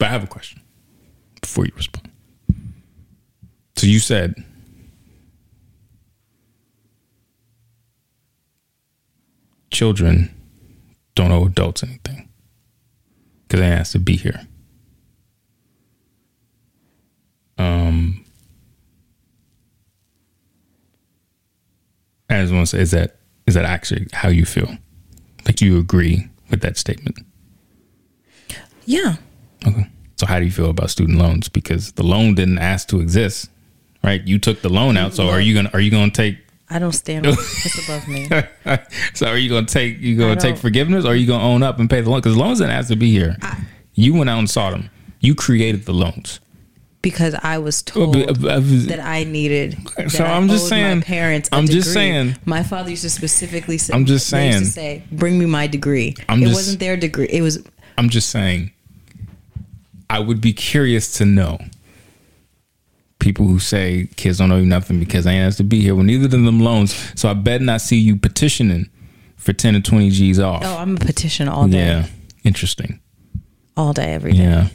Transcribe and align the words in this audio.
But 0.00 0.08
I 0.08 0.12
have 0.12 0.24
a 0.24 0.26
question 0.26 0.62
before 1.42 1.66
you 1.66 1.72
respond. 1.76 2.10
So 3.76 3.86
you 3.86 4.00
said 4.00 4.42
children 9.70 10.34
don't 11.14 11.30
owe 11.30 11.44
adults 11.44 11.82
anything 11.82 12.28
because 13.42 13.60
they 13.60 13.66
asked 13.66 13.92
to 13.92 13.98
be 13.98 14.16
here. 14.16 14.40
Um, 17.58 18.24
I 22.30 22.40
just 22.40 22.54
want 22.54 22.66
to 22.68 22.76
say, 22.76 22.80
is 22.80 22.90
that 22.92 23.16
is 23.46 23.52
that 23.52 23.66
actually 23.66 24.06
how 24.14 24.30
you 24.30 24.46
feel? 24.46 24.78
Like, 25.44 25.60
you 25.60 25.78
agree 25.78 26.28
with 26.48 26.62
that 26.62 26.78
statement? 26.78 27.18
Yeah. 28.86 29.16
Okay. 29.66 29.86
So, 30.16 30.26
how 30.26 30.38
do 30.38 30.44
you 30.44 30.50
feel 30.50 30.70
about 30.70 30.90
student 30.90 31.18
loans? 31.18 31.48
Because 31.48 31.92
the 31.92 32.02
loan 32.02 32.34
didn't 32.34 32.58
ask 32.58 32.88
to 32.88 33.00
exist, 33.00 33.48
right? 34.04 34.22
You 34.26 34.38
took 34.38 34.60
the 34.62 34.68
loan 34.68 34.96
out. 34.96 35.14
So, 35.14 35.28
are 35.28 35.40
you 35.40 35.54
gonna 35.54 35.70
are 35.72 35.80
you 35.80 35.90
gonna 35.90 36.10
take? 36.10 36.38
I 36.68 36.78
don't 36.78 36.92
stand 36.92 37.26
what's 37.26 37.88
above 37.88 38.06
me. 38.06 38.28
so, 39.14 39.26
are 39.26 39.38
you 39.38 39.48
gonna 39.48 39.66
take 39.66 39.98
you 40.00 40.16
gonna 40.18 40.40
take 40.40 40.56
forgiveness, 40.56 41.04
or 41.04 41.08
are 41.12 41.14
you 41.14 41.26
gonna 41.26 41.42
own 41.44 41.62
up 41.62 41.78
and 41.78 41.88
pay 41.88 42.00
the 42.00 42.10
loan? 42.10 42.20
Because 42.20 42.36
loans 42.36 42.58
didn't 42.58 42.72
ask 42.72 42.88
to 42.88 42.96
be 42.96 43.10
here. 43.10 43.36
you 43.94 44.14
went 44.14 44.28
out 44.30 44.38
and 44.38 44.48
saw 44.50 44.70
them. 44.70 44.90
You 45.20 45.34
created 45.34 45.84
the 45.86 45.92
loans. 45.92 46.40
Because 47.02 47.34
I 47.42 47.56
was 47.56 47.80
told 47.82 48.14
Well, 48.14 48.26
but- 48.26 48.44
uh, 48.58 48.60
that 48.60 49.00
I 49.00 49.24
needed. 49.24 49.78
So 50.08 50.22
I 50.22 50.32
I'm 50.36 50.48
just 50.48 50.68
saying- 50.68 50.98
My 50.98 51.02
parents. 51.04 51.48
i 51.50 51.56
I'm 51.56 51.66
just 51.66 51.94
saying- 51.94 52.36
My 52.44 52.62
father 52.62 52.90
used 52.90 53.02
to 53.04 53.10
specifically 53.10 53.78
say. 53.78 53.94
I'm 53.94 54.04
just 54.04 54.30
they 54.30 54.50
to 54.50 54.52
saying. 54.52 54.64
say, 54.66 55.02
"Bring 55.10 55.38
me 55.38 55.46
my 55.46 55.66
degree." 55.66 56.14
I'm 56.28 56.42
it 56.42 56.46
just- 56.48 56.54
wasn't 56.56 56.80
their 56.80 56.98
degree. 56.98 57.26
It 57.30 57.40
was. 57.40 57.62
I'm 57.96 58.10
just 58.10 58.28
saying. 58.28 58.72
I 60.10 60.18
would 60.18 60.40
be 60.40 60.52
curious 60.52 61.12
to 61.18 61.24
know 61.24 61.58
people 63.20 63.46
who 63.46 63.58
say 63.60 64.08
kids 64.16 64.38
don't 64.38 64.50
owe 64.50 64.56
you 64.56 64.66
nothing 64.66 64.98
because 64.98 65.24
they 65.24 65.32
ain't 65.32 65.46
asked 65.46 65.58
to 65.58 65.64
be 65.64 65.80
here. 65.80 65.94
Well, 65.94 66.04
neither 66.04 66.24
of 66.24 66.30
them 66.32 66.58
loans. 66.60 66.94
So 67.14 67.28
I 67.28 67.34
bet 67.34 67.62
not 67.62 67.80
see 67.80 67.96
you 67.96 68.16
petitioning 68.16 68.90
for 69.36 69.52
ten 69.52 69.76
or 69.76 69.80
twenty 69.80 70.10
G's 70.10 70.40
off. 70.40 70.62
Oh, 70.64 70.76
I'm 70.78 70.96
a 70.96 70.98
petition 70.98 71.48
all 71.48 71.68
day, 71.68 71.78
yeah, 71.78 72.06
interesting. 72.44 73.00
all 73.76 73.92
day, 73.92 74.12
every 74.14 74.32
day. 74.32 74.38
Yeah, 74.42 74.68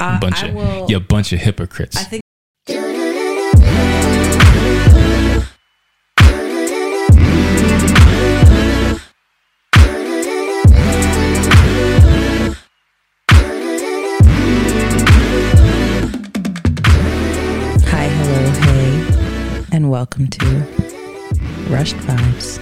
I, 0.00 0.18
bunch 0.18 0.42
I 0.42 0.48
of 0.48 0.54
will. 0.54 0.86
you're 0.90 0.98
a 1.00 1.04
bunch 1.04 1.32
of 1.32 1.38
hypocrites. 1.40 1.96
I 1.96 2.02
think 2.02 2.21
welcome 20.02 20.26
to 20.26 20.44
Rushed 21.70 21.94
Vibes. 21.98 22.58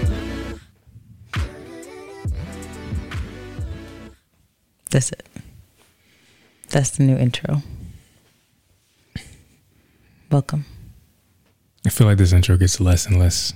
That's 4.91 5.11
it. 5.11 5.27
That's 6.69 6.91
the 6.91 7.05
new 7.05 7.17
intro. 7.17 7.63
Welcome. 10.31 10.67
I 11.87 11.89
feel 11.89 12.07
like 12.07 12.19
this 12.19 12.35
intro 12.35 12.59
gets 12.59 12.79
less 12.79 13.07
and 13.07 13.19
less 13.19 13.55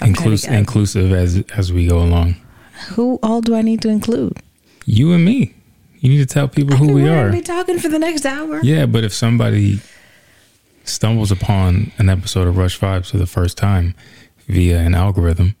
I'm 0.00 0.10
inclusive, 0.10 1.10
as 1.12 1.42
as 1.56 1.72
we 1.72 1.88
go 1.88 1.98
along. 1.98 2.36
Who 2.90 3.18
all 3.20 3.40
do 3.40 3.56
I 3.56 3.62
need 3.62 3.82
to 3.82 3.88
include? 3.88 4.38
You 4.86 5.12
and 5.12 5.24
me. 5.24 5.56
You 5.98 6.08
need 6.08 6.18
to 6.18 6.32
tell 6.32 6.46
people 6.46 6.76
who 6.76 6.92
we 6.92 7.02
We're 7.02 7.30
are. 7.30 7.32
be 7.32 7.40
talking 7.40 7.80
for 7.80 7.88
the 7.88 7.98
next 7.98 8.24
hour. 8.24 8.60
Yeah, 8.62 8.86
but 8.86 9.02
if 9.02 9.12
somebody 9.12 9.80
stumbles 10.84 11.32
upon 11.32 11.92
an 11.98 12.08
episode 12.08 12.46
of 12.46 12.56
Rush 12.56 12.78
Vibes 12.78 13.10
for 13.10 13.18
the 13.18 13.26
first 13.26 13.58
time 13.58 13.94
via 14.46 14.78
an 14.78 14.94
algorithm, 14.94 15.56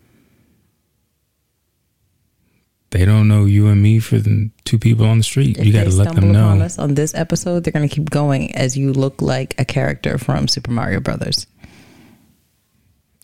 they 2.94 3.04
don't 3.04 3.26
know 3.26 3.44
you 3.44 3.66
and 3.66 3.82
me 3.82 3.98
for 3.98 4.18
the 4.18 4.50
two 4.64 4.78
people 4.78 5.04
on 5.04 5.18
the 5.18 5.24
street. 5.24 5.58
If 5.58 5.66
you 5.66 5.72
got 5.72 5.84
to 5.84 5.90
let 5.90 6.14
them 6.14 6.30
know. 6.30 6.50
us 6.60 6.78
on 6.78 6.94
this 6.94 7.12
episode, 7.12 7.64
they're 7.64 7.72
gonna 7.72 7.88
keep 7.88 8.08
going 8.08 8.54
as 8.54 8.76
you 8.76 8.92
look 8.92 9.20
like 9.20 9.58
a 9.58 9.64
character 9.64 10.16
from 10.16 10.46
Super 10.46 10.70
Mario 10.70 11.00
Brothers. 11.00 11.48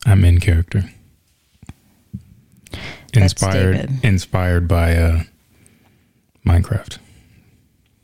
I'm 0.04 0.24
in 0.24 0.40
character. 0.40 0.90
Inspired, 3.12 3.90
inspired 4.02 4.66
by 4.66 4.96
uh, 4.96 5.22
Minecraft. 6.44 6.98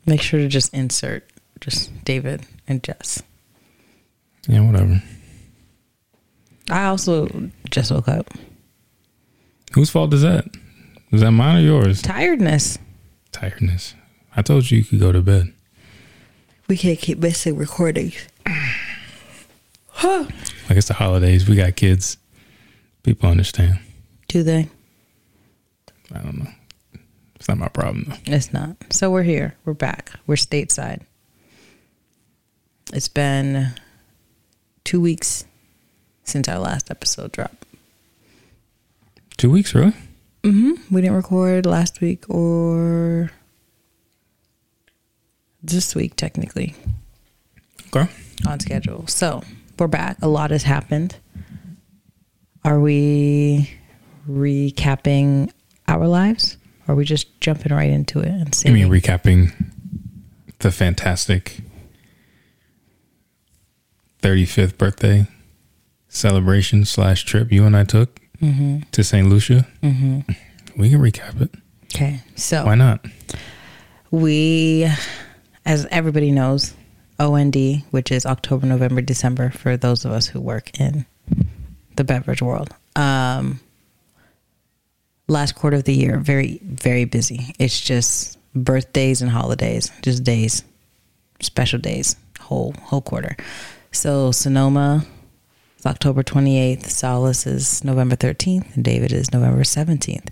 Make 0.05 0.23
sure 0.23 0.39
to 0.39 0.47
just 0.47 0.73
insert 0.73 1.29
just 1.59 1.91
David 2.05 2.47
and 2.69 2.81
Jess. 2.81 3.25
Yeah, 4.49 4.61
whatever. 4.61 5.03
I 6.71 6.87
also 6.87 7.51
just 7.71 7.91
woke 7.91 8.09
up. 8.09 8.33
Whose 9.73 9.91
fault 9.91 10.13
is 10.15 10.23
that? 10.23 10.47
Is 11.13 11.21
that 11.21 11.31
mine 11.31 11.57
or 11.57 11.61
yours? 11.67 12.03
Tiredness. 12.03 12.79
Tiredness. 13.33 13.95
I 14.37 14.43
told 14.43 14.71
you 14.71 14.79
you 14.79 14.85
could 14.85 15.01
go 15.01 15.13
to 15.13 15.23
bed. 15.23 15.53
We 16.69 16.77
can't 16.77 16.99
keep 16.99 17.19
missing 17.19 17.57
recordings. 17.57 18.27
Huh. 19.89 20.27
Like 20.69 20.77
it's 20.79 20.89
the 20.89 20.95
holidays. 20.95 21.49
We 21.49 21.57
got 21.57 21.77
kids. 21.77 22.19
People 23.03 23.31
understand. 23.31 23.79
Do 24.29 24.43
they? 24.43 24.69
I 26.13 26.19
don't 26.19 26.39
know. 26.39 26.51
It's 27.37 27.49
not 27.49 27.59
my 27.59 27.69
problem 27.69 28.07
though. 28.09 28.35
It's 28.35 28.53
not. 28.53 28.77
So 28.91 29.11
we're 29.11 29.23
here. 29.23 29.55
We're 29.65 29.75
back. 29.75 30.11
We're 30.27 30.35
stateside. 30.35 31.03
It's 32.93 33.09
been 33.09 33.73
two 34.87 35.01
weeks 35.01 35.45
since 36.25 36.49
our 36.49 36.59
last 36.59 36.91
episode 36.91 37.33
dropped. 37.33 37.67
Two 39.37 39.51
weeks, 39.51 39.75
really? 39.75 39.93
Mm-hmm. 40.45 40.95
We 40.95 41.01
didn't 41.03 41.17
record 41.17 41.67
last 41.67 42.01
week 42.01 42.25
or 42.31 43.31
this 45.63 45.95
week, 45.95 46.15
technically, 46.17 46.75
Okay. 47.95 48.09
on 48.47 48.61
schedule. 48.61 49.07
So 49.09 49.43
we're 49.79 49.89
back. 49.89 50.19
A 50.23 50.29
lot 50.29 50.51
has 50.53 50.63
happened. 50.63 51.17
Are 52.65 52.79
we 52.81 53.71
recapping 54.29 55.51
our 55.89 56.07
lives? 56.07 56.57
Or 56.87 56.93
are 56.93 56.97
we 56.97 57.05
just 57.05 57.41
jumping 57.41 57.75
right 57.75 57.91
into 57.91 58.21
it 58.21 58.29
and 58.29 58.49
I 58.49 58.51
saying? 58.53 58.75
mean, 58.75 58.89
recapping 58.89 59.53
the 60.61 60.71
fantastic 60.71 61.61
35th 64.23 64.77
birthday 64.79 65.27
celebration 66.09 66.85
slash 66.85 67.25
trip 67.25 67.53
you 67.53 67.65
and 67.65 67.77
I 67.77 67.85
took 67.85 68.21
to 68.93 69.03
St. 69.05 69.29
Lucia. 69.29 69.67
Mm-hmm. 69.83 70.21
We 70.81 70.91
can 70.91 71.01
recap 71.01 71.41
it. 71.41 71.55
okay. 71.95 72.21
So 72.37 72.65
Why 72.67 72.75
not? 72.75 73.05
We, 74.11 74.89
as 75.65 75.87
everybody 75.91 76.31
knows, 76.31 76.75
OND, 77.19 77.57
which 77.91 78.13
is 78.13 78.27
October, 78.27 78.67
November, 78.67 79.01
December, 79.01 79.51
for 79.51 79.77
those 79.77 80.05
of 80.05 80.13
us 80.13 80.27
who 80.27 80.41
work 80.41 80.79
in 80.79 81.07
the 81.97 82.05
beverage 82.05 82.43
world. 82.43 82.69
Um, 82.95 83.61
last 85.29 85.55
quarter 85.55 85.79
of 85.79 85.85
the 85.85 85.95
year, 85.95 86.19
very, 86.19 86.61
very 86.63 87.05
busy. 87.07 87.55
It's 87.59 87.81
just 87.81 88.39
birthdays 88.55 89.23
and 89.23 89.31
holidays, 89.31 89.91
just 90.03 90.25
days, 90.25 90.63
special 91.41 91.79
days, 91.79 92.17
whole 92.39 92.75
whole 92.83 93.01
quarter. 93.03 93.37
So 93.93 94.31
Sonoma 94.31 95.07
is 95.79 95.87
October 95.87 96.23
28th, 96.23 96.87
Solace 96.87 97.47
is 97.47 97.85
November 97.85 98.17
13th, 98.17 98.75
and 98.75 98.85
David 98.85 99.13
is 99.13 99.33
November 99.33 99.63
17th. 99.63 100.29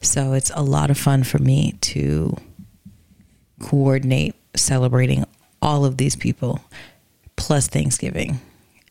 So 0.00 0.32
it's 0.32 0.50
a 0.54 0.62
lot 0.62 0.90
of 0.90 0.98
fun 0.98 1.24
for 1.24 1.38
me 1.38 1.72
to 1.80 2.36
coordinate 3.60 4.34
celebrating 4.54 5.24
all 5.62 5.84
of 5.84 5.96
these 5.96 6.16
people 6.16 6.60
plus 7.36 7.68
Thanksgiving 7.68 8.40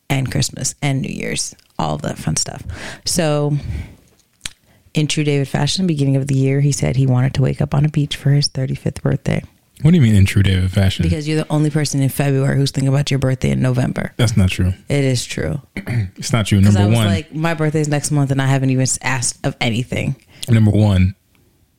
and 0.09 0.31
Christmas 0.31 0.75
and 0.81 1.01
New 1.01 1.13
Year's, 1.13 1.55
all 1.77 1.95
of 1.95 2.01
that 2.03 2.17
fun 2.17 2.35
stuff. 2.35 2.63
So, 3.05 3.57
in 4.93 5.07
true 5.07 5.23
David 5.23 5.47
fashion, 5.47 5.87
beginning 5.87 6.15
of 6.15 6.27
the 6.27 6.35
year, 6.35 6.61
he 6.61 6.71
said 6.71 6.95
he 6.95 7.07
wanted 7.07 7.33
to 7.33 7.41
wake 7.41 7.61
up 7.61 7.73
on 7.73 7.85
a 7.85 7.89
beach 7.89 8.15
for 8.15 8.31
his 8.31 8.47
35th 8.47 9.01
birthday 9.01 9.43
What 9.81 9.91
do 9.91 9.97
you 9.97 10.01
mean 10.01 10.15
in 10.15 10.25
true 10.25 10.41
David 10.41 10.71
fashion? 10.71 11.03
because 11.03 11.27
you're 11.27 11.37
the 11.43 11.51
only 11.51 11.69
person 11.69 12.01
in 12.01 12.09
February 12.09 12.55
who's 12.57 12.71
thinking 12.71 12.87
about 12.87 13.11
your 13.11 13.19
birthday 13.19 13.51
in 13.51 13.61
November. 13.61 14.13
That's 14.17 14.37
not 14.37 14.49
true. 14.49 14.73
It 14.89 15.03
is 15.03 15.25
true. 15.25 15.61
It's 16.17 16.31
not 16.31 16.45
true. 16.47 16.61
Number 16.61 16.79
I 16.79 16.85
was 16.85 16.95
one, 16.95 17.07
like, 17.07 17.33
my 17.35 17.53
birthday's 17.53 17.87
next 17.89 18.09
month 18.09 18.31
and 18.31 18.41
I 18.41 18.47
haven't 18.47 18.69
even 18.69 18.87
asked 19.01 19.45
of 19.45 19.55
anything. 19.59 20.15
number 20.49 20.71
one, 20.71 21.13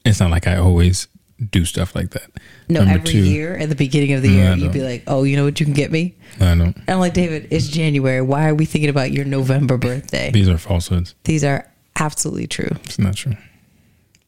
it's 0.05 0.21
not 0.21 0.31
like 0.31 0.47
I 0.47 0.57
always 0.57 1.09
do 1.51 1.65
stuff 1.65 1.95
like 1.97 2.11
that. 2.11 2.31
No, 2.69 2.81
number 2.81 2.95
every 3.01 3.11
two, 3.13 3.23
year 3.25 3.57
at 3.57 3.69
the 3.71 3.75
beginning 3.75 4.13
of 4.13 4.23
the 4.23 4.29
year, 4.29 4.55
you'd 4.55 4.73
be 4.73 4.83
like, 4.83 5.05
oh, 5.07 5.25
you 5.25 5.37
know 5.37 5.45
what 5.45 5.59
you 5.59 5.67
can 5.67 5.75
get 5.75 5.91
me? 5.91 6.15
I. 6.41 6.45
And 6.47 6.83
I'm 6.87 6.99
like, 7.01 7.15
David, 7.15 7.49
it's 7.51 7.67
January. 7.69 8.21
Why 8.23 8.49
are 8.49 8.55
we 8.55 8.67
thinking 8.67 8.91
about 8.91 9.11
your 9.11 9.25
November 9.25 9.77
birthday? 9.79 10.31
These 10.31 10.49
are 10.49 10.59
falsehoods. 10.59 11.15
These 11.25 11.43
are 11.45 11.67
absolutely 11.99 12.47
true. 12.47 12.71
It's 12.85 12.99
not 12.99 13.17
true. 13.17 13.37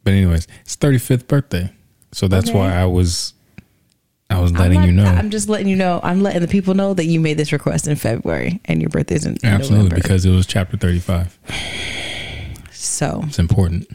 But 0.05 0.15
anyways, 0.15 0.49
it's 0.63 0.77
35th 0.77 1.29
birthday. 1.29 1.71
So 2.13 2.29
that's 2.29 2.49
Okay. 2.49 2.59
why 2.59 2.75
I 2.75 2.87
was 2.87 3.35
I 4.31 4.41
was 4.41 4.53
letting 4.53 4.81
not- 4.81 4.87
you 4.87 4.93
know. 4.93 5.05
I'm 5.07 5.31
just 5.31 5.49
letting 5.49 5.69
you 5.69 5.77
know. 5.77 6.01
I'm 6.03 6.23
letting 6.23 6.43
the 6.43 6.49
people 6.49 6.75
know 6.75 6.93
that 6.95 7.07
you 7.07 7.19
made 7.19 7.39
this 7.39 7.51
request 7.53 7.89
in 7.89 7.97
February 7.97 8.61
and 8.67 8.81
your 8.81 8.91
birthday's 8.91 9.25
in 9.25 9.39
Absolutely, 9.43 9.85
November. 9.89 9.95
because 9.97 10.27
it 10.27 10.31
was 10.31 10.47
chapter 10.47 10.77
35. 10.77 11.39
so 12.71 13.23
It's 13.27 13.39
important. 13.39 13.89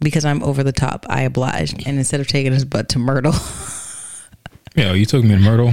because 0.00 0.24
I'm 0.26 0.42
over 0.42 0.62
the 0.62 0.72
top, 0.72 1.06
I 1.08 1.22
obliged. 1.22 1.86
And 1.86 1.96
instead 1.98 2.20
of 2.20 2.26
taking 2.28 2.52
his 2.52 2.64
butt 2.66 2.88
to 2.90 2.98
Myrtle, 2.98 3.34
Yeah, 4.76 4.92
you 4.92 5.06
took 5.06 5.24
me 5.24 5.30
to 5.30 5.40
Myrtle. 5.40 5.72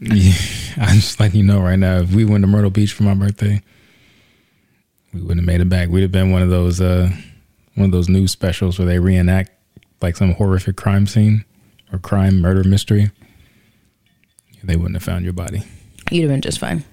yeah, 0.00 0.32
I'm 0.78 0.94
just 0.96 1.20
letting 1.20 1.40
you 1.40 1.46
know 1.46 1.60
right 1.60 1.78
now. 1.78 1.98
If 1.98 2.14
we 2.14 2.24
went 2.24 2.42
to 2.44 2.46
Myrtle 2.48 2.70
Beach 2.70 2.92
for 2.92 3.02
my 3.02 3.14
birthday, 3.14 3.60
we 5.12 5.20
wouldn't 5.20 5.40
have 5.40 5.46
made 5.46 5.60
it 5.60 5.68
back. 5.68 5.88
We'd 5.88 6.02
have 6.02 6.12
been 6.12 6.30
one 6.30 6.40
of 6.42 6.48
those 6.50 6.80
uh 6.80 7.10
one 7.74 7.86
of 7.86 7.90
those 7.92 8.08
news 8.08 8.30
specials 8.32 8.78
where 8.78 8.86
they 8.86 8.98
reenact 8.98 9.50
like 10.00 10.16
some 10.16 10.34
horrific 10.34 10.76
crime 10.76 11.06
scene 11.06 11.44
or 11.92 11.98
crime 11.98 12.40
murder 12.40 12.64
mystery. 12.64 13.10
They 14.62 14.76
wouldn't 14.76 14.94
have 14.94 15.02
found 15.02 15.24
your 15.24 15.32
body. 15.32 15.62
you'd 16.10 16.22
have 16.22 16.30
been 16.30 16.40
just 16.40 16.58
fine. 16.58 16.84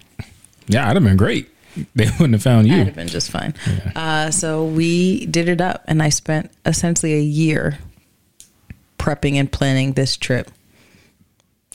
Yeah, 0.67 0.89
I'd 0.89 0.95
have 0.95 1.03
been 1.03 1.17
great. 1.17 1.49
They 1.95 2.05
wouldn't 2.05 2.33
have 2.33 2.41
found 2.43 2.67
you. 2.67 2.73
I'd 2.73 2.87
have 2.87 2.95
been 2.95 3.07
just 3.07 3.29
fine. 3.29 3.53
Uh, 3.95 4.31
so 4.31 4.65
we 4.65 5.27
did 5.27 5.47
it 5.47 5.61
up, 5.61 5.83
and 5.87 6.01
I 6.01 6.09
spent 6.09 6.51
essentially 6.65 7.13
a 7.13 7.21
year 7.21 7.77
prepping 8.97 9.35
and 9.35 9.51
planning 9.51 9.93
this 9.93 10.17
trip. 10.17 10.49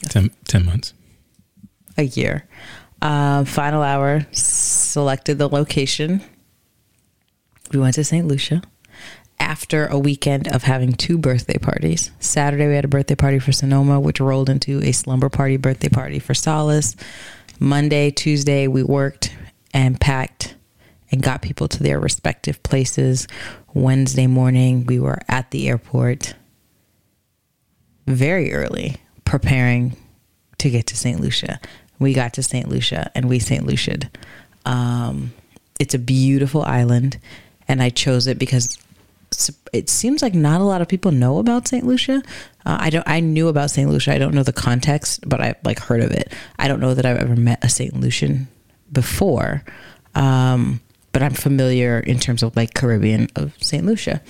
Ten, 0.09 0.31
10 0.45 0.65
months. 0.65 0.93
A 1.97 2.03
year. 2.03 2.45
Uh, 3.01 3.45
final 3.45 3.81
hour 3.81 4.25
selected 4.31 5.37
the 5.37 5.47
location. 5.47 6.21
We 7.71 7.79
went 7.79 7.95
to 7.95 8.03
St. 8.03 8.27
Lucia 8.27 8.61
after 9.43 9.87
a 9.87 9.99
weekend 9.99 10.47
of 10.47 10.63
having 10.63 10.93
two 10.93 11.17
birthday 11.17 11.57
parties. 11.57 12.11
Saturday, 12.19 12.65
we 12.65 12.75
had 12.75 12.85
a 12.85 12.87
birthday 12.87 13.13
party 13.13 13.39
for 13.39 13.51
Sonoma, 13.51 13.99
which 13.99 14.21
rolled 14.21 14.49
into 14.49 14.81
a 14.81 14.93
slumber 14.93 15.27
party 15.27 15.57
birthday 15.57 15.89
party 15.89 16.17
for 16.17 16.33
Solace. 16.33 16.95
Monday, 17.59 18.09
Tuesday, 18.09 18.67
we 18.67 18.83
worked 18.83 19.35
and 19.73 19.99
packed 19.99 20.55
and 21.11 21.21
got 21.21 21.41
people 21.41 21.67
to 21.67 21.83
their 21.83 21.99
respective 21.99 22.63
places. 22.63 23.27
Wednesday 23.73 24.27
morning, 24.27 24.85
we 24.85 24.97
were 24.97 25.19
at 25.27 25.51
the 25.51 25.67
airport 25.67 26.35
very 28.07 28.53
early 28.53 28.95
preparing 29.25 29.97
to 30.59 30.69
get 30.69 30.87
to 30.87 30.95
St. 30.95 31.19
Lucia. 31.19 31.59
We 31.99 32.13
got 32.13 32.33
to 32.33 32.43
St. 32.43 32.69
Lucia 32.69 33.11
and 33.13 33.27
we 33.27 33.39
St. 33.39 33.65
Lucia'd. 33.65 34.09
Um, 34.65 35.33
it's 35.81 35.93
a 35.93 35.99
beautiful 35.99 36.61
island, 36.61 37.19
and 37.67 37.83
I 37.83 37.89
chose 37.89 38.27
it 38.27 38.39
because 38.39 38.77
it 39.71 39.89
seems 39.89 40.21
like 40.21 40.33
not 40.33 40.61
a 40.61 40.63
lot 40.63 40.81
of 40.81 40.87
people 40.87 41.11
know 41.11 41.37
about 41.37 41.67
St. 41.67 41.85
Lucia. 41.85 42.21
Uh, 42.65 42.77
I 42.79 42.89
don't. 42.89 43.07
I 43.07 43.19
knew 43.19 43.47
about 43.47 43.71
St. 43.71 43.89
Lucia. 43.89 44.13
I 44.13 44.17
don't 44.17 44.33
know 44.33 44.43
the 44.43 44.53
context, 44.53 45.27
but 45.27 45.41
I 45.41 45.55
like 45.63 45.79
heard 45.79 46.01
of 46.01 46.11
it. 46.11 46.31
I 46.57 46.67
don't 46.67 46.79
know 46.79 46.93
that 46.93 47.05
I've 47.05 47.17
ever 47.17 47.35
met 47.35 47.63
a 47.63 47.69
St. 47.69 47.93
Lucian 47.99 48.47
before, 48.91 49.63
um, 50.15 50.81
but 51.11 51.23
I'm 51.23 51.33
familiar 51.33 51.99
in 51.99 52.19
terms 52.19 52.43
of 52.43 52.55
like 52.55 52.73
Caribbean 52.73 53.29
of 53.35 53.55
St. 53.61 53.85
Lucia. 53.85 54.21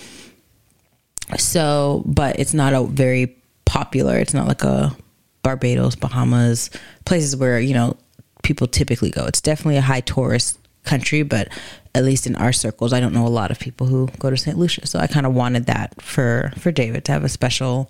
So, 1.38 2.04
but 2.06 2.40
it's 2.40 2.54
not 2.54 2.74
a 2.74 2.84
very 2.84 3.36
popular. 3.66 4.18
It's 4.18 4.34
not 4.34 4.48
like 4.48 4.64
a 4.64 4.96
Barbados, 5.42 5.96
Bahamas, 5.96 6.70
places 7.06 7.36
where 7.36 7.60
you 7.60 7.74
know 7.74 7.98
people 8.44 8.68
typically 8.68 9.10
go. 9.10 9.26
It's 9.26 9.42
definitely 9.42 9.78
a 9.78 9.82
high 9.82 10.02
tourist 10.02 10.60
country, 10.84 11.24
but 11.24 11.50
at 11.96 12.04
least 12.04 12.26
in 12.28 12.36
our 12.38 12.52
circles, 12.54 12.92
I 12.94 13.00
don't 13.00 13.14
know 13.14 13.28
a 13.28 13.30
lot 13.30 13.52
of 13.52 13.60
people 13.60 13.88
who 13.88 14.08
go 14.20 14.30
to 14.30 14.38
St. 14.38 14.58
Lucia. 14.58 14.86
So 14.88 15.00
I 15.00 15.08
kind 15.08 15.26
of 15.26 15.34
wanted 15.36 15.66
that 15.68 16.02
for 16.02 16.52
for 16.58 16.72
David 16.72 17.06
to 17.06 17.12
have 17.12 17.24
a 17.24 17.30
special, 17.30 17.90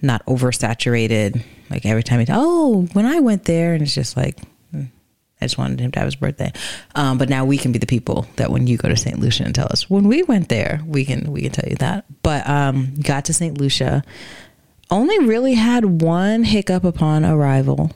not 0.00 0.24
oversaturated. 0.26 1.42
Like 1.70 1.84
every 1.86 2.02
time 2.02 2.20
he, 2.20 2.26
oh, 2.30 2.86
when 2.92 3.06
I 3.06 3.20
went 3.20 3.44
there, 3.44 3.74
and 3.74 3.82
it's 3.82 3.94
just 3.94 4.16
like. 4.16 4.38
hmm, 4.70 4.84
I 5.40 5.46
just 5.46 5.58
wanted 5.58 5.80
him 5.80 5.90
to 5.92 5.98
have 5.98 6.06
his 6.06 6.14
birthday, 6.14 6.52
um, 6.94 7.18
but 7.18 7.28
now 7.28 7.44
we 7.44 7.58
can 7.58 7.72
be 7.72 7.80
the 7.80 7.86
people 7.86 8.26
that 8.36 8.50
when 8.52 8.68
you 8.68 8.76
go 8.76 8.88
to 8.88 8.96
St. 8.96 9.18
Lucia 9.18 9.42
and 9.42 9.52
tell 9.52 9.66
us 9.72 9.90
when 9.90 10.06
we 10.06 10.22
went 10.22 10.48
there, 10.48 10.80
we 10.86 11.04
can 11.04 11.32
we 11.32 11.42
can 11.42 11.50
tell 11.50 11.68
you 11.68 11.74
that. 11.76 12.04
But 12.22 12.48
um, 12.48 12.94
got 13.02 13.24
to 13.24 13.32
St. 13.34 13.58
Lucia, 13.58 14.04
only 14.88 15.18
really 15.26 15.54
had 15.54 16.00
one 16.00 16.44
hiccup 16.44 16.84
upon 16.84 17.24
arrival, 17.24 17.90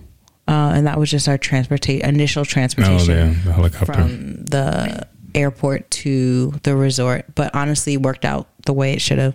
uh, 0.48 0.72
and 0.74 0.88
that 0.88 0.98
was 0.98 1.08
just 1.08 1.28
our 1.28 1.38
transportation 1.38 2.08
initial 2.08 2.44
transportation 2.44 3.14
Oh, 3.16 3.26
yeah, 3.26 3.34
the 3.44 3.52
helicopter. 3.52 3.92
from 3.92 4.44
the 4.46 5.06
airport 5.36 5.90
to 5.90 6.50
the 6.62 6.74
resort. 6.74 7.26
But 7.34 7.54
honestly, 7.54 7.96
worked 7.96 8.24
out 8.24 8.48
the 8.64 8.72
way 8.72 8.92
it 8.92 9.00
should 9.00 9.18
have, 9.18 9.34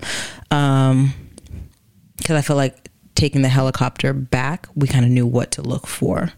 because 0.50 2.36
I 2.36 2.42
feel 2.42 2.58
like 2.58 2.90
taking 3.16 3.42
the 3.42 3.50
helicopter 3.50 4.14
back, 4.14 4.68
we 4.76 4.88
kind 4.88 5.06
of 5.06 5.12
knew 5.12 5.28
what 5.28 5.52
to 5.52 5.62
look 5.62 5.88
for 5.88 6.34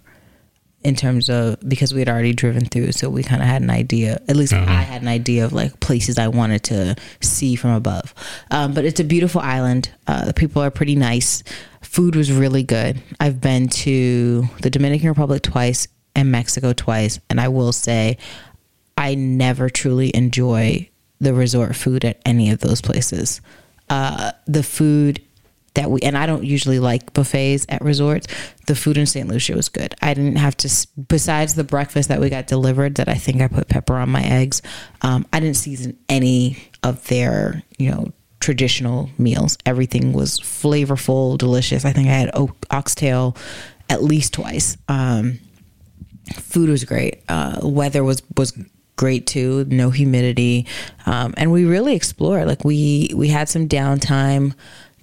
in 0.84 0.96
terms 0.96 1.30
of 1.30 1.58
because 1.68 1.94
we 1.94 2.02
had 2.02 2.10
already 2.10 2.34
driven 2.34 2.66
through 2.66 2.92
so 2.92 3.10
we 3.10 3.24
kind 3.24 3.42
of 3.42 3.48
had 3.48 3.62
an 3.62 3.70
idea 3.70 4.22
at 4.28 4.36
least 4.36 4.52
i 4.52 4.82
had 4.82 5.02
an 5.02 5.08
idea 5.08 5.46
of 5.46 5.54
like 5.54 5.80
places 5.80 6.18
i 6.18 6.28
wanted 6.28 6.62
to 6.62 6.94
see 7.22 7.56
from 7.56 7.72
above. 7.72 8.14
Um, 8.52 8.74
but 8.74 8.86
it's 8.86 9.00
a 9.00 9.04
beautiful 9.04 9.42
island. 9.42 9.90
Uh, 10.08 10.26
the 10.26 10.34
people 10.34 10.62
are 10.62 10.72
pretty 10.72 10.96
nice. 10.96 11.44
Food 11.82 12.16
was 12.16 12.32
really 12.32 12.64
good. 12.64 13.02
I've 13.20 13.42
been 13.42 13.70
to 13.70 14.48
the 14.62 14.70
dominican 14.70 15.10
republic 15.10 15.42
twice 15.42 15.88
and 16.16 16.32
mexico 16.32 16.74
twice 16.74 17.20
and 17.30 17.42
i 17.42 17.48
will 17.48 17.74
say 17.74 18.18
i 18.98 19.16
never 19.16 19.70
truly 19.70 20.16
enjoy 20.16 20.90
the 21.20 21.34
resort 21.34 21.76
food 21.76 22.04
at 22.04 22.22
any 22.26 22.50
of 22.50 22.60
those 22.60 22.82
places 22.82 23.42
uh, 23.90 24.32
the 24.48 24.64
food 24.64 25.22
that 25.74 25.90
we 25.90 26.02
and 26.02 26.18
I 26.18 26.26
don't 26.26 26.44
usually 26.44 26.80
like 26.80 27.14
buffets 27.14 27.66
at 27.70 27.82
resorts. 27.82 28.28
The 28.68 28.76
food 28.76 28.98
in 28.98 29.06
St. 29.06 29.28
Lucia 29.28 29.56
was 29.56 29.70
good. 29.70 29.96
I 30.02 30.14
didn't 30.14 30.36
have 30.36 30.56
to 30.58 30.88
besides 31.08 31.56
the 31.56 31.64
breakfast 31.64 32.10
that 32.10 32.20
we 32.20 32.30
got 32.30 32.48
delivered 32.48 32.96
that 32.96 33.10
I 33.10 33.16
think 33.16 33.42
I 33.42 33.48
put 33.48 33.68
pepper 33.70 33.96
on 33.96 34.10
my 34.10 34.24
eggs. 34.24 34.62
Um, 35.02 35.26
I 35.34 35.40
didn't 35.40 35.58
season 35.58 35.98
any 36.10 36.58
of 36.84 37.08
their 37.08 37.64
you 37.78 37.90
know 37.92 38.14
traditional 38.40 39.10
meals. 39.18 39.58
Everything 39.66 40.14
was 40.14 40.40
flavorful, 40.40 41.38
delicious. 41.38 41.86
I 41.86 41.94
think 41.94 42.08
I 42.08 42.14
had 42.14 42.32
o- 42.34 42.56
oxtail 42.70 43.36
at 43.90 44.04
least 44.04 44.34
twice. 44.34 44.78
Um, 44.88 45.40
food 46.36 46.70
was 46.70 46.84
great. 46.84 47.24
Uh, 47.28 47.60
weather 47.64 48.04
was 48.04 48.22
was 48.38 48.54
great 48.96 49.26
too. 49.28 49.66
No 49.66 49.90
humidity, 49.90 50.68
um, 51.06 51.34
and 51.38 51.52
we 51.52 51.66
really 51.66 51.96
explored. 51.96 52.48
Like 52.48 52.64
we 52.64 53.10
we 53.16 53.28
had 53.30 53.50
some 53.50 53.68
downtime 53.68 54.54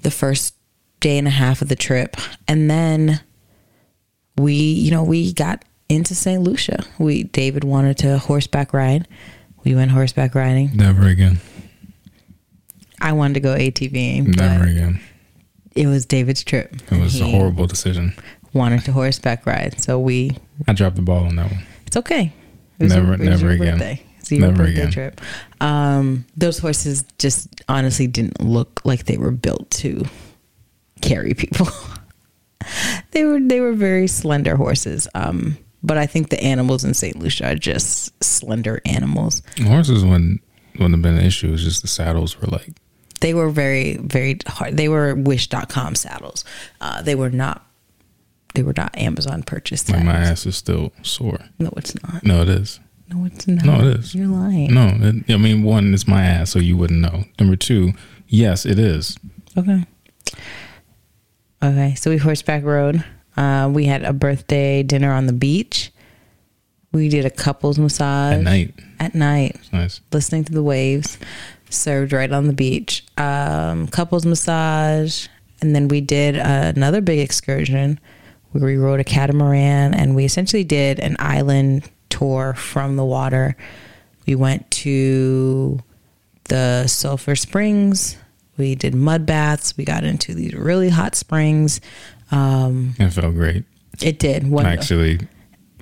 the 0.02 0.10
first 0.10 0.54
day 1.00 1.18
and 1.18 1.26
a 1.26 1.30
half 1.30 1.62
of 1.62 1.68
the 1.68 1.76
trip, 1.76 2.16
and 2.48 2.70
then 2.70 3.20
we 4.36 4.54
you 4.54 4.90
know 4.90 5.02
we 5.02 5.32
got 5.32 5.64
into 5.88 6.14
St. 6.14 6.42
Lucia. 6.42 6.84
We 6.98 7.24
David 7.24 7.64
wanted 7.64 7.98
to 7.98 8.18
horseback 8.18 8.72
ride. 8.72 9.08
We 9.64 9.74
went 9.74 9.90
horseback 9.90 10.34
riding. 10.34 10.74
Never 10.76 11.06
again. 11.06 11.40
I 13.00 13.12
wanted 13.12 13.34
to 13.34 13.40
go 13.40 13.54
ATVing, 13.54 14.36
Never 14.36 14.64
again. 14.64 15.00
it 15.74 15.86
was 15.86 16.04
David's 16.04 16.44
trip. 16.44 16.76
It 16.90 17.00
was 17.00 17.18
a 17.20 17.24
horrible 17.24 17.66
decision. 17.66 18.12
Wanted 18.52 18.84
to 18.84 18.92
horseback 18.92 19.46
ride, 19.46 19.80
so 19.80 19.98
we 19.98 20.36
I 20.68 20.72
dropped 20.74 20.96
the 20.96 21.02
ball 21.02 21.24
on 21.24 21.36
that 21.36 21.50
one. 21.50 21.62
It's 21.86 21.96
okay. 21.96 22.32
Was 22.80 22.92
Never- 22.94 23.06
your- 23.08 23.16
never 23.18 23.50
again. 23.50 23.74
Birthday. 23.78 24.02
It's 24.18 24.30
your 24.32 24.40
Never 24.40 24.56
birthday 24.64 24.72
again. 24.80 24.90
trip. 24.92 25.20
Um, 25.60 26.24
those 26.36 26.58
horses 26.58 27.04
just 27.18 27.48
honestly 27.68 28.06
didn't 28.06 28.40
look 28.40 28.80
like 28.84 29.04
they 29.04 29.16
were 29.18 29.30
built 29.30 29.70
to 29.72 30.04
carry 31.00 31.34
people. 31.34 31.68
they 33.12 33.24
were 33.24 33.40
they 33.40 33.60
were 33.60 33.72
very 33.72 34.06
slender 34.06 34.56
horses. 34.56 35.08
Um, 35.14 35.56
but 35.82 35.96
I 35.98 36.06
think 36.06 36.28
the 36.28 36.42
animals 36.42 36.84
in 36.84 36.94
St. 36.94 37.16
Lucia 37.18 37.52
are 37.52 37.54
just 37.54 38.22
slender 38.22 38.80
animals. 38.84 39.42
Horses 39.62 40.04
wouldn't 40.04 40.42
wouldn't 40.74 40.94
have 40.94 41.02
been 41.02 41.18
an 41.18 41.24
issue. 41.24 41.52
It's 41.52 41.62
just 41.62 41.82
the 41.82 41.88
saddles 41.88 42.40
were 42.40 42.48
like 42.48 42.70
They 43.20 43.34
were 43.34 43.50
very 43.50 43.96
very 43.96 44.38
hard. 44.46 44.76
They 44.76 44.88
were 44.88 45.14
Wish.com 45.14 45.94
saddles. 45.94 46.44
Uh, 46.80 47.02
they 47.02 47.14
were 47.14 47.30
not. 47.30 47.66
They 48.54 48.62
were 48.62 48.74
not 48.76 48.96
Amazon 48.98 49.42
purchased. 49.42 49.90
like 49.90 50.04
my 50.04 50.16
ass 50.16 50.44
is 50.46 50.56
still 50.56 50.92
sore. 51.02 51.38
No, 51.58 51.70
it's 51.76 51.94
not. 52.02 52.24
No, 52.24 52.42
it 52.42 52.48
is. 52.48 52.80
No, 53.08 53.24
it's 53.24 53.46
not. 53.46 53.64
No, 53.64 53.80
it 53.88 53.98
is. 53.98 54.14
You're 54.14 54.26
lying. 54.28 54.72
No, 54.74 54.92
it, 55.00 55.30
I 55.32 55.36
mean 55.36 55.62
one, 55.62 55.92
it's 55.94 56.06
my 56.08 56.22
ass, 56.22 56.50
so 56.50 56.58
you 56.58 56.76
wouldn't 56.76 57.00
know. 57.00 57.24
Number 57.38 57.56
two, 57.56 57.92
yes, 58.28 58.66
it 58.66 58.78
is. 58.78 59.16
Okay. 59.56 59.84
Okay, 61.62 61.94
so 61.94 62.10
we 62.10 62.16
horseback 62.16 62.64
rode. 62.64 63.04
Uh, 63.36 63.70
we 63.72 63.84
had 63.84 64.02
a 64.02 64.12
birthday 64.12 64.82
dinner 64.82 65.12
on 65.12 65.26
the 65.26 65.32
beach. 65.32 65.92
We 66.92 67.08
did 67.08 67.24
a 67.24 67.30
couples 67.30 67.78
massage 67.78 68.34
At 68.38 68.42
night. 68.42 68.74
At 68.98 69.14
night, 69.14 69.56
It's 69.56 69.72
nice. 69.72 70.00
listening 70.12 70.44
to 70.44 70.52
the 70.52 70.62
waves, 70.62 71.18
served 71.68 72.12
right 72.12 72.30
on 72.32 72.46
the 72.48 72.52
beach. 72.52 73.04
Um, 73.16 73.86
couples 73.88 74.26
massage, 74.26 75.28
and 75.62 75.74
then 75.74 75.88
we 75.88 76.00
did 76.00 76.36
another 76.36 77.00
big 77.00 77.18
excursion 77.20 78.00
we 78.52 78.76
rode 78.76 79.00
a 79.00 79.04
catamaran, 79.04 79.94
and 79.94 80.14
we 80.14 80.24
essentially 80.24 80.64
did 80.64 80.98
an 81.00 81.16
island 81.18 81.88
tour 82.08 82.54
from 82.54 82.96
the 82.96 83.04
water. 83.04 83.56
We 84.26 84.34
went 84.34 84.70
to 84.72 85.80
the 86.44 86.86
Sulphur 86.86 87.36
Springs. 87.36 88.16
We 88.56 88.74
did 88.74 88.94
mud 88.94 89.24
baths. 89.26 89.76
We 89.76 89.84
got 89.84 90.04
into 90.04 90.34
these 90.34 90.52
really 90.54 90.88
hot 90.90 91.14
springs. 91.14 91.80
Um, 92.30 92.94
It 92.98 93.10
felt 93.10 93.34
great. 93.34 93.64
it 94.02 94.18
did. 94.18 94.48
One, 94.48 94.66
I 94.66 94.72
actually 94.72 95.20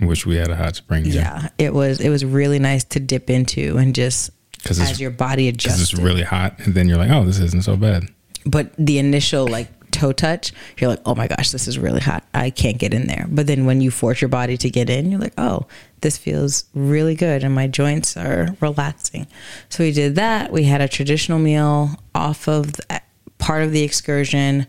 wish 0.00 0.26
we 0.26 0.36
had 0.36 0.50
a 0.50 0.56
hot 0.56 0.76
spring. 0.76 1.04
here. 1.04 1.14
yeah, 1.22 1.48
it 1.58 1.74
was. 1.74 2.00
It 2.00 2.10
was 2.10 2.24
really 2.24 2.58
nice 2.58 2.84
to 2.84 3.00
dip 3.00 3.30
into 3.30 3.78
and 3.78 3.94
just 3.94 4.30
'Cause 4.64 4.78
it's- 4.78 4.92
as 4.92 5.00
your 5.00 5.10
body 5.10 5.48
adjusts. 5.48 5.80
it's 5.80 5.94
really 5.94 6.22
hot, 6.22 6.58
and 6.64 6.74
then 6.74 6.88
you're 6.88 6.98
like, 6.98 7.10
oh, 7.10 7.24
this 7.24 7.38
isn't 7.38 7.64
so 7.64 7.76
bad. 7.76 8.04
but 8.46 8.72
the 8.78 8.98
initial 8.98 9.46
like 9.46 9.68
toe 9.98 10.12
touch, 10.12 10.52
you're 10.78 10.90
like, 10.90 11.00
oh 11.04 11.14
my 11.14 11.26
gosh, 11.26 11.50
this 11.50 11.68
is 11.68 11.78
really 11.78 12.00
hot. 12.00 12.24
I 12.34 12.50
can't 12.50 12.78
get 12.78 12.94
in 12.94 13.06
there. 13.06 13.26
But 13.28 13.46
then 13.46 13.66
when 13.66 13.80
you 13.80 13.90
force 13.90 14.20
your 14.20 14.28
body 14.28 14.56
to 14.56 14.70
get 14.70 14.88
in, 14.88 15.10
you're 15.10 15.20
like, 15.20 15.34
oh, 15.38 15.66
this 16.00 16.16
feels 16.16 16.64
really 16.74 17.14
good 17.14 17.42
and 17.42 17.54
my 17.54 17.66
joints 17.66 18.16
are 18.16 18.56
relaxing. 18.60 19.26
So 19.68 19.84
we 19.84 19.92
did 19.92 20.14
that. 20.14 20.52
We 20.52 20.64
had 20.64 20.80
a 20.80 20.88
traditional 20.88 21.38
meal 21.38 21.90
off 22.14 22.48
of 22.48 22.72
the, 22.72 23.00
part 23.38 23.62
of 23.62 23.72
the 23.72 23.82
excursion. 23.82 24.66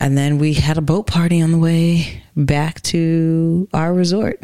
And 0.00 0.18
then 0.18 0.38
we 0.38 0.54
had 0.54 0.78
a 0.78 0.82
boat 0.82 1.06
party 1.06 1.40
on 1.40 1.52
the 1.52 1.58
way 1.58 2.22
back 2.36 2.80
to 2.82 3.68
our 3.72 3.94
resort. 3.94 4.42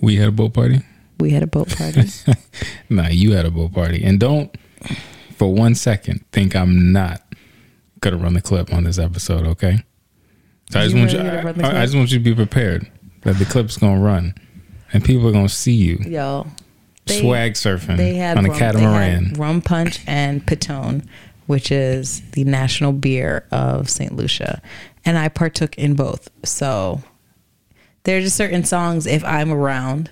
We 0.00 0.16
had 0.16 0.28
a 0.28 0.32
boat 0.32 0.54
party. 0.54 0.80
We 1.18 1.30
had 1.30 1.42
a 1.42 1.46
boat 1.46 1.68
party. 1.76 2.08
nah, 2.88 3.08
you 3.08 3.32
had 3.32 3.46
a 3.46 3.50
boat 3.50 3.72
party, 3.72 4.02
and 4.04 4.18
don't 4.18 4.54
for 5.36 5.52
one 5.52 5.74
second 5.74 6.24
think 6.32 6.54
I'm 6.56 6.92
not 6.92 7.22
gonna 8.02 8.18
run 8.18 8.34
the 8.34 8.42
clip 8.42 8.72
on 8.72 8.84
this 8.84 8.98
episode. 8.98 9.46
Okay. 9.46 9.78
So 10.70 10.80
I 10.80 10.84
just 10.84 10.94
want 10.94 11.12
really 11.12 11.24
you. 11.24 11.30
gonna 11.30 11.44
run 11.44 11.54
the 11.58 11.64
I, 11.66 11.80
I 11.82 11.84
just 11.84 11.96
want 11.96 12.12
you 12.12 12.18
to 12.18 12.24
be 12.24 12.34
prepared 12.34 12.90
that 13.22 13.38
the 13.38 13.44
clip's 13.46 13.76
gonna 13.78 14.00
run, 14.00 14.34
and 14.92 15.04
people 15.04 15.26
are 15.28 15.32
gonna 15.32 15.48
see 15.48 15.72
you 15.72 15.96
Yo. 16.06 16.46
they- 17.06 17.20
swag 17.20 17.54
surfing 17.54 17.96
They 17.96 18.14
had 18.16 18.36
on 18.38 18.44
a 18.46 18.48
rum, 18.50 18.58
catamaran. 18.58 19.22
They 19.24 19.28
had 19.30 19.38
rum 19.38 19.62
punch 19.62 20.00
and 20.06 20.44
Piton, 20.46 21.06
which 21.46 21.70
is 21.72 22.22
the 22.32 22.44
national 22.44 22.92
beer 22.92 23.46
of 23.50 23.88
St. 23.90 24.14
Lucia, 24.14 24.60
and 25.04 25.16
I 25.18 25.28
partook 25.28 25.74
in 25.76 25.94
both. 25.94 26.28
So 26.44 27.02
there 28.04 28.18
are 28.18 28.20
just 28.20 28.36
certain 28.36 28.64
songs. 28.64 29.06
If 29.06 29.24
I'm 29.24 29.52
around 29.52 30.10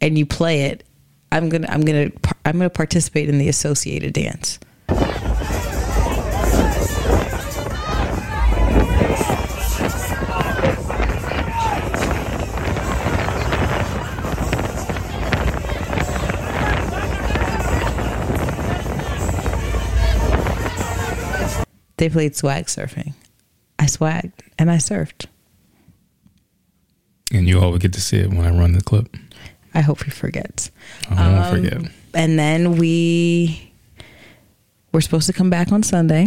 and 0.00 0.16
you 0.18 0.26
play 0.26 0.62
it, 0.62 0.84
I'm 1.32 1.48
gonna 1.48 1.68
I'm 1.70 1.82
gonna 1.82 2.10
I'm 2.44 2.58
gonna 2.58 2.70
participate 2.70 3.28
in 3.28 3.38
the 3.38 3.48
associated 3.48 4.12
dance. 4.12 4.58
They 22.00 22.08
played 22.08 22.34
swag 22.34 22.64
surfing. 22.64 23.12
I 23.78 23.84
swagged 23.84 24.32
and 24.58 24.70
I 24.70 24.76
surfed. 24.76 25.26
and 27.30 27.46
you 27.46 27.60
all 27.60 27.70
will 27.70 27.78
get 27.78 27.92
to 27.92 28.00
see 28.00 28.16
it 28.16 28.30
when 28.30 28.40
I 28.46 28.50
run 28.50 28.72
the 28.72 28.80
clip. 28.80 29.14
I 29.74 29.82
hope 29.82 30.02
he 30.02 30.10
forgets. 30.10 30.70
I 31.10 31.28
won't 31.30 31.46
Um, 31.46 31.54
forget. 31.54 31.92
And 32.14 32.38
then 32.38 32.76
we 32.76 33.70
were 34.92 35.02
supposed 35.02 35.26
to 35.26 35.32
come 35.34 35.50
back 35.50 35.70
on 35.72 35.82
Sunday. 35.82 36.26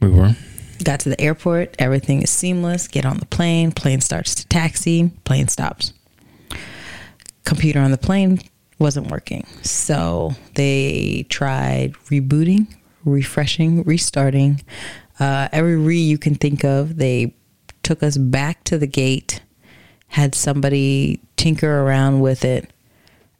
We 0.00 0.08
were. 0.10 0.34
Got 0.82 0.98
to 1.00 1.08
the 1.10 1.20
airport. 1.20 1.76
Everything 1.78 2.20
is 2.20 2.30
seamless. 2.30 2.88
Get 2.88 3.06
on 3.06 3.18
the 3.18 3.26
plane. 3.26 3.70
Plane 3.70 4.00
starts 4.00 4.34
to 4.34 4.46
taxi. 4.48 5.10
Plane 5.24 5.46
stops. 5.48 5.92
Computer 7.44 7.78
on 7.80 7.92
the 7.92 7.98
plane 7.98 8.40
wasn't 8.80 9.06
working. 9.10 9.46
So 9.62 10.34
they 10.54 11.26
tried 11.28 11.92
rebooting, 12.10 12.66
refreshing, 13.04 13.82
restarting. 13.84 14.62
Uh, 15.18 15.48
every 15.52 15.76
re 15.76 15.98
you 15.98 16.18
can 16.18 16.34
think 16.34 16.64
of. 16.64 16.96
They 16.96 17.34
took 17.82 18.02
us 18.02 18.16
back 18.16 18.64
to 18.64 18.78
the 18.78 18.86
gate, 18.86 19.42
had 20.08 20.34
somebody 20.34 21.20
tinker 21.36 21.82
around 21.82 22.20
with 22.20 22.44
it. 22.44 22.70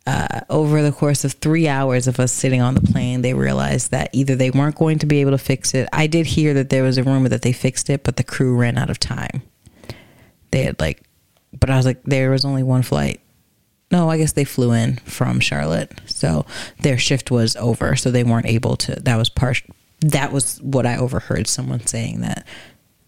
Uh, 0.07 0.43
over 0.51 0.83
the 0.83 0.93
course 0.93 1.25
of 1.25 1.33
three 1.33 1.67
hours 1.67 2.07
of 2.07 2.21
us 2.21 2.31
sitting 2.31 2.61
on 2.61 2.75
the 2.75 2.81
plane, 2.83 3.23
they 3.23 3.33
realized 3.33 3.91
that 3.91 4.11
either 4.13 4.37
they 4.37 4.51
weren't 4.51 4.77
going 4.77 4.99
to 4.99 5.07
be 5.07 5.23
able 5.23 5.31
to 5.31 5.39
fix 5.39 5.73
it. 5.73 5.89
I 5.95 6.07
did 6.07 6.27
hear 6.27 6.53
that 6.55 6.69
there 6.69 6.83
was 6.83 6.99
a 6.99 7.03
rumor 7.03 7.31
that 7.31 7.41
they 7.41 7.53
fixed 7.55 7.89
it, 7.89 8.05
but 8.05 8.17
the 8.17 8.25
crew 8.25 8.55
ran 8.55 8.77
out 8.77 8.91
of 8.91 9.01
time. 9.01 9.43
They 10.51 10.65
had 10.65 10.79
like, 10.79 11.03
but 11.59 11.71
I 11.71 11.77
was 11.77 11.87
like, 11.87 12.03
there 12.03 12.31
was 12.31 12.45
only 12.45 12.63
one 12.63 12.83
flight. 12.83 13.23
No, 13.95 14.11
I 14.11 14.17
guess 14.19 14.33
they 14.33 14.43
flew 14.43 14.73
in 14.73 14.97
from 15.05 15.39
Charlotte, 15.39 15.93
so 16.07 16.47
their 16.81 16.99
shift 16.99 17.31
was 17.31 17.55
over, 17.55 17.95
so 17.95 18.11
they 18.11 18.25
weren't 18.25 18.47
able 18.47 18.75
to. 18.79 18.97
That 18.97 19.15
was 19.15 19.29
part. 19.29 19.63
That 20.01 20.33
was 20.33 20.61
what 20.63 20.85
I 20.85 20.97
overheard 20.97 21.47
someone 21.47 21.87
saying 21.87 22.23
that 22.23 22.45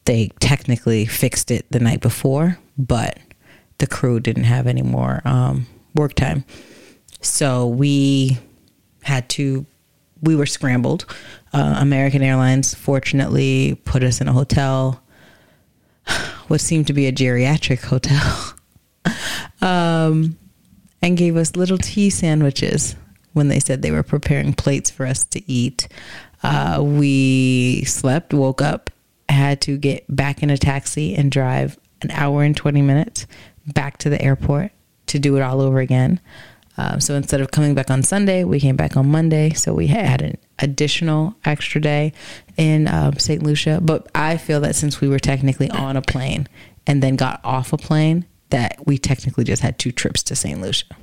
they 0.04 0.30
technically 0.38 1.04
fixed 1.04 1.50
it 1.50 1.66
the 1.72 1.80
night 1.80 2.00
before, 2.00 2.60
but 2.78 3.18
the 3.78 3.88
crew 3.88 4.20
didn't 4.20 4.44
have 4.44 4.68
any 4.68 4.82
more 4.82 5.22
um, 5.24 5.66
work 5.96 6.14
time. 6.14 6.44
So 7.20 7.66
we 7.66 8.38
had 9.02 9.28
to, 9.30 9.66
we 10.22 10.36
were 10.36 10.46
scrambled. 10.46 11.04
Uh, 11.52 11.78
American 11.80 12.22
Airlines 12.22 12.74
fortunately 12.74 13.74
put 13.84 14.04
us 14.04 14.20
in 14.20 14.28
a 14.28 14.32
hotel, 14.32 15.02
what 16.46 16.60
seemed 16.60 16.86
to 16.86 16.92
be 16.92 17.08
a 17.08 17.12
geriatric 17.12 17.82
hotel, 17.82 18.54
um, 19.60 20.38
and 21.02 21.16
gave 21.16 21.36
us 21.36 21.56
little 21.56 21.78
tea 21.78 22.10
sandwiches 22.10 22.96
when 23.32 23.48
they 23.48 23.60
said 23.60 23.82
they 23.82 23.90
were 23.90 24.02
preparing 24.02 24.52
plates 24.52 24.90
for 24.90 25.06
us 25.06 25.24
to 25.24 25.50
eat. 25.50 25.88
Uh, 26.42 26.82
we 26.82 27.84
slept, 27.84 28.32
woke 28.32 28.62
up, 28.62 28.90
had 29.28 29.60
to 29.60 29.76
get 29.76 30.04
back 30.14 30.42
in 30.42 30.50
a 30.50 30.56
taxi 30.56 31.14
and 31.14 31.30
drive 31.30 31.78
an 32.02 32.10
hour 32.12 32.42
and 32.42 32.56
20 32.56 32.82
minutes 32.82 33.26
back 33.66 33.98
to 33.98 34.08
the 34.08 34.20
airport 34.22 34.72
to 35.06 35.18
do 35.18 35.36
it 35.36 35.42
all 35.42 35.60
over 35.60 35.80
again. 35.80 36.20
Um, 36.78 37.00
so 37.00 37.14
instead 37.14 37.40
of 37.40 37.50
coming 37.50 37.74
back 37.74 37.90
on 37.90 38.02
Sunday, 38.02 38.44
we 38.44 38.60
came 38.60 38.76
back 38.76 38.96
on 38.96 39.08
Monday. 39.08 39.52
So 39.54 39.72
we 39.72 39.86
had 39.86 40.22
an 40.22 40.38
additional 40.58 41.34
extra 41.44 41.80
day 41.80 42.12
in 42.56 42.88
um, 42.88 43.18
St. 43.18 43.42
Lucia. 43.42 43.80
But 43.82 44.08
I 44.14 44.36
feel 44.36 44.60
that 44.60 44.76
since 44.76 45.00
we 45.00 45.08
were 45.08 45.18
technically 45.18 45.70
on 45.70 45.96
a 45.96 46.02
plane 46.02 46.48
and 46.86 47.02
then 47.02 47.16
got 47.16 47.40
off 47.44 47.72
a 47.72 47.78
plane, 47.78 48.26
that 48.50 48.86
we 48.86 48.98
technically 48.98 49.44
just 49.44 49.62
had 49.62 49.78
two 49.78 49.92
trips 49.92 50.22
to 50.24 50.36
St. 50.36 50.60
Lucia. 50.60 50.96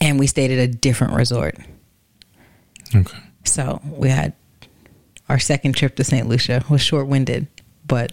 And 0.00 0.18
we 0.18 0.26
stayed 0.26 0.50
at 0.50 0.58
a 0.58 0.68
different 0.68 1.14
resort. 1.14 1.56
Okay. 2.94 3.18
So 3.44 3.80
we 3.84 4.08
had 4.08 4.34
our 5.28 5.38
second 5.38 5.74
trip 5.74 5.96
to 5.96 6.04
St. 6.04 6.28
Lucia 6.28 6.64
was 6.70 6.80
short 6.80 7.06
winded, 7.06 7.48
but 7.86 8.12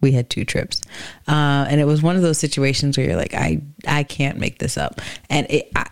we 0.00 0.12
had 0.12 0.30
two 0.30 0.44
trips, 0.44 0.80
uh, 1.26 1.66
and 1.68 1.80
it 1.80 1.84
was 1.84 2.02
one 2.02 2.16
of 2.16 2.22
those 2.22 2.38
situations 2.38 2.96
where 2.96 3.06
you're 3.06 3.16
like, 3.16 3.34
I 3.34 3.60
I 3.86 4.04
can't 4.04 4.38
make 4.38 4.58
this 4.58 4.76
up, 4.76 5.00
and 5.28 5.46
it. 5.50 5.70
I, 5.74 5.86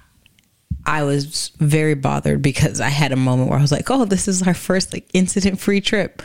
I 0.88 1.02
was 1.02 1.50
very 1.58 1.94
bothered 1.94 2.42
because 2.42 2.80
I 2.80 2.90
had 2.90 3.10
a 3.10 3.16
moment 3.16 3.50
where 3.50 3.58
I 3.58 3.62
was 3.62 3.72
like, 3.72 3.90
"Oh, 3.90 4.04
this 4.04 4.28
is 4.28 4.46
our 4.46 4.54
first 4.54 4.92
like 4.92 5.08
incident 5.12 5.58
free 5.58 5.80
trip." 5.80 6.22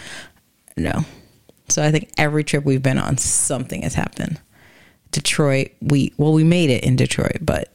No, 0.78 1.04
so 1.72 1.84
I 1.84 1.92
think 1.92 2.12
every 2.18 2.44
trip 2.44 2.66
we've 2.66 2.84
been 2.84 2.98
on, 2.98 3.18
something 3.18 3.82
has 3.84 3.94
happened. 3.94 4.40
Detroit, 5.12 5.72
we 5.82 6.14
well, 6.18 6.34
we 6.34 6.44
made 6.44 6.70
it 6.70 6.84
in 6.84 6.96
Detroit, 6.96 7.40
but 7.42 7.74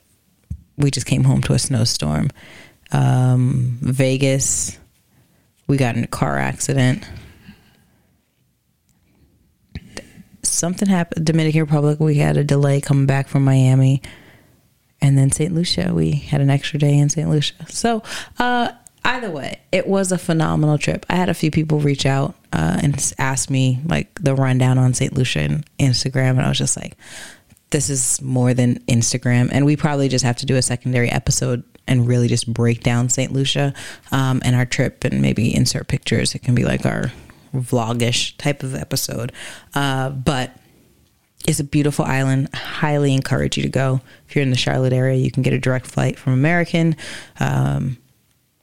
we 0.76 0.90
just 0.90 1.06
came 1.06 1.24
home 1.24 1.42
to 1.42 1.52
a 1.52 1.58
snowstorm. 1.58 2.30
Um, 2.92 3.78
Vegas, 3.80 4.78
we 5.66 5.76
got 5.76 5.96
in 5.96 6.04
a 6.04 6.08
car 6.08 6.38
accident. 6.38 7.08
Something 10.42 10.88
happened. 10.88 11.26
Dominican 11.26 11.62
Republic, 11.62 12.00
we 12.00 12.16
had 12.16 12.36
a 12.36 12.44
delay 12.44 12.80
coming 12.80 13.06
back 13.06 13.28
from 13.28 13.44
Miami, 13.44 14.00
and 15.00 15.18
then 15.18 15.30
St. 15.30 15.52
Lucia, 15.52 15.92
we 15.92 16.12
had 16.12 16.40
an 16.40 16.50
extra 16.50 16.78
day 16.78 16.96
in 16.96 17.08
St. 17.08 17.28
Lucia. 17.28 17.54
So, 17.68 18.02
uh, 18.38 18.70
either 19.06 19.30
way, 19.30 19.60
it 19.72 19.86
was 19.86 20.12
a 20.12 20.18
phenomenal 20.18 20.78
trip. 20.78 21.06
I 21.08 21.16
had 21.16 21.28
a 21.28 21.34
few 21.34 21.50
people 21.50 21.80
reach 21.80 22.04
out 22.04 22.34
uh, 22.52 22.80
and 22.82 23.14
ask 23.18 23.48
me 23.48 23.80
like 23.84 24.22
the 24.22 24.34
rundown 24.34 24.78
on 24.78 24.94
St. 24.94 25.12
Lucia 25.12 25.40
and 25.40 25.66
Instagram, 25.78 26.30
and 26.30 26.42
I 26.42 26.48
was 26.48 26.58
just 26.58 26.76
like, 26.76 26.96
this 27.70 27.90
is 27.90 28.20
more 28.22 28.54
than 28.54 28.78
Instagram. 28.86 29.48
And 29.52 29.64
we 29.64 29.76
probably 29.76 30.08
just 30.08 30.25
have 30.25 30.36
to 30.36 30.46
do 30.46 30.56
a 30.56 30.62
secondary 30.62 31.10
episode 31.10 31.64
and 31.86 32.06
really 32.06 32.28
just 32.28 32.52
break 32.52 32.82
down 32.82 33.08
St. 33.08 33.32
Lucia 33.32 33.75
um, 34.12 34.40
and 34.44 34.56
our 34.56 34.66
trip 34.66 35.04
and 35.04 35.22
maybe 35.22 35.54
insert 35.54 35.88
pictures. 35.88 36.34
It 36.34 36.40
can 36.40 36.54
be 36.54 36.64
like 36.64 36.84
our 36.84 37.12
vlogish 37.54 38.36
type 38.38 38.62
of 38.62 38.75
episode. 38.75 39.32
Uh, 39.75 40.10
but 40.10 40.56
it's 41.46 41.60
a 41.60 41.64
beautiful 41.64 42.04
island. 42.04 42.48
I 42.52 42.56
highly 42.56 43.14
encourage 43.14 43.56
you 43.56 43.62
to 43.62 43.68
go. 43.68 44.00
If 44.28 44.34
you're 44.34 44.42
in 44.42 44.50
the 44.50 44.56
Charlotte 44.56 44.92
area, 44.92 45.16
you 45.16 45.30
can 45.30 45.42
get 45.42 45.52
a 45.52 45.58
direct 45.58 45.86
flight 45.86 46.18
from 46.18 46.32
American. 46.32 46.96
Um, 47.38 47.98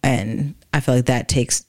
and 0.03 0.53
I 0.73 0.79
feel 0.81 0.95
like 0.95 1.05
that 1.05 1.27
takes 1.27 1.65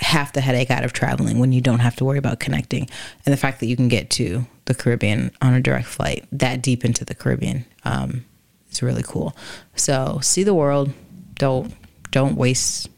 half 0.00 0.32
the 0.32 0.40
headache 0.40 0.70
out 0.70 0.84
of 0.84 0.92
traveling 0.92 1.38
when 1.38 1.52
you 1.52 1.60
don't 1.60 1.80
have 1.80 1.96
to 1.96 2.04
worry 2.04 2.18
about 2.18 2.38
connecting. 2.38 2.88
And 3.24 3.32
the 3.32 3.36
fact 3.36 3.60
that 3.60 3.66
you 3.66 3.76
can 3.76 3.88
get 3.88 4.10
to 4.10 4.46
the 4.66 4.74
Caribbean 4.74 5.32
on 5.42 5.54
a 5.54 5.60
direct 5.60 5.86
flight 5.86 6.26
that 6.30 6.62
deep 6.62 6.84
into 6.84 7.04
the 7.04 7.14
Caribbean 7.14 7.64
um, 7.84 8.24
is 8.70 8.82
really 8.82 9.02
cool. 9.02 9.34
So 9.74 10.20
see 10.22 10.42
the 10.42 10.54
world. 10.54 10.92
Don't 11.34 11.74
don't 12.10 12.36
waste. 12.36 12.88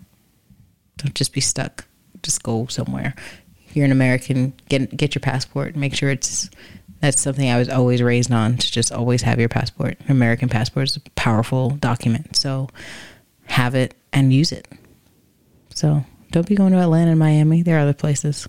Don't 0.99 1.15
just 1.15 1.33
be 1.33 1.41
stuck. 1.41 1.87
Just 2.23 2.43
go 2.43 2.67
somewhere. 2.67 3.15
You're 3.73 3.87
an 3.87 3.93
American, 3.93 4.53
get 4.69 4.95
get 4.97 5.15
your 5.15 5.21
passport. 5.21 5.77
Make 5.77 5.95
sure 5.95 6.11
it's. 6.11 6.51
That's 7.01 7.21
something 7.21 7.51
I 7.51 7.59
was 7.59 7.69
always 7.69 8.01
raised 8.01 8.31
on 8.31 8.59
to 8.59 8.71
just 8.71 8.93
always 8.93 9.23
have 9.23 9.41
your 9.41 9.49
passport. 9.49 9.97
American 10.09 10.49
passport 10.49 10.85
is 10.85 10.97
a 10.97 11.01
powerful 11.17 11.71
document, 11.71 12.37
so 12.37 12.69
have 13.47 13.75
it 13.75 13.97
and 14.13 14.33
use 14.33 14.53
it. 14.53 14.69
So 15.75 16.05
don't 16.31 16.47
be 16.47 16.55
going 16.55 16.73
to 16.73 16.79
Atlanta 16.79 17.13
and 17.13 17.19
Miami. 17.19 17.63
There 17.63 17.77
are 17.77 17.81
other 17.81 17.93
places. 17.93 18.49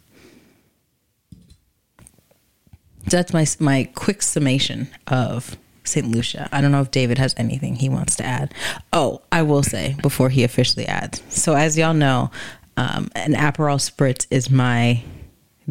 That's 3.05 3.34
my 3.34 3.46
my 3.60 3.89
quick 3.96 4.22
summation 4.22 4.88
of 5.08 5.58
St. 5.84 6.08
Lucia. 6.08 6.48
I 6.51 6.62
don't 6.62 6.72
know 6.72 6.82
if 6.82 6.91
David 6.91 7.17
has 7.17 7.34
anything 7.38 7.75
he 7.75 7.89
wants 7.89 8.15
to 8.17 8.25
add. 8.25 8.53
Oh, 8.93 9.22
I 9.32 9.41
will 9.41 9.63
say 9.63 9.96
before 10.01 10.29
he 10.29 10.43
officially 10.43 10.88
adds. 10.88 11.22
So 11.29 11.53
as 11.55 11.77
y'all 11.77 11.93
know, 11.93 12.32
um, 12.77 13.10
an 13.15 13.34
Aperol 13.34 13.77
Spritz 13.77 14.25
is 14.32 14.50
my 14.50 15.03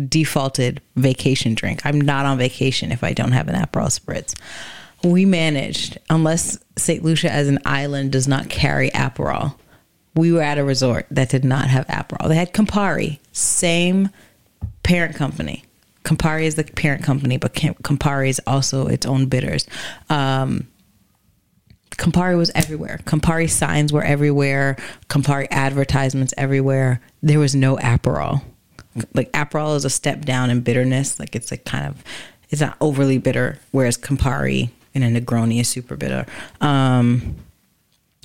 defaulted 0.08 0.80
vacation 0.96 1.54
drink. 1.54 1.84
I'm 1.84 2.00
not 2.00 2.26
on 2.26 2.38
vacation 2.38 2.92
if 2.92 3.02
I 3.02 3.12
don't 3.12 3.32
have 3.32 3.48
an 3.48 3.54
Aperol 3.54 3.88
Spritz. 3.88 4.34
We 5.04 5.24
managed, 5.24 5.98
unless 6.10 6.58
St. 6.76 7.02
Lucia 7.02 7.30
as 7.30 7.48
an 7.48 7.58
island 7.64 8.12
does 8.12 8.28
not 8.28 8.48
carry 8.48 8.90
Aperol, 8.90 9.56
we 10.14 10.32
were 10.32 10.42
at 10.42 10.58
a 10.58 10.64
resort 10.64 11.06
that 11.10 11.30
did 11.30 11.44
not 11.44 11.68
have 11.68 11.86
Aperol. 11.86 12.28
They 12.28 12.36
had 12.36 12.52
Campari, 12.52 13.18
same 13.32 14.10
parent 14.82 15.16
company. 15.16 15.64
Campari 16.04 16.42
is 16.42 16.56
the 16.56 16.64
parent 16.64 17.02
company, 17.02 17.36
but 17.36 17.54
Campari 17.54 18.28
is 18.28 18.40
also 18.46 18.86
its 18.88 19.06
own 19.06 19.26
bitters. 19.26 19.66
Um, 20.10 20.68
Campari 21.92 22.36
was 22.36 22.50
everywhere. 22.54 23.00
Campari 23.04 23.48
signs 23.48 23.92
were 23.92 24.02
everywhere. 24.02 24.76
Campari 25.08 25.46
advertisements 25.50 26.34
everywhere. 26.36 27.00
There 27.22 27.38
was 27.38 27.54
no 27.54 27.76
Aperol. 27.76 28.42
Like 29.14 29.30
Aperol 29.32 29.76
is 29.76 29.84
a 29.84 29.90
step 29.90 30.24
down 30.24 30.50
in 30.50 30.60
bitterness. 30.60 31.18
Like 31.20 31.36
it's 31.36 31.50
like 31.50 31.64
kind 31.64 31.86
of, 31.86 32.02
it's 32.50 32.60
not 32.60 32.76
overly 32.80 33.18
bitter, 33.18 33.58
whereas 33.70 33.96
Campari 33.96 34.70
and 34.94 35.04
a 35.04 35.20
Negroni 35.20 35.60
is 35.60 35.68
super 35.68 35.96
bitter. 35.96 36.26
Um, 36.60 37.36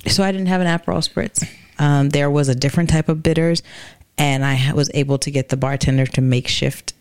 so 0.06 0.22
I 0.22 0.32
didn't 0.32 0.48
have 0.48 0.60
an 0.60 0.66
Aperol 0.66 1.06
spritz. 1.06 1.48
Um, 1.78 2.10
there 2.10 2.30
was 2.30 2.48
a 2.48 2.54
different 2.54 2.90
type 2.90 3.08
of 3.08 3.22
bitters, 3.22 3.62
and 4.16 4.44
I 4.44 4.72
was 4.72 4.90
able 4.94 5.18
to 5.18 5.30
get 5.30 5.48
the 5.48 5.56
bartender 5.56 6.06
to 6.06 6.20
makeshift 6.20 6.92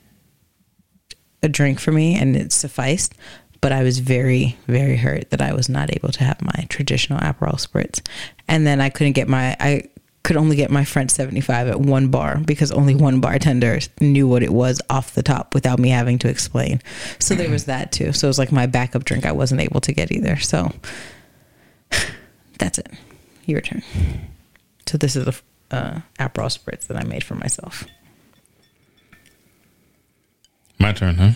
a 1.44 1.50
drink 1.50 1.80
for 1.80 1.92
me, 1.92 2.16
and 2.16 2.36
it 2.36 2.52
sufficed. 2.52 3.16
But 3.60 3.72
I 3.72 3.82
was 3.82 4.00
very, 4.00 4.56
very 4.68 4.98
hurt 4.98 5.32
that 5.32 5.42
I 5.42 5.54
was 5.54 5.68
not 5.68 5.92
able 5.96 6.10
to 6.10 6.24
have 6.24 6.42
my 6.42 6.66
traditional 6.70 7.20
Aperol 7.20 7.56
spritz, 7.56 8.08
and 8.48 8.68
then 8.68 8.80
I 8.80 8.90
couldn't 8.90 9.14
get 9.14 9.28
my 9.28 9.58
I 9.60 9.84
could 10.28 10.36
only 10.36 10.58
get 10.58 10.70
my 10.70 10.84
French 10.84 11.12
75 11.12 11.70
at 11.70 11.80
one 11.80 12.10
bar 12.10 12.38
because 12.46 12.70
only 12.74 12.94
one 12.94 13.22
bartender 13.22 13.80
knew 14.02 14.28
what 14.28 14.44
it 14.44 14.52
was 14.52 14.82
off 14.90 15.14
the 15.14 15.24
top 15.24 15.54
without 15.54 15.80
me 15.80 15.88
having 15.88 16.20
to 16.20 16.28
explain. 16.28 16.82
So 17.18 17.34
there 17.34 17.50
was 17.50 17.64
that 17.66 17.94
too. 17.94 18.12
So 18.12 18.28
it 18.28 18.30
was 18.30 18.38
like 18.38 18.52
my 18.52 18.66
backup 18.66 19.06
drink 19.06 19.26
I 19.26 19.32
wasn't 19.32 19.62
able 19.62 19.80
to 19.80 19.94
get 19.94 20.12
either. 20.12 20.36
So 20.36 20.74
that's 22.60 22.78
it. 22.78 22.92
Your 23.46 23.62
turn. 23.62 23.82
So 24.88 24.98
this 24.98 25.16
is 25.16 25.26
the 25.26 25.36
uh, 25.70 26.00
Aperol 26.18 26.48
spritz 26.48 26.88
that 26.88 26.98
I 26.98 27.04
made 27.04 27.24
for 27.24 27.36
myself. 27.36 27.86
My 30.80 30.94
turn, 30.94 31.16
huh? 31.16 31.32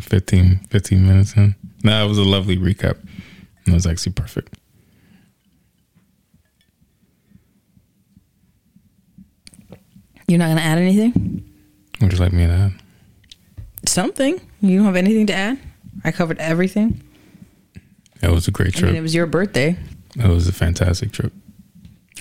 15, 0.00 0.60
15 0.70 1.06
minutes 1.06 1.34
in. 1.36 1.56
No, 1.82 2.04
it 2.04 2.08
was 2.08 2.18
a 2.18 2.24
lovely 2.24 2.56
recap. 2.56 2.98
It 3.66 3.72
was 3.72 3.86
actually 3.86 4.12
perfect. 4.12 4.54
You're 10.28 10.38
not 10.38 10.46
going 10.46 10.58
to 10.58 10.62
add 10.62 10.78
anything? 10.78 11.44
Would 12.00 12.12
you 12.12 12.18
like 12.18 12.32
me 12.32 12.46
to 12.46 12.52
add? 12.52 12.72
Something. 13.86 14.40
You 14.60 14.76
don't 14.76 14.86
have 14.86 14.96
anything 14.96 15.26
to 15.28 15.32
add? 15.34 15.58
I 16.04 16.12
covered 16.12 16.38
everything. 16.38 17.02
It 18.22 18.30
was 18.30 18.46
a 18.46 18.50
great 18.50 18.74
trip. 18.74 18.84
I 18.84 18.92
mean, 18.92 18.96
it 18.96 19.02
was 19.02 19.14
your 19.14 19.26
birthday. 19.26 19.76
It 20.18 20.28
was 20.28 20.48
a 20.48 20.52
fantastic 20.52 21.12
trip. 21.12 21.32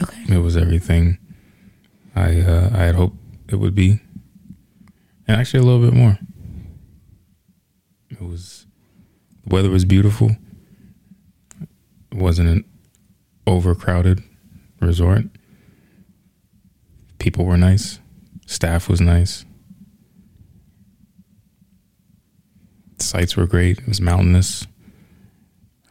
Okay. 0.02 0.36
It 0.36 0.40
was 0.40 0.56
everything 0.56 1.18
I 2.16 2.42
uh, 2.42 2.70
I 2.74 2.84
had 2.84 2.96
hoped 2.96 3.18
it 3.50 3.56
would 3.56 3.76
be, 3.76 4.00
and 5.28 5.40
actually 5.40 5.62
a 5.62 5.64
little 5.64 5.82
bit 5.82 5.94
more. 5.94 6.20
It 8.10 8.22
was 8.22 8.66
the 9.46 9.56
weather 9.56 9.70
was 9.70 9.86
beautiful. 9.86 10.36
It 12.12 12.18
wasn't 12.18 12.50
an 12.50 12.66
overcrowded 13.46 14.24
resort. 14.80 15.26
People 17.20 17.46
were 17.46 17.58
nice. 17.58 18.00
Staff 18.46 18.88
was 18.88 19.02
nice. 19.02 19.46
sights 23.00 23.38
were 23.38 23.48
great. 23.48 23.80
It 23.80 23.88
was 23.88 24.02
mountainous. 24.02 24.68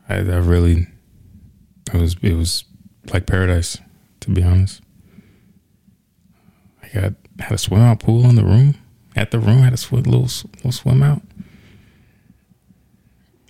I, 0.09 0.17
I 0.17 0.21
really, 0.21 0.87
it 1.93 2.01
was 2.01 2.17
it 2.23 2.35
was 2.35 2.65
like 3.13 3.27
paradise, 3.27 3.79
to 4.21 4.31
be 4.31 4.43
honest. 4.43 4.83
I 6.83 6.89
got 6.89 7.13
had 7.39 7.53
a 7.53 7.59
swim 7.59 7.81
out 7.81 8.01
pool 8.01 8.29
in 8.29 8.37
the 8.37 8.45
room. 8.45 8.77
At 9.15 9.31
the 9.31 9.39
room, 9.39 9.59
had 9.59 9.73
a 9.73 9.79
swim, 9.79 10.03
little 10.03 10.29
little 10.57 10.73
swim 10.73 11.03
out. 11.03 11.23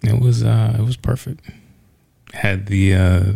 It 0.03 0.21
was 0.21 0.45
uh, 0.45 0.77
it 0.79 0.83
was 0.83 0.97
perfect. 0.97 1.51
Had 2.35 2.67
the 2.67 2.95
uh, 2.95 3.33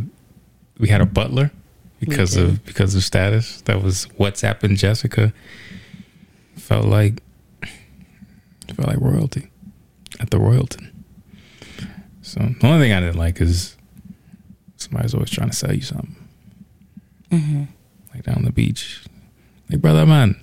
we 0.78 0.88
had 0.88 1.00
a 1.00 1.06
butler 1.06 1.50
because 1.98 2.36
of 2.36 2.64
because 2.64 2.94
of 2.94 3.02
status. 3.02 3.60
That 3.62 3.82
was 3.82 4.06
WhatsApp 4.18 4.62
and 4.62 4.76
Jessica. 4.76 5.32
Felt 6.56 6.86
like 6.86 7.22
felt 8.74 8.88
like 8.88 9.00
royalty 9.00 9.50
at 10.20 10.30
the 10.30 10.38
Royalton. 10.38 10.90
So 12.22 12.40
the 12.60 12.66
only 12.66 12.84
thing 12.84 12.92
I 12.92 13.00
didn't 13.00 13.16
like 13.16 13.40
is 13.40 13.76
somebody's 14.80 15.14
always 15.14 15.30
trying 15.30 15.50
to 15.50 15.56
sell 15.56 15.72
you 15.72 15.82
something. 15.82 16.16
Mm-hmm. 17.30 17.64
Like 18.14 18.24
down 18.24 18.44
the 18.44 18.52
beach, 18.52 19.04
like 19.70 19.80
brother 19.80 20.04
man, 20.04 20.36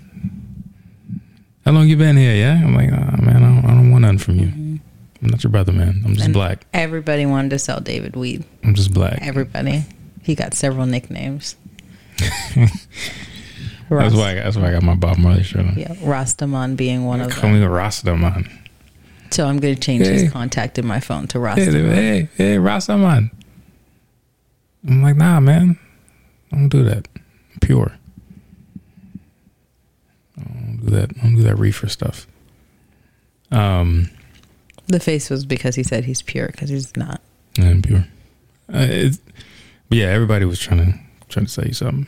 how 1.66 1.74
long 1.74 1.90
you 1.90 1.98
been 1.98 2.16
here? 2.16 2.34
Yeah, 2.34 2.62
I'm 2.64 2.74
like, 2.74 2.90
oh, 2.94 3.22
man, 3.22 3.44
I 3.44 3.56
don't, 3.56 3.66
I 3.66 3.68
don't 3.74 3.92
want 3.92 4.04
nothing 4.04 4.20
from 4.20 4.36
you. 4.36 4.48
Mm-hmm. 4.48 4.76
I'm 5.22 5.30
not 5.30 5.44
your 5.44 5.52
brother, 5.52 5.74
man. 5.74 6.02
I'm 6.06 6.14
just 6.14 6.26
and 6.26 6.34
black. 6.34 6.66
Everybody 6.74 7.26
wanted 7.26 7.50
to 7.50 7.60
sell 7.60 7.82
David 7.82 8.16
weed. 8.16 8.46
I'm 8.64 8.74
just 8.74 8.94
black. 8.94 9.20
Everybody. 9.22 9.84
He 10.24 10.34
got 10.34 10.54
several 10.54 10.86
nicknames. 10.86 11.58
that's 12.56 14.16
why. 14.16 14.32
I, 14.32 14.34
that's 14.36 14.56
why 14.56 14.70
I 14.70 14.72
got 14.72 14.84
my 14.84 14.96
Bob 14.96 15.18
Marley 15.18 15.44
shirt 15.44 15.66
on. 15.66 15.78
Yeah, 15.78 15.94
Rastaman 15.96 16.78
being 16.78 17.06
one 17.06 17.20
of 17.20 17.30
them. 17.32 17.38
Call 17.38 17.50
me 17.50 17.60
Rastaman. 17.60 18.50
So 19.32 19.46
I'm 19.46 19.60
going 19.60 19.76
to 19.76 19.82
change 19.82 20.06
hey. 20.06 20.14
his 20.14 20.32
contact 20.32 20.80
in 20.80 20.88
my 20.88 21.02
phone 21.02 21.28
to 21.28 21.38
Rastaman. 21.38 21.94
Hey, 21.94 22.22
hey, 22.22 22.30
hey, 22.38 22.56
Rastaman. 22.56 23.32
I'm 24.88 25.02
like, 25.02 25.16
nah, 25.16 25.40
man. 25.40 25.78
Don't 26.52 26.70
do 26.70 26.84
that. 26.84 27.08
I'm 27.16 27.60
pure. 27.62 27.92
I 30.38 30.44
don't 30.44 30.80
do 30.84 30.92
that. 30.92 31.22
Don't 31.22 31.36
do 31.36 31.44
that 31.44 31.58
reefer 31.58 31.90
stuff. 31.90 32.26
Um, 33.52 34.10
the 34.88 35.00
face 35.00 35.30
was 35.30 35.46
because 35.46 35.76
he 35.76 35.84
said 35.84 36.06
he's 36.06 36.22
pure 36.22 36.48
because 36.48 36.70
he's 36.70 36.96
not. 36.96 37.22
I'm 37.60 37.82
pure. 37.82 38.06
Uh, 38.72 39.10
but 39.90 39.98
yeah, 39.98 40.08
everybody 40.08 40.46
was 40.46 40.60
trying 40.60 40.86
to 40.86 41.00
trying 41.30 41.46
to 41.46 41.52
say 41.52 41.72
something. 41.72 42.08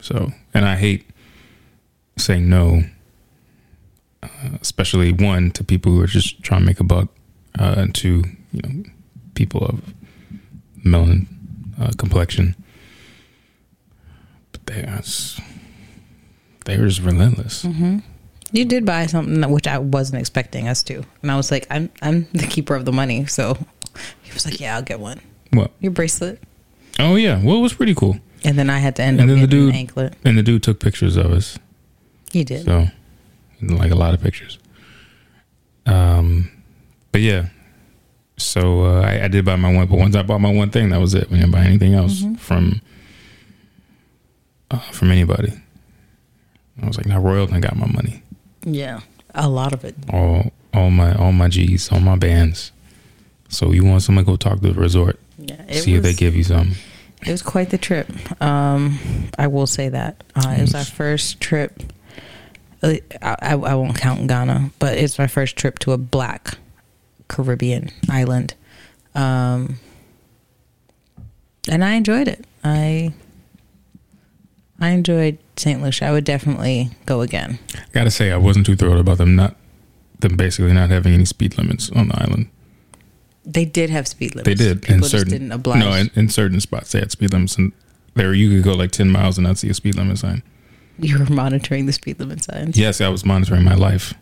So, 0.00 0.32
and 0.52 0.66
I 0.66 0.76
hate 0.76 1.06
saying 2.16 2.48
no 2.48 2.82
uh, 4.22 4.28
especially 4.60 5.12
one 5.12 5.50
to 5.52 5.64
people 5.64 5.92
who 5.92 6.00
are 6.00 6.06
just 6.06 6.42
trying 6.42 6.60
to 6.60 6.66
make 6.66 6.80
a 6.80 6.84
buck, 6.84 7.08
uh, 7.58 7.74
and 7.78 7.94
two, 7.94 8.24
you 8.52 8.60
know, 8.62 8.84
people 9.34 9.64
of 9.64 9.94
melanin 10.84 11.26
uh, 11.80 11.90
complexion. 11.96 12.56
But 14.52 14.66
they 14.66 14.84
they 16.64 16.78
were 16.78 16.88
just 16.88 17.02
relentless. 17.02 17.64
Mm-hmm. 17.64 17.98
You 18.52 18.64
did 18.64 18.86
buy 18.86 19.06
something 19.06 19.50
which 19.50 19.66
I 19.66 19.78
wasn't 19.78 20.20
expecting 20.20 20.68
us 20.68 20.82
to, 20.84 21.02
and 21.22 21.30
I 21.30 21.36
was 21.36 21.50
like, 21.50 21.66
"I'm 21.70 21.90
I'm 22.02 22.26
the 22.32 22.46
keeper 22.46 22.74
of 22.74 22.84
the 22.84 22.92
money," 22.92 23.26
so 23.26 23.56
he 24.22 24.32
was 24.32 24.46
like, 24.46 24.60
"Yeah, 24.60 24.76
I'll 24.76 24.82
get 24.82 25.00
one." 25.00 25.20
What? 25.50 25.70
Your 25.80 25.92
bracelet. 25.92 26.42
Oh 26.98 27.16
yeah, 27.16 27.42
well, 27.42 27.56
it 27.56 27.60
was 27.60 27.74
pretty 27.74 27.94
cool. 27.94 28.18
And 28.44 28.58
then 28.58 28.70
I 28.70 28.78
had 28.78 28.96
to 28.96 29.02
end 29.02 29.20
and 29.20 29.30
up 29.30 29.34
then 29.34 29.42
the 29.42 29.46
dude, 29.46 29.70
an 29.70 29.74
anklet. 29.74 30.14
And 30.24 30.38
the 30.38 30.42
dude 30.42 30.62
took 30.62 30.80
pictures 30.80 31.16
of 31.16 31.32
us. 31.32 31.58
He 32.30 32.44
did. 32.44 32.64
So 32.64 32.88
like 33.60 33.90
a 33.90 33.96
lot 33.96 34.14
of 34.14 34.20
pictures. 34.20 34.58
Um, 35.86 36.50
but 37.12 37.20
yeah, 37.20 37.48
so 38.38 38.84
uh, 38.84 39.00
I, 39.02 39.24
I, 39.24 39.28
did 39.28 39.44
buy 39.44 39.56
my 39.56 39.72
one, 39.72 39.86
but 39.86 39.98
once 39.98 40.16
I 40.16 40.22
bought 40.22 40.40
my 40.40 40.52
one 40.52 40.70
thing, 40.70 40.90
that 40.90 41.00
was 41.00 41.14
it. 41.14 41.28
We 41.30 41.38
didn't 41.38 41.50
buy 41.50 41.64
anything 41.64 41.94
else 41.94 42.20
mm-hmm. 42.22 42.36
from 42.36 42.80
uh, 44.70 44.78
from 44.90 45.10
anybody. 45.10 45.52
I 46.80 46.86
was 46.86 46.96
like, 46.96 47.06
now 47.06 47.20
Royalton 47.20 47.60
got 47.60 47.76
my 47.76 47.86
money. 47.86 48.22
Yeah, 48.64 49.00
a 49.34 49.48
lot 49.48 49.72
of 49.72 49.84
it. 49.84 49.96
All 50.12 50.52
all 50.72 50.90
my 50.90 51.14
all 51.14 51.32
my 51.32 51.48
G's, 51.48 51.90
all 51.90 52.00
my 52.00 52.16
bands. 52.16 52.72
So 53.48 53.72
you 53.72 53.84
want 53.84 54.02
someone 54.02 54.24
to 54.24 54.30
go 54.30 54.36
talk 54.36 54.60
to 54.60 54.72
the 54.72 54.80
resort, 54.80 55.18
yeah, 55.38 55.56
see 55.72 55.92
was, 55.92 55.98
if 55.98 56.02
they 56.02 56.12
give 56.14 56.36
you 56.36 56.44
something. 56.44 56.76
It 57.26 57.32
was 57.32 57.42
quite 57.42 57.70
the 57.70 57.78
trip. 57.78 58.08
Um, 58.40 58.98
I 59.38 59.48
will 59.48 59.66
say 59.66 59.88
that 59.88 60.22
uh, 60.36 60.54
it 60.56 60.60
was 60.60 60.74
our 60.74 60.84
first 60.84 61.40
trip. 61.40 61.82
uh, 62.82 62.94
I, 63.20 63.36
I, 63.40 63.52
I 63.54 63.74
won't 63.74 63.98
count 63.98 64.28
Ghana, 64.28 64.70
but 64.78 64.96
it's 64.96 65.18
my 65.18 65.26
first 65.26 65.56
trip 65.56 65.78
to 65.80 65.92
a 65.92 65.98
black 65.98 66.58
Caribbean 67.28 67.90
island, 68.10 68.54
um, 69.14 69.78
and 71.70 71.84
I 71.84 71.94
enjoyed 71.94 72.28
it. 72.28 72.44
I 72.64 73.12
I 74.80 74.90
enjoyed 74.90 75.38
Saint 75.56 75.82
Lucia. 75.82 76.06
I 76.06 76.12
would 76.12 76.24
definitely 76.24 76.90
go 77.06 77.20
again. 77.20 77.58
I 77.74 77.80
gotta 77.92 78.10
say, 78.10 78.30
I 78.30 78.36
wasn't 78.36 78.66
too 78.66 78.76
thrilled 78.76 78.98
about 79.00 79.18
them 79.18 79.34
not 79.36 79.56
them 80.20 80.36
basically 80.36 80.72
not 80.72 80.90
having 80.90 81.14
any 81.14 81.24
speed 81.24 81.56
limits 81.58 81.90
on 81.90 82.08
the 82.08 82.20
island. 82.20 82.48
They 83.44 83.64
did 83.64 83.88
have 83.90 84.06
speed 84.08 84.34
limits. 84.34 84.46
They 84.48 84.54
did 84.54 84.82
People 84.82 84.94
in 84.96 85.00
just 85.00 85.10
certain 85.12 85.30
didn't 85.30 85.52
oblige. 85.52 85.78
no 85.80 85.92
in, 85.92 86.10
in 86.14 86.28
certain 86.28 86.60
spots 86.60 86.92
they 86.92 86.98
had 86.98 87.10
speed 87.12 87.32
limits 87.32 87.56
and 87.56 87.72
there 88.14 88.34
you 88.34 88.50
could 88.50 88.64
go 88.64 88.74
like 88.74 88.90
ten 88.90 89.10
miles 89.10 89.38
and 89.38 89.46
not 89.46 89.58
see 89.58 89.68
a 89.70 89.74
speed 89.74 89.94
limit 89.94 90.18
sign. 90.18 90.42
you 90.98 91.18
were 91.18 91.26
monitoring 91.26 91.86
the 91.86 91.92
speed 91.92 92.18
limit 92.18 92.42
signs. 92.42 92.76
Yes, 92.76 93.00
I 93.00 93.08
was 93.08 93.24
monitoring 93.24 93.62
my 93.64 93.74
life 93.74 94.12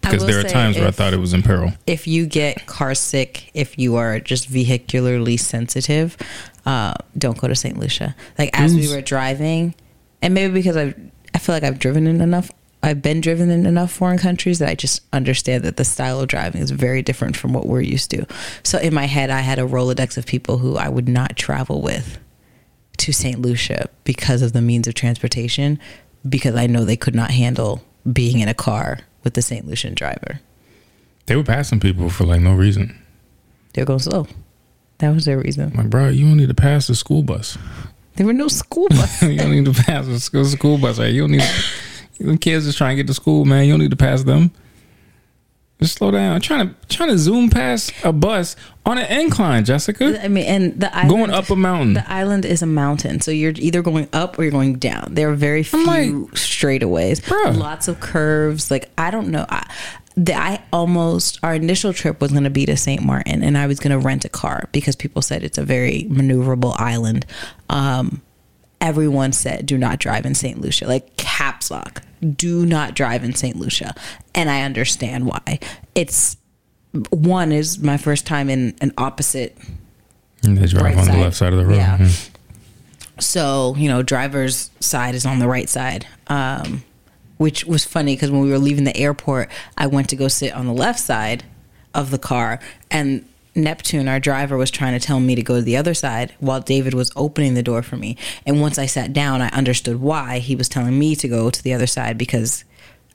because 0.00 0.26
there 0.26 0.40
are 0.40 0.44
times 0.44 0.78
where 0.78 0.88
I 0.88 0.90
thought 0.90 1.12
it 1.12 1.18
was 1.18 1.32
in 1.32 1.42
peril. 1.42 1.72
if 1.86 2.06
you 2.06 2.26
get 2.26 2.66
car 2.66 2.94
sick, 2.94 3.50
if 3.54 3.78
you 3.78 3.96
are 3.96 4.20
just 4.20 4.50
vehicularly 4.50 5.38
sensitive, 5.38 6.16
uh, 6.64 6.94
don't 7.16 7.38
go 7.38 7.48
to 7.48 7.54
St. 7.54 7.78
Lucia. 7.78 8.14
Like 8.38 8.50
as 8.52 8.74
we 8.74 8.88
were 8.88 9.02
driving, 9.02 9.74
and 10.22 10.34
maybe 10.34 10.52
because 10.52 10.76
I, 10.76 10.94
I 11.34 11.38
feel 11.38 11.54
like 11.54 11.62
I've 11.62 11.78
driven 11.78 12.06
in 12.06 12.20
enough. 12.20 12.50
I've 12.82 13.02
been 13.02 13.20
driven 13.20 13.50
in 13.50 13.66
enough 13.66 13.90
foreign 13.90 14.18
countries 14.18 14.60
that 14.60 14.68
I 14.68 14.76
just 14.76 15.02
understand 15.12 15.64
that 15.64 15.76
the 15.76 15.84
style 15.84 16.20
of 16.20 16.28
driving 16.28 16.62
is 16.62 16.70
very 16.70 17.02
different 17.02 17.36
from 17.36 17.52
what 17.52 17.66
we're 17.66 17.80
used 17.80 18.10
to. 18.12 18.26
So 18.62 18.78
in 18.78 18.94
my 18.94 19.06
head, 19.06 19.28
I 19.28 19.40
had 19.40 19.58
a 19.58 19.62
rolodex 19.62 20.16
of 20.16 20.26
people 20.26 20.58
who 20.58 20.76
I 20.76 20.88
would 20.88 21.08
not 21.08 21.36
travel 21.36 21.82
with 21.82 22.18
to 22.98 23.12
St. 23.12 23.40
Lucia 23.40 23.88
because 24.04 24.40
of 24.40 24.52
the 24.52 24.62
means 24.62 24.86
of 24.86 24.94
transportation, 24.94 25.80
because 26.28 26.54
I 26.54 26.66
know 26.66 26.84
they 26.84 26.96
could 26.96 27.14
not 27.14 27.30
handle 27.32 27.82
being 28.12 28.38
in 28.38 28.48
a 28.48 28.54
car 28.54 29.00
with 29.26 29.34
the 29.34 29.42
St. 29.42 29.66
Lucian 29.66 29.92
driver. 29.92 30.38
They 31.26 31.34
were 31.34 31.42
passing 31.42 31.80
people 31.80 32.10
for 32.10 32.22
like 32.22 32.40
no 32.40 32.54
reason. 32.54 32.96
They're 33.74 33.84
going 33.84 33.98
slow. 33.98 34.28
That 34.98 35.12
was 35.12 35.24
their 35.24 35.40
reason. 35.40 35.72
Like, 35.74 35.90
bro, 35.90 36.10
you 36.10 36.26
don't 36.26 36.36
need 36.36 36.48
to 36.48 36.54
pass 36.54 36.86
the 36.86 36.94
school 36.94 37.24
bus. 37.24 37.58
There 38.14 38.24
were 38.24 38.32
no 38.32 38.46
school 38.46 38.88
buses. 38.88 39.28
you 39.28 39.38
don't 39.38 39.50
need 39.50 39.64
to 39.64 39.72
pass 39.72 40.06
the 40.06 40.20
school, 40.20 40.44
school 40.44 40.78
bus. 40.78 41.00
Right? 41.00 41.12
You 41.12 41.22
don't 41.22 41.32
need. 41.32 41.42
The 42.20 42.38
kids 42.38 42.66
just 42.66 42.78
trying 42.78 42.96
to 42.96 43.02
get 43.02 43.08
to 43.08 43.14
school, 43.14 43.44
man. 43.44 43.64
You 43.64 43.72
don't 43.72 43.80
need 43.80 43.90
to 43.90 43.96
pass 43.96 44.22
them. 44.22 44.52
Just 45.80 45.98
slow 45.98 46.10
down. 46.10 46.40
trying 46.40 46.68
to 46.68 46.74
trying 46.88 47.10
to 47.10 47.18
zoom 47.18 47.50
past 47.50 47.92
a 48.02 48.10
bus 48.10 48.56
on 48.86 48.96
an 48.96 49.20
incline, 49.20 49.64
Jessica. 49.64 50.18
I 50.22 50.28
mean, 50.28 50.46
and 50.46 50.80
the 50.80 50.94
island, 50.94 51.10
Going 51.10 51.30
up 51.30 51.50
a 51.50 51.56
mountain. 51.56 51.94
The 51.94 52.10
island 52.10 52.46
is 52.46 52.62
a 52.62 52.66
mountain, 52.66 53.20
so 53.20 53.30
you're 53.30 53.52
either 53.56 53.82
going 53.82 54.08
up 54.14 54.38
or 54.38 54.44
you're 54.44 54.52
going 54.52 54.78
down. 54.78 55.08
There 55.14 55.28
are 55.28 55.34
very 55.34 55.62
few 55.62 55.84
like, 55.84 56.08
straightaways. 56.32 57.20
Bruh. 57.20 57.56
Lots 57.56 57.88
of 57.88 58.00
curves. 58.00 58.70
Like 58.70 58.90
I 58.96 59.10
don't 59.10 59.28
know. 59.28 59.44
I, 59.50 59.70
the, 60.16 60.34
I 60.34 60.62
almost 60.72 61.38
our 61.42 61.54
initial 61.54 61.92
trip 61.92 62.22
was 62.22 62.32
going 62.32 62.44
to 62.44 62.50
be 62.50 62.64
to 62.64 62.76
Saint 62.78 63.02
Martin, 63.02 63.42
and 63.42 63.58
I 63.58 63.66
was 63.66 63.78
going 63.78 63.90
to 63.90 63.98
rent 63.98 64.24
a 64.24 64.30
car 64.30 64.70
because 64.72 64.96
people 64.96 65.20
said 65.20 65.44
it's 65.44 65.58
a 65.58 65.64
very 65.64 66.06
maneuverable 66.08 66.74
island. 66.78 67.26
Um, 67.68 68.22
everyone 68.80 69.32
said 69.32 69.66
do 69.66 69.76
not 69.78 69.98
drive 69.98 70.26
in 70.26 70.34
St. 70.34 70.60
Lucia, 70.60 70.86
like 70.86 71.16
caps 71.16 71.70
lock. 71.70 72.02
Do 72.36 72.64
not 72.66 72.94
drive 72.94 73.24
in 73.24 73.34
St. 73.34 73.56
Lucia, 73.56 73.94
and 74.34 74.48
I 74.50 74.62
understand 74.62 75.26
why. 75.26 75.58
It's 75.94 76.36
one 77.10 77.52
is 77.52 77.78
my 77.78 77.96
first 77.98 78.26
time 78.26 78.48
in 78.48 78.74
an 78.80 78.92
opposite 78.96 79.56
And 80.42 80.56
they 80.56 80.66
drive 80.66 80.82
right 80.84 80.96
on 80.96 81.04
side. 81.04 81.14
the 81.14 81.20
left 81.20 81.36
side 81.36 81.52
of 81.52 81.58
the 81.58 81.66
road. 81.66 81.76
Yeah. 81.76 81.98
Yeah. 82.00 82.10
so 83.18 83.74
you 83.76 83.88
know 83.88 84.02
driver's 84.02 84.70
side 84.80 85.14
is 85.14 85.26
on 85.26 85.38
the 85.38 85.48
right 85.48 85.68
side 85.68 86.06
um, 86.28 86.82
which 87.38 87.64
was 87.64 87.84
funny 87.84 88.14
because 88.14 88.30
when 88.30 88.40
we 88.40 88.50
were 88.50 88.58
leaving 88.58 88.84
the 88.84 88.96
airport 88.96 89.50
i 89.76 89.86
went 89.86 90.08
to 90.08 90.16
go 90.16 90.28
sit 90.28 90.52
on 90.54 90.66
the 90.66 90.72
left 90.72 90.98
side 91.00 91.44
of 91.94 92.10
the 92.10 92.18
car 92.18 92.60
and 92.90 93.26
neptune 93.56 94.08
our 94.08 94.20
driver 94.20 94.56
was 94.56 94.70
trying 94.70 94.98
to 94.98 95.04
tell 95.04 95.20
me 95.20 95.34
to 95.34 95.42
go 95.42 95.56
to 95.56 95.62
the 95.62 95.76
other 95.76 95.94
side 95.94 96.34
while 96.40 96.60
david 96.60 96.94
was 96.94 97.10
opening 97.16 97.54
the 97.54 97.62
door 97.62 97.82
for 97.82 97.96
me 97.96 98.16
and 98.44 98.60
once 98.60 98.78
i 98.78 98.86
sat 98.86 99.12
down 99.12 99.40
i 99.40 99.48
understood 99.48 100.00
why 100.00 100.38
he 100.38 100.54
was 100.54 100.68
telling 100.68 100.98
me 100.98 101.16
to 101.16 101.28
go 101.28 101.50
to 101.50 101.62
the 101.62 101.72
other 101.72 101.86
side 101.86 102.18
because 102.18 102.64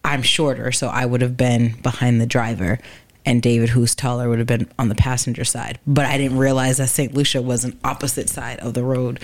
i'm 0.04 0.22
shorter 0.22 0.72
so 0.72 0.88
i 0.88 1.06
would 1.06 1.22
have 1.22 1.38
been 1.38 1.80
behind 1.82 2.20
the 2.20 2.26
driver 2.26 2.80
and 3.26 3.42
David, 3.42 3.70
who's 3.70 3.94
taller, 3.94 4.30
would 4.30 4.40
have 4.40 4.48
been 4.48 4.68
on 4.80 4.90
the 4.90 4.96
passenger 4.96 5.44
side. 5.44 5.80
But 5.86 6.06
I 6.06 6.18
didn't 6.18 6.38
realize 6.38 6.78
that 6.78 6.90
St. 6.90 7.14
Lucia 7.14 7.42
was 7.42 7.64
an 7.64 7.78
opposite 7.84 8.30
side 8.30 8.60
of 8.60 8.74
the 8.74 8.84
road 8.84 9.20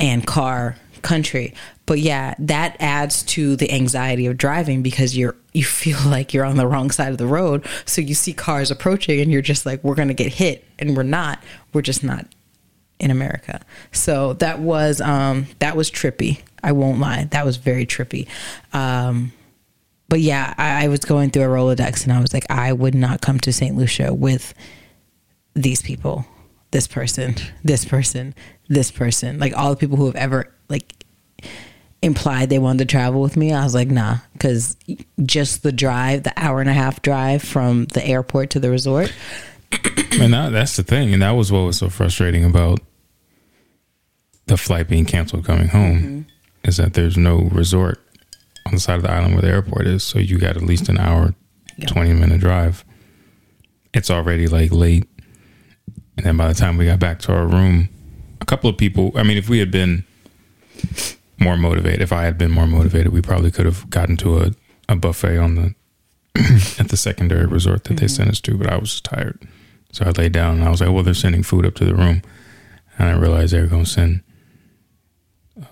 and 0.00 0.26
car 0.26 0.76
country. 1.02 1.54
But 1.86 1.98
yeah, 2.00 2.34
that 2.38 2.76
adds 2.80 3.22
to 3.24 3.56
the 3.56 3.70
anxiety 3.72 4.26
of 4.26 4.36
driving 4.38 4.82
because 4.82 5.16
you're 5.16 5.36
you 5.52 5.64
feel 5.64 5.98
like 6.06 6.32
you're 6.32 6.44
on 6.44 6.56
the 6.56 6.66
wrong 6.66 6.90
side 6.90 7.12
of 7.12 7.18
the 7.18 7.26
road. 7.26 7.66
So 7.84 8.00
you 8.00 8.14
see 8.14 8.32
cars 8.32 8.70
approaching 8.70 9.20
and 9.20 9.30
you're 9.30 9.42
just 9.42 9.66
like, 9.66 9.82
we're 9.84 9.94
gonna 9.94 10.14
get 10.14 10.34
hit, 10.34 10.64
and 10.78 10.96
we're 10.96 11.02
not. 11.02 11.42
We're 11.72 11.82
just 11.82 12.02
not 12.02 12.26
in 12.98 13.10
America. 13.10 13.60
So 13.90 14.34
that 14.34 14.60
was 14.60 15.00
um 15.00 15.46
that 15.58 15.76
was 15.76 15.90
trippy. 15.90 16.40
I 16.62 16.72
won't 16.72 17.00
lie. 17.00 17.24
That 17.24 17.44
was 17.44 17.56
very 17.56 17.84
trippy. 17.84 18.28
Um 18.72 19.32
but 20.08 20.20
yeah, 20.20 20.52
I, 20.58 20.84
I 20.84 20.88
was 20.88 21.00
going 21.00 21.30
through 21.30 21.44
a 21.44 21.46
Rolodex 21.46 22.04
and 22.04 22.12
I 22.12 22.20
was 22.20 22.34
like, 22.34 22.44
I 22.50 22.74
would 22.74 22.94
not 22.94 23.22
come 23.22 23.40
to 23.40 23.52
St. 23.52 23.74
Lucia 23.74 24.12
with 24.12 24.52
these 25.54 25.80
people, 25.80 26.26
this 26.70 26.86
person, 26.86 27.34
this 27.64 27.86
person, 27.86 28.34
this 28.68 28.90
person, 28.90 29.38
like 29.38 29.56
all 29.56 29.70
the 29.70 29.76
people 29.76 29.96
who 29.96 30.04
have 30.04 30.16
ever 30.16 30.52
like 30.72 31.04
implied 32.02 32.50
they 32.50 32.58
wanted 32.58 32.80
to 32.80 32.84
travel 32.90 33.20
with 33.20 33.36
me. 33.36 33.52
I 33.52 33.62
was 33.62 33.74
like, 33.76 33.88
nah, 33.88 34.16
because 34.32 34.76
just 35.22 35.62
the 35.62 35.70
drive, 35.70 36.24
the 36.24 36.32
hour 36.36 36.60
and 36.60 36.68
a 36.68 36.72
half 36.72 37.00
drive 37.02 37.42
from 37.42 37.84
the 37.86 38.04
airport 38.04 38.50
to 38.50 38.60
the 38.60 38.70
resort. 38.70 39.12
And 40.20 40.34
that, 40.34 40.50
that's 40.50 40.76
the 40.76 40.82
thing. 40.82 41.12
And 41.14 41.22
that 41.22 41.30
was 41.30 41.52
what 41.52 41.60
was 41.60 41.78
so 41.78 41.88
frustrating 41.88 42.44
about 42.44 42.80
the 44.46 44.56
flight 44.56 44.88
being 44.88 45.04
canceled 45.04 45.44
coming 45.44 45.68
home 45.68 45.98
Mm-hmm. 45.98 46.68
is 46.68 46.76
that 46.78 46.94
there's 46.94 47.16
no 47.16 47.38
resort 47.52 48.00
on 48.66 48.74
the 48.74 48.80
side 48.80 48.96
of 48.96 49.02
the 49.02 49.10
island 49.10 49.34
where 49.34 49.42
the 49.42 49.48
airport 49.48 49.86
is. 49.86 50.02
So 50.02 50.18
you 50.18 50.38
got 50.38 50.56
at 50.56 50.62
least 50.62 50.88
an 50.88 50.98
hour, 50.98 51.34
Yeah. 51.76 51.86
20 51.86 52.12
minute 52.14 52.40
drive. 52.40 52.84
It's 53.94 54.10
already 54.10 54.48
like 54.48 54.72
late. 54.72 55.04
And 56.16 56.26
then 56.26 56.36
by 56.36 56.48
the 56.48 56.54
time 56.54 56.76
we 56.76 56.86
got 56.86 56.98
back 56.98 57.20
to 57.20 57.32
our 57.32 57.46
room, 57.46 57.88
a 58.40 58.44
couple 58.44 58.68
of 58.68 58.76
people, 58.76 59.12
I 59.14 59.22
mean, 59.22 59.38
if 59.38 59.48
we 59.48 59.58
had 59.60 59.70
been 59.70 60.04
more 61.38 61.56
motivated, 61.56 62.00
if 62.02 62.12
I 62.12 62.24
had 62.24 62.38
been 62.38 62.50
more 62.50 62.66
motivated, 62.66 63.12
we 63.12 63.22
probably 63.22 63.50
could 63.50 63.66
have 63.66 63.88
gotten 63.90 64.16
to 64.18 64.38
a, 64.38 64.50
a 64.88 64.96
buffet 64.96 65.36
on 65.38 65.54
the 65.56 65.74
at 66.78 66.88
the 66.88 66.96
secondary 66.96 67.46
resort 67.46 67.84
that 67.84 67.96
they 67.98 68.08
sent 68.08 68.30
us 68.30 68.40
to, 68.40 68.56
but 68.56 68.66
I 68.68 68.76
was 68.76 68.90
just 68.90 69.04
tired. 69.04 69.38
So 69.92 70.04
I 70.06 70.10
laid 70.10 70.32
down 70.32 70.56
and 70.56 70.64
I 70.64 70.70
was 70.70 70.80
like, 70.80 70.90
well, 70.90 71.02
they're 71.02 71.12
sending 71.14 71.42
food 71.42 71.66
up 71.66 71.74
to 71.76 71.84
the 71.84 71.94
room. 71.94 72.22
And 72.98 73.08
I 73.08 73.12
realized 73.12 73.52
they 73.52 73.60
were 73.60 73.66
going 73.66 73.84
to 73.84 73.90
send 73.90 74.22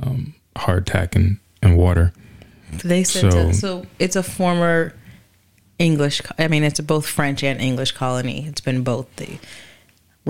um, 0.03 0.35
hardtack 0.57 1.15
and, 1.17 1.39
and 1.63 1.77
water. 1.77 2.13
They 2.85 3.05
said 3.05 3.33
So- 3.33 3.53
so, 3.53 3.53
so 3.53 3.87
it's 3.99 4.17
a 4.17 4.23
former 4.23 4.95
English. 5.79 6.21
I 6.39 6.49
mean, 6.49 6.63
it's 6.65 6.81
both 6.81 7.07
French 7.07 7.43
and 7.43 7.61
English 7.61 7.93
colony. 7.93 8.47
It's 8.47 8.61
been 8.61 8.83
both. 8.83 9.15
The 9.17 9.39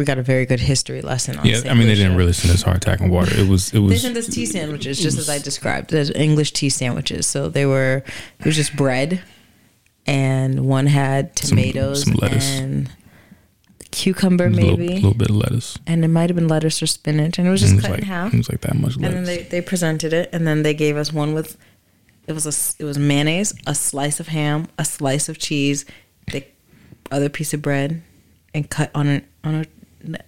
we 0.00 0.04
got 0.06 0.18
a 0.18 0.22
very 0.22 0.46
good 0.46 0.60
history 0.60 1.02
lesson 1.02 1.38
on. 1.38 1.46
Yeah, 1.46 1.56
Saint 1.56 1.70
I 1.70 1.74
mean, 1.74 1.86
they 1.86 1.94
didn't 1.94 2.16
really 2.16 2.32
send 2.32 2.52
us 2.52 2.64
hardtack 2.64 3.00
and 3.00 3.10
water. 3.10 3.38
It 3.38 3.46
was, 3.46 3.68
it 3.68 3.74
They 3.74 3.80
was, 3.80 4.02
sent 4.02 4.16
us 4.16 4.26
tea 4.26 4.46
sandwiches, 4.46 4.98
just 4.98 5.18
as 5.18 5.28
I 5.28 5.38
described. 5.38 5.90
There's 5.90 6.10
English 6.10 6.52
tea 6.52 6.70
sandwiches. 6.70 7.26
So 7.26 7.48
they 7.48 7.66
were. 7.66 8.02
It 8.38 8.46
was 8.46 8.56
just 8.56 8.74
bread, 8.74 9.22
and 10.06 10.66
one 10.66 10.86
had 10.86 11.36
tomatoes 11.36 12.04
some 12.04 12.14
lettuce. 12.14 12.58
and 12.58 12.90
cucumber, 13.90 14.48
maybe 14.48 14.62
a 14.62 14.64
little, 14.64 14.78
maybe, 14.78 14.94
little 14.94 15.14
bit 15.14 15.30
of 15.30 15.36
lettuce. 15.36 15.78
and 15.86 16.04
it 16.04 16.08
might 16.08 16.30
have 16.30 16.36
been 16.36 16.48
lettuce 16.48 16.82
or 16.82 16.86
spinach, 16.86 17.38
and 17.38 17.46
it 17.46 17.50
was 17.50 17.60
just 17.60 17.74
it 17.74 17.76
was 17.76 17.84
cut 17.84 17.90
like, 17.92 18.00
in 18.00 18.06
half. 18.06 18.32
It 18.32 18.38
was 18.38 18.48
like 18.48 18.60
that 18.62 18.74
much 18.76 18.96
and 18.96 19.04
then 19.04 19.24
lettuce. 19.24 19.28
they, 19.28 19.42
they 19.44 19.60
presented 19.60 20.12
it 20.12 20.30
and 20.32 20.46
then 20.46 20.62
they 20.62 20.74
gave 20.74 20.96
us 20.96 21.12
one 21.12 21.34
with 21.34 21.56
it 22.26 22.32
was 22.32 22.46
a 22.46 22.82
it 22.82 22.86
was 22.86 22.98
mayonnaise 22.98 23.52
a 23.66 23.74
slice 23.74 24.20
of 24.20 24.28
ham 24.28 24.68
a 24.78 24.84
slice 24.84 25.28
of 25.28 25.38
cheese 25.38 25.84
the 26.30 26.44
other 27.10 27.28
piece 27.28 27.52
of 27.52 27.60
bread 27.60 28.02
and 28.54 28.70
cut 28.70 28.90
on 28.94 29.08
a, 29.08 29.22
on 29.44 29.54
a, 29.54 29.64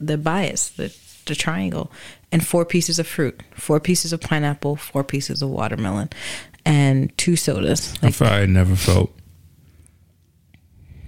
the 0.01 0.19
bias 0.19 0.69
the, 0.71 0.95
the 1.27 1.35
triangle 1.35 1.91
and 2.31 2.47
four 2.47 2.65
pieces 2.65 2.99
of 2.99 3.07
fruit 3.07 3.41
four 3.55 3.81
pieces 3.81 4.13
of 4.13 4.21
pineapple 4.21 4.77
four 4.77 5.05
pieces 5.05 5.43
of 5.43 5.49
watermelon 5.51 6.09
and 6.65 7.17
two 7.19 7.37
sodas 7.37 7.95
I 8.03 8.11
felt 8.11 8.33
I 8.33 8.47
never 8.47 8.77
felt 8.77 9.11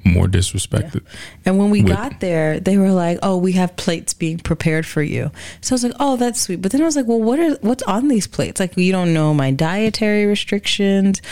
more 0.06 0.26
disrespected. 0.26 1.02
And 1.46 1.58
when 1.58 1.70
we 1.70 1.82
With- 1.82 1.92
got 1.92 2.20
there, 2.20 2.60
they 2.60 2.76
were 2.76 2.92
like, 2.92 3.18
"Oh, 3.22 3.38
we 3.38 3.52
have 3.52 3.74
plates 3.76 4.12
being 4.12 4.36
prepared 4.38 4.84
for 4.84 5.02
you." 5.02 5.30
So 5.62 5.72
I 5.72 5.74
was 5.76 5.84
like, 5.84 5.94
"Oh, 5.98 6.16
that's 6.16 6.40
sweet." 6.42 6.60
But 6.60 6.72
then 6.72 6.82
I 6.82 6.84
was 6.84 6.94
like, 6.94 7.06
"Well, 7.06 7.22
what 7.22 7.38
are 7.40 7.54
what's 7.62 7.82
on 7.84 8.08
these 8.08 8.26
plates? 8.26 8.60
Like, 8.60 8.76
you 8.76 8.92
don't 8.92 9.14
know 9.14 9.32
my 9.32 9.50
dietary 9.50 10.26
restrictions, 10.26 11.22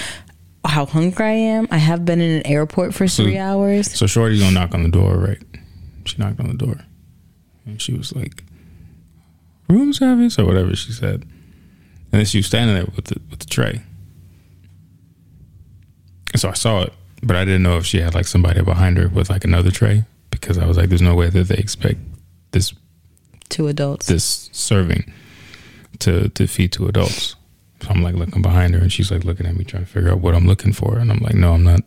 how 0.65 0.87
hungry 0.87 1.27
I 1.27 1.31
am. 1.33 1.69
I 1.71 1.77
have 1.77 2.07
been 2.07 2.23
in 2.23 2.31
an 2.39 2.47
airport 2.47 2.95
for 2.95 3.07
So- 3.09 3.25
three 3.25 3.37
hours. 3.37 3.91
So 3.93 4.07
Shorty's 4.07 4.41
gonna 4.41 4.53
knock 4.55 4.75
on 4.75 4.83
the 4.85 4.89
door, 4.89 5.19
right? 5.19 5.39
She 6.07 6.17
knocked 6.17 6.41
on 6.41 6.49
the 6.49 6.55
door, 6.55 6.81
and 7.67 7.81
she 7.81 7.93
was 7.95 8.15
like, 8.15 8.45
room 9.69 9.93
service 9.93 10.39
or 10.39 10.45
whatever 10.45 10.75
she 10.77 10.93
said. 10.93 11.23
And 11.23 12.21
then 12.21 12.25
she 12.27 12.39
was 12.39 12.47
standing 12.47 12.75
there 12.77 12.87
with 12.95 13.07
the 13.07 13.21
with 13.31 13.39
the 13.41 13.47
tray. 13.47 13.83
And 16.33 16.41
so 16.41 16.49
I 16.49 16.55
saw 16.55 16.83
it, 16.83 16.93
but 17.23 17.37
I 17.37 17.45
didn't 17.45 17.63
know 17.63 17.77
if 17.77 17.87
she 17.87 18.01
had 18.01 18.15
like 18.15 18.27
somebody 18.27 18.63
behind 18.63 18.99
her 18.99 19.09
with 19.09 19.31
like 19.31 19.45
another 19.45 19.71
tray 19.71 20.05
because 20.31 20.59
I 20.59 20.67
was 20.67 20.77
like, 20.77 20.89
there's 20.89 21.03
no 21.03 21.15
way 21.15 21.29
that 21.31 21.45
they 21.49 21.57
expect 21.57 21.99
this 22.53 22.73
Two 23.49 23.69
adults. 23.69 24.07
this 24.07 24.49
serving 24.53 25.13
to 26.01 26.29
to 26.31 26.47
feed 26.47 26.73
to 26.73 26.87
adults. 26.87 27.37
So 27.83 27.89
I'm 27.91 28.03
like 28.03 28.15
looking 28.15 28.43
behind 28.43 28.75
her, 28.75 28.81
and 28.81 28.93
she's 28.93 29.11
like 29.11 29.25
looking 29.25 29.47
at 29.47 29.57
me, 29.57 29.65
trying 29.65 29.85
to 29.85 29.91
figure 29.91 30.11
out 30.11 30.21
what 30.21 30.35
I'm 30.35 30.47
looking 30.47 30.73
for. 30.73 30.99
And 30.99 31.11
I'm 31.11 31.19
like, 31.19 31.35
no, 31.35 31.53
I'm 31.53 31.65
not 31.65 31.81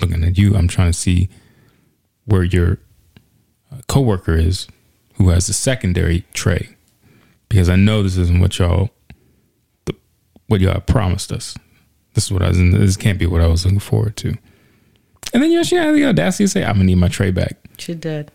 looking 0.00 0.24
at 0.24 0.38
you. 0.38 0.56
I'm 0.56 0.68
trying 0.68 0.88
to 0.90 0.98
see 0.98 1.28
where 2.24 2.42
your 2.42 2.78
uh, 3.70 3.76
coworker 3.86 4.34
is, 4.36 4.66
who 5.16 5.28
has 5.30 5.46
the 5.46 5.52
secondary 5.52 6.24
tray, 6.32 6.76
because 7.48 7.68
I 7.68 7.76
know 7.76 8.02
this 8.02 8.16
isn't 8.16 8.40
what 8.40 8.58
y'all 8.58 8.90
the, 9.84 9.94
what 10.46 10.60
y'all 10.60 10.80
promised 10.80 11.32
us. 11.32 11.56
This 12.14 12.24
is 12.24 12.32
what 12.32 12.42
I 12.42 12.48
was. 12.48 12.58
This 12.58 12.96
can't 12.96 13.18
be 13.18 13.26
what 13.26 13.40
I 13.40 13.46
was 13.46 13.64
looking 13.64 13.80
forward 13.80 14.16
to. 14.18 14.36
And 15.32 15.42
then 15.42 15.50
yeah, 15.50 15.62
she 15.62 15.76
had 15.76 15.94
the 15.94 16.04
audacity 16.06 16.44
to 16.44 16.48
say, 16.48 16.64
"I'm 16.64 16.74
gonna 16.74 16.84
need 16.84 16.96
my 16.96 17.08
tray 17.08 17.30
back." 17.30 17.56
She 17.78 17.94
did. 17.94 18.30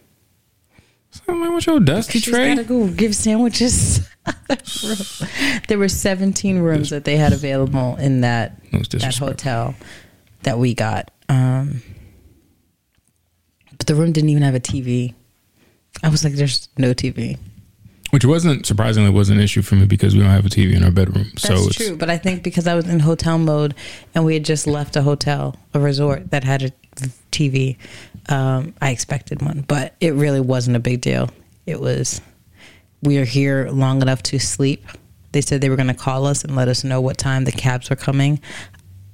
So 1.12 1.22
I'm 1.28 1.42
like, 1.42 1.52
"What's 1.52 1.66
your 1.66 1.80
dusty 1.80 2.20
She's 2.20 2.34
tray?" 2.34 2.56
gotta 2.56 2.68
go 2.68 2.88
give 2.88 3.16
sandwiches. 3.16 4.08
there 5.68 5.78
were 5.78 5.90
17 5.90 6.60
rooms 6.60 6.90
that 6.90 7.06
they 7.06 7.18
had 7.18 7.34
available 7.34 7.96
in 7.98 8.22
that 8.22 8.62
that 8.72 9.16
hotel 9.18 9.76
that 10.44 10.60
we 10.60 10.74
got. 10.74 11.12
Um, 11.30 11.82
but 13.78 13.88
the 13.88 13.96
room 13.96 14.12
didn't 14.12 14.30
even 14.30 14.44
have 14.44 14.56
a 14.56 14.60
TV. 14.60 15.14
I 16.04 16.10
was 16.10 16.24
like, 16.24 16.34
"There's 16.34 16.70
no 16.78 16.94
TV." 16.94 17.38
Which 18.12 18.26
wasn't 18.26 18.66
surprisingly 18.66 19.12
was 19.12 19.30
an 19.30 19.40
issue 19.40 19.62
for 19.62 19.76
me 19.76 19.86
because 19.86 20.16
we 20.16 20.22
don't 20.22 20.32
have 20.32 20.46
a 20.46 20.50
TV 20.50 20.74
in 20.74 20.84
our 20.84 20.90
bedroom. 20.90 21.32
so 21.38 21.54
That's 21.54 21.68
it's 21.68 21.76
true, 21.76 21.96
but 21.96 22.10
I 22.10 22.18
think 22.18 22.42
because 22.42 22.66
I 22.66 22.74
was 22.74 22.88
in 22.88 23.00
hotel 23.00 23.38
mode 23.38 23.76
and 24.16 24.26
we 24.26 24.34
had 24.34 24.44
just 24.44 24.66
left 24.66 24.96
a 24.96 25.04
hotel, 25.04 25.56
a 25.76 25.80
resort 25.80 26.32
that 26.32 26.44
had 26.44 26.64
a 26.64 26.72
TV, 27.32 27.78
um, 28.28 28.74
I 28.82 28.90
expected 28.90 29.44
one, 29.44 29.64
but 29.68 29.96
it 30.02 30.16
really 30.16 30.42
wasn't 30.42 30.76
a 30.76 30.80
big 30.80 31.02
deal. 31.02 31.30
It 31.68 31.80
was 31.80 32.20
we 33.04 33.18
are 33.18 33.26
here 33.26 33.70
long 33.70 34.02
enough 34.02 34.24
to 34.24 34.40
sleep. 34.40 34.86
They 35.32 35.42
said 35.42 35.62
they 35.62 35.70
were 35.70 35.76
going 35.76 35.88
to 35.88 35.94
call 35.94 36.26
us 36.26 36.44
and 36.44 36.56
let 36.56 36.68
us 36.68 36.84
know 36.84 37.00
what 37.02 37.18
time 37.18 37.46
the 37.46 37.52
cabs 37.52 37.90
were 37.90 37.96
coming. 37.96 38.40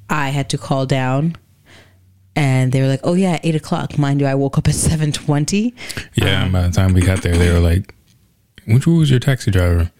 I 0.09 0.29
had 0.29 0.49
to 0.51 0.57
call 0.57 0.85
down, 0.85 1.35
and 2.35 2.71
they 2.71 2.81
were 2.81 2.87
like, 2.87 3.01
"Oh 3.03 3.13
yeah, 3.13 3.39
eight 3.43 3.55
o'clock." 3.55 3.97
Mind 3.97 4.21
you, 4.21 4.27
I 4.27 4.35
woke 4.35 4.57
up 4.57 4.67
at 4.67 4.75
seven 4.75 5.11
twenty. 5.11 5.73
yeah. 6.15 6.43
and 6.43 6.51
by 6.51 6.63
the 6.63 6.71
time 6.71 6.93
we 6.93 7.01
got 7.01 7.21
there, 7.21 7.37
they 7.37 7.51
were 7.51 7.59
like, 7.59 7.93
"Which 8.67 8.85
was 8.87 9.09
your 9.09 9.19
taxi 9.19 9.51
driver?" 9.51 9.91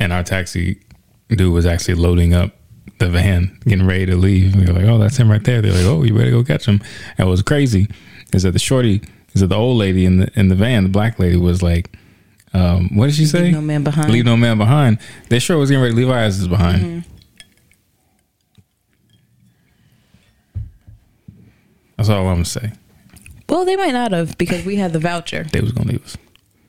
And 0.00 0.12
our 0.12 0.22
taxi 0.22 0.80
dude 1.28 1.52
was 1.52 1.66
actually 1.66 1.94
loading 1.94 2.34
up 2.34 2.52
the 2.98 3.08
van, 3.08 3.58
getting 3.64 3.86
ready 3.86 4.06
to 4.06 4.16
leave. 4.16 4.54
We 4.54 4.66
were 4.66 4.72
like, 4.72 4.84
"Oh, 4.84 4.98
that's 4.98 5.16
him 5.16 5.30
right 5.30 5.42
there." 5.42 5.60
They're 5.60 5.72
like, 5.72 5.86
"Oh, 5.86 6.02
you 6.02 6.14
better 6.14 6.30
go 6.30 6.44
catch 6.44 6.66
him." 6.66 6.80
And 7.18 7.26
what 7.26 7.32
was 7.32 7.42
crazy 7.42 7.88
is 8.32 8.42
that 8.44 8.52
the 8.52 8.58
shorty 8.58 9.02
is 9.34 9.40
that 9.40 9.48
the 9.48 9.56
old 9.56 9.78
lady 9.78 10.04
in 10.04 10.18
the 10.18 10.30
in 10.38 10.48
the 10.48 10.54
van, 10.54 10.84
the 10.84 10.88
black 10.88 11.18
lady, 11.18 11.36
was 11.36 11.62
like, 11.62 11.96
um, 12.54 12.90
"What 12.96 13.06
did 13.06 13.14
she 13.14 13.26
say? 13.26 13.44
Leave 13.44 13.52
no 13.54 13.60
man 13.60 13.82
behind. 13.84 14.10
Leave 14.12 14.24
no 14.24 14.36
man 14.36 14.58
behind." 14.58 14.98
They 15.28 15.38
sure 15.38 15.58
was 15.58 15.70
getting 15.70 15.82
ready 15.82 15.94
to 15.94 15.98
leave 15.98 16.10
our 16.10 16.18
asses 16.18 16.48
behind. 16.48 16.82
Mm-hmm. 16.82 17.11
That's 22.02 22.10
all 22.10 22.26
I'm 22.28 22.34
gonna 22.34 22.44
say. 22.44 22.72
Well, 23.48 23.64
they 23.64 23.76
might 23.76 23.92
not 23.92 24.12
have 24.12 24.36
because 24.38 24.64
we 24.64 24.76
had 24.76 24.92
the 24.92 24.98
voucher. 24.98 25.44
They 25.44 25.60
was 25.60 25.72
gonna 25.72 25.90
leave 25.92 26.04
us. 26.04 26.16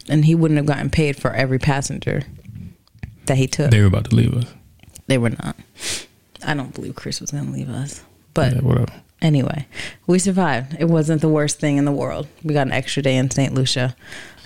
and 0.10 0.26
he 0.26 0.36
wouldn't 0.36 0.58
have 0.58 0.66
gotten 0.66 0.90
paid 0.90 1.16
for 1.16 1.32
every 1.34 1.60
passenger 1.60 2.24
that 3.26 3.38
he 3.38 3.48
took. 3.48 3.72
They 3.72 3.80
were 3.82 3.88
about 3.88 4.10
to 4.10 4.16
leave 4.16 4.34
us. 4.36 4.46
They 5.08 5.18
were 5.18 5.30
not. 5.32 5.56
I 6.46 6.54
don't 6.54 6.74
believe 6.74 6.96
Chris 6.96 7.22
was 7.22 7.32
going 7.32 7.46
to 7.46 7.52
leave 7.52 7.70
us. 7.70 8.04
But 8.34 8.54
Yeah, 8.56 8.60
whatever. 8.62 8.92
anyway, 9.22 9.66
we 10.08 10.20
survived. 10.20 10.76
It 10.78 10.86
wasn't 10.90 11.22
the 11.22 11.30
worst 11.30 11.60
thing 11.60 11.78
in 11.78 11.86
the 11.86 11.92
world. 11.94 12.28
We 12.44 12.54
got 12.54 12.68
an 12.68 12.74
extra 12.74 13.02
day 13.02 13.16
in 13.16 13.32
St. 13.32 13.54
Lucia 13.54 13.96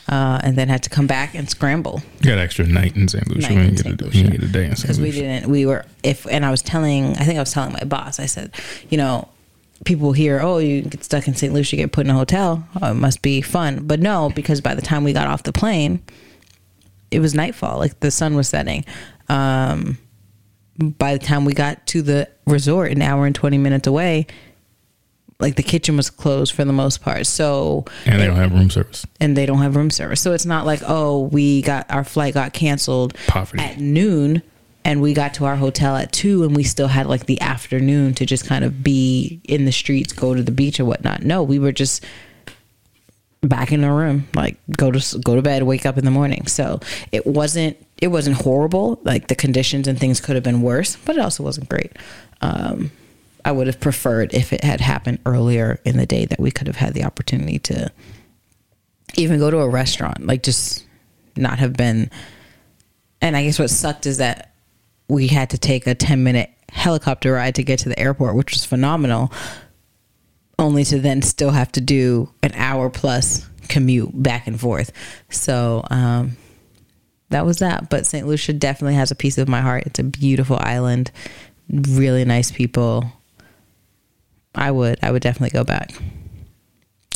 uh, 0.08 0.39
and 0.43 0.56
then 0.56 0.69
had 0.69 0.84
to 0.84 0.89
come 0.91 1.08
back 1.08 1.34
and 1.34 1.50
scramble 1.50 2.04
You 2.21 2.30
got 2.30 2.38
extra 2.38 2.67
night 2.67 2.95
in 2.95 3.08
St. 3.08 3.28
Lucia. 3.28 3.50
Night 3.50 3.56
we 3.58 3.67
in 3.67 3.76
didn't 3.76 3.97
get, 3.97 4.02
a, 4.02 4.04
we 4.06 4.10
Lucia. 4.12 4.17
didn't 4.30 4.39
get 4.41 4.50
a 4.50 4.54
day 4.54 4.65
in 4.65 4.76
St. 4.76 4.82
because 4.84 5.00
we 5.00 5.12
didn't. 5.12 5.50
We 5.50 5.65
were, 5.65 5.86
if, 6.04 6.28
and 6.28 6.45
I 6.45 6.52
was 6.52 6.62
telling, 6.62 7.17
I 7.17 7.23
think 7.23 7.38
I 7.38 7.41
was 7.41 7.52
telling 7.52 7.73
my 7.73 7.84
boss, 7.84 8.19
I 8.19 8.28
said, 8.28 8.54
you 8.91 8.97
know, 8.97 9.28
people 9.86 10.12
hear, 10.13 10.40
oh, 10.42 10.58
you 10.58 10.82
get 10.82 11.04
stuck 11.04 11.28
in 11.28 11.36
St. 11.36 11.54
Lucia, 11.54 11.76
get 11.76 11.92
put 11.92 12.06
in 12.06 12.10
a 12.12 12.13
hotel. 12.16 12.68
Oh, 12.82 12.92
it 12.92 12.96
must 12.96 13.22
be 13.22 13.42
fun. 13.42 13.86
But 13.88 14.00
no, 14.00 14.30
because 14.36 14.62
by 14.62 14.76
the 14.76 14.82
time 14.82 15.04
we 15.04 15.13
got 15.13 15.28
off 15.28 15.44
the 15.44 15.54
plane, 15.54 16.02
it 17.12 17.20
was 17.20 17.34
nightfall. 17.34 17.78
Like 17.78 18.00
the 18.00 18.12
sun 18.12 18.36
was 18.36 18.50
setting. 18.50 18.86
Um, 19.30 19.98
by 20.78 21.18
the 21.18 21.24
time 21.26 21.46
we 21.46 21.54
got 21.54 21.86
to 21.88 22.02
the 22.02 22.30
resort, 22.46 22.92
an 22.92 23.02
hour 23.02 23.26
and 23.26 23.34
20 23.36 23.58
minutes 23.58 23.88
away, 23.88 24.28
like 25.40 25.56
the 25.56 25.63
kitchen 25.63 25.96
was 25.96 26.10
closed 26.10 26.54
for 26.54 26.66
the 26.66 26.74
most 26.74 27.02
part. 27.02 27.26
So, 27.28 27.86
And 28.06 28.20
they 28.20 28.26
don't 28.26 28.36
have 28.38 28.52
room 28.54 28.70
service. 28.70 29.06
and 29.20 29.38
they 29.38 29.46
don't 29.46 29.60
have 29.62 29.76
room 29.76 29.90
service. 29.92 30.20
So 30.22 30.34
it's 30.34 30.46
not 30.46 30.66
like, 30.66 30.82
oh, 30.88 31.22
we 31.28 31.62
got 31.62 31.86
our 31.92 32.04
flight 32.04 32.34
got 32.34 32.54
canceled 32.54 33.16
Poverty. 33.28 33.62
at 33.63 33.80
noon 33.80 34.42
and 34.88 35.02
we 35.02 35.13
got 35.13 35.34
to 35.34 35.43
our 35.43 35.58
hotel 35.58 35.97
at 35.97 36.13
two 36.13 36.45
and 36.45 36.56
we 36.56 36.63
still 36.63 36.88
had 36.88 37.08
like 37.08 37.26
the 37.26 37.41
afternoon 37.41 38.13
to 38.13 38.26
just 38.26 38.47
kind 38.47 38.63
of 38.63 38.82
be 38.86 39.41
in 39.43 39.65
the 39.65 39.71
streets, 39.73 40.13
go 40.13 40.34
to 40.34 40.41
the 40.41 40.52
beach 40.52 40.80
or 40.80 40.86
whatnot. 40.86 41.23
No, 41.23 41.43
we 41.43 41.60
were 41.60 41.73
just 41.73 42.06
back 43.41 43.73
in 43.73 43.82
the 43.82 43.91
room, 43.91 44.30
like 44.34 44.58
go 44.78 44.89
to 44.89 45.19
go 45.19 45.36
to 45.36 45.41
bed, 45.41 45.63
wake 45.63 45.86
up 45.86 45.97
in 45.97 46.06
the 46.06 46.12
morning. 46.12 46.47
So 46.47 46.80
it 47.12 47.28
wasn't 47.28 47.76
it 48.02 48.08
wasn't 48.08 48.38
horrible. 48.38 49.02
Like 49.04 49.28
the 49.28 49.36
conditions 49.36 49.89
and 49.89 50.00
things 50.00 50.21
could 50.21 50.36
have 50.36 50.43
been 50.43 50.62
worse, 50.62 50.95
but 50.95 51.17
it 51.17 51.21
also 51.21 51.43
wasn't 51.43 51.67
great. 51.67 51.91
Um, 52.39 52.89
I 53.43 53.52
would 53.52 53.67
have 53.67 53.82
preferred 53.82 54.34
if 54.34 54.54
it 54.54 54.63
had 54.63 54.80
happened 54.80 55.19
earlier 55.26 55.82
in 55.84 55.97
the 55.97 56.06
day 56.06 56.23
that 56.23 56.39
we 56.39 56.50
could 56.50 56.67
have 56.67 56.78
had 56.78 56.93
the 56.93 57.04
opportunity 57.04 57.60
to 57.60 57.91
even 59.17 59.38
go 59.38 59.52
to 59.52 59.58
a 59.58 59.67
restaurant, 59.67 60.26
like 60.26 60.43
just 60.43 60.86
not 61.36 61.60
have 61.60 61.73
been. 61.73 62.10
And 63.19 63.36
I 63.36 63.43
guess 63.43 63.60
what 63.60 63.69
sucked 63.69 64.06
is 64.06 64.19
that 64.19 64.54
we 65.08 65.28
had 65.28 65.52
to 65.52 65.58
take 65.58 65.88
a 65.88 65.96
10 65.96 66.24
minute 66.24 66.52
helicopter 66.70 67.34
ride 67.34 67.56
to 67.56 67.63
get 67.63 67.80
to 67.80 67.89
the 67.89 68.00
airport, 68.00 68.36
which 68.36 68.54
was 68.54 68.65
phenomenal, 68.65 69.32
only 70.60 70.84
to 70.86 71.00
then 71.00 71.22
still 71.22 71.52
have 71.52 71.72
to 71.74 71.82
do 71.82 72.30
an 72.43 72.52
hour 72.56 72.89
plus 72.89 73.48
commute 73.70 74.12
back 74.22 74.48
and 74.48 74.60
forth. 74.60 74.91
So, 75.30 75.84
um, 75.89 76.38
that 77.30 77.46
was 77.46 77.60
that. 77.60 77.89
But 77.89 78.06
St. 78.06 78.26
Lucia 78.26 78.54
definitely 78.54 78.96
has 78.96 79.12
a 79.12 79.15
piece 79.15 79.38
of 79.38 79.48
my 79.48 79.62
heart. 79.62 79.86
It's 79.86 80.00
a 80.00 80.04
beautiful 80.04 80.58
island, 80.60 81.12
really 81.70 82.26
nice 82.26 82.52
people. 82.52 83.12
I 84.56 84.72
would, 84.72 84.98
I 85.04 85.12
would 85.12 85.22
definitely 85.22 85.58
go 85.58 85.63
back 85.63 85.91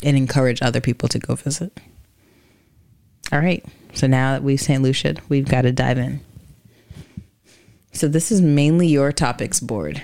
and 0.04 0.16
encourage 0.16 0.62
other 0.62 0.80
people 0.80 1.08
to 1.08 1.18
go 1.18 1.34
visit. 1.34 1.78
All 3.32 3.40
right. 3.40 3.64
So 3.94 4.06
now 4.06 4.32
that 4.32 4.42
we've 4.42 4.60
St. 4.60 4.82
Lucia, 4.82 5.16
we've 5.28 5.48
got 5.48 5.62
to 5.62 5.72
dive 5.72 5.98
in. 5.98 6.20
So 7.92 8.08
this 8.08 8.32
is 8.32 8.40
mainly 8.40 8.86
your 8.86 9.12
topics 9.12 9.60
board. 9.60 10.02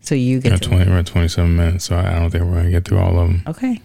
So 0.00 0.14
you 0.14 0.38
We're 0.38 0.42
get 0.42 0.52
at, 0.54 0.62
to 0.62 0.68
20, 0.68 0.90
we're 0.90 0.98
at 0.98 1.06
27 1.06 1.56
minutes, 1.56 1.84
so 1.84 1.96
I 1.96 2.18
don't 2.18 2.30
think 2.30 2.44
we're 2.44 2.52
going 2.52 2.64
to 2.64 2.70
get 2.70 2.84
through 2.84 2.98
all 2.98 3.18
of 3.18 3.28
them. 3.28 3.42
okay. 3.46 3.80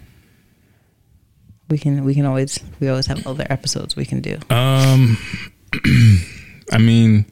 We 1.70 1.78
can 1.78 2.06
we 2.06 2.14
can 2.16 2.26
always 2.26 2.60
we 2.80 2.88
always 2.88 3.08
have 3.08 3.28
other 3.28 3.46
episodes 3.50 3.98
we 3.98 4.06
can 4.06 4.22
do. 4.22 4.40
Um, 4.50 5.18
I 6.72 6.78
mean, 6.78 7.26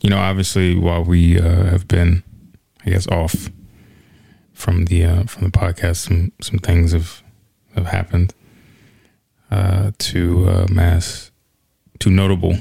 you 0.00 0.08
know, 0.08 0.18
obviously, 0.18 0.76
while 0.78 1.02
we 1.02 1.36
uh, 1.36 1.64
have 1.64 1.88
been, 1.88 2.22
I 2.86 2.90
guess, 2.90 3.08
off 3.08 3.50
from 4.52 4.84
the 4.84 5.04
uh, 5.04 5.22
from 5.24 5.42
the 5.44 5.50
podcast, 5.50 5.96
some 5.96 6.30
some 6.40 6.60
things 6.60 6.92
have 6.92 7.24
have 7.74 7.86
happened 7.86 8.34
uh, 9.50 9.90
to 9.98 10.48
uh, 10.48 10.66
mass, 10.70 11.32
to 11.98 12.10
notable 12.10 12.54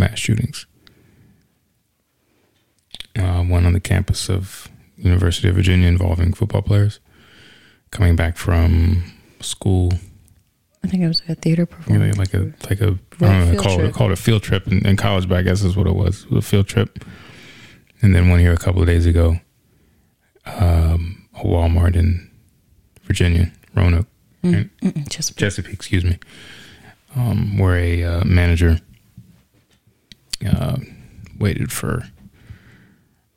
mass 0.00 0.18
shootings. 0.18 0.66
Uh, 3.16 3.42
one 3.42 3.66
on 3.66 3.72
the 3.72 3.80
campus 3.80 4.28
of 4.28 4.68
University 4.96 5.48
of 5.48 5.54
Virginia 5.54 5.88
involving 5.88 6.32
football 6.32 6.62
players 6.62 7.00
coming 7.90 8.14
back 8.16 8.36
from 8.36 9.02
school 9.40 9.92
I 10.82 10.88
think 10.88 11.02
it 11.02 11.08
was 11.08 11.20
like 11.20 11.36
a 11.36 11.40
theater 11.40 11.66
performance. 11.66 12.16
like 12.16 12.32
a 12.32 12.52
like 12.68 12.80
a 12.80 12.84
I 12.86 13.18
don't 13.18 13.20
know, 13.20 13.44
they 13.44 13.50
field 13.52 13.62
call 13.64 13.72
it 13.74 13.78
trip. 13.82 13.92
called 13.92 14.12
a 14.12 14.16
field 14.16 14.42
trip 14.42 14.66
in, 14.66 14.86
in 14.86 14.96
college, 14.96 15.28
but 15.28 15.38
I 15.38 15.42
guess 15.42 15.62
is 15.62 15.76
what 15.76 15.86
it 15.86 15.94
was. 15.94 16.24
It 16.24 16.30
was 16.30 16.44
a 16.44 16.48
field 16.48 16.68
trip. 16.68 17.04
And 18.02 18.14
then 18.14 18.30
one 18.30 18.40
here 18.40 18.52
a 18.52 18.56
couple 18.56 18.80
of 18.80 18.86
days 18.86 19.04
ago, 19.04 19.40
um, 20.46 21.28
a 21.34 21.40
Walmart 21.40 21.96
in 21.96 22.30
Virginia, 23.02 23.52
Roanoke, 23.74 24.06
right? 24.42 24.70
Mm-mm, 24.80 25.06
just 25.10 25.36
Chesapeake, 25.36 25.74
excuse 25.74 26.02
me, 26.02 26.18
um, 27.14 27.58
where 27.58 27.76
a 27.76 28.02
uh, 28.02 28.24
manager 28.24 28.78
uh, 30.46 30.76
waited 31.38 31.72
for 31.72 32.04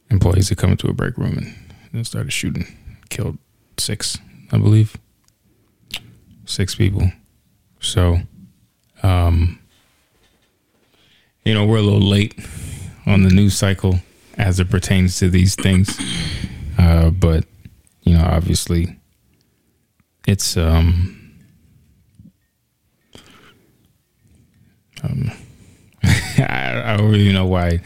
employees 0.10 0.50
to 0.50 0.56
come 0.56 0.72
into 0.72 0.88
a 0.88 0.94
break 0.94 1.18
room 1.18 1.38
and, 1.38 1.56
and 1.92 2.08
started 2.08 2.32
shooting, 2.32 2.68
killed 3.10 3.38
six, 3.78 4.18
I 4.52 4.58
believe, 4.58 4.96
six 6.46 6.76
people. 6.76 7.12
So, 7.80 8.20
um, 9.02 9.60
you 11.44 11.54
know, 11.54 11.66
we're 11.66 11.78
a 11.78 11.82
little 11.82 12.00
late 12.00 12.36
on 13.06 13.24
the 13.24 13.30
news 13.30 13.58
cycle 13.58 14.00
as 14.38 14.60
it 14.60 14.70
pertains 14.70 15.18
to 15.20 15.30
these 15.30 15.56
things. 15.56 16.00
Uh, 16.78 17.10
but, 17.10 17.46
you 18.04 18.18
know, 18.18 18.24
obviously 18.24 19.00
it's, 20.26 20.56
um, 20.56 21.20
um 25.04 25.32
I, 26.50 26.94
I 26.94 26.98
don't 26.98 27.12
really 27.12 27.34
know 27.34 27.46
why, 27.46 27.82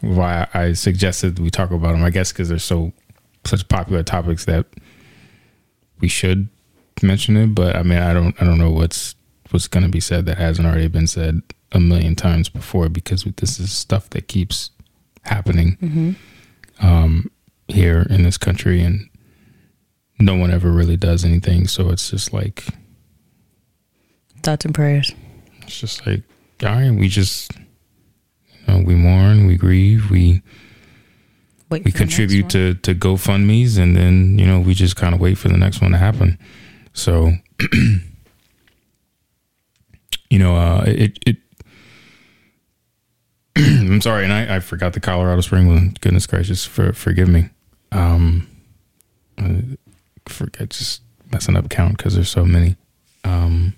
why 0.00 0.46
I 0.54 0.72
suggested 0.72 1.38
we 1.38 1.50
talk 1.50 1.70
about 1.70 1.92
them. 1.92 2.04
I 2.04 2.10
guess 2.10 2.32
because 2.32 2.48
they're 2.48 2.58
so, 2.58 2.92
such 3.44 3.66
popular 3.68 4.02
topics 4.02 4.44
that 4.46 4.66
we 6.00 6.08
should 6.08 6.48
mention 7.02 7.36
it. 7.36 7.54
But 7.54 7.76
I 7.76 7.82
mean, 7.82 7.98
I 7.98 8.12
don't, 8.12 8.40
I 8.40 8.44
don't 8.44 8.58
know 8.58 8.70
what's, 8.70 9.14
what's 9.50 9.68
going 9.68 9.84
to 9.84 9.90
be 9.90 10.00
said 10.00 10.26
that 10.26 10.38
hasn't 10.38 10.66
already 10.66 10.88
been 10.88 11.06
said 11.06 11.42
a 11.72 11.80
million 11.80 12.14
times 12.14 12.48
before 12.48 12.88
because 12.88 13.24
this 13.36 13.58
is 13.58 13.72
stuff 13.72 14.10
that 14.10 14.28
keeps 14.28 14.70
happening 15.22 15.76
mm-hmm. 15.80 16.86
um, 16.86 17.30
here 17.68 18.06
in 18.10 18.22
this 18.24 18.36
country, 18.36 18.82
and 18.82 19.08
no 20.18 20.34
one 20.34 20.50
ever 20.50 20.70
really 20.70 20.96
does 20.96 21.24
anything. 21.24 21.66
So 21.66 21.90
it's 21.90 22.10
just 22.10 22.32
like 22.32 22.64
thoughts 24.42 24.64
and 24.64 24.74
prayers. 24.74 25.14
It's 25.62 25.78
just 25.78 26.06
like, 26.06 26.22
all 26.62 26.68
right, 26.70 26.90
we 26.90 27.08
just, 27.08 27.52
you 28.66 28.74
know, 28.74 28.82
we 28.84 28.94
mourn, 28.94 29.46
we 29.46 29.56
grieve, 29.56 30.10
we. 30.10 30.42
Wait 31.70 31.84
we 31.86 31.92
contribute 31.92 32.50
to 32.50 32.74
to 32.74 32.94
GoFundmes, 32.94 33.78
and 33.78 33.96
then 33.96 34.38
you 34.38 34.44
know 34.44 34.60
we 34.60 34.74
just 34.74 34.94
kind 34.94 35.14
of 35.14 35.20
wait 35.22 35.38
for 35.38 35.48
the 35.48 35.56
next 35.56 35.80
one 35.80 35.92
to 35.92 35.96
happen. 35.96 36.38
So, 36.92 37.32
you 40.28 40.38
know, 40.38 40.54
uh, 40.54 40.84
it 40.86 41.18
it 41.24 41.38
I'm 43.56 44.00
sorry, 44.00 44.24
and 44.24 44.32
I, 44.32 44.56
I 44.56 44.60
forgot 44.60 44.92
the 44.92 45.00
Colorado 45.00 45.40
Spring 45.40 45.66
one. 45.66 45.94
Goodness 46.00 46.26
gracious, 46.26 46.64
for 46.64 46.92
forgive 46.92 47.28
me. 47.28 47.48
Um, 47.90 48.46
I 49.38 49.62
forget 50.26 50.70
just 50.70 51.02
messing 51.30 51.56
up 51.56 51.68
count 51.68 51.96
because 51.96 52.14
there's 52.14 52.30
so 52.30 52.44
many. 52.44 52.76
Um, 53.24 53.74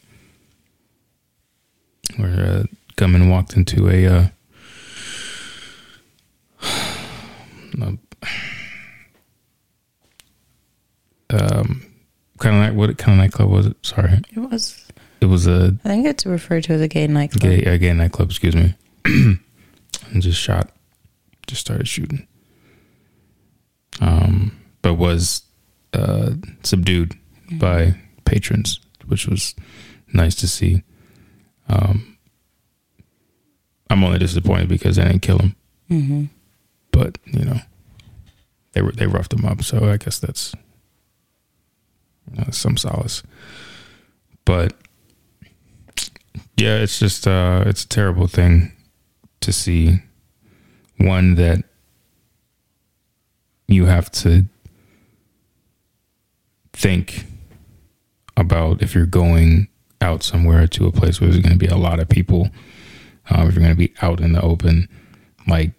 where 2.16 2.46
uh, 2.46 2.64
Gunman 2.96 3.28
walked 3.28 3.56
into 3.56 3.88
a 3.88 4.06
uh, 4.06 4.28
um, 7.82 7.98
kind 12.38 12.56
of 12.56 12.62
night. 12.62 12.74
what 12.74 12.96
kind 12.98 13.18
of 13.18 13.24
nightclub 13.24 13.50
was 13.50 13.66
it? 13.66 13.76
Sorry, 13.82 14.20
it 14.34 14.38
was. 14.38 14.86
It 15.20 15.26
was 15.26 15.46
a. 15.46 15.76
I 15.84 15.88
think 15.88 16.06
it's 16.06 16.26
referred 16.26 16.64
to 16.64 16.74
as 16.74 16.80
a 16.80 16.88
gay 16.88 17.06
nightclub. 17.06 17.42
Gay, 17.42 17.62
a 17.64 17.78
gay 17.78 17.92
nightclub. 17.92 18.30
Excuse 18.30 18.54
me. 18.54 18.74
and 19.04 19.38
just 20.20 20.40
shot, 20.40 20.70
just 21.46 21.60
started 21.60 21.88
shooting. 21.88 22.26
Um, 24.00 24.58
but 24.82 24.94
was 24.94 25.42
uh, 25.92 26.32
subdued 26.62 27.10
mm-hmm. 27.46 27.58
by 27.58 27.94
patrons, 28.24 28.80
which 29.06 29.26
was 29.26 29.54
nice 30.12 30.34
to 30.36 30.48
see. 30.48 30.82
Um, 31.68 32.18
I'm 33.88 34.02
only 34.04 34.18
disappointed 34.18 34.68
because 34.68 34.96
they 34.96 35.04
didn't 35.04 35.20
kill 35.20 35.38
him. 35.38 35.56
Mm-hmm. 35.90 36.24
But 36.94 37.18
you 37.24 37.44
know, 37.44 37.58
they 38.72 38.82
were 38.82 38.92
they 38.92 39.08
roughed 39.08 39.32
him 39.32 39.44
up, 39.44 39.62
so 39.64 39.90
I 39.90 39.96
guess 39.96 40.20
that's 40.20 40.54
you 42.30 42.38
know, 42.38 42.50
some 42.52 42.76
solace. 42.76 43.24
But 44.44 44.74
yeah, 46.56 46.76
it's 46.76 47.00
just 47.00 47.26
uh, 47.26 47.64
it's 47.66 47.84
a 47.84 47.88
terrible 47.88 48.28
thing 48.28 48.72
to 49.40 49.52
see. 49.52 49.98
One 50.98 51.34
that 51.34 51.64
you 53.66 53.86
have 53.86 54.08
to 54.12 54.44
think 56.72 57.26
about 58.36 58.80
if 58.80 58.94
you're 58.94 59.06
going 59.06 59.66
out 60.00 60.22
somewhere 60.22 60.68
to 60.68 60.86
a 60.86 60.92
place 60.92 61.20
where 61.20 61.28
there's 61.30 61.42
going 61.42 61.58
to 61.58 61.58
be 61.58 61.66
a 61.66 61.76
lot 61.76 61.98
of 61.98 62.08
people, 62.08 62.50
um, 63.30 63.48
if 63.48 63.54
you're 63.54 63.64
going 63.64 63.74
to 63.74 63.76
be 63.76 63.92
out 64.02 64.20
in 64.20 64.32
the 64.34 64.40
open, 64.40 64.88
like, 65.48 65.72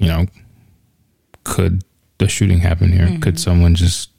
you 0.00 0.08
know, 0.08 0.26
could 1.44 1.84
the 2.18 2.26
shooting 2.26 2.58
happen 2.58 2.90
here? 2.90 3.06
Mm-hmm. 3.06 3.20
Could 3.20 3.38
someone 3.38 3.74
just, 3.74 4.10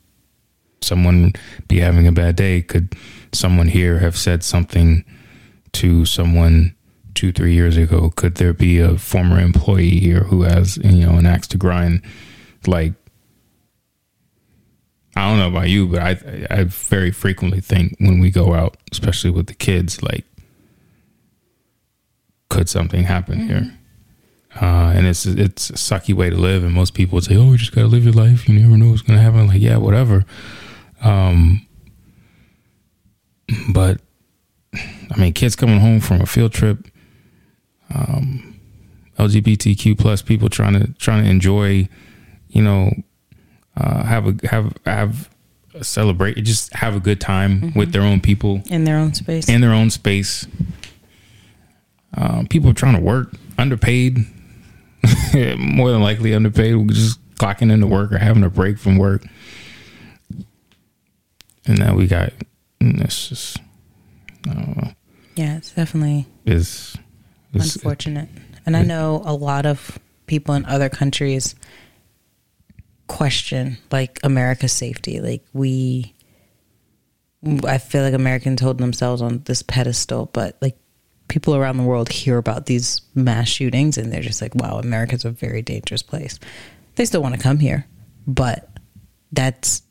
someone 0.81 1.33
be 1.67 1.79
having 1.79 2.07
a 2.07 2.11
bad 2.11 2.35
day? 2.35 2.61
Could 2.61 2.95
someone 3.33 3.67
here 3.67 3.99
have 3.99 4.17
said 4.17 4.43
something 4.43 5.03
to 5.73 6.05
someone 6.05 6.75
two, 7.15 7.31
three 7.31 7.53
years 7.53 7.77
ago? 7.77 8.11
Could 8.15 8.35
there 8.35 8.53
be 8.53 8.79
a 8.79 8.97
former 8.97 9.39
employee 9.39 9.99
here 9.99 10.21
who 10.21 10.43
has, 10.43 10.77
you 10.77 11.05
know, 11.05 11.17
an 11.17 11.25
axe 11.25 11.47
to 11.47 11.57
grind? 11.57 12.03
Like, 12.67 12.93
I 15.15 15.27
don't 15.27 15.39
know 15.39 15.49
about 15.49 15.69
you, 15.69 15.87
but 15.87 15.99
I 15.99 16.45
I 16.49 16.63
very 16.63 17.11
frequently 17.11 17.59
think 17.59 17.95
when 17.99 18.19
we 18.19 18.31
go 18.31 18.53
out, 18.53 18.77
especially 18.91 19.31
with 19.31 19.47
the 19.47 19.53
kids, 19.53 20.01
like, 20.01 20.25
could 22.49 22.69
something 22.69 23.03
happen 23.03 23.39
mm-hmm. 23.39 23.47
here? 23.47 23.77
Uh, 24.59 24.91
and 24.93 25.07
it's 25.07 25.25
it's 25.25 25.69
a 25.69 25.73
sucky 25.73 26.13
way 26.13 26.29
to 26.29 26.35
live, 26.35 26.63
and 26.63 26.73
most 26.73 26.93
people 26.93 27.15
would 27.15 27.23
say, 27.23 27.37
"Oh, 27.37 27.51
you 27.51 27.57
just 27.57 27.71
gotta 27.71 27.87
live 27.87 28.03
your 28.03 28.13
life. 28.13 28.49
You 28.49 28.59
never 28.59 28.77
know 28.77 28.89
what's 28.89 29.01
gonna 29.01 29.21
happen." 29.21 29.47
Like, 29.47 29.61
yeah, 29.61 29.77
whatever. 29.77 30.25
Um, 31.01 31.65
but 33.73 34.01
I 34.73 35.19
mean, 35.19 35.33
kids 35.33 35.55
coming 35.55 35.79
home 35.79 35.99
from 35.99 36.21
a 36.21 36.25
field 36.25 36.53
trip, 36.53 36.87
um, 37.93 38.59
LGBTQ 39.17 39.97
plus 39.97 40.21
people 40.21 40.49
trying 40.49 40.73
to 40.73 40.87
trying 40.93 41.23
to 41.23 41.29
enjoy, 41.29 41.87
you 42.49 42.61
know, 42.61 42.91
uh, 43.77 44.03
have 44.03 44.27
a 44.27 44.47
have 44.47 44.77
have 44.85 45.29
a 45.73 45.83
celebrate, 45.83 46.35
just 46.43 46.73
have 46.73 46.95
a 46.95 46.99
good 46.99 47.21
time 47.21 47.61
mm-hmm. 47.61 47.79
with 47.79 47.93
their 47.93 48.01
own 48.01 48.19
people 48.19 48.61
in 48.69 48.83
their 48.83 48.97
own 48.97 49.13
space. 49.13 49.47
In 49.47 49.61
their 49.61 49.73
own 49.73 49.89
space. 49.89 50.45
Uh, 52.15 52.43
people 52.49 52.73
trying 52.73 52.95
to 52.95 53.01
work, 53.01 53.33
underpaid, 53.57 54.25
more 55.57 55.91
than 55.91 56.01
likely 56.01 56.33
underpaid, 56.33 56.89
just 56.89 57.19
clocking 57.35 57.71
into 57.71 57.87
work 57.87 58.11
or 58.11 58.17
having 58.17 58.43
a 58.43 58.49
break 58.49 58.77
from 58.77 58.97
work. 58.97 59.25
And 61.65 61.79
now 61.79 61.95
we 61.95 62.07
got 62.07 62.33
it's 62.79 63.29
just 63.29 63.57
I 64.49 64.53
don't 64.53 64.77
know. 64.77 64.91
Yeah, 65.35 65.57
it's 65.57 65.71
definitely 65.71 66.27
is 66.45 66.95
unfortunate. 67.53 68.29
And 68.65 68.75
I 68.75 68.83
know 68.83 69.21
a 69.25 69.33
lot 69.33 69.65
of 69.65 69.99
people 70.27 70.55
in 70.55 70.65
other 70.65 70.89
countries 70.89 71.55
question 73.07 73.77
like 73.91 74.19
America's 74.23 74.71
safety. 74.73 75.19
Like 75.19 75.43
we 75.53 76.13
I 77.65 77.77
feel 77.77 78.03
like 78.03 78.13
Americans 78.13 78.61
hold 78.61 78.77
themselves 78.77 79.21
on 79.21 79.41
this 79.45 79.61
pedestal, 79.63 80.29
but 80.31 80.57
like 80.61 80.77
people 81.31 81.55
around 81.55 81.77
the 81.77 81.83
world 81.83 82.09
hear 82.09 82.37
about 82.37 82.65
these 82.65 83.01
mass 83.15 83.47
shootings 83.47 83.97
and 83.97 84.11
they're 84.11 84.21
just 84.21 84.41
like, 84.41 84.53
wow, 84.53 84.77
America's 84.77 85.23
a 85.23 85.31
very 85.31 85.61
dangerous 85.61 86.03
place. 86.03 86.37
They 86.95 87.05
still 87.05 87.21
want 87.21 87.35
to 87.35 87.41
come 87.41 87.57
here, 87.57 87.87
but 88.27 88.69
that's 89.31 89.81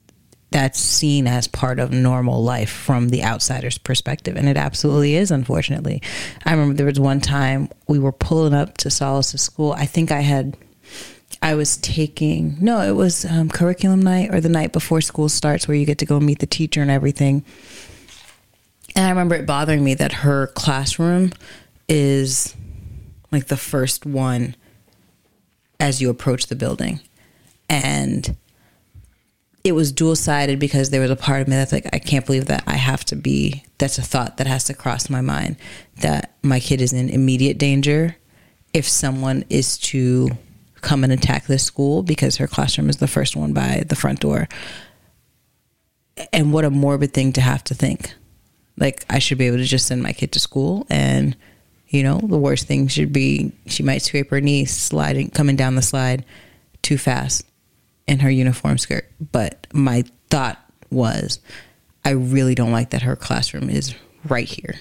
that's 0.50 0.78
seen 0.80 1.26
as 1.26 1.46
part 1.46 1.78
of 1.78 1.92
normal 1.92 2.42
life 2.42 2.70
from 2.70 3.08
the 3.08 3.22
outsider's 3.22 3.78
perspective. 3.78 4.36
And 4.36 4.48
it 4.48 4.56
absolutely 4.56 5.14
is, 5.14 5.30
unfortunately. 5.30 6.02
I 6.44 6.50
remember 6.50 6.74
there 6.74 6.86
was 6.86 6.98
one 6.98 7.20
time 7.20 7.68
we 7.86 8.00
were 8.00 8.12
pulling 8.12 8.52
up 8.52 8.76
to 8.78 8.90
Solace's 8.90 9.42
school. 9.42 9.72
I 9.72 9.86
think 9.86 10.10
I 10.10 10.20
had, 10.20 10.56
I 11.40 11.54
was 11.54 11.76
taking, 11.76 12.56
no, 12.60 12.80
it 12.80 12.96
was 12.96 13.24
um, 13.24 13.48
curriculum 13.48 14.02
night 14.02 14.34
or 14.34 14.40
the 14.40 14.48
night 14.48 14.72
before 14.72 15.00
school 15.00 15.28
starts 15.28 15.68
where 15.68 15.76
you 15.76 15.86
get 15.86 15.98
to 15.98 16.06
go 16.06 16.18
meet 16.18 16.40
the 16.40 16.46
teacher 16.46 16.82
and 16.82 16.90
everything. 16.90 17.44
And 18.94 19.06
I 19.06 19.10
remember 19.10 19.34
it 19.34 19.46
bothering 19.46 19.84
me 19.84 19.94
that 19.94 20.12
her 20.12 20.48
classroom 20.48 21.32
is 21.88 22.54
like 23.30 23.46
the 23.46 23.56
first 23.56 24.04
one 24.06 24.56
as 25.78 26.00
you 26.00 26.10
approach 26.10 26.46
the 26.46 26.56
building. 26.56 27.00
And 27.68 28.36
it 29.62 29.72
was 29.72 29.92
dual 29.92 30.16
sided 30.16 30.58
because 30.58 30.90
there 30.90 31.00
was 31.00 31.10
a 31.10 31.16
part 31.16 31.42
of 31.42 31.48
me 31.48 31.56
that's 31.56 31.72
like, 31.72 31.86
I 31.92 31.98
can't 31.98 32.24
believe 32.24 32.46
that 32.46 32.64
I 32.66 32.76
have 32.76 33.04
to 33.06 33.16
be, 33.16 33.64
that's 33.78 33.98
a 33.98 34.02
thought 34.02 34.38
that 34.38 34.46
has 34.46 34.64
to 34.64 34.74
cross 34.74 35.10
my 35.10 35.20
mind 35.20 35.56
that 35.98 36.34
my 36.42 36.60
kid 36.60 36.80
is 36.80 36.92
in 36.92 37.10
immediate 37.10 37.58
danger 37.58 38.16
if 38.72 38.88
someone 38.88 39.44
is 39.50 39.76
to 39.78 40.30
come 40.80 41.04
and 41.04 41.12
attack 41.12 41.46
this 41.46 41.64
school 41.64 42.02
because 42.02 42.36
her 42.36 42.46
classroom 42.46 42.88
is 42.88 42.96
the 42.96 43.08
first 43.08 43.36
one 43.36 43.52
by 43.52 43.84
the 43.86 43.96
front 43.96 44.20
door. 44.20 44.48
And 46.32 46.52
what 46.52 46.64
a 46.64 46.70
morbid 46.70 47.12
thing 47.12 47.32
to 47.34 47.40
have 47.40 47.62
to 47.64 47.74
think. 47.74 48.14
Like, 48.80 49.04
I 49.08 49.18
should 49.20 49.38
be 49.38 49.46
able 49.46 49.58
to 49.58 49.64
just 49.64 49.86
send 49.86 50.02
my 50.02 50.12
kid 50.12 50.32
to 50.32 50.40
school 50.40 50.86
and, 50.90 51.36
you 51.88 52.02
know, 52.02 52.18
the 52.18 52.38
worst 52.38 52.66
thing 52.66 52.88
should 52.88 53.12
be 53.12 53.52
she 53.66 53.82
might 53.82 54.00
scrape 54.02 54.30
her 54.30 54.40
knee 54.40 54.64
sliding, 54.64 55.30
coming 55.30 55.54
down 55.54 55.74
the 55.76 55.82
slide 55.82 56.24
too 56.82 56.96
fast 56.98 57.44
in 58.06 58.20
her 58.20 58.30
uniform 58.30 58.78
skirt. 58.78 59.08
But 59.32 59.66
my 59.72 60.04
thought 60.30 60.58
was, 60.90 61.40
I 62.04 62.10
really 62.10 62.54
don't 62.54 62.72
like 62.72 62.90
that 62.90 63.02
her 63.02 63.16
classroom 63.16 63.68
is 63.68 63.94
right 64.26 64.48
here. 64.48 64.76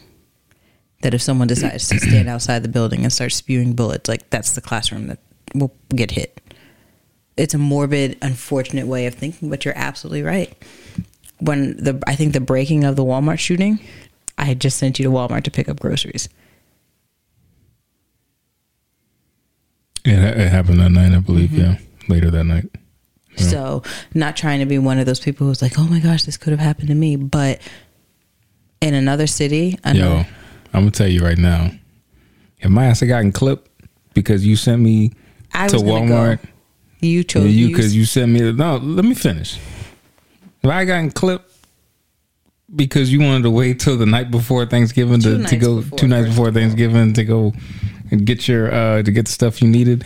that 1.02 1.14
if 1.14 1.22
someone 1.22 1.48
decides 1.48 1.88
to 1.90 2.00
stand 2.00 2.28
outside 2.36 2.64
the 2.64 2.70
building 2.70 3.04
and 3.04 3.12
start 3.12 3.32
spewing 3.32 3.74
bullets, 3.74 4.08
like 4.10 4.30
that's 4.30 4.52
the 4.54 4.62
classroom 4.62 5.08
that 5.08 5.20
will 5.54 5.74
get 5.96 6.12
hit. 6.12 6.42
It's 7.38 7.54
a 7.54 7.58
morbid, 7.58 8.18
unfortunate 8.22 8.86
way 8.86 9.06
of 9.06 9.16
thinking, 9.16 9.50
but 9.50 9.64
you're 9.66 9.78
absolutely 9.78 10.24
right. 10.24 10.54
When 11.40 11.78
the 11.78 12.02
I 12.06 12.16
think 12.16 12.34
the 12.34 12.42
breaking 12.42 12.84
of 12.84 12.96
the 12.96 13.04
Walmart 13.04 13.40
shooting, 13.40 13.80
I 14.38 14.46
had 14.46 14.60
just 14.60 14.78
sent 14.78 15.00
you 15.00 15.04
to 15.04 15.12
Walmart 15.12 15.44
to 15.44 15.52
pick 15.52 15.70
up 15.70 15.80
groceries. 15.80 16.30
It, 20.06 20.20
it 20.20 20.50
happened 20.50 20.80
that 20.80 20.90
night, 20.90 21.14
I 21.14 21.20
believe. 21.20 21.50
Mm-hmm. 21.50 21.60
Yeah, 21.60 21.78
later 22.08 22.32
that 22.32 22.46
night. 22.46 22.70
So, 23.38 23.84
not 24.14 24.36
trying 24.36 24.60
to 24.60 24.66
be 24.66 24.78
one 24.78 25.00
of 25.00 25.06
those 25.06 25.20
people 25.20 25.48
who's 25.48 25.62
like, 25.62 25.80
"Oh 25.80 25.86
my 25.86 26.00
gosh, 26.00 26.24
this 26.24 26.36
could 26.36 26.52
have 26.52 26.60
happened 26.60 26.90
to 26.90 26.96
me," 26.96 27.16
but 27.16 27.62
in 28.82 28.94
another 28.94 29.28
city, 29.28 29.78
Yo, 29.94 30.26
I'm 30.74 30.82
gonna 30.82 30.92
tell 30.92 31.08
you 31.08 31.24
right 31.24 31.38
now, 31.38 31.72
if 32.60 32.70
my 32.70 32.86
ass 32.86 33.00
had 33.00 33.10
gotten 33.10 33.32
clipped 33.32 33.70
because 34.14 34.46
you 34.46 34.56
sent 34.56 34.82
me 34.82 35.14
I 35.54 35.68
to 35.70 35.78
Walmart, 35.78 36.42
go. 36.42 36.50
You 37.02 37.24
chose 37.24 37.46
yeah, 37.46 37.50
you 37.52 37.68
you 37.68 37.76
because 37.76 37.96
you 37.96 38.06
sent 38.06 38.32
me. 38.32 38.52
No, 38.52 38.78
let 38.78 39.06
me 39.06 39.14
finish. 39.14 39.58
If 40.64 40.70
I 40.70 40.86
gotten 40.86 41.12
clipped 41.12 41.52
because 42.76 43.12
you 43.12 43.20
wanted 43.22 43.44
to 43.44 43.50
wait 43.52 43.80
till 43.80 43.98
the 43.98 44.06
night 44.06 44.30
before 44.32 44.66
Thanksgiving 44.66 45.20
Two 45.22 45.40
to, 45.42 45.48
to 45.48 45.58
go 45.58 45.78
before, 45.78 45.98
two 45.98 46.08
nights 46.08 46.28
before. 46.30 46.52
Thanksgiving 46.52 47.14
to 47.14 47.24
go 47.24 47.54
and 48.12 48.26
get 48.26 48.48
your 48.48 48.72
uh 48.74 49.04
to 49.04 49.12
get 49.12 49.26
the 49.26 49.32
stuff 49.32 49.62
you 49.62 49.68
needed. 49.68 50.06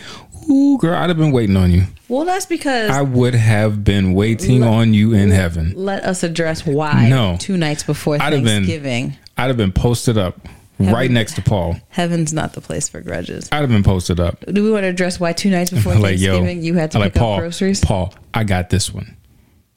Ooh, 0.50 0.76
girl, 0.78 0.94
I'd 0.94 1.08
have 1.08 1.16
been 1.16 1.32
waiting 1.32 1.56
on 1.56 1.70
you. 1.70 1.84
Well, 2.08 2.24
that's 2.26 2.44
because 2.46 2.90
I 2.90 3.00
would 3.00 3.34
have 3.34 3.82
been 3.82 4.12
waiting 4.12 4.60
Let- 4.60 4.70
on 4.70 4.94
you 4.94 5.14
in 5.14 5.30
heaven. 5.30 5.72
let 5.74 6.04
us 6.04 6.22
address 6.22 6.66
why. 6.66 7.08
No. 7.08 7.36
two 7.38 7.56
nights 7.56 7.82
before 7.82 8.16
I'd 8.20 8.32
have 8.34 8.44
been- 8.44 8.64
Thanksgiving, 8.64 9.16
I'd 9.38 9.48
have 9.48 9.56
been 9.56 9.72
posted 9.72 10.18
up 10.18 10.46
right 10.78 11.10
next 11.10 11.34
to 11.36 11.42
Paul. 11.42 11.76
heaven's 11.88 12.32
not 12.34 12.52
the 12.52 12.60
place 12.60 12.88
for 12.90 13.00
grudges. 13.00 13.48
I'd 13.52 13.60
have 13.60 13.70
been 13.70 13.82
posted 13.82 14.20
up. 14.20 14.44
Do 14.52 14.62
we 14.62 14.70
want 14.70 14.84
to 14.84 14.88
address 14.88 15.18
why 15.18 15.32
two 15.32 15.48
nights 15.48 15.70
before 15.70 15.94
like, 15.98 16.18
yo, 16.20 16.32
Thanksgiving 16.34 16.62
you 16.62 16.74
had 16.74 16.90
to 16.90 16.98
I'm 16.98 17.04
pick 17.04 17.14
like, 17.16 17.20
Paul, 17.20 17.34
up 17.34 17.40
groceries? 17.40 17.80
Paul, 17.80 18.12
I 18.34 18.44
got 18.44 18.68
this 18.70 18.92
one. 18.92 19.16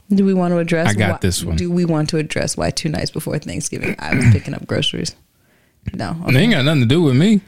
Do 0.10 0.24
we 0.24 0.34
want 0.34 0.53
to 0.53 0.60
address? 0.60 0.88
I 0.89 0.93
got 0.93 1.12
why- 1.12 1.18
this 1.22 1.43
one. 1.43 1.58
Do 1.58 1.70
we 1.72 1.86
want 1.86 2.10
to 2.10 2.18
address 2.18 2.55
why 2.55 2.70
two 2.70 2.89
nights 2.89 3.12
before 3.12 3.38
Thanksgiving 3.39 3.95
I 3.99 4.16
was 4.16 4.26
picking 4.32 4.53
up 4.53 4.66
groceries? 4.66 5.16
No. 5.93 6.16
And 6.26 6.36
They 6.36 6.41
ain't 6.41 6.53
got 6.53 6.66
nothing 6.66 6.82
to 6.82 6.88
do 6.88 7.01
with 7.01 7.16
me. 7.16 7.41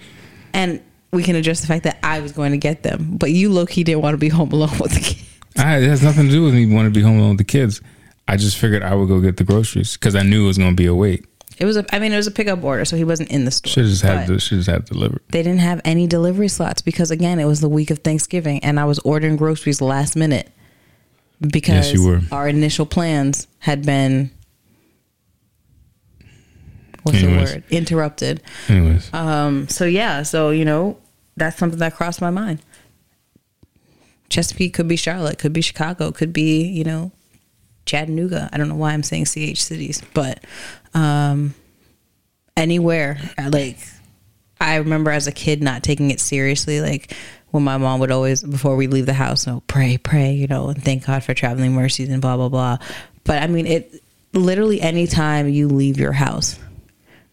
And 0.53 0.81
we 1.11 1.23
can 1.23 1.35
address 1.35 1.61
the 1.61 1.67
fact 1.67 1.83
that 1.83 1.97
I 2.03 2.19
was 2.19 2.31
going 2.31 2.51
to 2.51 2.57
get 2.57 2.83
them, 2.83 3.17
but 3.17 3.31
you 3.31 3.51
low 3.51 3.65
key 3.65 3.83
didn't 3.83 4.01
want 4.01 4.13
to 4.13 4.17
be 4.17 4.29
home 4.29 4.51
alone 4.51 4.77
with 4.79 4.93
the 4.93 4.99
kids. 4.99 5.25
I, 5.57 5.77
it 5.77 5.87
has 5.87 6.03
nothing 6.03 6.25
to 6.27 6.31
do 6.31 6.43
with 6.43 6.53
me 6.53 6.65
wanting 6.73 6.93
to 6.93 6.97
be 6.97 7.03
home 7.03 7.17
alone 7.17 7.29
with 7.29 7.39
the 7.39 7.43
kids. 7.43 7.81
I 8.27 8.37
just 8.37 8.57
figured 8.57 8.83
I 8.83 8.93
would 8.93 9.07
go 9.07 9.19
get 9.19 9.37
the 9.37 9.43
groceries 9.43 9.97
because 9.97 10.15
I 10.15 10.21
knew 10.21 10.43
it 10.43 10.47
was 10.47 10.57
going 10.57 10.71
to 10.71 10.75
be 10.75 10.85
a 10.85 10.93
wait. 10.93 11.25
It 11.57 11.65
was 11.65 11.75
a, 11.75 11.85
I 11.93 11.99
mean, 11.99 12.13
it 12.13 12.17
was 12.17 12.27
a 12.27 12.31
pickup 12.31 12.63
order, 12.63 12.85
so 12.85 12.95
he 12.95 13.03
wasn't 13.03 13.31
in 13.31 13.43
the 13.43 13.51
store. 13.51 13.71
Should 13.71 13.85
just 13.87 14.01
had 14.01 14.27
to, 14.27 14.39
should 14.39 14.59
just 14.59 14.69
had 14.69 14.85
delivered. 14.85 15.21
They 15.29 15.43
didn't 15.43 15.59
have 15.59 15.81
any 15.83 16.07
delivery 16.07 16.47
slots 16.47 16.81
because 16.81 17.11
again, 17.11 17.39
it 17.39 17.45
was 17.45 17.59
the 17.59 17.67
week 17.67 17.89
of 17.91 17.99
Thanksgiving, 17.99 18.63
and 18.63 18.79
I 18.79 18.85
was 18.85 18.99
ordering 18.99 19.35
groceries 19.35 19.81
last 19.81 20.15
minute 20.15 20.51
because 21.41 21.91
Yes, 21.91 21.93
you 21.93 22.05
were. 22.05 22.21
our 22.31 22.47
initial 22.47 22.85
plans 22.85 23.47
had 23.59 23.85
been 23.85 24.31
what's 27.03 27.17
Anyways. 27.17 27.49
the 27.51 27.55
word 27.57 27.63
interrupted. 27.69 28.41
Anyways, 28.67 29.09
Um, 29.13 29.67
so 29.69 29.85
yeah, 29.85 30.23
so 30.23 30.49
you 30.49 30.65
know, 30.65 30.97
that's 31.37 31.57
something 31.57 31.79
that 31.79 31.95
crossed 31.95 32.21
my 32.21 32.29
mind. 32.29 32.59
Chesapeake 34.29 34.73
could 34.73 34.87
be 34.87 34.95
Charlotte, 34.95 35.39
could 35.39 35.53
be 35.53 35.61
Chicago, 35.61 36.11
could 36.11 36.31
be, 36.33 36.63
you 36.63 36.83
know, 36.83 37.11
Chattanooga. 37.85 38.49
I 38.53 38.57
don't 38.57 38.69
know 38.69 38.75
why 38.75 38.91
I'm 38.93 39.01
saying 39.03 39.25
CH 39.25 39.57
cities, 39.61 40.01
but 40.13 40.43
um 40.93 41.55
anywhere. 42.55 43.17
Like 43.49 43.77
I 44.61 44.75
remember 44.75 45.09
as 45.11 45.25
a 45.27 45.31
kid 45.31 45.63
not 45.63 45.83
taking 45.83 46.11
it 46.11 46.19
seriously, 46.19 46.81
like 46.81 47.15
when 47.51 47.63
my 47.63 47.77
mom 47.77 47.99
would 47.99 48.11
always 48.11 48.43
before 48.43 48.75
we 48.75 48.87
leave 48.87 49.05
the 49.05 49.13
house, 49.13 49.47
oh 49.47 49.63
pray, 49.67 49.97
pray, 49.97 50.33
you 50.33 50.47
know, 50.47 50.69
and 50.69 50.83
thank 50.83 51.05
God 51.05 51.23
for 51.23 51.33
traveling 51.33 51.73
mercies 51.73 52.09
and 52.09 52.21
blah 52.21 52.37
blah 52.37 52.49
blah. 52.49 52.77
But 53.23 53.41
I 53.43 53.47
mean 53.47 53.65
it 53.65 54.03
literally 54.33 54.81
anytime 54.81 55.49
you 55.49 55.67
leave 55.67 55.97
your 55.97 56.11
house, 56.11 56.59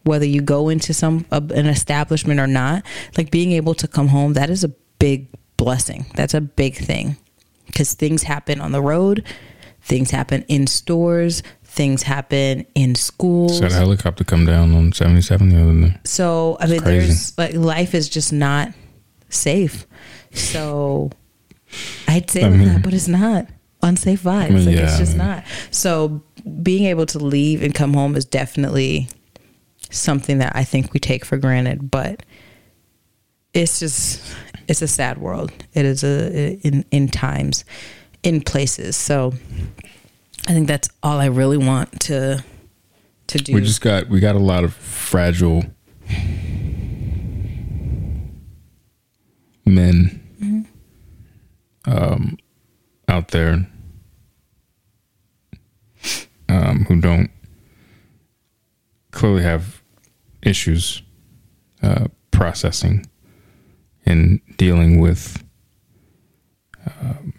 whether 0.06 0.24
you 0.24 0.40
go 0.40 0.68
into 0.68 0.94
some 0.94 1.26
a, 1.30 1.36
an 1.36 1.66
establishment 1.66 2.40
or 2.40 2.46
not 2.46 2.84
like 3.18 3.30
being 3.30 3.52
able 3.52 3.74
to 3.74 3.88
come 3.88 4.08
home 4.08 4.34
that 4.34 4.48
is 4.48 4.64
a 4.64 4.68
big 4.98 5.26
blessing 5.56 6.06
that's 6.14 6.34
a 6.34 6.40
big 6.40 6.76
thing 6.76 7.16
because 7.66 7.94
things 7.94 8.22
happen 8.22 8.60
on 8.60 8.72
the 8.72 8.80
road 8.80 9.24
things 9.82 10.10
happen 10.10 10.42
in 10.48 10.66
stores 10.66 11.42
things 11.64 12.02
happen 12.02 12.64
in 12.74 12.94
schools 12.94 13.58
saw 13.58 13.66
a 13.66 13.70
helicopter 13.70 14.24
come 14.24 14.46
down 14.46 14.74
on 14.74 14.92
77 14.92 15.48
the 15.48 15.60
other 15.60 15.88
day. 15.88 15.98
so 16.04 16.56
I 16.60 16.66
mean, 16.66 16.82
there's 16.84 17.36
like 17.36 17.54
life 17.54 17.94
is 17.94 18.08
just 18.08 18.32
not 18.32 18.72
safe. 19.36 19.86
So 20.32 21.10
I'd 22.08 22.30
say 22.30 22.44
I 22.44 22.48
mean- 22.50 22.68
that, 22.68 22.82
but 22.82 22.94
it's 22.94 23.08
not 23.08 23.46
unsafe 23.82 24.22
vibes. 24.22 24.50
mean, 24.50 24.66
like 24.66 24.76
yeah, 24.76 24.82
it's 24.84 24.94
I 24.94 24.98
just 24.98 25.16
mean- 25.16 25.26
not. 25.26 25.44
So 25.70 26.22
being 26.62 26.84
able 26.86 27.06
to 27.06 27.18
leave 27.18 27.62
and 27.62 27.74
come 27.74 27.94
home 27.94 28.16
is 28.16 28.24
definitely 28.24 29.08
something 29.90 30.38
that 30.38 30.54
I 30.56 30.64
think 30.64 30.92
we 30.92 31.00
take 31.00 31.24
for 31.24 31.36
granted. 31.36 31.90
But 31.90 32.22
it's 33.54 33.78
just 33.78 34.22
it's 34.68 34.82
a 34.82 34.88
sad 34.88 35.18
world. 35.18 35.52
It 35.74 35.84
is 35.84 36.02
a 36.04 36.54
in 36.66 36.84
in 36.90 37.08
times, 37.08 37.64
in 38.22 38.40
places. 38.40 38.96
So 38.96 39.32
I 40.48 40.52
think 40.52 40.68
that's 40.68 40.88
all 41.02 41.18
I 41.18 41.26
really 41.26 41.56
want 41.58 42.00
to 42.02 42.44
to 43.28 43.38
do. 43.38 43.54
We 43.54 43.60
just 43.60 43.80
got 43.80 44.08
we 44.08 44.20
got 44.20 44.36
a 44.36 44.40
lot 44.40 44.64
of 44.64 44.74
fragile 44.74 45.64
men 49.66 50.66
um, 51.84 52.38
out 53.08 53.28
there 53.28 53.66
um, 56.48 56.84
who 56.88 57.00
don't 57.00 57.30
clearly 59.10 59.42
have 59.42 59.82
issues 60.42 61.02
uh, 61.82 62.06
processing 62.30 63.04
and 64.04 64.40
dealing 64.56 65.00
with 65.00 65.42
um, 67.00 67.32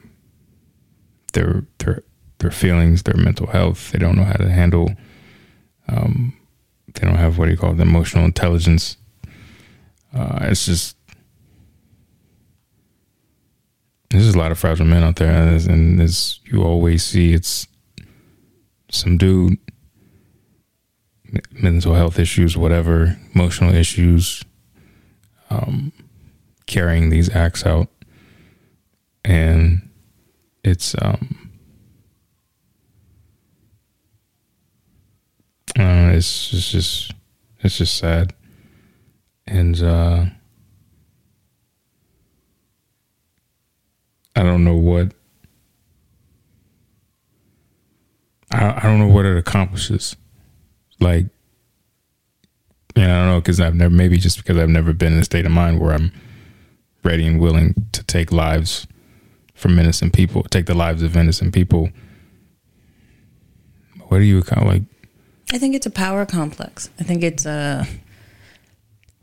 their 1.33 1.63
their 1.79 2.03
their 2.39 2.51
feelings, 2.51 3.03
their 3.03 3.17
mental 3.17 3.47
health. 3.47 3.91
They 3.91 3.99
don't 3.99 4.15
know 4.15 4.23
how 4.23 4.33
to 4.33 4.49
handle 4.49 4.91
um, 5.87 6.33
they 6.93 7.07
don't 7.07 7.17
have 7.17 7.37
what 7.37 7.45
do 7.45 7.51
you 7.51 7.57
call 7.57 7.73
it, 7.73 7.79
emotional 7.79 8.25
intelligence. 8.25 8.97
Uh, 10.13 10.39
it's 10.41 10.65
just 10.65 10.96
there's 14.09 14.33
a 14.33 14.37
lot 14.37 14.51
of 14.51 14.59
fragile 14.59 14.85
men 14.85 15.03
out 15.03 15.17
there, 15.17 15.31
and 15.31 15.99
as, 16.01 16.39
you 16.45 16.63
always 16.63 17.03
see, 17.03 17.33
it's 17.33 17.67
some 18.89 19.17
dude 19.17 19.57
mental 21.51 21.93
health 21.93 22.19
issues, 22.19 22.55
whatever, 22.55 23.17
emotional 23.35 23.73
issues, 23.73 24.43
um, 25.49 25.91
carrying 26.65 27.09
these 27.09 27.33
acts 27.35 27.65
out, 27.65 27.89
and 29.25 29.89
it's 30.63 30.95
um, 31.01 31.51
uh, 35.77 36.11
it's 36.13 36.53
it's 36.53 36.71
just 36.71 37.13
it's 37.59 37.77
just 37.77 37.97
sad, 37.97 38.33
and 39.45 39.81
uh, 39.81 40.25
I 44.37 44.43
don't 44.43 44.63
know 44.63 44.75
what 44.75 45.13
I 48.51 48.77
I 48.77 48.83
don't 48.83 48.99
know 48.99 49.07
what 49.07 49.25
it 49.25 49.35
accomplishes, 49.35 50.15
like. 50.99 51.25
and 52.95 53.11
I 53.11 53.17
don't 53.19 53.29
know 53.29 53.39
because 53.39 53.59
I've 53.59 53.73
never 53.73 53.93
maybe 53.93 54.17
just 54.17 54.37
because 54.37 54.57
I've 54.57 54.69
never 54.69 54.93
been 54.93 55.13
in 55.13 55.19
a 55.19 55.23
state 55.23 55.45
of 55.45 55.51
mind 55.51 55.79
where 55.79 55.93
I'm 55.93 56.11
ready 57.03 57.25
and 57.25 57.39
willing 57.39 57.73
to 57.93 58.03
take 58.03 58.31
lives 58.31 58.85
from 59.55 59.79
innocent 59.79 60.13
people, 60.13 60.43
take 60.43 60.67
the 60.67 60.75
lives 60.75 61.01
of 61.01 61.17
innocent 61.17 61.53
people. 61.53 61.89
What 64.09 64.19
do 64.19 64.23
you 64.23 64.43
kind 64.43 64.61
of 64.61 64.67
like? 64.67 64.83
I 65.51 65.57
think 65.57 65.75
it's 65.75 65.87
a 65.87 65.91
power 65.91 66.25
complex. 66.27 66.91
I 66.99 67.03
think 67.03 67.23
it's 67.23 67.45
a 67.45 67.87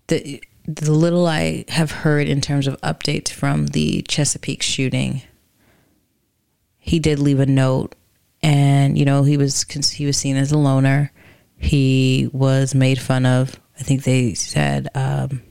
the 0.08 0.42
the 0.66 0.92
little 0.92 1.26
I 1.26 1.64
have 1.68 1.90
heard 1.90 2.28
in 2.28 2.40
terms 2.40 2.66
of 2.66 2.80
updates 2.80 3.30
from 3.30 3.68
the 3.68 4.02
Chesapeake 4.02 4.62
shooting. 4.62 5.22
He 6.78 6.98
did 6.98 7.18
leave 7.18 7.40
a 7.40 7.46
note, 7.46 7.94
and 8.42 8.98
you 8.98 9.04
know 9.04 9.22
he 9.22 9.36
was 9.36 9.62
he 9.62 10.06
was 10.06 10.16
seen 10.16 10.36
as 10.36 10.52
a 10.52 10.58
loner. 10.58 11.12
He 11.56 12.28
was 12.32 12.74
made 12.74 13.00
fun 13.00 13.26
of. 13.26 13.60
I 13.78 13.82
think 13.82 14.04
they 14.04 14.34
said 14.34 14.88
um, 14.94 15.42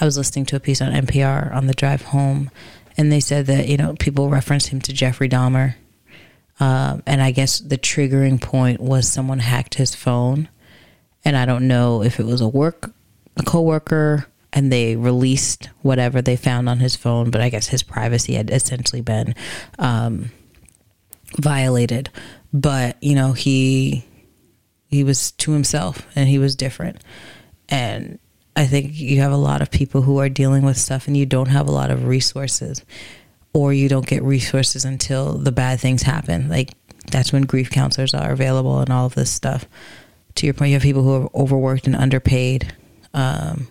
I 0.00 0.04
was 0.04 0.16
listening 0.16 0.46
to 0.46 0.56
a 0.56 0.60
piece 0.60 0.80
on 0.80 0.92
NPR 0.92 1.54
on 1.54 1.66
the 1.66 1.74
drive 1.74 2.02
home, 2.02 2.50
and 2.96 3.12
they 3.12 3.20
said 3.20 3.46
that 3.46 3.68
you 3.68 3.76
know 3.76 3.94
people 3.98 4.30
referenced 4.30 4.68
him 4.68 4.80
to 4.82 4.92
Jeffrey 4.92 5.28
Dahmer. 5.28 5.74
Um, 6.60 7.04
and 7.06 7.22
I 7.22 7.30
guess 7.30 7.60
the 7.60 7.78
triggering 7.78 8.42
point 8.42 8.80
was 8.80 9.08
someone 9.08 9.38
hacked 9.38 9.74
his 9.74 9.94
phone, 9.94 10.48
and 11.24 11.36
I 11.36 11.46
don't 11.46 11.68
know 11.68 12.02
if 12.02 12.18
it 12.18 12.26
was 12.26 12.40
a 12.40 12.48
work 12.48 12.92
a 13.38 13.42
coworker 13.42 14.26
and 14.58 14.72
they 14.72 14.96
released 14.96 15.68
whatever 15.82 16.20
they 16.20 16.34
found 16.34 16.68
on 16.68 16.80
his 16.80 16.96
phone, 16.96 17.30
but 17.30 17.40
I 17.40 17.48
guess 17.48 17.68
his 17.68 17.84
privacy 17.84 18.34
had 18.34 18.50
essentially 18.50 19.02
been 19.02 19.36
um, 19.78 20.32
violated. 21.36 22.10
But 22.52 23.00
you 23.00 23.14
know, 23.14 23.34
he 23.34 24.04
he 24.88 25.04
was 25.04 25.30
to 25.32 25.52
himself 25.52 26.04
and 26.16 26.28
he 26.28 26.40
was 26.40 26.56
different. 26.56 27.04
And 27.68 28.18
I 28.56 28.66
think 28.66 28.98
you 28.98 29.20
have 29.20 29.30
a 29.30 29.36
lot 29.36 29.62
of 29.62 29.70
people 29.70 30.02
who 30.02 30.18
are 30.18 30.28
dealing 30.28 30.64
with 30.64 30.76
stuff 30.76 31.06
and 31.06 31.16
you 31.16 31.24
don't 31.24 31.46
have 31.46 31.68
a 31.68 31.72
lot 31.72 31.92
of 31.92 32.08
resources 32.08 32.84
or 33.52 33.72
you 33.72 33.88
don't 33.88 34.08
get 34.08 34.24
resources 34.24 34.84
until 34.84 35.34
the 35.34 35.52
bad 35.52 35.78
things 35.78 36.02
happen. 36.02 36.48
Like 36.48 36.70
that's 37.12 37.32
when 37.32 37.42
grief 37.42 37.70
counselors 37.70 38.12
are 38.12 38.32
available 38.32 38.80
and 38.80 38.90
all 38.90 39.06
of 39.06 39.14
this 39.14 39.30
stuff. 39.30 39.68
To 40.34 40.46
your 40.46 40.54
point, 40.54 40.70
you 40.70 40.74
have 40.74 40.82
people 40.82 41.04
who 41.04 41.14
are 41.22 41.30
overworked 41.32 41.86
and 41.86 41.94
underpaid, 41.94 42.74
um, 43.14 43.68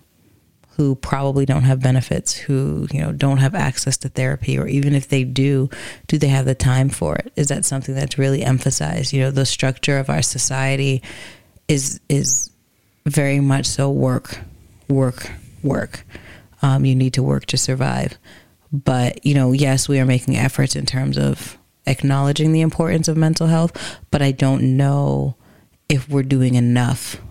who 0.77 0.95
probably 0.95 1.45
don't 1.45 1.63
have 1.63 1.81
benefits, 1.81 2.33
who 2.35 2.87
you 2.91 3.01
know 3.01 3.11
don't 3.11 3.39
have 3.39 3.55
access 3.55 3.97
to 3.97 4.09
therapy, 4.09 4.57
or 4.57 4.67
even 4.67 4.93
if 4.93 5.09
they 5.09 5.23
do, 5.23 5.69
do 6.07 6.17
they 6.17 6.27
have 6.27 6.45
the 6.45 6.55
time 6.55 6.89
for 6.89 7.15
it? 7.15 7.33
Is 7.35 7.47
that 7.47 7.65
something 7.65 7.95
that's 7.95 8.17
really 8.17 8.43
emphasized? 8.43 9.11
You 9.11 9.23
know, 9.23 9.31
the 9.31 9.45
structure 9.45 9.97
of 9.97 10.09
our 10.09 10.21
society 10.21 11.01
is 11.67 11.99
is 12.09 12.51
very 13.05 13.39
much 13.39 13.65
so 13.65 13.89
work, 13.89 14.39
work, 14.87 15.31
work. 15.63 16.05
Um, 16.61 16.85
you 16.85 16.95
need 16.95 17.13
to 17.13 17.23
work 17.23 17.45
to 17.47 17.57
survive. 17.57 18.17
But, 18.71 19.25
you 19.25 19.33
know, 19.33 19.53
yes, 19.53 19.87
we 19.87 19.99
are 19.99 20.05
making 20.05 20.35
efforts 20.35 20.75
in 20.75 20.85
terms 20.85 21.17
of 21.17 21.57
acknowledging 21.85 22.51
the 22.51 22.61
importance 22.61 23.07
of 23.07 23.15
mental 23.15 23.47
health, 23.47 23.97
but 24.11 24.21
I 24.21 24.31
don't 24.31 24.75
know 24.75 25.35
if 25.87 26.09
we're 26.09 26.23
doing 26.23 26.55
enough 26.55 27.21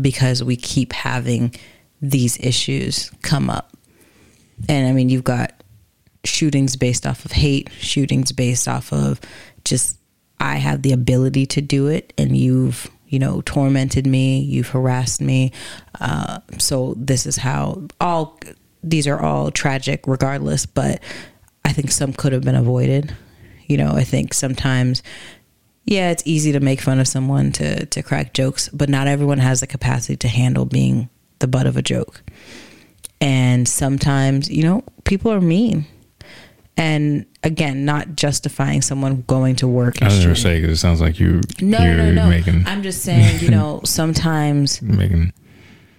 because 0.00 0.42
we 0.42 0.56
keep 0.56 0.92
having 0.92 1.54
these 2.00 2.38
issues 2.38 3.10
come 3.22 3.50
up. 3.50 3.76
And 4.68 4.88
I 4.88 4.92
mean, 4.92 5.08
you've 5.08 5.24
got 5.24 5.62
shootings 6.24 6.76
based 6.76 7.06
off 7.06 7.24
of 7.24 7.32
hate, 7.32 7.70
shootings 7.80 8.32
based 8.32 8.68
off 8.68 8.92
of 8.92 9.20
just, 9.64 9.98
I 10.38 10.56
have 10.56 10.82
the 10.82 10.92
ability 10.92 11.46
to 11.46 11.60
do 11.60 11.86
it, 11.88 12.12
and 12.16 12.36
you've, 12.36 12.90
you 13.08 13.18
know, 13.18 13.42
tormented 13.42 14.06
me, 14.06 14.40
you've 14.40 14.68
harassed 14.68 15.20
me. 15.20 15.52
Uh, 16.00 16.40
so 16.58 16.94
this 16.96 17.26
is 17.26 17.36
how 17.36 17.86
all 18.00 18.38
these 18.82 19.06
are 19.06 19.20
all 19.20 19.50
tragic 19.50 20.06
regardless, 20.06 20.64
but 20.66 21.02
I 21.64 21.72
think 21.72 21.90
some 21.90 22.12
could 22.12 22.32
have 22.32 22.42
been 22.42 22.54
avoided. 22.54 23.14
You 23.66 23.76
know, 23.76 23.92
I 23.92 24.04
think 24.04 24.32
sometimes 24.34 25.02
yeah, 25.84 26.10
it's 26.10 26.22
easy 26.26 26.52
to 26.52 26.60
make 26.60 26.80
fun 26.80 27.00
of 27.00 27.08
someone 27.08 27.52
to 27.52 27.86
to 27.86 28.02
crack 28.02 28.32
jokes, 28.32 28.68
but 28.68 28.88
not 28.88 29.08
everyone 29.08 29.38
has 29.38 29.60
the 29.60 29.66
capacity 29.66 30.16
to 30.18 30.28
handle 30.28 30.64
being 30.64 31.08
the 31.40 31.48
butt 31.48 31.66
of 31.66 31.76
a 31.76 31.82
joke. 31.82 32.22
And 33.20 33.68
sometimes, 33.68 34.48
you 34.50 34.62
know, 34.62 34.82
people 35.04 35.30
are 35.32 35.40
mean. 35.40 35.84
And 36.76 37.26
again, 37.42 37.84
not 37.84 38.16
justifying 38.16 38.80
someone 38.80 39.22
going 39.26 39.56
to 39.56 39.68
work. 39.68 40.00
I 40.00 40.06
was 40.06 40.20
going 40.20 40.34
to 40.34 40.40
say 40.40 40.60
because 40.60 40.78
it 40.78 40.80
sounds 40.80 41.00
like 41.00 41.20
you. 41.20 41.42
No, 41.60 41.78
you're 41.78 41.96
no, 41.96 42.12
no, 42.12 42.24
no. 42.24 42.28
Making, 42.30 42.64
I'm 42.66 42.82
just 42.82 43.02
saying, 43.02 43.40
you 43.40 43.50
know, 43.50 43.82
sometimes 43.84 44.80
making 44.80 45.34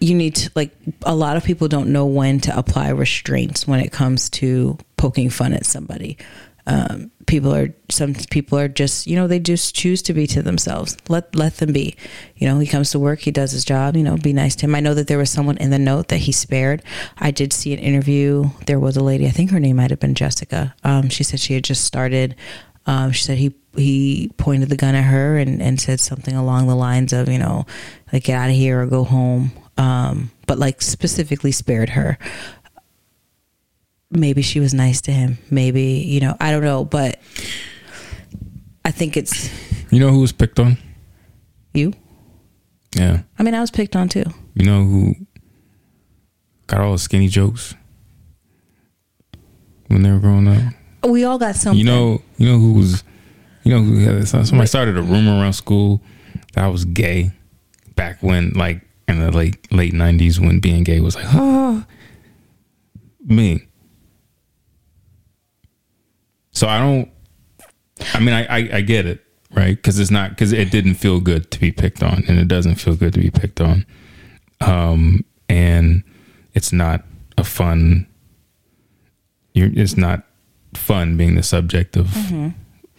you 0.01 0.15
need 0.15 0.35
to 0.35 0.51
like 0.55 0.71
a 1.03 1.15
lot 1.15 1.37
of 1.37 1.43
people 1.43 1.67
don't 1.67 1.93
know 1.93 2.07
when 2.07 2.39
to 2.39 2.57
apply 2.57 2.89
restraints 2.89 3.67
when 3.67 3.79
it 3.79 3.91
comes 3.91 4.29
to 4.31 4.77
poking 4.97 5.29
fun 5.29 5.53
at 5.53 5.65
somebody 5.65 6.17
um, 6.67 7.11
people 7.25 7.53
are 7.53 7.73
some 7.89 8.13
people 8.29 8.57
are 8.59 8.67
just 8.67 9.07
you 9.07 9.15
know 9.15 9.27
they 9.27 9.39
just 9.39 9.73
choose 9.75 10.01
to 10.03 10.13
be 10.13 10.27
to 10.27 10.41
themselves. 10.41 10.97
Let 11.07 11.35
let 11.35 11.57
them 11.57 11.73
be. 11.73 11.95
You 12.35 12.47
know 12.47 12.59
he 12.59 12.67
comes 12.67 12.91
to 12.91 12.99
work 12.99 13.19
he 13.19 13.31
does 13.31 13.51
his 13.51 13.65
job 13.65 13.95
you 13.95 14.03
know 14.03 14.17
be 14.17 14.33
nice 14.33 14.55
to 14.57 14.65
him. 14.65 14.75
I 14.75 14.79
know 14.79 14.93
that 14.93 15.07
there 15.07 15.17
was 15.17 15.29
someone 15.29 15.57
in 15.57 15.69
the 15.69 15.79
note 15.79 16.09
that 16.09 16.17
he 16.17 16.31
spared. 16.31 16.83
I 17.17 17.31
did 17.31 17.53
see 17.53 17.73
an 17.73 17.79
interview. 17.79 18.49
There 18.65 18.79
was 18.79 18.97
a 18.97 19.03
lady 19.03 19.27
i 19.27 19.31
think 19.31 19.51
her 19.51 19.59
name 19.59 19.77
might 19.77 19.91
have 19.91 19.99
been 19.99 20.15
jessica. 20.15 20.75
Um, 20.83 21.09
she 21.09 21.23
said 21.23 21.39
she 21.39 21.53
had 21.53 21.63
just 21.63 21.85
started. 21.85 22.35
Um, 22.85 23.11
she 23.11 23.23
said 23.23 23.37
he 23.37 23.53
he 23.75 24.31
pointed 24.37 24.69
the 24.69 24.75
gun 24.75 24.95
at 24.95 25.03
her 25.03 25.37
and, 25.37 25.61
and 25.61 25.79
said 25.79 25.99
something 25.99 26.35
along 26.35 26.67
the 26.67 26.75
lines 26.75 27.13
of 27.13 27.29
you 27.29 27.39
know 27.39 27.65
like 28.11 28.25
get 28.25 28.37
out 28.37 28.49
of 28.49 28.55
here 28.55 28.81
or 28.81 28.85
go 28.85 29.03
home. 29.03 29.51
Um, 29.77 30.31
but 30.47 30.59
like 30.59 30.81
specifically 30.81 31.51
spared 31.51 31.89
her. 31.91 32.19
Maybe 34.11 34.41
she 34.41 34.59
was 34.59 34.73
nice 34.73 35.01
to 35.01 35.11
him. 35.11 35.37
Maybe, 35.49 35.83
you 36.05 36.19
know, 36.19 36.35
I 36.39 36.51
don't 36.51 36.63
know, 36.63 36.83
but 36.83 37.19
I 38.83 38.91
think 38.91 39.15
it's. 39.15 39.49
You 39.89 39.99
know 39.99 40.09
who 40.09 40.19
was 40.19 40.31
picked 40.33 40.59
on? 40.59 40.77
You? 41.73 41.93
Yeah. 42.95 43.21
I 43.39 43.43
mean, 43.43 43.53
I 43.53 43.61
was 43.61 43.71
picked 43.71 43.95
on 43.95 44.09
too. 44.09 44.25
You 44.53 44.65
know 44.65 44.83
who 44.83 45.15
got 46.67 46.81
all 46.81 46.91
the 46.91 46.99
skinny 46.99 47.29
jokes 47.29 47.73
when 49.87 50.01
they 50.03 50.11
were 50.11 50.19
growing 50.19 50.47
up? 50.47 50.73
We 51.09 51.23
all 51.23 51.37
got 51.39 51.55
something. 51.55 51.79
You 51.79 51.85
know, 51.85 52.21
you 52.37 52.47
know 52.47 52.57
who 52.57 52.73
was, 52.73 53.03
you 53.63 53.73
know, 53.73 53.81
who 53.81 53.99
had, 53.99 54.27
somebody 54.27 54.67
started 54.67 54.97
a 54.97 55.01
rumor 55.01 55.31
around 55.39 55.53
school 55.53 56.01
that 56.53 56.65
I 56.65 56.67
was 56.67 56.83
gay 56.83 57.31
back 57.95 58.21
when, 58.21 58.51
like, 58.51 58.81
in 59.07 59.19
the 59.19 59.31
late 59.31 59.71
late 59.71 59.93
nineties 59.93 60.39
when 60.39 60.59
being 60.59 60.83
gay 60.83 60.99
was 60.99 61.15
like, 61.15 61.25
ah, 61.27 61.85
me. 63.23 63.67
So 66.51 66.67
I 66.67 66.79
don't. 66.79 67.09
I 68.13 68.19
mean, 68.19 68.33
I 68.33 68.45
I, 68.45 68.69
I 68.77 68.81
get 68.81 69.05
it, 69.05 69.23
right? 69.51 69.75
Because 69.75 69.99
it's 69.99 70.11
not 70.11 70.31
because 70.31 70.51
it 70.51 70.71
didn't 70.71 70.95
feel 70.95 71.19
good 71.19 71.51
to 71.51 71.59
be 71.59 71.71
picked 71.71 72.03
on, 72.03 72.23
and 72.27 72.39
it 72.39 72.47
doesn't 72.47 72.75
feel 72.75 72.95
good 72.95 73.13
to 73.13 73.19
be 73.19 73.31
picked 73.31 73.61
on. 73.61 73.85
Um, 74.59 75.25
and 75.49 76.03
it's 76.53 76.71
not 76.71 77.03
a 77.37 77.43
fun. 77.43 78.07
You're, 79.53 79.69
it's 79.73 79.97
not 79.97 80.23
fun 80.73 81.17
being 81.17 81.35
the 81.35 81.43
subject 81.43 81.97
of 81.97 82.07
mm-hmm. 82.07 82.49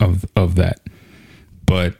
of 0.00 0.24
of 0.36 0.57
that, 0.57 0.80
but 1.66 1.96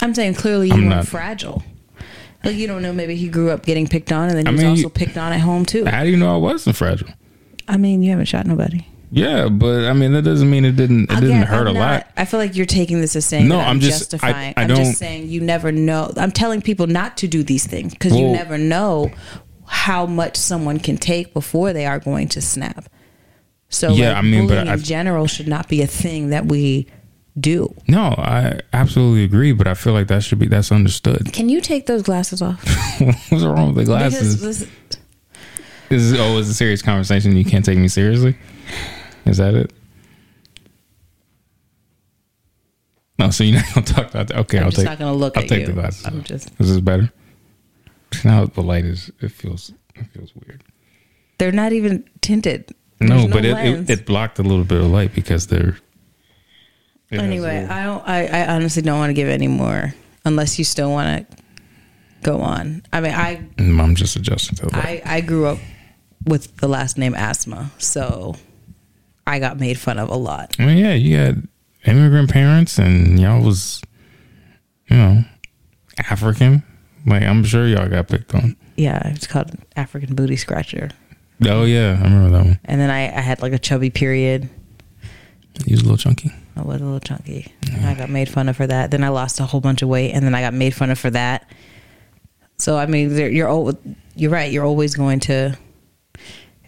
I'm 0.00 0.14
saying 0.14 0.34
clearly 0.34 0.68
you 0.68 0.74
I'm 0.74 0.84
were 0.84 0.96
not, 0.96 1.06
fragile. 1.06 1.62
Like 2.46 2.56
you 2.56 2.66
don't 2.66 2.82
know. 2.82 2.92
Maybe 2.92 3.16
he 3.16 3.28
grew 3.28 3.50
up 3.50 3.64
getting 3.64 3.86
picked 3.86 4.12
on, 4.12 4.28
and 4.28 4.36
then 4.36 4.46
he 4.46 4.48
I 4.48 4.52
was 4.52 4.60
mean, 4.60 4.70
also 4.70 4.88
picked 4.88 5.16
on 5.16 5.32
at 5.32 5.40
home 5.40 5.64
too. 5.64 5.84
How 5.84 6.04
do 6.04 6.10
you 6.10 6.16
know 6.16 6.34
I 6.34 6.38
wasn't 6.38 6.76
fragile? 6.76 7.08
I 7.68 7.76
mean, 7.76 8.02
you 8.02 8.10
haven't 8.10 8.26
shot 8.26 8.46
nobody. 8.46 8.86
Yeah, 9.10 9.48
but 9.48 9.84
I 9.84 9.92
mean 9.92 10.12
that 10.12 10.22
doesn't 10.22 10.50
mean 10.50 10.64
it 10.64 10.76
didn't. 10.76 11.04
It 11.04 11.18
Again, 11.18 11.22
didn't 11.22 11.42
hurt 11.44 11.68
I'm 11.68 11.76
a 11.76 11.78
not, 11.78 11.92
lot. 11.92 12.12
I 12.16 12.24
feel 12.24 12.40
like 12.40 12.56
you're 12.56 12.66
taking 12.66 13.00
this 13.00 13.14
as 13.14 13.24
saying 13.24 13.48
no. 13.48 13.58
I'm, 13.58 13.68
I'm, 13.68 13.80
just 13.80 14.10
justifying. 14.10 14.54
I, 14.56 14.62
I 14.62 14.64
am 14.64 14.70
just 14.70 14.98
saying 14.98 15.28
you 15.28 15.40
never 15.40 15.70
know. 15.70 16.12
I'm 16.16 16.32
telling 16.32 16.60
people 16.60 16.86
not 16.86 17.16
to 17.18 17.28
do 17.28 17.42
these 17.42 17.66
things 17.66 17.92
because 17.92 18.12
well, 18.12 18.22
you 18.22 18.32
never 18.32 18.58
know 18.58 19.10
how 19.66 20.06
much 20.06 20.36
someone 20.36 20.78
can 20.78 20.96
take 20.96 21.32
before 21.32 21.72
they 21.72 21.86
are 21.86 21.98
going 21.98 22.28
to 22.28 22.40
snap. 22.40 22.88
So 23.68 23.90
yeah, 23.92 24.08
like, 24.08 24.16
I 24.16 24.22
mean, 24.22 24.46
bullying 24.46 24.66
but 24.66 24.78
in 24.78 24.84
general 24.84 25.26
should 25.26 25.48
not 25.48 25.68
be 25.68 25.82
a 25.82 25.86
thing 25.86 26.30
that 26.30 26.46
we 26.46 26.88
do. 27.38 27.74
No, 27.88 28.14
I 28.18 28.60
absolutely 28.72 29.24
agree, 29.24 29.52
but 29.52 29.66
I 29.66 29.74
feel 29.74 29.92
like 29.92 30.08
that 30.08 30.22
should 30.22 30.38
be 30.38 30.46
that's 30.46 30.72
understood. 30.72 31.32
Can 31.32 31.48
you 31.48 31.60
take 31.60 31.86
those 31.86 32.02
glasses 32.02 32.42
off? 32.42 32.62
What's 33.30 33.44
wrong 33.44 33.68
with 33.68 33.76
the 33.76 33.84
glasses? 33.84 34.40
This, 34.40 34.66
is 35.90 36.18
oh, 36.18 36.38
it's 36.38 36.48
a 36.48 36.54
serious 36.54 36.82
conversation. 36.82 37.36
You 37.36 37.44
can't 37.44 37.64
take 37.64 37.78
me 37.78 37.88
seriously. 37.88 38.36
Is 39.24 39.36
that 39.38 39.54
it? 39.54 39.72
No, 43.18 43.30
so 43.30 43.44
you're 43.44 43.56
not 43.56 43.74
gonna 43.74 43.86
talk 43.86 44.10
about 44.10 44.28
that. 44.28 44.38
Okay, 44.38 44.58
I'm 44.58 44.64
will 44.64 44.70
just 44.70 44.80
take. 44.80 44.86
Not 44.86 44.98
gonna 44.98 45.14
look 45.14 45.36
I'll 45.36 45.42
at 45.42 45.48
take 45.48 45.60
you. 45.60 45.66
the 45.66 45.72
glasses. 45.72 46.06
I'm 46.06 46.20
off. 46.20 46.24
just. 46.24 46.50
Is 46.58 46.70
this 46.70 46.80
better? 46.80 47.12
Now 48.24 48.46
the 48.46 48.62
light 48.62 48.84
is. 48.84 49.10
It 49.20 49.30
feels. 49.30 49.72
It 49.94 50.06
feels 50.12 50.34
weird. 50.34 50.62
They're 51.38 51.52
not 51.52 51.72
even 51.72 52.08
tinted. 52.20 52.74
There's 52.98 53.10
no, 53.10 53.28
but 53.28 53.44
it, 53.44 53.56
it, 53.58 53.90
it 53.90 54.06
blocked 54.06 54.38
a 54.38 54.42
little 54.42 54.64
bit 54.64 54.80
of 54.80 54.86
light 54.86 55.14
because 55.14 55.48
they're 55.48 55.76
it 57.10 57.20
anyway, 57.20 57.64
I 57.64 57.84
don't. 57.84 58.06
I, 58.06 58.26
I 58.26 58.54
honestly 58.54 58.82
don't 58.82 58.98
want 58.98 59.10
to 59.10 59.14
give 59.14 59.28
any 59.28 59.48
more 59.48 59.94
unless 60.24 60.58
you 60.58 60.64
still 60.64 60.90
want 60.90 61.30
to 61.30 61.36
go 62.22 62.40
on. 62.40 62.82
I 62.92 63.00
mean, 63.00 63.12
I. 63.12 63.36
Mm, 63.56 63.80
I'm 63.80 63.94
just 63.94 64.16
adjusting 64.16 64.56
to 64.56 64.66
that. 64.66 64.84
I 64.84 65.02
I 65.04 65.20
grew 65.20 65.46
up 65.46 65.58
with 66.24 66.56
the 66.56 66.68
last 66.68 66.98
name 66.98 67.14
Asthma, 67.14 67.70
so 67.78 68.34
I 69.26 69.38
got 69.38 69.58
made 69.58 69.78
fun 69.78 69.98
of 69.98 70.08
a 70.08 70.16
lot. 70.16 70.56
I 70.58 70.66
mean, 70.66 70.78
yeah, 70.78 70.94
you 70.94 71.16
had 71.16 71.46
immigrant 71.84 72.30
parents, 72.30 72.78
and 72.78 73.18
y'all 73.20 73.42
was, 73.42 73.80
you 74.90 74.96
know, 74.96 75.24
African. 75.98 76.62
Like 77.06 77.22
I'm 77.22 77.44
sure 77.44 77.66
y'all 77.66 77.88
got 77.88 78.08
picked 78.08 78.34
on. 78.34 78.56
Yeah, 78.76 79.08
it's 79.10 79.26
called 79.26 79.52
African 79.76 80.14
booty 80.14 80.36
scratcher. 80.36 80.90
Oh 81.46 81.64
yeah, 81.64 81.98
I 82.00 82.02
remember 82.02 82.30
that 82.30 82.44
one. 82.44 82.60
And 82.64 82.80
then 82.80 82.90
I, 82.90 83.04
I 83.04 83.20
had 83.20 83.42
like 83.42 83.52
a 83.52 83.58
chubby 83.58 83.90
period. 83.90 84.48
He 85.64 85.72
was 85.72 85.80
a 85.80 85.84
little 85.84 85.96
chunky. 85.96 86.32
I 86.56 86.62
was 86.62 86.80
a 86.80 86.84
little 86.84 87.00
chunky. 87.00 87.52
I 87.82 87.94
got 87.94 88.08
made 88.08 88.28
fun 88.28 88.48
of 88.48 88.56
for 88.56 88.66
that. 88.66 88.90
Then 88.90 89.04
I 89.04 89.08
lost 89.08 89.40
a 89.40 89.44
whole 89.44 89.60
bunch 89.60 89.82
of 89.82 89.88
weight, 89.88 90.12
and 90.12 90.24
then 90.24 90.34
I 90.34 90.40
got 90.40 90.54
made 90.54 90.74
fun 90.74 90.90
of 90.90 90.98
for 90.98 91.10
that. 91.10 91.50
So 92.58 92.76
I 92.78 92.86
mean, 92.86 93.14
you're 93.14 93.74
you're 94.14 94.30
right. 94.30 94.50
You're 94.50 94.64
always 94.64 94.94
going 94.94 95.20
to, 95.20 95.56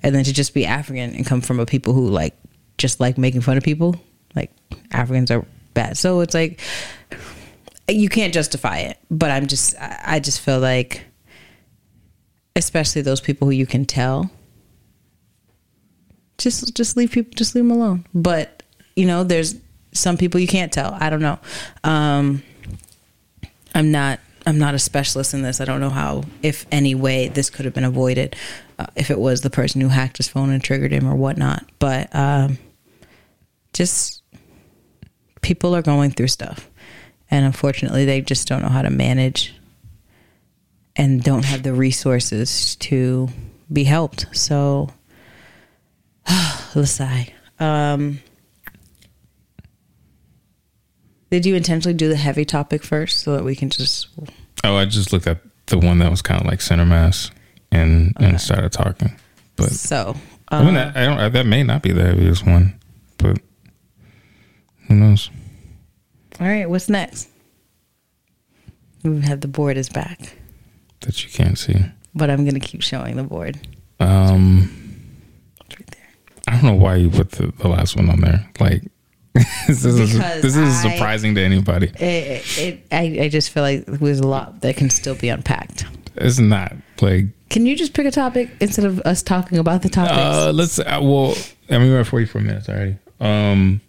and 0.02 0.14
then 0.14 0.24
to 0.24 0.32
just 0.32 0.52
be 0.52 0.66
African 0.66 1.14
and 1.14 1.26
come 1.26 1.40
from 1.40 1.58
a 1.58 1.66
people 1.66 1.94
who 1.94 2.08
like 2.08 2.36
just 2.76 3.00
like 3.00 3.16
making 3.16 3.40
fun 3.40 3.56
of 3.56 3.62
people. 3.62 3.96
Like 4.36 4.52
Africans 4.92 5.30
are 5.30 5.46
bad. 5.72 5.96
So 5.96 6.20
it's 6.20 6.34
like 6.34 6.60
you 7.88 8.10
can't 8.10 8.34
justify 8.34 8.78
it, 8.78 8.98
but 9.10 9.30
I'm 9.30 9.46
just 9.46 9.74
I 9.80 10.20
just 10.20 10.40
feel 10.40 10.60
like 10.60 11.06
especially 12.54 13.00
those 13.02 13.20
people 13.20 13.46
who 13.46 13.52
you 13.52 13.66
can 13.66 13.86
tell 13.86 14.30
just 16.38 16.74
just 16.74 16.96
leave 16.96 17.10
people 17.10 17.32
just 17.34 17.54
leave 17.54 17.64
them 17.64 17.70
alone. 17.70 18.04
But, 18.14 18.62
you 18.96 19.06
know, 19.06 19.24
there's 19.24 19.54
some 19.92 20.16
people 20.16 20.40
you 20.40 20.46
can't 20.46 20.72
tell. 20.72 20.96
I 21.00 21.10
don't 21.10 21.22
know. 21.22 21.38
Um 21.84 22.42
I'm 23.74 23.90
not 23.90 24.20
I'm 24.46 24.58
not 24.58 24.74
a 24.74 24.78
specialist 24.78 25.34
in 25.34 25.42
this. 25.42 25.60
I 25.60 25.64
don't 25.66 25.80
know 25.80 25.90
how 25.90 26.24
if 26.42 26.66
any 26.72 26.94
way 26.94 27.28
this 27.28 27.50
could 27.50 27.64
have 27.64 27.74
been 27.74 27.84
avoided 27.84 28.34
uh, 28.78 28.86
if 28.96 29.10
it 29.10 29.18
was 29.18 29.42
the 29.42 29.50
person 29.50 29.80
who 29.80 29.88
hacked 29.88 30.16
his 30.16 30.28
phone 30.28 30.50
and 30.50 30.62
triggered 30.62 30.92
him 30.92 31.06
or 31.06 31.14
whatnot. 31.14 31.64
But 31.78 32.14
um 32.14 32.58
just 33.72 34.22
people 35.42 35.74
are 35.76 35.82
going 35.82 36.10
through 36.10 36.28
stuff 36.28 36.68
and 37.30 37.44
unfortunately 37.44 38.04
they 38.04 38.20
just 38.20 38.48
don't 38.48 38.62
know 38.62 38.68
how 38.68 38.82
to 38.82 38.90
manage 38.90 39.54
and 40.96 41.22
don't 41.22 41.44
have 41.44 41.62
the 41.62 41.72
resources 41.72 42.74
to 42.76 43.28
be 43.72 43.84
helped 43.84 44.26
so 44.32 44.90
Lasai. 46.26 47.32
Um 47.60 48.20
did 51.30 51.44
you 51.46 51.54
intentionally 51.54 51.94
do 51.94 52.08
the 52.08 52.16
heavy 52.16 52.44
topic 52.44 52.82
first 52.82 53.20
so 53.20 53.36
that 53.36 53.44
we 53.44 53.54
can 53.56 53.70
just 53.70 54.08
Oh, 54.64 54.76
I 54.76 54.84
just 54.86 55.12
looked 55.12 55.26
at 55.26 55.38
the 55.66 55.78
one 55.78 55.98
that 56.00 56.10
was 56.10 56.22
kind 56.22 56.40
of 56.40 56.46
like 56.46 56.60
center 56.60 56.84
mass 56.86 57.30
and 57.70 58.14
and 58.18 58.40
started 58.40 58.72
talking. 58.72 59.12
But 59.56 59.70
so 59.70 60.16
I 60.48 60.60
mean, 60.60 60.68
um, 60.68 60.74
that, 60.74 60.96
I 60.96 61.04
don't. 61.04 61.32
That 61.32 61.46
may 61.46 61.62
not 61.62 61.82
be 61.82 61.92
the 61.92 62.04
heaviest 62.04 62.46
one, 62.46 62.78
but 63.18 63.38
who 64.88 64.94
knows? 64.94 65.30
all 66.40 66.46
right 66.46 66.70
what's 66.70 66.88
next 66.88 67.28
we 69.02 69.20
have 69.22 69.40
the 69.40 69.48
board 69.48 69.76
is 69.76 69.88
back 69.88 70.36
That 71.00 71.24
you 71.24 71.30
can't 71.30 71.58
see. 71.58 71.74
but 72.14 72.30
i'm 72.30 72.44
gonna 72.44 72.60
keep 72.60 72.80
showing 72.82 73.16
the 73.16 73.24
board 73.24 73.58
Um, 73.98 74.70
it's 75.66 75.78
right 75.80 75.86
there 75.88 76.08
I 76.46 76.52
don't 76.52 76.64
know 76.64 76.74
why 76.84 76.94
you 76.96 77.10
put 77.10 77.32
the, 77.32 77.48
the 77.58 77.66
last 77.68 77.96
one 77.96 78.08
on 78.08 78.20
there. 78.20 78.48
Like 78.60 78.84
this 79.66 79.84
is 79.84 80.18
this 80.18 80.56
is 80.56 80.84
I- 80.84 80.90
surprising 80.92 81.34
to 81.34 81.42
anybody. 81.42 81.88
it, 81.98 82.58
it, 82.58 82.86
I, 82.92 83.24
I 83.24 83.28
just 83.28 83.50
feel 83.50 83.62
like 83.62 83.84
there's 83.86 84.20
a 84.20 84.26
lot 84.26 84.60
that 84.60 84.76
can 84.76 84.90
still 84.90 85.14
be 85.14 85.28
unpacked 85.28 85.84
It's 86.16 86.38
not 86.38 86.74
like 87.00 87.26
can 87.48 87.64
you 87.66 87.76
just 87.76 87.94
pick 87.94 88.06
a 88.06 88.10
topic 88.10 88.50
instead 88.60 88.84
of 88.84 89.00
us 89.00 89.22
talking 89.22 89.58
about 89.58 89.82
the 89.82 89.88
topics 89.88 90.16
uh, 90.16 90.52
let's. 90.52 90.78
Uh, 90.78 90.98
well, 91.02 91.34
I 91.70 91.78
mean, 91.78 91.90
we're 91.90 92.00
at 92.00 92.06
forty 92.06 92.26
four 92.26 92.40
minutes 92.42 92.68
already. 92.68 92.96
Um. 93.20 93.80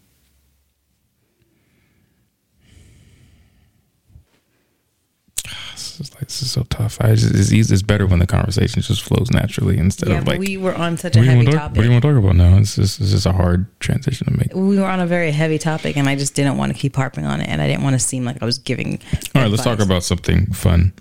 This 6.39 6.47
is, 6.47 6.55
this 6.55 6.63
is 6.63 6.69
so 6.69 6.83
tough. 6.83 7.01
I 7.01 7.15
just, 7.15 7.35
it's 7.35 7.51
easy. 7.51 7.73
It's 7.73 7.83
better 7.83 8.07
when 8.07 8.19
the 8.19 8.27
conversation 8.27 8.81
just 8.81 9.01
flows 9.01 9.29
naturally 9.31 9.77
instead 9.77 10.09
yeah 10.09 10.19
of 10.19 10.27
like. 10.27 10.39
we 10.39 10.57
were 10.57 10.73
on 10.73 10.97
such 10.97 11.15
a 11.15 11.19
what, 11.19 11.25
do 11.25 11.29
you 11.31 11.37
heavy 11.37 11.45
talk, 11.45 11.55
topic 11.55 11.77
what 11.77 11.81
do 11.81 11.87
you 11.87 11.91
want 11.91 12.03
to 12.03 12.13
talk 12.13 12.23
about 12.23 12.35
now? 12.35 12.57
It's 12.57 12.75
just, 12.75 13.01
it's 13.01 13.11
just 13.11 13.25
a 13.25 13.33
hard 13.33 13.79
transition 13.79 14.27
to 14.27 14.37
make. 14.37 14.53
we 14.53 14.79
were 14.79 14.85
on 14.85 14.99
a 14.99 15.07
very 15.07 15.31
heavy 15.31 15.57
topic 15.57 15.97
and 15.97 16.07
I 16.07 16.15
just 16.15 16.35
didn't 16.35 16.57
want 16.57 16.71
to 16.71 16.77
keep 16.77 16.95
harping 16.95 17.25
on 17.25 17.41
it 17.41 17.49
and 17.49 17.61
I 17.61 17.67
didn't 17.67 17.83
want 17.83 17.95
to 17.95 17.99
seem 17.99 18.23
like 18.23 18.41
I 18.41 18.45
was 18.45 18.57
giving 18.57 19.01
All 19.35 19.41
right, 19.41 19.51
let's 19.51 19.63
talk 19.63 19.79
about 19.79 20.03
something 20.03 20.47
fun. 20.53 20.93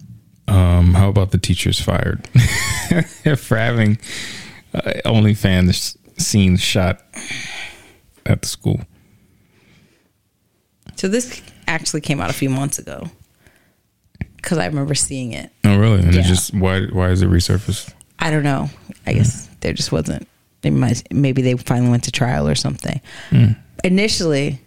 Um, 0.48 0.94
how 0.94 1.08
about 1.08 1.30
the 1.30 1.38
teachers 1.38 1.80
fired 1.80 2.26
for 3.36 3.56
having 3.56 3.98
uh, 4.74 4.92
OnlyFans 5.04 5.96
scenes 6.20 6.60
shot 6.60 7.02
at 8.26 8.42
the 8.42 8.48
school? 8.48 8.80
so 10.96 11.06
this 11.06 11.40
actually 11.68 12.00
came 12.00 12.20
out 12.20 12.28
a 12.28 12.32
few 12.32 12.50
months 12.50 12.78
ago 12.78 13.08
because 14.38 14.58
I 14.58 14.66
remember 14.66 14.94
seeing 14.94 15.32
it 15.32 15.52
Oh, 15.64 15.78
really? 15.78 16.00
And 16.00 16.14
Yeah. 16.14 16.20
it 16.20 16.24
just 16.24 16.54
why 16.54 16.86
why 16.86 17.10
is 17.10 17.22
it 17.22 17.28
resurfaced? 17.28 17.92
I 18.18 18.30
don't 18.30 18.42
know 18.42 18.70
I 19.06 19.12
guess 19.12 19.46
hmm. 19.46 19.52
there 19.60 19.72
just 19.72 19.92
wasn't 19.92 20.26
they 20.62 20.70
might, 20.70 21.04
maybe 21.12 21.40
they 21.42 21.54
finally 21.54 21.90
went 21.90 22.04
to 22.04 22.12
trial 22.12 22.48
or 22.48 22.54
something 22.54 23.00
hmm. 23.30 23.52
initially 23.84 24.60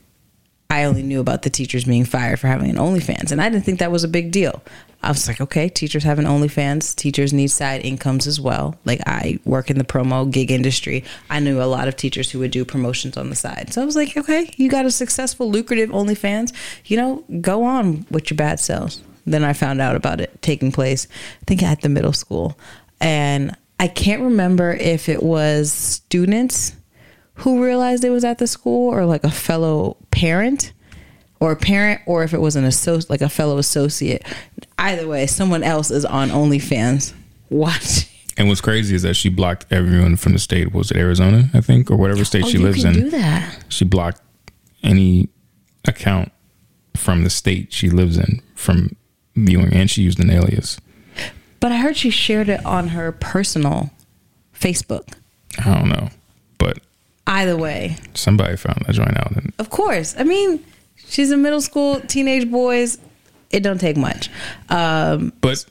I 0.72 0.86
only 0.86 1.03
knew 1.03 1.19
about 1.19 1.41
the 1.41 1.49
teachers 1.49 1.84
being 1.84 2.05
fired 2.05 2.39
for 2.39 2.47
having 2.47 2.69
an 2.69 2.78
OnlyFans, 2.78 3.34
and 3.34 3.41
I 3.41 3.49
didn't 3.49 3.65
think 3.65 3.80
that 3.80 3.91
was 3.91 4.05
a 4.05 4.07
big 4.07 4.32
deal. 4.32 4.63
I 5.03 5.09
was 5.09 5.28
like, 5.28 5.41
okay, 5.41 5.67
teachers 5.67 6.03
have 6.03 6.17
an 6.17 6.26
OnlyFans. 6.26 6.95
Teachers 6.95 7.34
need 7.34 7.49
side 7.49 7.84
incomes 7.84 8.26
as 8.26 8.39
well. 8.39 8.76
Like 8.86 9.01
I 9.05 9.39
work 9.43 9.69
in 9.69 9.78
the 9.78 9.84
promo 9.84 10.32
gig 10.32 10.49
industry. 10.49 11.03
I 11.30 11.39
knew 11.39 11.61
a 11.61 11.65
lot 11.65 11.88
of 11.89 11.97
teachers 11.97 12.32
who 12.32 12.39
would 12.39 12.51
do 12.51 12.63
promotions 12.63 13.17
on 13.17 13.30
the 13.30 13.36
side. 13.36 13.74
So 13.74 13.82
I 13.82 13.86
was 13.86 13.95
like, 13.95 14.15
okay, 14.15 14.53
you 14.55 14.69
got 14.69 14.86
a 14.86 14.91
successful, 14.91 15.49
lucrative 15.49 15.89
OnlyFans. 15.89 16.53
You 16.86 16.97
know, 16.97 17.24
go 17.41 17.63
on 17.63 18.05
with 18.09 18.30
your 18.30 18.38
bad 18.38 18.59
selves. 18.59 19.01
Then 19.26 19.43
I 19.43 19.53
found 19.53 19.82
out 19.82 19.95
about 19.95 20.19
it 20.22 20.41
taking 20.41 20.72
place, 20.72 21.07
I 21.41 21.45
think 21.45 21.63
at 21.63 21.82
the 21.82 21.89
middle 21.89 22.13
school, 22.13 22.57
and 22.99 23.55
I 23.80 23.88
can't 23.88 24.22
remember 24.22 24.72
if 24.74 25.09
it 25.09 25.24
was 25.24 25.72
students 25.72 26.76
who 27.36 27.63
realized 27.63 28.03
it 28.03 28.09
was 28.11 28.24
at 28.24 28.38
the 28.38 28.47
school 28.47 28.89
or 28.93 29.05
like 29.05 29.24
a 29.24 29.32
fellow 29.32 29.97
parent 30.11 30.74
or 31.39 31.51
a 31.51 31.55
parent 31.55 32.01
or 32.05 32.24
if 32.24 32.34
it 32.34 32.39
was 32.41 32.55
an 32.55 32.63
associate 32.65 33.09
like 33.09 33.22
a 33.22 33.30
fellow 33.30 33.57
associate 33.57 34.24
either 34.78 35.07
way 35.07 35.26
someone 35.26 35.63
else 35.63 35.89
is 35.89 36.05
on 36.05 36.30
onlyfans 36.30 37.13
watch 37.49 38.07
And 38.38 38.47
what's 38.47 38.61
crazy 38.61 38.93
is 38.93 39.01
that 39.01 39.15
she 39.15 39.30
blocked 39.30 39.65
everyone 39.72 40.15
from 40.17 40.34
the 40.34 40.39
state. 40.39 40.72
Was 40.74 40.91
it 40.91 40.97
Arizona? 40.97 41.49
I 41.53 41.61
think, 41.61 41.89
or 41.91 41.97
whatever 41.97 42.24
state 42.24 42.43
oh 42.45 42.47
she 42.49 42.57
you 42.59 42.63
lives 42.63 42.84
can 42.84 42.95
in. 42.95 43.01
do 43.03 43.09
that 43.11 43.63
She 43.69 43.86
blocked 43.86 44.22
any 44.84 45.30
account 45.86 46.32
from 46.95 47.24
the 47.24 47.30
state 47.30 47.74
she 47.74 47.89
lives 47.89 48.17
in 48.17 48.41
from 48.53 48.95
viewing, 49.36 49.73
and 49.73 49.89
she 49.89 50.01
used 50.01 50.19
an 50.19 50.29
alias. 50.29 50.79
but 51.59 51.71
i 51.71 51.77
heard 51.77 51.95
she 51.97 52.09
shared 52.09 52.49
it 52.49 52.63
on 52.65 52.89
her 52.89 53.11
personal 53.11 53.91
facebook. 54.57 55.13
I 55.65 55.73
don't 55.75 55.89
know, 55.89 56.09
but 56.57 56.79
either 57.27 57.55
way. 57.57 57.95
somebody 58.13 58.55
found 58.57 58.84
that 58.86 58.93
joint 58.93 59.17
out, 59.17 59.32
and 59.36 59.53
of 59.59 59.69
course. 59.69 60.15
I 60.17 60.23
mean 60.23 60.63
she's 61.07 61.32
in 61.32 61.41
middle 61.41 61.61
school 61.61 61.99
teenage 62.01 62.49
boys. 62.49 62.97
It 63.49 63.61
don't 63.63 63.79
take 63.79 63.97
much. 63.97 64.29
Um 64.69 65.34
But 65.41 65.65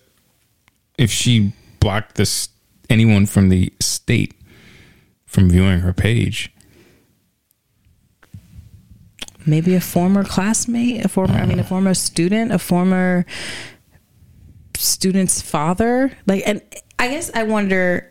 if 0.98 1.10
she 1.10 1.52
blocked 1.80 2.16
this 2.16 2.48
anyone 2.90 3.24
from 3.26 3.48
the 3.48 3.72
state 3.80 4.34
from 5.26 5.48
viewing 5.48 5.80
her 5.80 5.92
page, 5.92 6.52
maybe 9.50 9.74
a 9.74 9.80
former 9.80 10.24
classmate, 10.24 11.04
a 11.04 11.08
former, 11.08 11.34
I 11.34 11.46
mean, 11.46 11.58
a 11.58 11.62
ah. 11.62 11.66
former 11.66 11.94
student, 11.94 12.52
a 12.52 12.58
former 12.58 13.26
student's 14.76 15.42
father. 15.42 16.12
Like, 16.26 16.42
and 16.46 16.62
I 16.98 17.08
guess 17.08 17.30
I 17.34 17.42
wonder. 17.42 18.08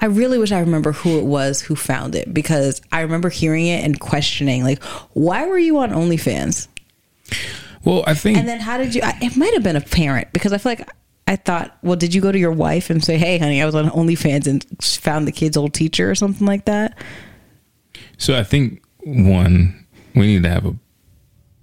I 0.00 0.06
really 0.06 0.38
wish 0.38 0.50
I 0.50 0.58
remember 0.58 0.90
who 0.90 1.18
it 1.18 1.24
was 1.24 1.60
who 1.60 1.76
found 1.76 2.16
it 2.16 2.34
because 2.34 2.80
I 2.90 3.02
remember 3.02 3.28
hearing 3.28 3.66
it 3.66 3.84
and 3.84 4.00
questioning, 4.00 4.64
like, 4.64 4.82
why 5.12 5.46
were 5.46 5.58
you 5.58 5.78
on 5.78 5.90
OnlyFans? 5.90 6.66
well, 7.84 8.02
I 8.06 8.14
think 8.14 8.38
And 8.38 8.48
then 8.48 8.60
how 8.60 8.78
did 8.78 8.94
you? 8.94 9.02
I- 9.02 9.18
It 9.20 9.36
might 9.36 9.54
have 9.54 9.62
been 9.62 9.76
a 9.76 9.80
parent 9.80 10.32
because 10.32 10.52
I 10.52 10.58
feel 10.58 10.72
like 10.72 10.88
I 11.28 11.36
thought, 11.36 11.76
well, 11.82 11.94
did 11.94 12.14
you 12.14 12.20
go 12.20 12.32
to 12.32 12.38
your 12.38 12.52
wife 12.52 12.90
and 12.90 13.04
say, 13.04 13.18
hey, 13.18 13.38
honey, 13.38 13.62
I 13.62 13.66
was 13.66 13.74
on 13.74 13.88
OnlyFans 13.90 14.46
and 14.46 14.64
found 14.82 15.28
the 15.28 15.32
kid's 15.32 15.56
old 15.56 15.74
teacher 15.74 16.10
or 16.10 16.14
something 16.14 16.46
like 16.46 16.64
that? 16.64 16.98
so. 18.16 18.36
I 18.36 18.42
think 18.42 18.82
one 19.04 19.86
we 20.14 20.26
need 20.26 20.42
to 20.42 20.48
have 20.50 20.66
a. 20.66 20.74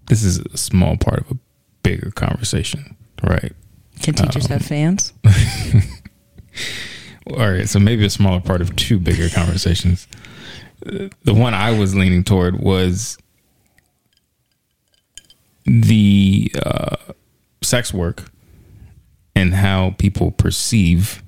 This 0.07 0.23
is 0.23 0.39
a 0.39 0.57
small 0.57 0.97
part 0.97 1.19
of 1.19 1.31
a 1.31 1.37
bigger 1.83 2.11
conversation, 2.11 2.95
right? 3.23 3.53
Can 4.01 4.13
teachers 4.13 4.45
have 4.47 4.63
fans? 4.63 5.13
All 7.27 7.37
right, 7.37 7.67
so 7.67 7.79
maybe 7.79 8.05
a 8.05 8.09
smaller 8.09 8.39
part 8.39 8.61
of 8.61 8.75
two 8.75 8.99
bigger 8.99 9.29
conversations. 9.29 10.07
The 10.81 11.33
one 11.33 11.55
I 11.55 11.77
was 11.77 11.95
leaning 11.95 12.23
toward 12.23 12.59
was 12.59 13.17
the 15.65 16.51
uh, 16.63 16.97
sex 17.63 17.91
work 17.93 18.31
and 19.35 19.53
how 19.53 19.95
people 19.97 20.31
perceive 20.31 21.23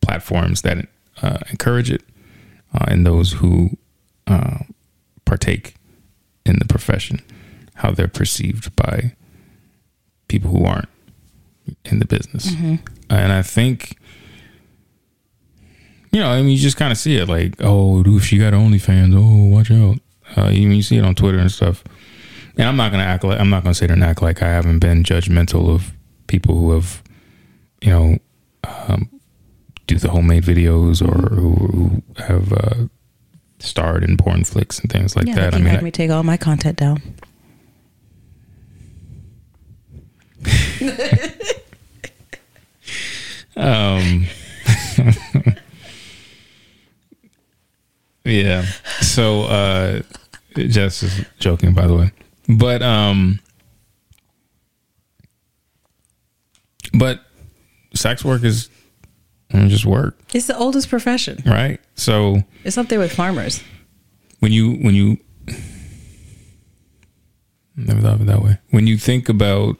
platforms 0.00 0.62
that 0.62 0.86
uh, 1.22 1.38
encourage 1.50 1.90
it 1.90 2.02
uh, 2.72 2.84
and 2.88 3.04
those 3.04 3.32
who 3.32 3.70
uh, 4.26 4.58
partake 5.24 5.74
in 6.48 6.58
the 6.58 6.64
profession, 6.64 7.20
how 7.74 7.90
they're 7.90 8.08
perceived 8.08 8.74
by 8.76 9.14
people 10.28 10.50
who 10.50 10.64
aren't 10.64 10.88
in 11.84 11.98
the 11.98 12.06
business. 12.06 12.52
And 13.10 13.32
I 13.32 13.42
think 13.42 13.96
you 16.12 16.20
know, 16.20 16.30
I 16.30 16.40
mean, 16.40 16.50
you 16.50 16.58
just 16.58 16.76
kind 16.76 16.92
of 16.92 16.98
see 16.98 17.16
it 17.16 17.28
like, 17.28 17.54
oh, 17.60 18.02
dude, 18.02 18.16
if 18.16 18.24
she 18.24 18.38
got 18.38 18.52
OnlyFans, 18.52 19.14
oh, 19.14 19.54
watch 19.54 19.70
out. 19.70 19.98
Uh, 20.36 20.50
you, 20.50 20.68
you 20.70 20.82
see 20.82 20.96
it 20.96 21.04
on 21.04 21.14
Twitter 21.14 21.38
and 21.38 21.50
stuff. 21.52 21.84
And 22.56 22.66
I'm 22.66 22.76
not 22.76 22.90
gonna 22.90 23.04
act 23.04 23.24
like 23.24 23.38
I'm 23.38 23.50
not 23.50 23.62
gonna 23.62 23.74
sit 23.74 23.86
there 23.86 23.94
and 23.94 24.04
act 24.04 24.20
like 24.20 24.42
I 24.42 24.48
haven't 24.48 24.80
been 24.80 25.04
judgmental 25.04 25.68
of 25.68 25.92
people 26.26 26.56
who 26.56 26.72
have, 26.72 27.02
you 27.80 27.90
know, 27.90 28.18
um, 28.64 29.08
do 29.86 29.96
the 29.96 30.10
homemade 30.10 30.42
videos 30.42 31.00
or 31.00 31.34
who, 31.34 31.54
who 31.54 32.02
have 32.22 32.52
uh, 32.52 32.74
starred 33.58 34.04
in 34.04 34.16
porn 34.16 34.44
flicks 34.44 34.78
and 34.78 34.90
things 34.90 35.16
like 35.16 35.26
yeah, 35.26 35.34
that. 35.34 35.54
I 35.54 35.58
mean, 35.58 35.66
had 35.66 35.82
me 35.82 35.90
take 35.90 36.10
all 36.10 36.22
my 36.22 36.36
content 36.36 36.76
down. 36.78 37.02
um. 43.56 44.26
yeah. 48.24 48.64
So, 49.00 49.42
uh, 49.42 50.02
Jess 50.56 51.02
is 51.02 51.24
joking, 51.38 51.74
by 51.74 51.86
the 51.86 51.94
way, 51.96 52.12
but 52.48 52.82
um, 52.82 53.40
but 56.94 57.20
sex 57.94 58.24
work 58.24 58.44
is 58.44 58.68
just 59.52 59.84
work, 59.86 60.18
It's 60.34 60.46
the 60.46 60.56
oldest 60.56 60.88
profession. 60.88 61.42
right? 61.46 61.80
So 61.98 62.42
It's 62.64 62.78
up 62.78 62.88
there 62.88 62.98
with 63.00 63.12
farmers. 63.12 63.60
when 64.38 64.52
you 64.52 64.74
when 64.76 64.94
you 64.94 65.18
never 67.76 68.00
thought 68.00 68.14
of 68.14 68.20
it 68.22 68.26
that 68.26 68.42
way. 68.42 68.58
When 68.70 68.86
you 68.86 68.96
think 68.96 69.28
about 69.28 69.76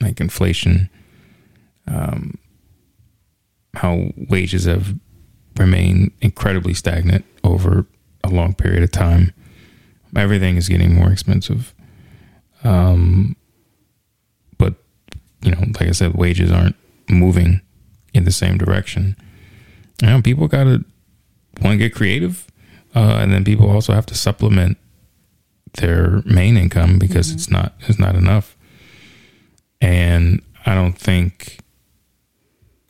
like 0.00 0.20
inflation, 0.20 0.88
um, 1.86 2.38
how 3.74 4.10
wages 4.16 4.64
have 4.64 4.94
remained 5.58 6.12
incredibly 6.20 6.74
stagnant 6.74 7.24
over 7.44 7.86
a 8.24 8.28
long 8.28 8.54
period 8.54 8.82
of 8.82 8.90
time. 8.92 9.32
Everything 10.16 10.56
is 10.56 10.68
getting 10.68 10.94
more 10.94 11.10
expensive. 11.10 11.74
Um, 12.64 13.34
but 14.58 14.74
you 15.42 15.50
know, 15.50 15.60
like 15.80 15.88
I 15.88 15.92
said, 15.92 16.14
wages 16.14 16.52
aren't 16.52 16.76
moving 17.08 17.60
in 18.14 18.24
the 18.24 18.30
same 18.32 18.58
direction. 18.58 19.16
You 20.02 20.08
know, 20.08 20.20
people 20.20 20.48
got 20.48 20.64
to 20.64 20.84
want 21.60 21.74
to 21.74 21.76
get 21.78 21.94
creative, 21.94 22.48
uh, 22.92 23.18
and 23.20 23.32
then 23.32 23.44
people 23.44 23.70
also 23.70 23.92
have 23.92 24.06
to 24.06 24.16
supplement 24.16 24.76
their 25.74 26.22
main 26.24 26.56
income 26.56 26.98
because 26.98 27.30
it's 27.30 27.48
not 27.48 27.74
it's 27.82 28.00
not 28.00 28.16
enough. 28.16 28.56
And 29.80 30.42
I 30.66 30.74
don't 30.74 30.98
think 30.98 31.60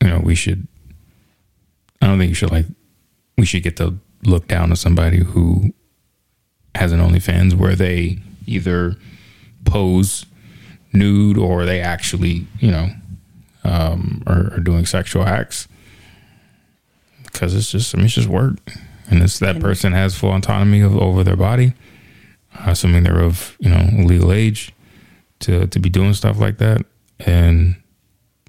you 0.03 0.09
know 0.09 0.21
we 0.21 0.35
should. 0.35 0.67
I 2.01 2.07
don't 2.07 2.19
think 2.19 2.31
you 2.31 2.35
should 2.35 2.51
like 2.51 2.65
we 3.37 3.45
should 3.45 3.63
get 3.63 3.77
to 3.77 3.99
look 4.25 4.49
down 4.49 4.71
on 4.71 4.77
somebody 4.77 5.19
who 5.19 5.75
has 6.75 6.93
an 6.93 7.01
OnlyFans 7.01 7.53
where 7.53 7.77
they 7.77 8.21
either 8.47 8.97
pose 9.67 10.25
nude 10.95 11.37
or 11.37 11.67
they 11.67 11.81
actually 11.81 12.47
you 12.59 12.71
know 12.71 12.89
um, 13.65 14.23
are, 14.27 14.55
are 14.55 14.61
doing 14.61 14.87
sexual 14.87 15.25
acts 15.25 15.69
because 17.33 17.55
it's 17.55 17.71
just 17.71 17.95
I 17.95 17.99
mean 17.99 18.07
it's 18.07 18.15
just 18.15 18.29
work, 18.29 18.57
and 19.11 19.23
it's 19.23 19.39
that 19.39 19.61
person 19.61 19.93
has 19.93 20.17
full 20.17 20.35
autonomy 20.35 20.81
of 20.81 20.97
over 20.97 21.25
their 21.25 21.37
body, 21.37 21.75
assuming 22.67 23.03
they're 23.03 23.23
of 23.23 23.57
you 23.61 23.71
know 23.71 23.89
legal 24.05 24.33
age 24.33 24.73
to 25.41 25.67
to 25.67 25.79
be 25.79 25.91
doing 25.91 26.15
stuff 26.15 26.39
like 26.39 26.59
that, 26.59 26.85
and 27.21 27.77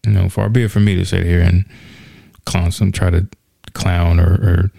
you 0.05 0.11
know 0.11 0.29
far 0.29 0.49
be 0.49 0.63
it 0.63 0.71
for 0.71 0.79
me 0.79 0.95
to 0.95 1.05
sit 1.05 1.25
here 1.25 1.41
and 1.41 1.65
clown 2.45 2.71
some 2.71 2.91
try 2.91 3.09
to 3.09 3.27
clown 3.73 4.19
or, 4.19 4.33
or 4.33 4.71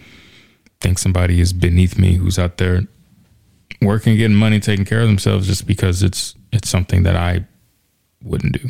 think 0.80 0.98
somebody 0.98 1.40
is 1.40 1.52
beneath 1.52 1.98
me 1.98 2.14
who's 2.14 2.38
out 2.38 2.58
there 2.58 2.82
working, 3.84 4.16
getting 4.16 4.36
money, 4.36 4.60
taking 4.60 4.84
care 4.84 5.00
of 5.00 5.06
themselves 5.06 5.46
just 5.46 5.66
because 5.66 6.02
it's 6.02 6.34
it's 6.52 6.68
something 6.68 7.02
that 7.02 7.16
I 7.16 7.44
wouldn't 8.22 8.60
do, 8.60 8.68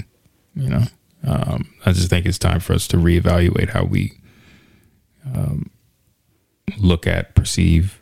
you 0.55 0.69
know. 0.69 0.85
Um, 1.27 1.73
I 1.87 1.93
just 1.93 2.11
think 2.11 2.27
it's 2.27 2.39
time 2.39 2.61
for 2.61 2.75
us 2.75 2.87
to 2.89 2.97
reevaluate 2.97 3.71
how 3.71 3.85
we 3.85 4.19
um, 5.27 5.71
look 6.79 7.07
at, 7.07 7.35
perceive, 7.35 8.01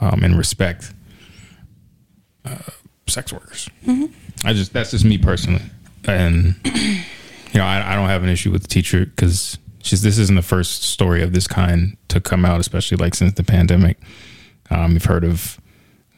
um, 0.00 0.22
and 0.22 0.36
respect 0.36 0.92
uh, 2.44 2.58
sex 3.06 3.32
workers. 3.32 3.68
I 4.44 4.52
just 4.52 4.72
that's 4.72 4.90
just 4.90 5.04
me 5.04 5.18
personally, 5.18 5.62
and 6.06 6.54
you 6.64 7.02
know 7.54 7.64
I, 7.64 7.92
I 7.92 7.96
don't 7.96 8.08
have 8.08 8.22
an 8.22 8.28
issue 8.28 8.50
with 8.50 8.62
the 8.62 8.68
teacher 8.68 9.06
because 9.06 9.58
just 9.80 10.02
this 10.02 10.18
isn't 10.18 10.36
the 10.36 10.42
first 10.42 10.82
story 10.82 11.22
of 11.22 11.32
this 11.32 11.46
kind 11.46 11.96
to 12.08 12.20
come 12.20 12.44
out, 12.44 12.60
especially 12.60 12.96
like 12.96 13.14
since 13.14 13.34
the 13.34 13.44
pandemic. 13.44 13.98
Um, 14.70 14.92
you've 14.92 15.04
heard 15.04 15.24
of 15.24 15.60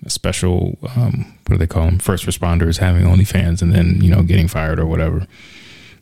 special 0.08 0.78
um, 0.94 1.36
what 1.46 1.54
do 1.54 1.56
they 1.56 1.66
call 1.66 1.86
them 1.86 1.98
first 1.98 2.26
responders 2.26 2.78
having 2.78 3.04
OnlyFans 3.04 3.60
and 3.60 3.72
then 3.72 4.00
you 4.00 4.10
know 4.10 4.22
getting 4.22 4.48
fired 4.48 4.78
or 4.78 4.86
whatever. 4.86 5.26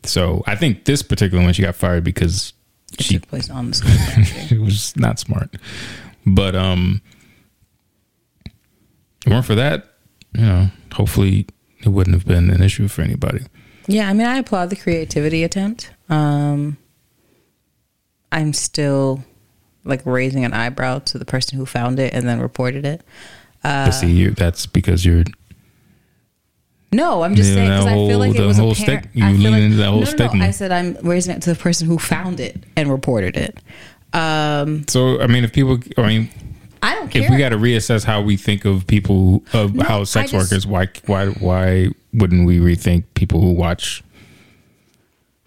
So 0.03 0.43
I 0.45 0.55
think 0.55 0.85
this 0.85 1.01
particular 1.01 1.43
one 1.43 1.53
she 1.53 1.63
got 1.63 1.75
fired 1.75 2.03
because 2.03 2.53
It 2.93 3.01
she 3.03 3.13
took 3.15 3.27
place 3.27 3.49
on 3.49 3.69
the 3.69 3.73
school 3.73 3.91
it 4.57 4.61
was 4.63 4.95
not 4.95 5.19
smart. 5.19 5.55
But 6.25 6.55
um 6.55 7.01
if 8.45 9.27
it 9.27 9.29
weren't 9.31 9.45
for 9.45 9.55
that, 9.55 9.95
you 10.33 10.41
know, 10.45 10.67
hopefully 10.93 11.47
it 11.81 11.89
wouldn't 11.89 12.15
have 12.15 12.25
been 12.25 12.49
an 12.49 12.61
issue 12.61 12.87
for 12.87 13.01
anybody. 13.01 13.41
Yeah, 13.87 14.09
I 14.09 14.13
mean, 14.13 14.27
I 14.27 14.37
applaud 14.37 14.69
the 14.69 14.75
creativity 14.75 15.43
attempt. 15.43 15.91
Um, 16.09 16.77
I'm 18.31 18.53
still 18.53 19.23
like 19.83 20.05
raising 20.05 20.43
an 20.45 20.53
eyebrow 20.53 20.99
to 20.99 21.17
the 21.19 21.25
person 21.25 21.57
who 21.57 21.65
found 21.65 21.99
it 21.99 22.13
and 22.13 22.27
then 22.27 22.39
reported 22.39 22.85
it. 22.85 23.01
but 23.61 23.91
see, 23.91 24.11
you 24.11 24.31
that's 24.31 24.65
because 24.65 25.05
you're 25.05 25.23
No, 26.91 27.23
I'm 27.23 27.35
just 27.35 27.49
Yeah, 27.49 27.55
saying 27.55 27.69
because 27.71 27.85
I 27.87 27.93
feel 27.93 28.19
like 28.19 28.35
it 28.35 28.37
the 28.37 28.47
was 28.47 28.57
whole 28.57 28.71
apparent. 28.71 29.03
stick- 29.03 29.11
you 29.15 29.25
I 29.25 29.33
feel 29.35 29.51
like, 29.51 29.61
into 29.63 29.77
that 29.77 29.85
whole 29.89 29.99
no, 30.01 30.11
no, 30.11 30.33
no. 30.33 30.45
I 30.45 30.51
said 30.51 30.71
I'm 30.71 30.97
raising 31.03 31.35
it 31.35 31.41
to 31.41 31.53
the 31.53 31.59
person 31.59 31.87
who 31.87 31.97
found 31.99 32.39
it 32.39 32.63
and 32.77 32.89
reported 32.89 33.35
it. 33.35 33.59
Um, 34.13 34.85
so 34.87 35.19
I 35.21 35.27
mean 35.27 35.43
if 35.43 35.51
people 35.51 35.79
I 35.97 36.07
mean 36.07 36.29
I 36.81 36.95
don't 36.95 37.09
care. 37.09 37.23
if 37.23 37.29
we 37.29 37.37
got 37.37 37.49
to 37.49 37.57
reassess 37.57 38.05
how 38.05 38.21
we 38.21 38.37
think 38.37 38.63
of 38.63 38.87
people 38.87 39.43
of 39.51 39.75
No, 39.75 39.83
how 39.83 40.03
sex 40.05 40.31
just- 40.31 40.51
workers 40.51 40.65
why 40.67 40.87
why 41.07 41.27
why 41.27 41.89
wouldn't 42.13 42.45
we 42.45 42.59
rethink 42.59 43.03
people 43.13 43.41
who 43.41 43.51
watch 43.51 44.01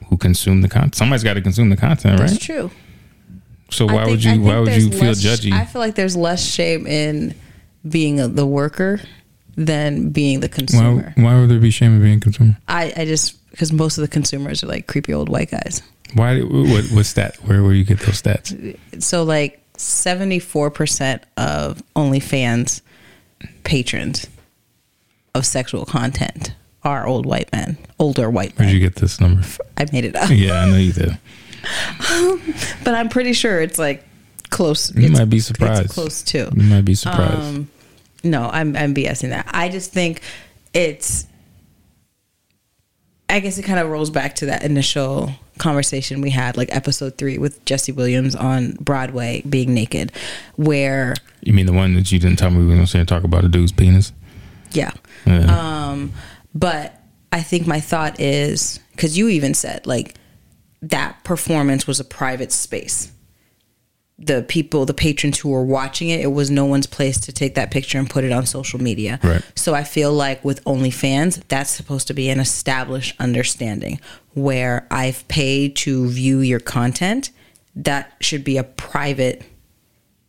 who 0.09 0.17
consume 0.17 0.61
the 0.63 0.69
content 0.69 0.95
somebody's 0.97 1.25
got 1.25 1.35
to 1.35 1.41
consume 1.41 1.71
the 1.71 1.77
content 1.77 2.19
right? 2.21 2.29
That's 2.29 2.39
true. 2.45 2.71
so 3.71 3.87
why 3.87 4.05
think- 4.05 4.11
would 4.11 4.25
you 4.25 4.41
why 4.43 4.59
would 4.59 4.75
you 4.75 4.91
feel 4.91 5.09
less- 5.09 5.23
judgy 5.25 5.53
I 5.53 5.65
feel 5.65 5.81
like 5.81 5.95
there's 5.95 6.17
less 6.17 6.45
shame 6.45 6.87
in 6.87 7.35
being 7.89 8.21
a, 8.21 8.29
the 8.29 8.45
worker 8.47 9.01
than 9.59 10.11
being 10.11 10.39
the 10.39 10.49
consumer. 10.49 11.13
why, 11.17 11.23
why 11.23 11.41
would 11.41 11.51
there 11.51 11.59
be 11.59 11.71
shame 11.71 11.97
in 11.97 12.01
being 12.01 12.19
a 12.19 12.21
consumer 12.21 12.57
I, 12.69 12.93
I 12.97 13.05
just 13.05 13.39
because 13.51 13.73
most 13.73 13.99
of 13.99 14.03
the 14.03 14.09
consumers 14.09 14.63
are 14.63 14.69
like 14.69 14.87
creepy 14.87 15.13
old 15.13 15.29
white 15.29 15.51
guys. 15.51 15.83
Why? 16.15 16.41
What, 16.41 16.85
what 16.87 17.07
stat? 17.07 17.37
Where 17.45 17.63
where 17.63 17.73
you 17.73 17.85
get 17.85 17.99
those 18.01 18.23
stats? 18.23 18.79
So 19.03 19.25
like 19.25 19.61
seventy 19.77 20.39
four 20.39 20.71
percent 20.71 21.25
of 21.37 21.83
OnlyFans 21.97 22.83
patrons 23.65 24.29
of 25.35 25.45
sexual 25.45 25.85
content 25.85 26.55
are 26.85 27.07
old 27.07 27.27
white 27.27 27.53
men, 27.53 27.77
older 27.99 28.31
white 28.31 28.57
men. 28.59 28.69
Where'd 28.69 28.75
you 28.75 28.81
get 28.81 28.97
this 28.97 29.21
number? 29.21 29.43
I 29.77 29.87
made 29.93 30.05
it 30.05 30.15
up, 30.15 30.31
Yeah, 30.33 30.61
I 30.61 30.69
know 30.71 30.77
you 30.77 30.93
did. 30.93 31.19
but 32.85 32.95
I'm 32.95 33.09
pretty 33.09 33.33
sure 33.33 33.61
it's 33.61 33.79
like 33.79 34.05
close. 34.51 34.95
You 34.95 35.11
might 35.11 35.27
be 35.27 35.39
it's 35.39 35.47
surprised. 35.47 35.91
close 35.91 36.23
too. 36.23 36.49
You 36.55 36.63
might 36.63 36.85
be 36.85 36.95
surprised. 36.95 37.41
Um, 37.41 37.71
no, 38.25 38.49
I'm 38.53 38.77
I'm 38.77 38.95
BSing 38.95 39.31
that. 39.31 39.49
I 39.51 39.69
just 39.69 39.93
think 39.93 40.23
it's. 40.73 41.27
I 43.31 43.41
guess 43.41 43.59
it 43.59 43.65
kind 43.65 43.79
of 43.79 43.91
rolls 43.91 44.09
back 44.09 44.37
to 44.37 44.47
that 44.47 44.65
initial 44.65 45.31
conversation 45.59 46.23
we 46.23 46.31
had, 46.31 46.57
like 46.57 46.75
episode 46.75 47.19
three 47.19 47.37
with 47.37 47.63
Jesse 47.67 47.93
Williams 47.93 48.35
on 48.35 48.73
Broadway 48.81 49.43
being 49.47 49.75
naked, 49.75 50.13
where 50.57 51.15
you 51.43 51.53
mean 51.53 51.67
the 51.67 51.75
one 51.75 51.95
that 51.95 52.11
you 52.11 52.19
didn't 52.19 52.39
tell 52.39 52.51
me 52.51 52.59
we 52.59 52.67
were 52.67 52.75
going 52.75 52.87
to 52.87 53.05
talk 53.05 53.25
about 53.25 53.45
a 53.45 53.49
dude's 53.49 53.73
penis? 53.73 54.13
yeah. 54.73 54.93
Yeah. 55.27 55.89
Um, 55.91 56.13
but 56.55 57.01
I 57.33 57.43
think 57.43 57.67
my 57.67 57.81
thought 57.81 58.21
is 58.21 58.81
because 58.93 59.17
you 59.17 59.29
even 59.29 59.55
said 59.55 59.87
like 59.87 60.15
that 60.83 61.23
performance 61.25 61.87
was 61.87 62.01
a 62.01 62.05
private 62.05 62.53
space. 62.53 63.13
The 64.19 64.43
people, 64.43 64.85
the 64.85 64.95
patrons 64.95 65.39
who 65.39 65.51
were 65.51 65.65
watching 65.65 66.09
it, 66.09 66.21
it 66.21 66.33
was 66.33 66.51
no 66.51 66.65
one's 66.65 66.87
place 66.87 67.21
to 67.21 67.33
take 67.33 67.55
that 67.55 67.71
picture 67.71 67.99
and 67.99 68.11
put 68.11 68.25
it 68.25 68.33
on 68.33 68.47
social 68.47 68.81
media. 68.81 69.21
Right. 69.23 69.43
So 69.55 69.75
I 69.75 69.85
feel 69.85 70.13
like 70.13 70.45
with 70.45 70.65
OnlyFans, 70.65 71.43
that's 71.49 71.71
supposed 71.71 72.09
to 72.09 72.15
be 72.15 72.29
an 72.29 72.41
established 72.41 73.15
understanding 73.21 74.01
where 74.35 74.87
I've 74.91 75.27
paid 75.29 75.77
to 75.77 76.09
view 76.09 76.41
your 76.41 76.61
content. 76.61 77.31
That 77.77 78.13
should 78.21 78.43
be 78.43 78.57
a 78.57 78.65
private 78.65 79.45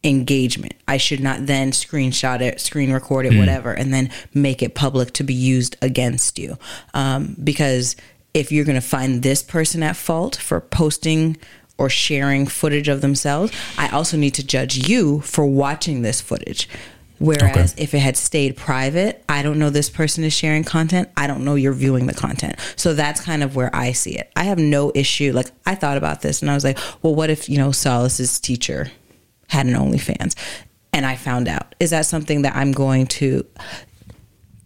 engagement. 0.04 0.76
I 0.88 0.98
should 0.98 1.20
not 1.20 1.46
then 1.46 1.72
screenshot 1.72 2.42
it, 2.42 2.62
screen 2.62 2.94
record 2.94 3.26
it, 3.26 3.38
whatever, 3.38 3.74
and 3.74 3.94
then 3.94 4.12
make 4.34 4.62
it 4.62 4.76
public 4.76 5.14
to 5.14 5.24
be 5.24 5.34
used 5.34 5.76
against 5.82 6.40
you. 6.40 6.58
Um, 6.94 7.36
because 7.44 7.96
if 8.34 8.52
you're 8.52 8.66
going 8.66 8.80
to 8.80 8.88
find 8.88 9.24
this 9.24 9.44
person 9.44 9.84
at 9.84 9.96
fault 9.96 10.36
for 10.36 10.62
posting 10.62 11.38
or 11.80 11.90
sharing 11.90 12.46
footage 12.46 12.88
of 12.88 13.02
themselves, 13.02 13.52
I 13.78 13.88
also 13.90 14.18
need 14.18 14.36
to 14.36 14.46
judge 14.46 14.88
you 14.88 15.22
for 15.22 15.46
watching 15.46 16.02
this 16.02 16.22
footage. 16.22 16.70
Whereas 17.20 17.76
if 17.78 17.94
it 17.94 18.00
had 18.00 18.16
stayed 18.16 18.56
private, 18.56 19.26
I 19.28 19.42
don't 19.42 19.60
know 19.60 19.70
this 19.70 19.90
person 19.90 20.24
is 20.24 20.32
sharing 20.32 20.64
content. 20.64 21.10
I 21.18 21.28
don't 21.28 21.44
know 21.44 21.56
you're 21.56 21.74
viewing 21.74 22.06
the 22.06 22.14
content. 22.14 22.56
So 22.78 22.94
that's 22.94 23.20
kind 23.20 23.44
of 23.44 23.58
where 23.58 23.76
I 23.76 23.92
see 23.92 24.18
it. 24.18 24.32
I 24.38 24.44
have 24.44 24.58
no 24.58 24.92
issue. 24.96 25.34
Like 25.34 25.48
I 25.66 25.76
thought 25.76 25.98
about 25.98 26.22
this 26.22 26.42
and 26.42 26.50
I 26.50 26.54
was 26.54 26.64
like, 26.64 26.80
well, 27.02 27.14
what 27.16 27.30
if, 27.30 27.50
you 27.50 27.58
know, 27.58 27.72
Solace's 27.72 28.40
teacher 28.40 28.90
had 29.48 29.66
an 29.66 29.74
OnlyFans 29.74 30.34
and 30.94 31.06
I 31.06 31.18
found 31.18 31.50
out? 31.50 31.76
Is 31.82 31.90
that 31.90 32.06
something 32.06 32.44
that 32.44 32.56
I'm 32.56 32.72
going 32.72 33.08
to 33.08 33.46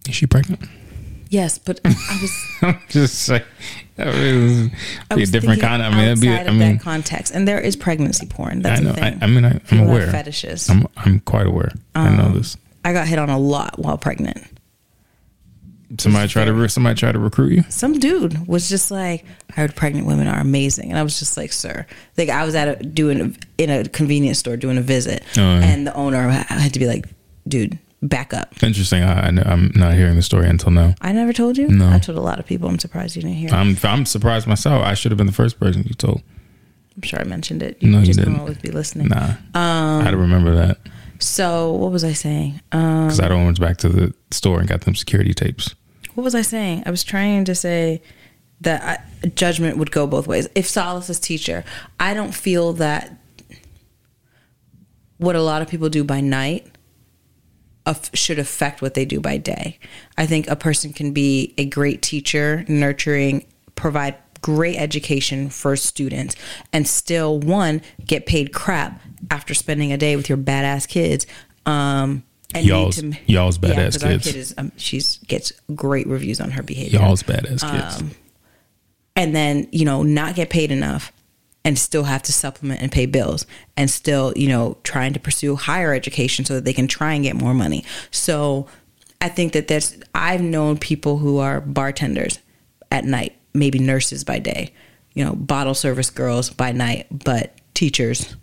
Is 0.08 0.14
she 0.14 0.26
pregnant? 0.26 0.62
Yes, 1.34 1.58
but 1.58 1.80
I 1.84 2.18
was 2.22 2.32
I'm 2.62 2.78
just 2.88 3.14
saying, 3.26 3.42
I 3.98 4.70
I 5.10 5.14
be 5.16 5.22
a 5.24 5.26
different 5.26 5.60
kind. 5.60 5.82
Of, 5.82 5.92
I 5.92 5.96
mean, 5.96 6.04
that'd 6.06 6.20
be. 6.20 6.28
I 6.30 6.50
mean, 6.52 6.76
that 6.76 6.80
context, 6.80 7.34
and 7.34 7.46
there 7.48 7.58
is 7.60 7.74
pregnancy 7.76 8.26
porn. 8.26 8.62
That's 8.62 8.80
I 8.80 8.84
know. 8.84 8.94
I, 8.96 9.18
I 9.20 9.26
mean, 9.26 9.44
I, 9.44 9.50
I'm 9.54 9.60
People 9.60 9.88
aware. 9.90 10.10
fetishes. 10.10 10.68
I'm 10.70 10.86
I'm 10.96 11.20
quite 11.20 11.46
aware. 11.46 11.72
I 11.94 12.08
Um, 12.08 12.16
know 12.16 12.28
this. 12.38 12.56
I 12.84 12.92
got 12.92 13.08
hit 13.08 13.18
on 13.18 13.30
a 13.30 13.38
lot 13.38 13.78
while 13.78 13.98
pregnant. 13.98 14.46
Somebody 15.98 16.28
try 16.28 16.44
to 16.44 16.68
somebody 16.68 16.98
try 16.98 17.12
to 17.12 17.18
recruit 17.18 17.52
you. 17.52 17.62
Some 17.68 17.98
dude 18.00 18.48
was 18.48 18.68
just 18.68 18.90
like, 18.90 19.24
"I 19.50 19.52
heard 19.60 19.76
pregnant 19.76 20.06
women 20.06 20.26
are 20.26 20.40
amazing," 20.40 20.90
and 20.90 20.98
I 20.98 21.02
was 21.02 21.18
just 21.18 21.36
like, 21.36 21.52
"Sir," 21.52 21.86
like 22.16 22.28
I 22.30 22.44
was 22.44 22.54
at 22.54 22.68
a 22.68 22.82
doing 22.84 23.36
in 23.58 23.70
a 23.70 23.84
convenience 23.88 24.38
store 24.38 24.56
doing 24.56 24.76
a 24.78 24.82
visit, 24.82 25.22
Oh, 25.36 25.40
yeah. 25.40 25.62
and 25.64 25.86
the 25.86 25.94
owner 25.94 26.28
had 26.30 26.72
to 26.74 26.78
be 26.80 26.86
like, 26.86 27.06
"Dude, 27.46 27.78
back 28.04 28.32
up." 28.32 28.62
Interesting. 28.62 29.02
I, 29.02 29.28
I'm 29.28 29.72
not 29.74 29.94
hearing 29.94 30.14
the 30.16 30.22
story 30.22 30.48
until 30.48 30.70
now. 30.70 30.94
I 31.00 31.12
never 31.12 31.32
told 31.32 31.58
you. 31.58 31.68
No. 31.68 31.90
I 31.90 31.98
told 31.98 32.16
a 32.18 32.20
lot 32.20 32.38
of 32.38 32.46
people. 32.46 32.68
I'm 32.68 32.78
surprised 32.78 33.16
you 33.16 33.22
didn't 33.22 33.36
hear. 33.36 33.50
I'm 33.50 33.76
I'm 33.82 34.06
surprised 34.06 34.46
myself. 34.46 34.84
I 34.84 34.94
should 34.94 35.10
have 35.10 35.18
been 35.18 35.26
the 35.26 35.32
first 35.32 35.58
person 35.58 35.82
you 35.84 35.94
told. 35.94 36.22
I'm 36.96 37.02
sure 37.02 37.18
I 37.20 37.24
mentioned 37.24 37.60
it. 37.62 37.82
No, 37.82 37.98
you 37.98 38.06
just 38.06 38.20
didn't. 38.20 38.38
always 38.38 38.58
be 38.58 38.70
listening. 38.70 39.08
Nah, 39.08 39.30
Um, 39.54 40.00
I 40.00 40.02
had 40.04 40.12
to 40.12 40.16
remember 40.16 40.54
that 40.54 40.78
So 41.18 41.72
what 41.72 41.90
was 41.90 42.04
I 42.04 42.12
saying? 42.12 42.60
Um, 42.70 43.06
because 43.06 43.18
I 43.18 43.26
don't 43.26 43.44
went 43.44 43.58
back 43.58 43.78
to 43.78 43.88
the 43.88 44.14
store 44.30 44.60
and 44.60 44.68
got 44.68 44.82
them 44.82 44.94
security 44.94 45.34
tapes. 45.34 45.74
what 46.14 46.22
was 46.22 46.36
I 46.36 46.42
saying? 46.42 46.84
I 46.86 46.90
was 46.92 47.02
trying 47.02 47.46
to 47.46 47.54
say 47.56 48.00
that 48.60 49.00
I, 49.24 49.26
judgment 49.30 49.76
would 49.78 49.90
go 49.90 50.06
both 50.06 50.28
ways. 50.28 50.48
If 50.54 50.68
Solace 50.68 51.10
is 51.10 51.18
teacher, 51.18 51.64
I 51.98 52.14
don't 52.14 52.32
feel 52.32 52.72
that 52.74 53.18
what 55.18 55.34
a 55.34 55.42
lot 55.42 55.62
of 55.62 55.68
people 55.68 55.88
do 55.88 56.04
by 56.04 56.20
night 56.20 56.66
should 58.14 58.38
affect 58.38 58.80
what 58.82 58.94
they 58.94 59.04
do 59.04 59.20
by 59.20 59.36
day. 59.36 59.78
I 60.16 60.26
think 60.26 60.48
a 60.48 60.56
person 60.56 60.92
can 60.92 61.12
be 61.12 61.54
a 61.58 61.64
great 61.66 62.00
teacher, 62.02 62.64
nurturing, 62.68 63.44
provide 63.76 64.16
great 64.40 64.76
education 64.76 65.48
for 65.50 65.76
students, 65.76 66.36
and 66.72 66.86
still 66.88 67.38
one 67.38 67.82
get 68.06 68.26
paid 68.26 68.52
crap 68.52 69.00
after 69.30 69.54
spending 69.54 69.92
a 69.92 69.96
day 69.96 70.16
with 70.16 70.28
your 70.28 70.38
badass 70.38 70.86
kids. 70.88 71.26
Um, 71.66 72.22
and 72.54 72.64
Y'all's- 72.66 72.96
to- 72.96 73.16
y'all's 73.26 73.58
badass 73.58 74.02
our 74.04 74.10
kids. 74.10 74.26
kid 74.26 74.36
is 74.36 74.54
um, 74.56 74.70
she's 74.76 75.18
gets 75.26 75.52
great 75.74 76.06
reviews 76.06 76.40
on 76.40 76.52
her 76.52 76.62
behavior 76.62 77.00
Y'all's 77.00 77.22
badass 77.22 77.68
kids. 77.70 78.00
Um, 78.02 78.10
and 79.16 79.34
then 79.34 79.66
you 79.72 79.84
know 79.84 80.02
not 80.02 80.34
get 80.36 80.50
paid 80.50 80.70
enough 80.70 81.12
and 81.64 81.78
still 81.78 82.04
have 82.04 82.22
to 82.22 82.32
supplement 82.32 82.82
and 82.82 82.92
pay 82.92 83.06
bills 83.06 83.46
and 83.76 83.90
still 83.90 84.32
you 84.36 84.48
know 84.48 84.76
trying 84.82 85.12
to 85.12 85.20
pursue 85.20 85.56
higher 85.56 85.94
education 85.94 86.44
so 86.44 86.54
that 86.54 86.64
they 86.64 86.72
can 86.72 86.86
try 86.86 87.14
and 87.14 87.24
get 87.24 87.34
more 87.34 87.54
money 87.54 87.84
so 88.10 88.66
i 89.20 89.28
think 89.28 89.52
that 89.52 89.68
there's 89.68 89.98
i've 90.14 90.42
known 90.42 90.76
people 90.76 91.18
who 91.18 91.38
are 91.38 91.60
bartenders 91.60 92.38
at 92.90 93.04
night 93.04 93.36
maybe 93.52 93.78
nurses 93.78 94.24
by 94.24 94.38
day 94.38 94.72
you 95.14 95.24
know 95.24 95.34
bottle 95.34 95.74
service 95.74 96.10
girls 96.10 96.50
by 96.50 96.72
night 96.72 97.06
but 97.10 97.56
teachers 97.74 98.36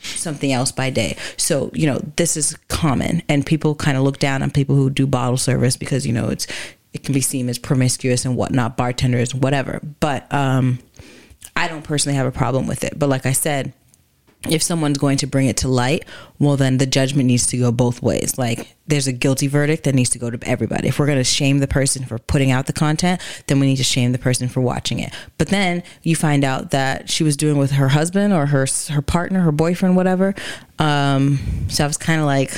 something 0.00 0.52
else 0.52 0.72
by 0.72 0.90
day. 0.90 1.16
So, 1.36 1.70
you 1.74 1.86
know, 1.86 2.00
this 2.16 2.36
is 2.36 2.56
common 2.68 3.22
and 3.28 3.44
people 3.44 3.74
kind 3.74 3.96
of 3.96 4.02
look 4.04 4.18
down 4.18 4.42
on 4.42 4.50
people 4.50 4.74
who 4.76 4.90
do 4.90 5.06
bottle 5.06 5.36
service 5.36 5.76
because, 5.76 6.06
you 6.06 6.12
know, 6.12 6.28
it's 6.28 6.46
it 6.92 7.04
can 7.04 7.12
be 7.12 7.20
seen 7.20 7.48
as 7.48 7.58
promiscuous 7.58 8.24
and 8.24 8.34
whatnot, 8.36 8.76
bartenders, 8.76 9.34
whatever. 9.34 9.80
But 10.00 10.32
um 10.32 10.78
I 11.58 11.66
don't 11.66 11.82
personally 11.82 12.16
have 12.16 12.26
a 12.26 12.30
problem 12.30 12.66
with 12.68 12.84
it. 12.84 12.98
But 12.98 13.08
like 13.08 13.26
I 13.26 13.32
said, 13.32 13.72
if 14.48 14.62
someone's 14.62 14.98
going 14.98 15.18
to 15.18 15.26
bring 15.26 15.48
it 15.48 15.56
to 15.58 15.68
light, 15.68 16.04
well, 16.38 16.56
then 16.56 16.78
the 16.78 16.86
judgment 16.86 17.26
needs 17.26 17.46
to 17.48 17.58
go 17.58 17.72
both 17.72 18.00
ways. 18.00 18.38
Like, 18.38 18.76
there's 18.86 19.08
a 19.08 19.12
guilty 19.12 19.48
verdict 19.48 19.82
that 19.82 19.94
needs 19.96 20.10
to 20.10 20.18
go 20.20 20.30
to 20.30 20.38
everybody. 20.48 20.86
If 20.86 21.00
we're 21.00 21.06
going 21.06 21.18
to 21.18 21.24
shame 21.24 21.58
the 21.58 21.66
person 21.66 22.04
for 22.04 22.18
putting 22.18 22.52
out 22.52 22.66
the 22.66 22.72
content, 22.72 23.20
then 23.48 23.58
we 23.58 23.66
need 23.66 23.76
to 23.76 23.84
shame 23.84 24.12
the 24.12 24.18
person 24.18 24.48
for 24.48 24.60
watching 24.60 25.00
it. 25.00 25.12
But 25.36 25.48
then 25.48 25.82
you 26.04 26.14
find 26.14 26.44
out 26.44 26.70
that 26.70 27.10
she 27.10 27.24
was 27.24 27.36
doing 27.36 27.58
with 27.58 27.72
her 27.72 27.88
husband 27.88 28.32
or 28.32 28.46
her 28.46 28.66
her 28.90 29.02
partner, 29.02 29.40
her 29.40 29.52
boyfriend, 29.52 29.96
whatever. 29.96 30.36
Um, 30.78 31.40
so 31.68 31.82
I 31.82 31.88
was 31.88 31.96
kind 31.96 32.20
of 32.20 32.26
like, 32.26 32.52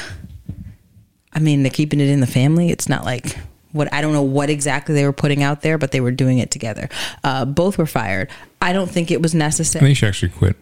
I 1.32 1.38
mean, 1.38 1.62
they're 1.62 1.70
keeping 1.70 2.00
it 2.00 2.10
in 2.10 2.20
the 2.20 2.26
family. 2.26 2.68
It's 2.68 2.90
not 2.90 3.06
like 3.06 3.38
what 3.72 3.92
I 3.92 4.00
don't 4.00 4.12
know 4.12 4.22
what 4.22 4.50
exactly 4.50 4.94
they 4.94 5.04
were 5.04 5.12
putting 5.12 5.42
out 5.42 5.62
there, 5.62 5.78
but 5.78 5.92
they 5.92 6.00
were 6.00 6.10
doing 6.10 6.38
it 6.38 6.50
together. 6.50 6.88
Uh, 7.24 7.44
both 7.44 7.78
were 7.78 7.86
fired. 7.86 8.30
I 8.60 8.72
don't 8.72 8.90
think 8.90 9.10
it 9.10 9.22
was 9.22 9.34
necessary. 9.34 9.84
I 9.84 9.88
think 9.88 9.98
she 9.98 10.06
actually 10.06 10.30
quit. 10.30 10.56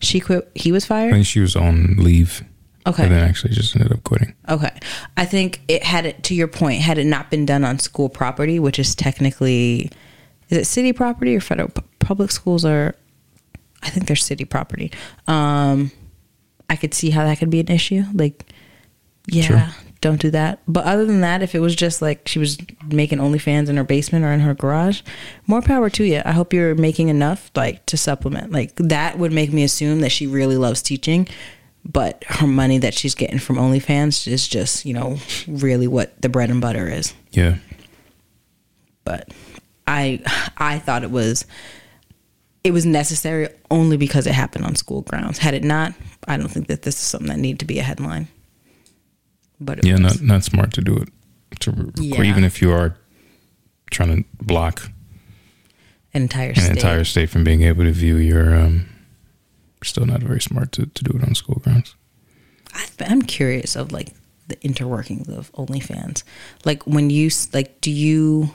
She 0.00 0.20
quit. 0.20 0.50
He 0.54 0.72
was 0.72 0.84
fired. 0.84 1.08
I 1.08 1.12
think 1.12 1.26
she 1.26 1.40
was 1.40 1.56
on 1.56 1.96
leave. 1.98 2.42
Okay. 2.86 3.04
And 3.04 3.12
then 3.12 3.26
actually 3.26 3.54
just 3.54 3.74
ended 3.74 3.92
up 3.92 4.04
quitting. 4.04 4.34
Okay. 4.48 4.70
I 5.16 5.24
think 5.24 5.62
it 5.68 5.82
had 5.82 6.04
it 6.04 6.22
to 6.24 6.34
your 6.34 6.48
point, 6.48 6.82
had 6.82 6.98
it 6.98 7.06
not 7.06 7.30
been 7.30 7.46
done 7.46 7.64
on 7.64 7.78
school 7.78 8.08
property, 8.10 8.58
which 8.58 8.78
is 8.78 8.94
technically 8.94 9.90
is 10.50 10.58
it 10.58 10.66
city 10.66 10.92
property 10.92 11.34
or 11.34 11.40
federal 11.40 11.70
public 11.98 12.30
schools 12.30 12.64
are 12.64 12.94
I 13.82 13.88
think 13.88 14.06
they're 14.06 14.16
city 14.16 14.44
property. 14.44 14.92
Um 15.26 15.92
I 16.68 16.76
could 16.76 16.92
see 16.92 17.10
how 17.10 17.24
that 17.24 17.38
could 17.38 17.50
be 17.50 17.60
an 17.60 17.68
issue. 17.68 18.02
Like 18.12 18.52
yeah, 19.26 19.42
Sure. 19.44 19.68
Don't 20.04 20.20
do 20.20 20.30
that. 20.30 20.60
But 20.68 20.84
other 20.84 21.06
than 21.06 21.22
that, 21.22 21.42
if 21.42 21.54
it 21.54 21.60
was 21.60 21.74
just 21.74 22.02
like 22.02 22.28
she 22.28 22.38
was 22.38 22.58
making 22.92 23.20
OnlyFans 23.20 23.70
in 23.70 23.78
her 23.78 23.84
basement 23.84 24.22
or 24.24 24.32
in 24.32 24.40
her 24.40 24.52
garage, 24.52 25.00
more 25.46 25.62
power 25.62 25.88
to 25.90 26.04
you. 26.04 26.20
I 26.24 26.32
hope 26.32 26.52
you're 26.52 26.74
making 26.74 27.08
enough 27.08 27.50
like 27.54 27.86
to 27.86 27.96
supplement. 27.96 28.52
Like 28.52 28.76
that 28.76 29.18
would 29.18 29.32
make 29.32 29.50
me 29.50 29.64
assume 29.64 30.00
that 30.00 30.12
she 30.12 30.26
really 30.26 30.58
loves 30.58 30.82
teaching, 30.82 31.26
but 31.86 32.22
her 32.24 32.46
money 32.46 32.76
that 32.78 32.92
she's 32.92 33.14
getting 33.14 33.38
from 33.38 33.56
OnlyFans 33.56 34.28
is 34.28 34.46
just, 34.46 34.84
you 34.84 34.92
know, 34.92 35.16
really 35.48 35.86
what 35.86 36.20
the 36.20 36.28
bread 36.28 36.50
and 36.50 36.60
butter 36.60 36.86
is. 36.86 37.14
Yeah. 37.30 37.56
But 39.04 39.32
I 39.86 40.20
I 40.58 40.80
thought 40.80 41.02
it 41.02 41.10
was 41.10 41.46
it 42.62 42.72
was 42.72 42.84
necessary 42.84 43.48
only 43.70 43.96
because 43.96 44.26
it 44.26 44.34
happened 44.34 44.66
on 44.66 44.76
school 44.76 45.00
grounds. 45.00 45.38
Had 45.38 45.54
it 45.54 45.64
not, 45.64 45.94
I 46.28 46.36
don't 46.36 46.48
think 46.48 46.66
that 46.66 46.82
this 46.82 46.94
is 46.94 47.00
something 47.00 47.28
that 47.28 47.38
needed 47.38 47.60
to 47.60 47.66
be 47.66 47.78
a 47.78 47.82
headline. 47.82 48.28
But 49.60 49.78
it 49.78 49.86
Yeah, 49.86 49.94
was. 49.94 50.20
not 50.20 50.20
not 50.22 50.44
smart 50.44 50.72
to 50.74 50.80
do 50.80 50.96
it. 50.96 51.08
To 51.60 51.92
Yeah. 51.98 52.18
or 52.20 52.24
even 52.24 52.44
if 52.44 52.60
you 52.60 52.72
are 52.72 52.96
trying 53.90 54.16
to 54.16 54.24
block 54.44 54.90
an 56.12 56.22
entire 56.22 56.50
an 56.50 56.56
state. 56.56 56.70
entire 56.70 57.04
state 57.04 57.30
from 57.30 57.44
being 57.44 57.62
able 57.62 57.84
to 57.84 57.92
view 57.92 58.16
your 58.16 58.54
um 58.54 58.86
still 59.84 60.06
not 60.06 60.20
very 60.22 60.40
smart 60.40 60.72
to, 60.72 60.86
to 60.86 61.04
do 61.04 61.16
it 61.18 61.22
on 61.22 61.34
school 61.34 61.60
grounds. 61.62 61.94
I- 62.72 62.86
I'm 63.06 63.22
curious 63.22 63.76
of 63.76 63.92
like 63.92 64.14
the 64.48 64.56
interworkings 64.56 65.28
of 65.28 65.52
OnlyFans. 65.52 66.22
Like 66.64 66.82
when 66.86 67.10
you 67.10 67.30
like, 67.52 67.80
do 67.80 67.90
you 67.90 68.54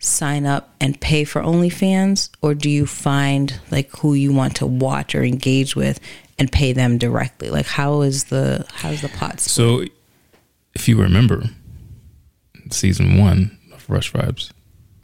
sign 0.00 0.46
up 0.46 0.74
and 0.80 0.98
pay 1.00 1.24
for 1.24 1.42
OnlyFans, 1.42 2.30
or 2.40 2.54
do 2.54 2.70
you 2.70 2.86
find 2.86 3.60
like 3.70 3.90
who 3.98 4.14
you 4.14 4.32
want 4.32 4.56
to 4.56 4.66
watch 4.66 5.14
or 5.14 5.22
engage 5.24 5.74
with 5.76 6.00
and 6.38 6.50
pay 6.50 6.72
them 6.72 6.98
directly? 6.98 7.50
Like 7.50 7.66
how 7.66 8.00
is 8.02 8.24
the 8.24 8.64
how's 8.72 9.02
the 9.02 9.08
pot? 9.08 9.40
split? 9.40 9.50
So 9.50 9.84
if 10.78 10.86
you 10.86 10.96
remember 10.96 11.42
season 12.70 13.18
one 13.18 13.58
of 13.72 13.90
Rush 13.90 14.12
Vibes, 14.12 14.52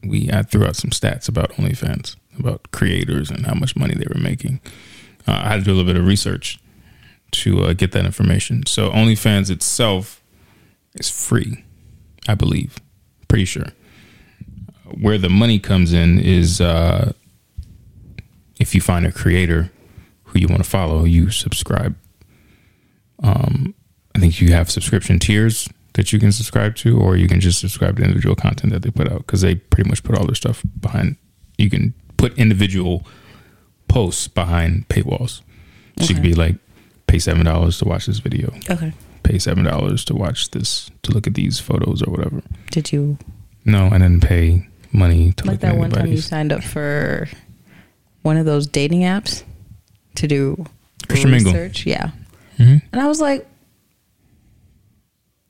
we 0.04 0.30
I 0.32 0.42
threw 0.42 0.64
out 0.64 0.76
some 0.76 0.90
stats 0.90 1.28
about 1.28 1.50
OnlyFans, 1.52 2.14
about 2.38 2.70
creators 2.70 3.28
and 3.28 3.44
how 3.44 3.54
much 3.54 3.74
money 3.74 3.94
they 3.94 4.06
were 4.08 4.20
making. 4.20 4.60
Uh, 5.26 5.40
I 5.44 5.48
had 5.48 5.56
to 5.56 5.64
do 5.64 5.72
a 5.72 5.74
little 5.74 5.92
bit 5.92 6.00
of 6.00 6.06
research 6.06 6.60
to 7.32 7.64
uh, 7.64 7.72
get 7.72 7.90
that 7.92 8.04
information. 8.04 8.64
So 8.66 8.90
OnlyFans 8.90 9.50
itself 9.50 10.22
is 10.94 11.10
free, 11.10 11.64
I 12.28 12.34
believe. 12.34 12.76
Pretty 13.26 13.44
sure. 13.44 13.66
Where 15.00 15.18
the 15.18 15.28
money 15.28 15.58
comes 15.58 15.92
in 15.92 16.20
is 16.20 16.60
uh, 16.60 17.12
if 18.60 18.76
you 18.76 18.80
find 18.80 19.04
a 19.06 19.12
creator 19.12 19.72
who 20.24 20.38
you 20.38 20.46
want 20.46 20.62
to 20.62 20.70
follow, 20.70 21.04
you 21.04 21.30
subscribe. 21.30 21.96
Um, 23.24 23.74
I 24.14 24.20
think 24.20 24.40
you 24.40 24.52
have 24.52 24.70
subscription 24.70 25.18
tiers 25.18 25.68
that 25.94 26.12
you 26.12 26.18
can 26.18 26.32
subscribe 26.32 26.76
to, 26.76 26.98
or 27.00 27.16
you 27.16 27.28
can 27.28 27.40
just 27.40 27.60
subscribe 27.60 27.96
to 27.96 28.02
individual 28.02 28.34
content 28.34 28.72
that 28.72 28.82
they 28.82 28.90
put 28.90 29.10
out 29.10 29.18
because 29.18 29.40
they 29.40 29.54
pretty 29.56 29.88
much 29.88 30.02
put 30.02 30.16
all 30.16 30.26
their 30.26 30.34
stuff 30.34 30.62
behind. 30.80 31.16
You 31.58 31.70
can 31.70 31.94
put 32.16 32.36
individual 32.38 33.06
posts 33.88 34.28
behind 34.28 34.88
paywalls. 34.88 35.42
So 36.00 36.06
you 36.06 36.14
could 36.14 36.22
be 36.24 36.34
like, 36.34 36.56
pay 37.06 37.18
seven 37.20 37.44
dollars 37.44 37.78
to 37.78 37.84
watch 37.84 38.06
this 38.06 38.18
video, 38.18 38.52
okay. 38.68 38.92
pay 39.22 39.38
seven 39.38 39.62
dollars 39.64 40.04
to 40.06 40.14
watch 40.14 40.50
this, 40.50 40.90
to 41.02 41.12
look 41.12 41.26
at 41.28 41.34
these 41.34 41.60
photos 41.60 42.02
or 42.02 42.10
whatever. 42.10 42.42
Did 42.72 42.92
you 42.92 43.18
No, 43.64 43.86
I 43.86 43.98
didn't 43.98 44.22
pay 44.22 44.66
money 44.92 45.32
to 45.32 45.46
like 45.46 45.60
that 45.60 45.76
one 45.76 45.90
time 45.90 46.06
you 46.06 46.16
signed 46.18 46.52
up 46.52 46.62
for 46.64 47.28
one 48.22 48.36
of 48.36 48.46
those 48.46 48.66
dating 48.66 49.02
apps 49.02 49.44
to 50.16 50.26
do 50.26 50.64
Christian 51.08 51.30
Mingle. 51.30 51.52
research? 51.52 51.86
Yeah, 51.86 52.10
hmm 52.56 52.78
and 52.92 53.00
I 53.00 53.06
was 53.06 53.20
like, 53.20 53.46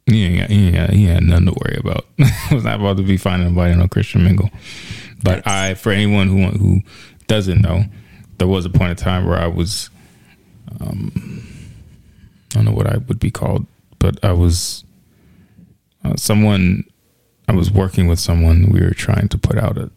He 0.06 0.24
ain't 0.24 0.38
got, 0.40 0.50
he 0.50 0.66
ain't 0.66 0.76
got, 0.76 0.90
he 0.90 1.06
had 1.06 1.22
nothing 1.22 1.46
to 1.46 1.52
worry 1.52 1.78
about. 1.78 2.06
I 2.20 2.54
was 2.54 2.64
not 2.64 2.80
about 2.80 2.98
to 2.98 3.02
be 3.02 3.16
finding 3.16 3.48
nobody 3.48 3.72
on 3.72 3.88
Christian 3.88 4.24
Mingle. 4.24 4.50
But 5.22 5.46
I, 5.46 5.74
for 5.74 5.90
anyone 5.90 6.28
who 6.28 6.46
who 6.58 6.80
doesn't 7.26 7.62
know, 7.62 7.84
there 8.38 8.46
was 8.46 8.66
a 8.66 8.70
point 8.70 8.90
in 8.90 8.96
time 8.96 9.26
where 9.26 9.38
I 9.38 9.46
was, 9.46 9.88
um, 10.80 11.42
I 12.52 12.54
don't 12.56 12.66
know 12.66 12.72
what 12.72 12.86
I 12.86 12.98
would 12.98 13.18
be 13.18 13.30
called, 13.30 13.66
but 13.98 14.22
I 14.22 14.32
was 14.32 14.84
uh, 16.04 16.16
someone 16.16 16.84
I 17.48 17.52
was 17.52 17.70
working 17.70 18.06
with 18.06 18.18
someone. 18.18 18.70
We 18.70 18.80
were 18.80 18.90
trying 18.90 19.28
to 19.28 19.38
put 19.38 19.56
out 19.56 19.78
a, 19.78 19.90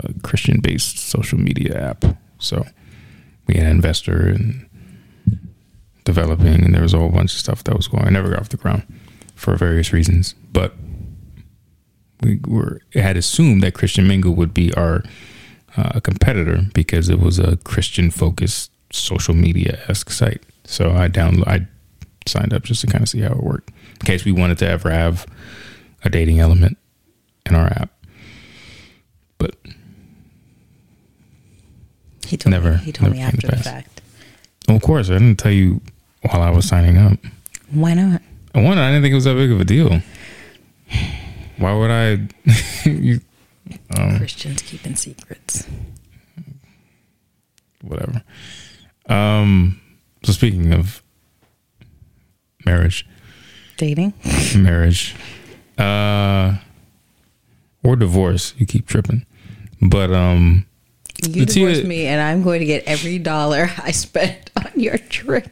a 0.00 0.12
Christian 0.22 0.60
based 0.60 0.98
social 0.98 1.38
media 1.38 1.80
app. 1.80 2.04
So 2.38 2.66
we 3.46 3.54
had 3.54 3.64
an 3.64 3.70
investor 3.70 4.28
and 4.28 4.68
developing, 6.04 6.64
and 6.64 6.74
there 6.74 6.82
was 6.82 6.94
a 6.94 6.98
whole 6.98 7.08
bunch 7.10 7.32
of 7.34 7.38
stuff 7.40 7.64
that 7.64 7.76
was 7.76 7.88
going. 7.88 8.06
I 8.06 8.10
never 8.10 8.30
got 8.30 8.40
off 8.40 8.48
the 8.50 8.56
ground 8.56 8.82
for 9.34 9.56
various 9.56 9.92
reasons, 9.92 10.34
but 10.52 10.74
we 12.20 12.40
were 12.46 12.80
had 12.94 13.16
assumed 13.16 13.62
that 13.62 13.74
Christian 13.74 14.06
Mingle 14.06 14.34
would 14.34 14.54
be 14.54 14.72
our 14.74 15.02
uh, 15.76 16.00
competitor 16.00 16.62
because 16.72 17.08
it 17.08 17.18
was 17.18 17.38
a 17.38 17.56
Christian 17.58 18.10
focused 18.10 18.70
social 18.92 19.34
media 19.34 19.80
esque 19.88 20.10
site. 20.10 20.42
So 20.64 20.92
I 20.92 21.08
download, 21.08 21.46
I 21.48 21.66
signed 22.26 22.52
up 22.54 22.62
just 22.62 22.80
to 22.82 22.86
kind 22.86 23.02
of 23.02 23.08
see 23.08 23.20
how 23.20 23.32
it 23.32 23.42
worked 23.42 23.70
in 24.00 24.06
case 24.06 24.24
we 24.24 24.32
wanted 24.32 24.58
to 24.58 24.68
ever 24.68 24.90
have 24.90 25.26
a 26.04 26.08
dating 26.10 26.38
element 26.38 26.78
in 27.46 27.54
our 27.54 27.66
app. 27.66 27.90
But 29.38 29.56
He 32.26 32.36
told 32.36 32.52
Never- 32.52 32.72
me, 32.72 32.78
he 32.78 32.92
told 32.92 33.12
me 33.12 33.20
after 33.20 33.46
the 33.48 33.56
fact. 33.56 34.00
of 34.68 34.80
course, 34.80 35.10
I 35.10 35.14
didn't 35.14 35.36
tell 35.38 35.52
you 35.52 35.80
while 36.30 36.42
I 36.42 36.50
was 36.50 36.66
signing 36.68 36.96
up. 36.98 37.18
Why 37.70 37.94
not? 37.94 38.20
One, 38.54 38.78
I 38.78 38.88
didn't 38.90 39.02
think 39.02 39.12
it 39.12 39.16
was 39.16 39.24
that 39.24 39.34
big 39.34 39.50
of 39.50 39.60
a 39.60 39.64
deal. 39.64 40.00
Why 41.58 41.72
would 41.74 41.90
I? 41.90 42.28
you, 42.88 43.20
um, 43.96 44.18
Christians 44.18 44.62
keeping 44.62 44.94
secrets. 44.96 45.66
whatever. 47.82 48.22
Um. 49.08 49.80
So 50.24 50.32
speaking 50.32 50.72
of 50.72 51.02
marriage, 52.64 53.06
Dating? 53.76 54.14
marriage, 54.56 55.14
uh, 55.78 56.56
or 57.82 57.96
divorce, 57.96 58.54
you 58.56 58.64
keep 58.66 58.86
tripping. 58.86 59.26
But 59.82 60.10
um, 60.12 60.64
You 61.26 61.44
The 61.44 61.52
two- 61.52 61.66
divorce 61.68 61.84
me, 61.86 62.06
and 62.06 62.20
I'm 62.22 62.42
going 62.42 62.60
to 62.60 62.66
get 62.66 62.84
every 62.84 63.18
dollar 63.18 63.70
I 63.82 63.90
spent 63.90 64.50
on 64.56 64.70
your 64.76 64.96
trip. 64.96 65.48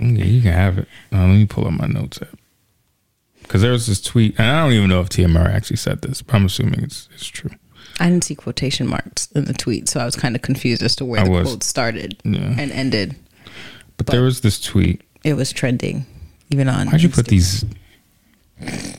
Yeah, 0.00 0.24
you 0.24 0.42
can 0.42 0.52
have 0.52 0.78
it. 0.78 0.88
Uh, 1.12 1.18
let 1.26 1.28
me 1.36 1.46
pull 1.46 1.66
up 1.66 1.72
my 1.72 1.86
notes 1.86 2.20
app 2.22 2.38
because 3.42 3.60
there 3.62 3.72
was 3.72 3.86
this 3.86 4.00
tweet, 4.00 4.38
and 4.38 4.46
I 4.48 4.62
don't 4.64 4.72
even 4.72 4.88
know 4.88 5.00
if 5.00 5.08
TMR 5.08 5.48
actually 5.48 5.76
said 5.76 6.02
this, 6.02 6.22
but 6.22 6.34
I'm 6.34 6.46
assuming 6.46 6.82
it's 6.82 7.08
it's 7.14 7.26
true. 7.26 7.50
I 8.00 8.08
didn't 8.08 8.24
see 8.24 8.34
quotation 8.34 8.86
marks 8.86 9.30
in 9.32 9.44
the 9.44 9.52
tweet, 9.52 9.88
so 9.88 10.00
I 10.00 10.04
was 10.04 10.16
kind 10.16 10.34
of 10.34 10.42
confused 10.42 10.82
as 10.82 10.96
to 10.96 11.04
where 11.04 11.20
I 11.20 11.24
the 11.24 11.30
was. 11.30 11.48
quote 11.48 11.62
started 11.62 12.16
Yeah. 12.24 12.54
and 12.58 12.72
ended. 12.72 13.16
But, 13.98 14.06
there 14.06 14.22
was 14.22 14.40
this 14.40 14.60
tweet. 14.60 15.02
It 15.22 15.34
was 15.34 15.52
trending, 15.52 16.06
even 16.50 16.68
on. 16.68 16.88
Why'd 16.88 17.02
you 17.02 17.08
put 17.10 17.26
these 17.26 17.64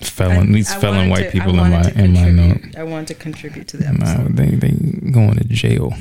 felon 0.01 0.51
these 0.51 0.71
I 0.71 0.79
felon 0.79 1.09
white 1.09 1.25
to- 1.25 1.31
people 1.31 1.51
in 1.51 1.57
my 1.71 1.91
in 1.91 2.13
my 2.13 2.29
note? 2.29 2.75
I 2.77 2.83
wanted 2.83 3.07
to 3.09 3.15
contribute 3.15 3.67
to 3.69 3.77
the 3.77 3.91
Nah, 3.91 4.27
they 4.29 4.51
they 4.55 4.71
going 5.11 5.35
to 5.37 5.43
jail. 5.45 5.93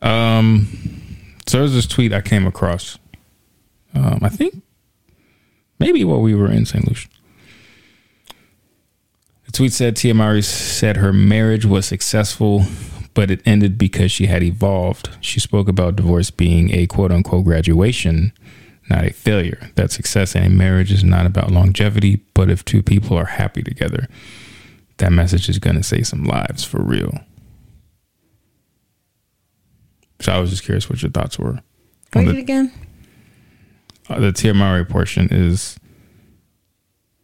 Um, 0.00 0.66
so 1.46 1.58
there's 1.58 1.74
this 1.74 1.86
tweet 1.86 2.12
I 2.12 2.20
came 2.22 2.46
across. 2.46 2.98
Um, 3.94 4.20
I 4.22 4.28
think 4.28 4.62
maybe 5.78 6.04
while 6.04 6.20
we 6.20 6.34
were 6.34 6.50
in 6.50 6.66
St. 6.66 6.86
Lucia. 6.86 7.08
The 9.46 9.52
tweet 9.52 9.72
said 9.72 9.96
Tia 9.96 10.14
Mowry 10.14 10.42
said 10.42 10.96
her 10.96 11.12
marriage 11.12 11.66
was 11.66 11.84
successful, 11.86 12.64
but 13.12 13.30
it 13.30 13.42
ended 13.44 13.76
because 13.76 14.10
she 14.10 14.26
had 14.26 14.42
evolved. 14.42 15.10
She 15.20 15.40
spoke 15.40 15.68
about 15.68 15.96
divorce 15.96 16.30
being 16.30 16.74
a 16.74 16.86
quote 16.86 17.12
unquote 17.12 17.44
graduation, 17.44 18.32
not 18.88 19.04
a 19.04 19.12
failure. 19.12 19.70
That 19.74 19.90
success 19.90 20.34
in 20.34 20.44
a 20.44 20.48
marriage 20.48 20.90
is 20.90 21.04
not 21.04 21.26
about 21.26 21.50
longevity, 21.50 22.24
but 22.32 22.50
if 22.50 22.64
two 22.64 22.82
people 22.82 23.16
are 23.16 23.26
happy 23.26 23.62
together 23.62 24.08
that 25.02 25.12
message 25.12 25.48
is 25.48 25.58
going 25.58 25.76
to 25.76 25.82
save 25.82 26.06
some 26.06 26.22
lives 26.22 26.64
for 26.64 26.80
real. 26.80 27.18
So 30.20 30.32
I 30.32 30.38
was 30.38 30.50
just 30.50 30.62
curious 30.62 30.88
what 30.88 31.02
your 31.02 31.10
thoughts 31.10 31.38
were. 31.38 31.58
Read 32.14 32.28
it 32.28 32.36
again. 32.36 32.72
Uh, 34.08 34.20
the 34.20 34.32
Tia 34.32 34.54
Mowry 34.54 34.84
portion 34.84 35.28
is 35.30 35.76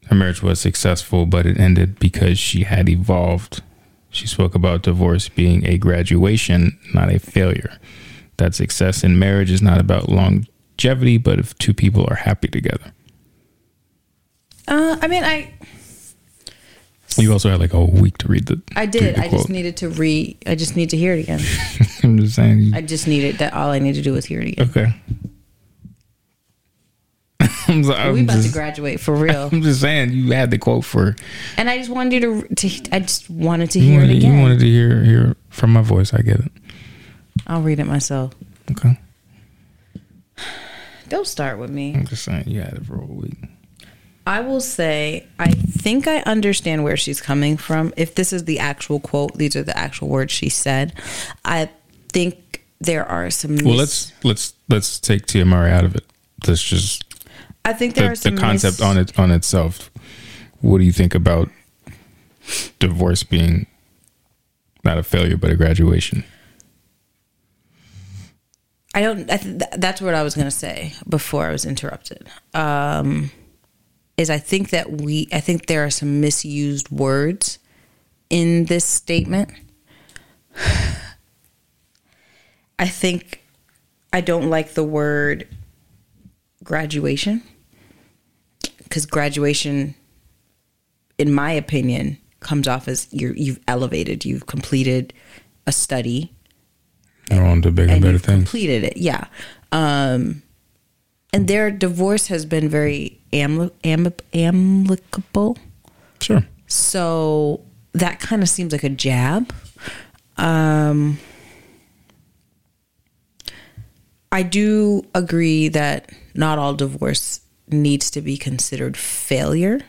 her 0.06 0.14
marriage 0.14 0.42
was 0.42 0.60
successful, 0.60 1.26
but 1.26 1.44
it 1.46 1.58
ended 1.60 1.98
because 1.98 2.38
she 2.38 2.64
had 2.64 2.88
evolved. 2.88 3.62
She 4.10 4.26
spoke 4.26 4.54
about 4.54 4.82
divorce 4.82 5.28
being 5.28 5.66
a 5.66 5.76
graduation, 5.76 6.78
not 6.94 7.12
a 7.12 7.18
failure. 7.18 7.78
That 8.38 8.54
success 8.54 9.04
in 9.04 9.18
marriage 9.18 9.50
is 9.50 9.60
not 9.60 9.78
about 9.80 10.08
longevity, 10.08 11.18
but 11.18 11.38
if 11.38 11.56
two 11.58 11.74
people 11.74 12.06
are 12.08 12.14
happy 12.14 12.48
together. 12.48 12.92
Uh, 14.66 14.96
I 15.02 15.08
mean, 15.08 15.24
I 15.24 15.52
You 17.18 17.32
also 17.32 17.50
had 17.50 17.60
like 17.60 17.74
a 17.74 17.84
week 17.84 18.16
to 18.18 18.28
read 18.28 18.46
the. 18.46 18.62
I 18.76 18.86
did. 18.86 19.16
the 19.16 19.22
I 19.22 19.28
just 19.28 19.50
needed 19.50 19.76
to 19.78 19.88
re. 19.90 20.36
I 20.46 20.54
just 20.54 20.76
need 20.76 20.90
to 20.90 20.96
hear 20.96 21.14
it 21.14 21.20
again. 21.20 21.40
I'm 22.02 22.18
just 22.18 22.34
saying. 22.36 22.72
I 22.74 22.80
just 22.80 23.06
needed 23.06 23.38
that. 23.38 23.52
All 23.52 23.70
I 23.70 23.78
need 23.78 23.94
to 23.94 24.02
do 24.02 24.14
is 24.14 24.24
hear 24.24 24.40
it 24.40 24.48
again. 24.48 24.68
Okay. 24.70 24.94
I'm, 27.68 27.84
so- 27.84 27.92
I'm 27.94 28.12
we 28.14 28.22
about 28.22 28.42
to 28.42 28.50
graduate 28.52 29.00
for 29.00 29.14
real, 29.14 29.48
I'm 29.52 29.62
just 29.62 29.80
saying 29.80 30.12
you 30.12 30.32
had 30.32 30.50
the 30.50 30.58
quote 30.58 30.84
for 30.84 31.16
and 31.56 31.68
I 31.70 31.78
just 31.78 31.90
wanted 31.90 32.12
you 32.12 32.42
to. 32.44 32.54
to 32.54 32.88
I 32.92 33.00
just 33.00 33.28
wanted 33.30 33.70
to 33.72 33.80
hear 33.80 34.00
wanted, 34.00 34.10
it 34.14 34.16
again. 34.18 34.34
you 34.36 34.40
wanted 34.42 34.60
to 34.60 34.66
hear 34.66 35.04
hear 35.04 35.36
from 35.50 35.72
my 35.72 35.82
voice. 35.82 36.12
I 36.14 36.22
get 36.22 36.40
it. 36.40 36.52
I'll 37.46 37.62
read 37.62 37.78
it 37.80 37.86
myself. 37.86 38.34
Okay. 38.70 38.98
Don't 41.08 41.26
start 41.26 41.58
with 41.58 41.70
me. 41.70 41.94
I'm 41.94 42.06
just 42.06 42.24
saying 42.24 42.44
you 42.46 42.60
had 42.60 42.74
it 42.74 42.86
for 42.86 42.96
a 42.96 43.04
week. 43.04 43.36
I 44.26 44.40
will 44.40 44.60
say, 44.60 45.26
I 45.38 45.48
think 45.52 46.06
I 46.06 46.18
understand 46.20 46.84
where 46.84 46.98
she's 46.98 47.18
coming 47.22 47.56
from. 47.56 47.94
If 47.96 48.14
this 48.14 48.30
is 48.30 48.44
the 48.44 48.58
actual 48.58 49.00
quote, 49.00 49.32
these 49.38 49.56
are 49.56 49.62
the 49.62 49.76
actual 49.76 50.08
words 50.08 50.32
she 50.32 50.50
said. 50.50 50.92
I 51.46 51.70
think 52.12 52.62
there 52.78 53.06
are 53.06 53.30
some. 53.30 53.56
Well, 53.56 53.76
mis- 53.76 53.78
let's 53.78 54.12
let's 54.24 54.54
let's 54.68 55.00
take 55.00 55.24
Tia 55.24 55.46
Mowry 55.46 55.70
out 55.70 55.84
of 55.84 55.96
it. 55.96 56.04
Let's 56.46 56.62
just 56.62 57.07
I 57.68 57.74
think 57.74 57.94
there 57.94 58.06
the, 58.06 58.12
are 58.12 58.16
some 58.16 58.36
the 58.36 58.40
concept 58.40 58.78
mis- 58.78 58.82
on 58.82 58.96
it 58.96 59.18
on 59.18 59.30
itself. 59.30 59.90
What 60.62 60.78
do 60.78 60.84
you 60.84 60.92
think 60.92 61.14
about 61.14 61.50
divorce 62.78 63.22
being 63.24 63.66
not 64.84 64.96
a 64.96 65.02
failure 65.02 65.36
but 65.36 65.50
a 65.50 65.54
graduation? 65.56 66.24
I 68.94 69.02
don't. 69.02 69.30
I 69.30 69.36
th- 69.36 69.58
th- 69.58 69.70
that's 69.76 70.00
what 70.00 70.14
I 70.14 70.22
was 70.22 70.34
going 70.34 70.46
to 70.46 70.50
say 70.50 70.94
before 71.06 71.46
I 71.46 71.52
was 71.52 71.66
interrupted. 71.66 72.26
Um, 72.54 73.30
is 74.16 74.30
I 74.30 74.38
think 74.38 74.70
that 74.70 74.90
we. 74.90 75.28
I 75.30 75.40
think 75.40 75.66
there 75.66 75.84
are 75.84 75.90
some 75.90 76.22
misused 76.22 76.88
words 76.88 77.58
in 78.30 78.64
this 78.64 78.86
statement. 78.86 79.52
I 82.78 82.88
think 82.88 83.42
I 84.10 84.22
don't 84.22 84.48
like 84.48 84.72
the 84.72 84.84
word 84.84 85.48
graduation 86.64 87.42
because 88.88 89.06
graduation, 89.06 89.94
in 91.18 91.32
my 91.32 91.52
opinion, 91.52 92.18
comes 92.40 92.66
off 92.68 92.88
as 92.88 93.08
you're, 93.12 93.34
you've 93.34 93.60
elevated, 93.68 94.24
you've 94.24 94.46
completed 94.46 95.12
a 95.66 95.72
study 95.72 96.32
You're 97.30 97.44
on 97.44 97.62
to 97.62 97.70
bigger, 97.70 97.92
and 97.92 98.00
better 98.00 98.12
you've 98.12 98.22
things. 98.22 98.44
completed 98.44 98.84
it. 98.84 98.96
Yeah. 98.96 99.26
Um, 99.72 100.42
and 101.32 101.46
their 101.46 101.70
divorce 101.70 102.28
has 102.28 102.46
been 102.46 102.68
very 102.68 103.20
amli- 103.32 103.72
am- 103.84 104.12
amicable. 104.32 105.58
Sure. 106.20 106.46
So 106.66 107.60
that 107.92 108.20
kind 108.20 108.42
of 108.42 108.48
seems 108.48 108.72
like 108.72 108.84
a 108.84 108.88
jab. 108.88 109.52
Um, 110.38 111.18
I 114.30 114.42
do 114.42 115.02
agree 115.14 115.68
that 115.68 116.10
not 116.34 116.58
all 116.58 116.74
divorce 116.74 117.40
needs 117.72 118.10
to 118.12 118.20
be 118.20 118.36
considered 118.36 118.96
failure. 118.96 119.80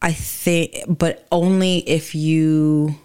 I 0.00 0.12
think, 0.12 0.76
but 0.88 1.26
only 1.30 1.78
if 1.88 2.14
you 2.14 2.96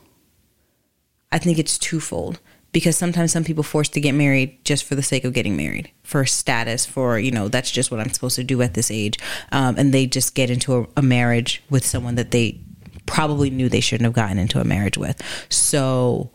I 1.32 1.40
think 1.40 1.60
it's 1.60 1.78
twofold 1.78 2.40
because 2.72 2.98
sometimes 2.98 3.32
some 3.32 3.44
people 3.44 3.64
forced 3.64 3.94
to 3.94 4.02
get 4.02 4.14
married 4.14 4.64
just 4.64 4.84
for 4.84 4.96
the 4.96 5.04
sake 5.04 5.24
of 5.24 5.34
getting 5.34 5.58
married, 5.58 5.92
for 6.04 6.26
status, 6.26 6.86
for 6.86 7.20
you 7.20 7.32
know 7.32 7.48
that's 7.48 7.72
just 7.72 7.92
what 7.92 8.00
I'm 8.00 8.12
supposed 8.12 8.36
to 8.38 8.44
do 8.44 8.62
at 8.62 8.74
this 8.74 8.92
age, 8.92 9.20
um, 9.52 9.76
and 9.78 9.94
they 9.94 10.06
just 10.06 10.36
get 10.36 10.50
into 10.50 10.76
a, 10.76 10.88
a 10.98 11.02
marriage 11.02 11.64
with 11.70 11.86
someone 11.86 12.16
that 12.16 12.32
they 12.32 12.60
probably 13.06 13.50
knew 13.50 13.70
they 13.70 13.80
shouldn't 13.80 14.06
have 14.06 14.14
gotten 14.14 14.38
into 14.38 14.60
a 14.60 14.64
marriage 14.64 14.98
with. 14.98 15.22
So 15.50 16.32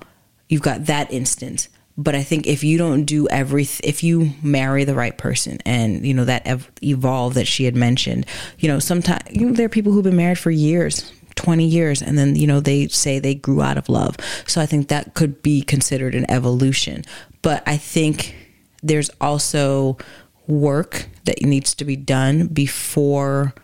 you've 0.48 0.62
got 0.62 0.86
that 0.86 1.12
instance. 1.12 1.68
But 1.96 2.14
I 2.14 2.22
think 2.22 2.46
if 2.46 2.64
you 2.64 2.78
don't 2.78 3.04
do 3.04 3.28
every, 3.28 3.66
if 3.84 4.02
you 4.02 4.30
marry 4.42 4.84
the 4.84 4.94
right 4.94 5.16
person, 5.16 5.58
and 5.66 6.06
you 6.06 6.14
know 6.14 6.24
that 6.24 6.46
ev- 6.46 6.70
evolve 6.82 7.34
that 7.34 7.46
she 7.46 7.64
had 7.64 7.76
mentioned, 7.76 8.26
you 8.58 8.68
know, 8.68 8.78
sometimes 8.78 9.22
you 9.30 9.46
know 9.46 9.52
there 9.52 9.66
are 9.66 9.70
people 9.70 9.92
who've 9.92 10.04
been 10.04 10.16
married 10.16 10.38
for 10.38 10.50
years, 10.50 11.12
20 11.34 11.66
years 11.66 12.02
and 12.02 12.18
then 12.18 12.36
you 12.36 12.46
know 12.46 12.60
they 12.60 12.88
say 12.88 13.18
they 13.18 13.34
grew 13.34 13.62
out 13.62 13.78
of 13.78 13.88
love. 13.88 14.16
So 14.46 14.60
i 14.60 14.66
think 14.66 14.88
that 14.88 15.14
could 15.14 15.42
be 15.42 15.62
considered 15.62 16.14
an 16.14 16.30
evolution. 16.30 17.04
But 17.42 17.62
i 17.66 17.76
think 17.76 18.36
there's 18.82 19.10
also 19.20 19.96
work 20.46 21.08
that 21.24 21.40
needs 21.42 21.74
to 21.74 21.84
be 21.84 21.96
done 21.96 22.48
before 22.48 23.54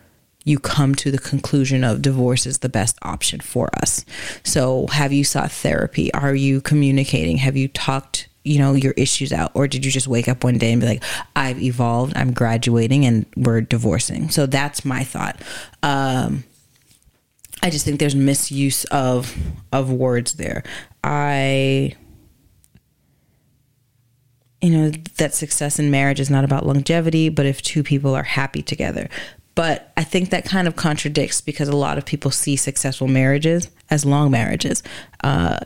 you 0.49 0.59
come 0.59 0.95
to 0.97 1.11
the 1.11 1.19
conclusion 1.19 1.85
of 1.85 2.03
divorce 2.03 2.47
is 2.47 2.59
the 2.59 2.69
best 2.69 2.99
option 3.03 3.41
for 3.41 3.69
us. 3.83 4.05
So, 4.45 4.87
have 4.89 5.13
you 5.13 5.25
sought 5.25 5.53
therapy? 5.53 6.13
Are 6.15 6.35
you 6.35 6.61
communicating? 6.61 7.37
Have 7.39 7.57
you 7.57 7.69
talked, 7.69 8.29
you 8.45 8.59
know, 8.59 8.73
your 8.73 8.93
issues 8.93 9.33
out? 9.33 9.53
Or 9.55 9.69
did 9.69 9.85
you 9.85 9.91
just 9.91 10.09
wake 10.09 10.29
up 10.29 10.45
one 10.45 10.59
day 10.59 10.73
and 10.73 10.81
be 10.81 10.87
like, 10.87 11.05
I've 11.37 11.61
evolved, 11.61 12.17
I'm 12.17 12.33
graduating, 12.33 13.05
and 13.05 13.27
we're 13.37 13.61
divorcing? 13.61 14.31
So, 14.31 14.47
that's 14.47 14.85
my 14.85 15.05
thought. 15.05 15.41
Um, 15.83 16.45
I 17.63 17.71
just 17.71 17.85
think 17.85 17.99
there's 17.99 18.15
misuse 18.15 18.85
of 18.87 19.37
of 19.73 19.91
words 19.93 20.35
there. 20.35 20.63
I 21.03 21.95
you 24.61 24.71
know 24.71 24.91
that 25.17 25.35
success 25.35 25.79
in 25.79 25.91
marriage 25.91 26.21
is 26.21 26.31
not 26.31 26.45
about 26.45 26.67
longevity, 26.67 27.29
but 27.29 27.47
if 27.47 27.63
two 27.63 27.83
people 27.83 28.15
are 28.15 28.23
happy 28.23 28.63
together. 28.63 29.09
But 29.59 29.93
I 29.97 30.05
think 30.05 30.31
that 30.31 30.45
kind 30.45 30.69
of 30.69 30.77
contradicts 30.77 31.41
because 31.41 31.67
a 31.67 31.75
lot 31.75 31.99
of 31.99 32.05
people 32.05 32.31
see 32.31 32.55
successful 32.55 33.09
marriages 33.09 33.69
as 33.91 34.05
long 34.05 34.31
marriages. 34.31 34.85
Uh, 35.25 35.59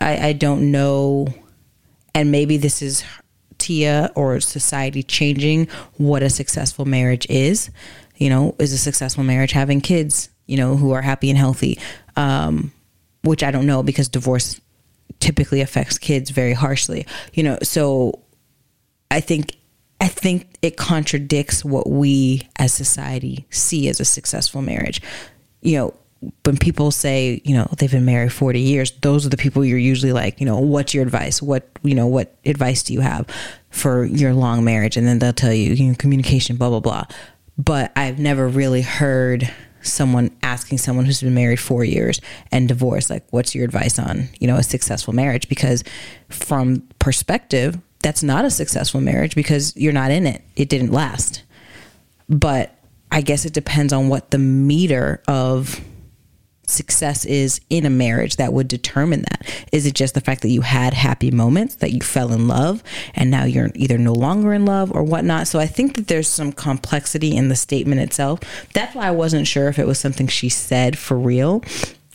I, 0.00 0.28
I 0.28 0.32
don't 0.32 0.72
know, 0.72 1.26
and 2.14 2.32
maybe 2.32 2.56
this 2.56 2.80
is 2.80 3.04
Tia 3.58 4.10
or 4.14 4.40
society 4.40 5.02
changing 5.02 5.68
what 5.98 6.22
a 6.22 6.30
successful 6.30 6.86
marriage 6.86 7.26
is. 7.28 7.70
You 8.16 8.30
know, 8.30 8.56
is 8.58 8.72
a 8.72 8.78
successful 8.78 9.24
marriage 9.24 9.52
having 9.52 9.82
kids? 9.82 10.30
You 10.46 10.56
know, 10.56 10.76
who 10.76 10.92
are 10.92 11.02
happy 11.02 11.28
and 11.28 11.38
healthy? 11.38 11.78
Um, 12.16 12.72
which 13.24 13.42
I 13.42 13.50
don't 13.50 13.66
know 13.66 13.82
because 13.82 14.08
divorce 14.08 14.58
typically 15.20 15.60
affects 15.60 15.98
kids 15.98 16.30
very 16.30 16.54
harshly. 16.54 17.06
You 17.34 17.42
know, 17.42 17.58
so 17.62 18.20
I 19.10 19.20
think 19.20 19.54
I 20.00 20.08
think 20.08 20.56
it 20.62 20.76
contradicts 20.76 21.64
what 21.64 21.88
we 21.88 22.48
as 22.58 22.72
society 22.72 23.46
see 23.50 23.88
as 23.88 24.00
a 24.00 24.04
successful 24.04 24.60
marriage. 24.62 25.00
You 25.62 25.78
know, 25.78 25.94
when 26.44 26.56
people 26.56 26.90
say, 26.90 27.40
you 27.44 27.54
know, 27.54 27.66
they've 27.78 27.90
been 27.90 28.04
married 28.04 28.32
40 28.32 28.60
years, 28.60 28.92
those 29.02 29.26
are 29.26 29.28
the 29.28 29.36
people 29.36 29.64
you're 29.64 29.78
usually 29.78 30.12
like, 30.12 30.40
you 30.40 30.46
know, 30.46 30.58
what's 30.58 30.94
your 30.94 31.02
advice? 31.02 31.42
What, 31.42 31.68
you 31.82 31.94
know, 31.94 32.06
what 32.06 32.36
advice 32.44 32.82
do 32.82 32.92
you 32.92 33.00
have 33.00 33.26
for 33.70 34.04
your 34.04 34.34
long 34.34 34.64
marriage? 34.64 34.96
And 34.96 35.06
then 35.06 35.18
they'll 35.18 35.32
tell 35.32 35.52
you, 35.52 35.72
you 35.72 35.88
know, 35.88 35.94
communication, 35.94 36.56
blah, 36.56 36.70
blah, 36.70 36.80
blah. 36.80 37.04
But 37.56 37.92
I've 37.96 38.18
never 38.18 38.48
really 38.48 38.82
heard 38.82 39.50
someone 39.82 40.30
asking 40.42 40.78
someone 40.78 41.04
who's 41.04 41.20
been 41.20 41.34
married 41.34 41.60
four 41.60 41.84
years 41.84 42.20
and 42.50 42.66
divorced, 42.68 43.10
like, 43.10 43.24
what's 43.30 43.54
your 43.54 43.64
advice 43.64 43.98
on, 43.98 44.28
you 44.40 44.46
know, 44.46 44.56
a 44.56 44.62
successful 44.62 45.14
marriage? 45.14 45.48
Because 45.48 45.84
from 46.30 46.88
perspective, 46.98 47.78
that's 48.04 48.22
not 48.22 48.44
a 48.44 48.50
successful 48.50 49.00
marriage 49.00 49.34
because 49.34 49.74
you're 49.76 49.92
not 49.92 50.10
in 50.10 50.26
it. 50.26 50.44
It 50.56 50.68
didn't 50.68 50.92
last. 50.92 51.42
But 52.28 52.76
I 53.10 53.22
guess 53.22 53.46
it 53.46 53.54
depends 53.54 53.94
on 53.94 54.08
what 54.08 54.30
the 54.30 54.38
meter 54.38 55.22
of 55.26 55.80
success 56.66 57.24
is 57.24 57.62
in 57.70 57.86
a 57.86 57.90
marriage 57.90 58.36
that 58.36 58.52
would 58.52 58.68
determine 58.68 59.22
that. 59.22 59.66
Is 59.72 59.86
it 59.86 59.94
just 59.94 60.14
the 60.14 60.20
fact 60.20 60.42
that 60.42 60.50
you 60.50 60.60
had 60.60 60.92
happy 60.92 61.30
moments, 61.30 61.76
that 61.76 61.92
you 61.92 62.00
fell 62.00 62.32
in 62.32 62.46
love, 62.46 62.82
and 63.14 63.30
now 63.30 63.44
you're 63.44 63.70
either 63.74 63.96
no 63.96 64.12
longer 64.12 64.52
in 64.52 64.66
love 64.66 64.92
or 64.92 65.02
whatnot? 65.02 65.48
So 65.48 65.58
I 65.58 65.66
think 65.66 65.96
that 65.96 66.08
there's 66.08 66.28
some 66.28 66.52
complexity 66.52 67.34
in 67.34 67.48
the 67.48 67.56
statement 67.56 68.02
itself. 68.02 68.40
That's 68.74 68.94
why 68.94 69.08
I 69.08 69.12
wasn't 69.12 69.46
sure 69.46 69.68
if 69.68 69.78
it 69.78 69.86
was 69.86 69.98
something 69.98 70.26
she 70.26 70.50
said 70.50 70.98
for 70.98 71.18
real, 71.18 71.64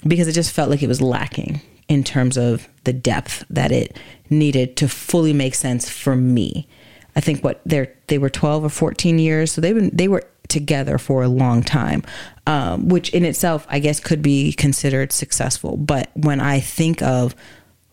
because 0.06 0.28
it 0.28 0.34
just 0.34 0.52
felt 0.52 0.70
like 0.70 0.84
it 0.84 0.88
was 0.88 1.02
lacking 1.02 1.62
in 1.88 2.04
terms 2.04 2.38
of 2.38 2.68
the 2.84 2.94
depth 2.94 3.44
that 3.50 3.72
it 3.72 3.98
needed 4.30 4.76
to 4.78 4.88
fully 4.88 5.34
make 5.34 5.56
sense 5.56 5.90
for 5.90 6.16
me. 6.16 6.68
I 7.16 7.22
think 7.22 7.44
what 7.44 7.62
they 7.66 7.90
they 8.08 8.18
were 8.18 8.30
12 8.30 8.66
or 8.66 8.70
14 8.70 9.20
years, 9.20 9.52
so 9.52 9.62
they've 9.62 9.76
been 9.76 9.90
they 9.94 10.08
were 10.08 10.24
together 10.48 10.98
for 10.98 11.24
a 11.24 11.28
long 11.28 11.64
time, 11.64 12.04
um, 12.48 12.90
which 12.90 13.10
in 13.10 13.26
itself 13.26 13.66
I 13.70 13.80
guess 13.80 14.00
could 14.00 14.22
be 14.22 14.54
considered 14.54 15.12
successful. 15.12 15.78
But 15.78 16.10
when 16.16 16.40
I 16.40 16.60
think 16.60 17.02
of 17.02 17.36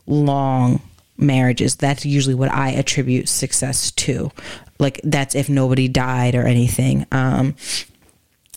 long 0.06 0.80
marriages, 1.16 1.76
that's 1.76 2.04
usually 2.04 2.34
what 2.34 2.52
I 2.52 2.70
attribute 2.70 3.28
success 3.28 3.90
to. 3.92 4.30
Like 4.78 5.00
that's 5.04 5.34
if 5.34 5.48
nobody 5.48 5.88
died 5.88 6.34
or 6.34 6.46
anything, 6.46 7.06
um, 7.12 7.54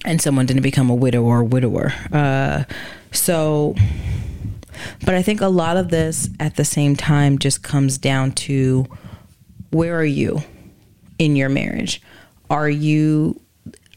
and 0.05 0.21
someone 0.21 0.45
didn't 0.45 0.63
become 0.63 0.89
a 0.89 0.95
widow 0.95 1.23
or 1.23 1.39
a 1.39 1.45
widower. 1.45 1.93
Uh, 2.11 2.63
so 3.11 3.75
but 5.05 5.15
I 5.15 5.21
think 5.21 5.41
a 5.41 5.47
lot 5.47 5.77
of 5.77 5.89
this 5.89 6.29
at 6.39 6.55
the 6.55 6.65
same 6.65 6.95
time 6.95 7.39
just 7.39 7.63
comes 7.63 7.97
down 7.97 8.31
to 8.33 8.85
where 9.71 9.97
are 9.97 10.05
you 10.05 10.41
in 11.17 11.35
your 11.35 11.49
marriage? 11.49 12.01
Are 12.49 12.69
you 12.69 13.39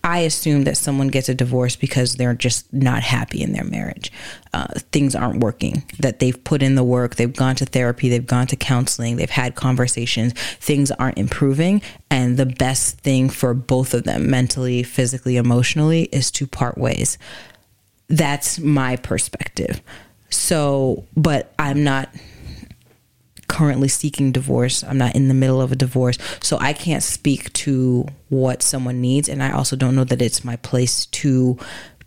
I 0.04 0.20
assume 0.20 0.64
that 0.64 0.76
someone 0.76 1.08
gets 1.08 1.28
a 1.28 1.34
divorce 1.34 1.76
because 1.76 2.16
they're 2.16 2.34
just 2.34 2.72
not 2.72 3.02
happy 3.02 3.40
in 3.40 3.52
their 3.52 3.64
marriage. 3.64 4.10
Uh, 4.52 4.66
things 4.90 5.14
aren't 5.14 5.40
working, 5.40 5.84
that 6.00 6.18
they've 6.18 6.42
put 6.42 6.60
in 6.60 6.74
the 6.74 6.82
work, 6.82 7.14
they've 7.14 7.32
gone 7.32 7.54
to 7.56 7.66
therapy, 7.66 8.08
they've 8.08 8.26
gone 8.26 8.48
to 8.48 8.56
counseling, 8.56 9.16
they've 9.16 9.30
had 9.30 9.54
conversations, 9.54 10.32
things 10.32 10.90
aren't 10.92 11.18
improving. 11.18 11.82
And 12.10 12.36
the 12.36 12.46
best 12.46 12.98
thing 12.98 13.28
for 13.28 13.54
both 13.54 13.94
of 13.94 14.02
them, 14.02 14.28
mentally, 14.28 14.82
physically, 14.82 15.36
emotionally, 15.36 16.02
is 16.04 16.32
to 16.32 16.48
part 16.48 16.76
ways. 16.76 17.16
That's 18.08 18.58
my 18.58 18.96
perspective. 18.96 19.80
So, 20.32 21.06
but 21.16 21.52
I'm 21.58 21.84
not 21.84 22.08
currently 23.48 23.88
seeking 23.88 24.32
divorce. 24.32 24.82
I'm 24.82 24.96
not 24.96 25.14
in 25.14 25.28
the 25.28 25.34
middle 25.34 25.60
of 25.60 25.72
a 25.72 25.76
divorce. 25.76 26.16
So 26.40 26.56
I 26.58 26.72
can't 26.72 27.02
speak 27.02 27.52
to 27.52 28.06
what 28.30 28.62
someone 28.62 29.00
needs. 29.02 29.28
And 29.28 29.42
I 29.42 29.52
also 29.52 29.76
don't 29.76 29.94
know 29.94 30.04
that 30.04 30.22
it's 30.22 30.42
my 30.42 30.56
place 30.56 31.06
to 31.06 31.58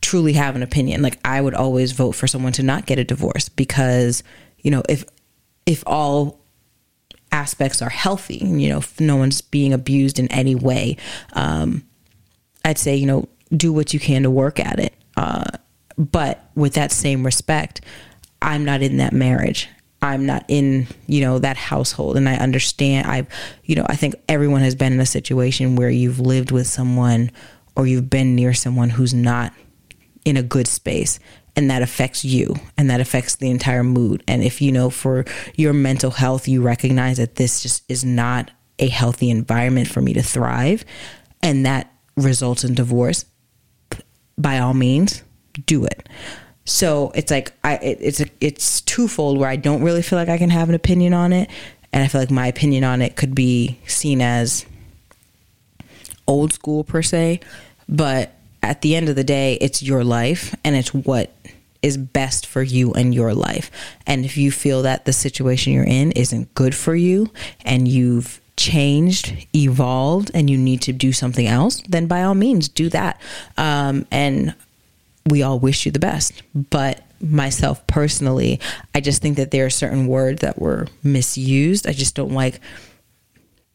truly 0.02 0.34
have 0.34 0.56
an 0.56 0.64
opinion. 0.64 1.04
Like 1.04 1.20
I 1.24 1.40
would 1.42 1.54
always 1.54 1.92
vote 1.92 2.14
for 2.14 2.26
someone 2.26 2.52
to 2.54 2.64
not 2.64 2.88
get 2.88 2.98
a 2.98 3.04
divorce 3.04 3.48
because, 3.48 4.24
you 4.60 4.72
know, 4.72 4.82
if, 4.90 5.06
if 5.68 5.84
all 5.86 6.40
aspects 7.32 7.82
are 7.82 7.90
healthy, 7.90 8.38
you 8.38 8.70
know, 8.70 8.80
if 8.80 9.00
no 9.00 9.16
one's 9.16 9.42
being 9.42 9.72
abused 9.72 10.18
in 10.18 10.28
any 10.32 10.56
way, 10.56 10.98
um, 11.34 11.84
I'd 12.64 12.80
say, 12.80 12.96
you 12.96 13.06
know, 13.06 13.30
do 13.56 13.72
what 13.72 13.94
you 13.94 14.00
can 14.00 14.24
to 14.24 14.32
work 14.32 14.60
at 14.60 14.80
it. 14.80 14.94
Uh, 15.16 15.46
but 15.98 16.50
with 16.56 16.74
that 16.74 16.92
same 16.92 17.26
respect, 17.26 17.82
I'm 18.46 18.64
not 18.64 18.82
in 18.84 18.98
that 18.98 19.12
marriage. 19.12 19.68
I'm 20.02 20.28
not 20.28 20.46
in, 20.48 20.88
you 21.08 21.22
know, 21.22 21.39
that 21.39 21.58
household. 21.58 22.16
And 22.16 22.30
I 22.30 22.36
understand 22.36 23.08
I've, 23.08 23.28
you 23.64 23.76
know, 23.76 23.86
I 23.89 23.96
think 23.96 24.16
everyone 24.30 24.62
has 24.62 24.76
been 24.76 24.93
in 24.93 25.00
a 25.00 25.05
situation 25.05 25.76
where 25.76 25.89
you've 25.89 26.20
lived 26.20 26.51
with 26.51 26.67
someone 26.67 27.32
or 27.76 27.88
you've 27.88 28.09
been 28.09 28.36
near 28.36 28.54
someone 28.54 28.92
who's 28.92 29.16
not 29.16 29.51
in 30.24 30.38
a 30.38 30.43
good 30.43 30.67
space 30.67 31.20
and 31.55 31.72
that 31.72 31.82
affects 31.82 32.24
you 32.24 32.55
and 32.78 32.89
that 32.89 33.01
affects 33.01 33.36
the 33.36 33.50
entire 33.50 33.84
mood. 33.84 34.24
And 34.28 34.43
if 34.43 34.62
you 34.62 34.72
know 34.72 34.92
for 34.92 35.26
your 35.55 35.74
mental 35.74 36.12
health, 36.12 36.47
you 36.47 36.62
recognize 36.62 37.17
that 37.17 37.36
this 37.36 37.63
just 37.63 37.84
is 37.89 38.05
not 38.05 38.51
a 38.78 38.88
healthy 38.89 39.32
environment 39.32 39.88
for 39.88 40.01
me 40.01 40.13
to 40.13 40.22
thrive 40.22 40.86
and 41.42 41.66
that 41.66 41.92
results 42.16 42.63
in 42.63 42.76
divorce, 42.76 43.26
by 44.38 44.59
all 44.59 44.74
means, 44.76 45.24
do 45.66 45.86
it. 45.86 46.08
So 46.66 47.12
it's 47.16 47.32
like 47.32 47.54
I 47.63 47.75
it, 47.75 47.97
it's 48.01 48.20
a, 48.20 48.25
it's 48.42 48.82
twofold 48.82 49.37
where 49.37 49.50
I 49.50 49.55
don't 49.55 49.83
really 49.83 50.01
feel 50.01 50.20
like 50.20 50.29
I 50.29 50.37
can 50.37 50.50
have 50.50 50.70
an 50.70 50.75
opinion 50.75 51.13
on 51.13 51.32
it, 51.32 51.50
and 51.93 52.04
I 52.04 52.08
feel 52.08 52.21
like 52.21 52.32
my 52.32 52.47
opinion 52.47 52.83
on 52.83 53.01
it 53.01 53.16
could 53.16 53.36
be 53.36 53.79
seen 53.87 54.21
as 54.21 54.66
old 56.28 56.54
school 56.54 56.83
per 56.83 57.01
se, 57.01 57.39
but 57.87 58.33
at 58.63 58.82
the 58.82 58.96
end 58.96 59.09
of 59.09 59.16
the 59.16 59.24
day, 59.24 59.59
it's 59.62 59.83
your 59.83 60.04
life 60.04 60.55
and 60.63 60.75
it's 60.75 60.93
what 60.93 61.32
is 61.83 61.97
best 61.97 62.47
for 62.47 62.63
you 62.63 62.92
and 62.93 63.13
your 63.13 63.36
life. 63.36 63.70
And 64.08 64.25
if 64.25 64.37
you 64.37 64.51
feel 64.51 64.82
that 64.82 65.05
the 65.05 65.13
situation 65.13 65.71
you're 65.71 65.83
in 65.83 66.12
isn't 66.13 66.55
good 66.55 66.74
for 66.74 66.96
you 66.96 67.29
and 67.63 67.87
you've 67.87 68.42
changed, 68.58 69.47
evolved, 69.55 70.32
and 70.33 70.50
you 70.50 70.58
need 70.58 70.82
to 70.82 70.93
do 70.93 71.13
something 71.13 71.46
else, 71.46 71.83
then 71.87 72.08
by 72.08 72.24
all 72.24 72.33
means 72.33 72.67
do 72.67 72.89
that. 72.89 73.21
Um, 73.55 74.08
and 74.09 74.55
we 75.28 75.42
all 75.43 75.60
wish 75.60 75.86
you 75.86 75.92
the 75.92 76.00
best. 76.00 76.43
But 76.54 77.02
myself 77.20 77.86
personally, 77.88 78.60
I 78.93 79.02
just 79.02 79.22
think 79.22 79.38
that 79.38 79.52
there 79.52 79.66
are 79.66 79.72
certain 79.72 80.08
words 80.08 80.42
that 80.42 80.60
were 80.60 80.88
misused. 81.04 81.88
I 81.88 81.93
just 81.93 82.16
don't 82.16 82.34
like 82.34 82.60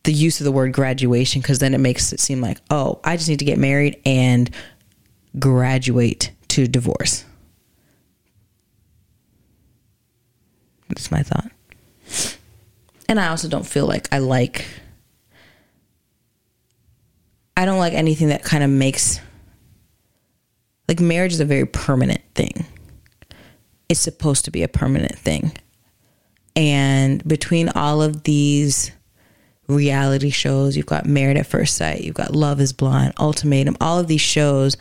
the 0.05 0.13
use 0.13 0.41
of 0.41 0.45
the 0.45 0.53
word 0.53 0.73
graduation 0.73 1.43
because 1.43 1.59
then 1.59 1.75
it 1.75 1.79
makes 1.79 2.13
it 2.13 2.21
seem 2.21 2.41
like, 2.41 2.59
oh, 2.71 3.01
I 3.05 3.17
just 3.17 3.29
need 3.29 3.41
to 3.41 3.45
get 3.45 3.59
married 3.59 4.01
and 4.05 4.51
graduate 5.39 6.33
to 6.49 6.67
divorce. 6.67 7.25
That's 10.89 11.11
my 11.11 11.23
thought. 11.23 11.51
And 13.09 13.21
I 13.21 13.29
also 13.29 13.49
don't 13.49 13.67
feel 13.67 13.87
like 13.87 14.09
I 14.13 14.19
like 14.19 14.65
I 17.57 17.65
don't 17.65 17.79
like 17.79 17.93
anything 17.93 18.29
that 18.29 18.43
kind 18.43 18.65
of 18.65 18.71
makes 18.71 19.21
like 20.91 20.99
marriage 20.99 21.33
is 21.33 21.39
a 21.39 21.45
very 21.45 21.67
permanent 21.67 22.21
thing. 22.35 22.67
It's 23.89 24.01
supposed 24.01 24.45
to 24.47 24.51
be 24.51 24.65
a 24.65 24.69
permanent 24.69 25.17
thing. 25.17 25.53
And 26.57 27.27
between 27.29 27.69
all 27.69 28.03
of 28.03 28.25
these 28.25 28.91
reality 29.69 30.31
shows, 30.31 30.77
you've 30.77 30.87
got 30.87 31.07
Married 31.07 31.37
at 31.37 31.47
First 31.47 31.77
Sight, 31.77 32.01
you've 32.01 32.17
got 32.17 32.35
Love 32.35 32.61
is 32.61 32.73
Blind, 32.73 33.15
Ultimatum, 33.21 33.77
all 33.81 34.01
of 34.01 34.09
these 34.09 34.21
shows, 34.21 34.77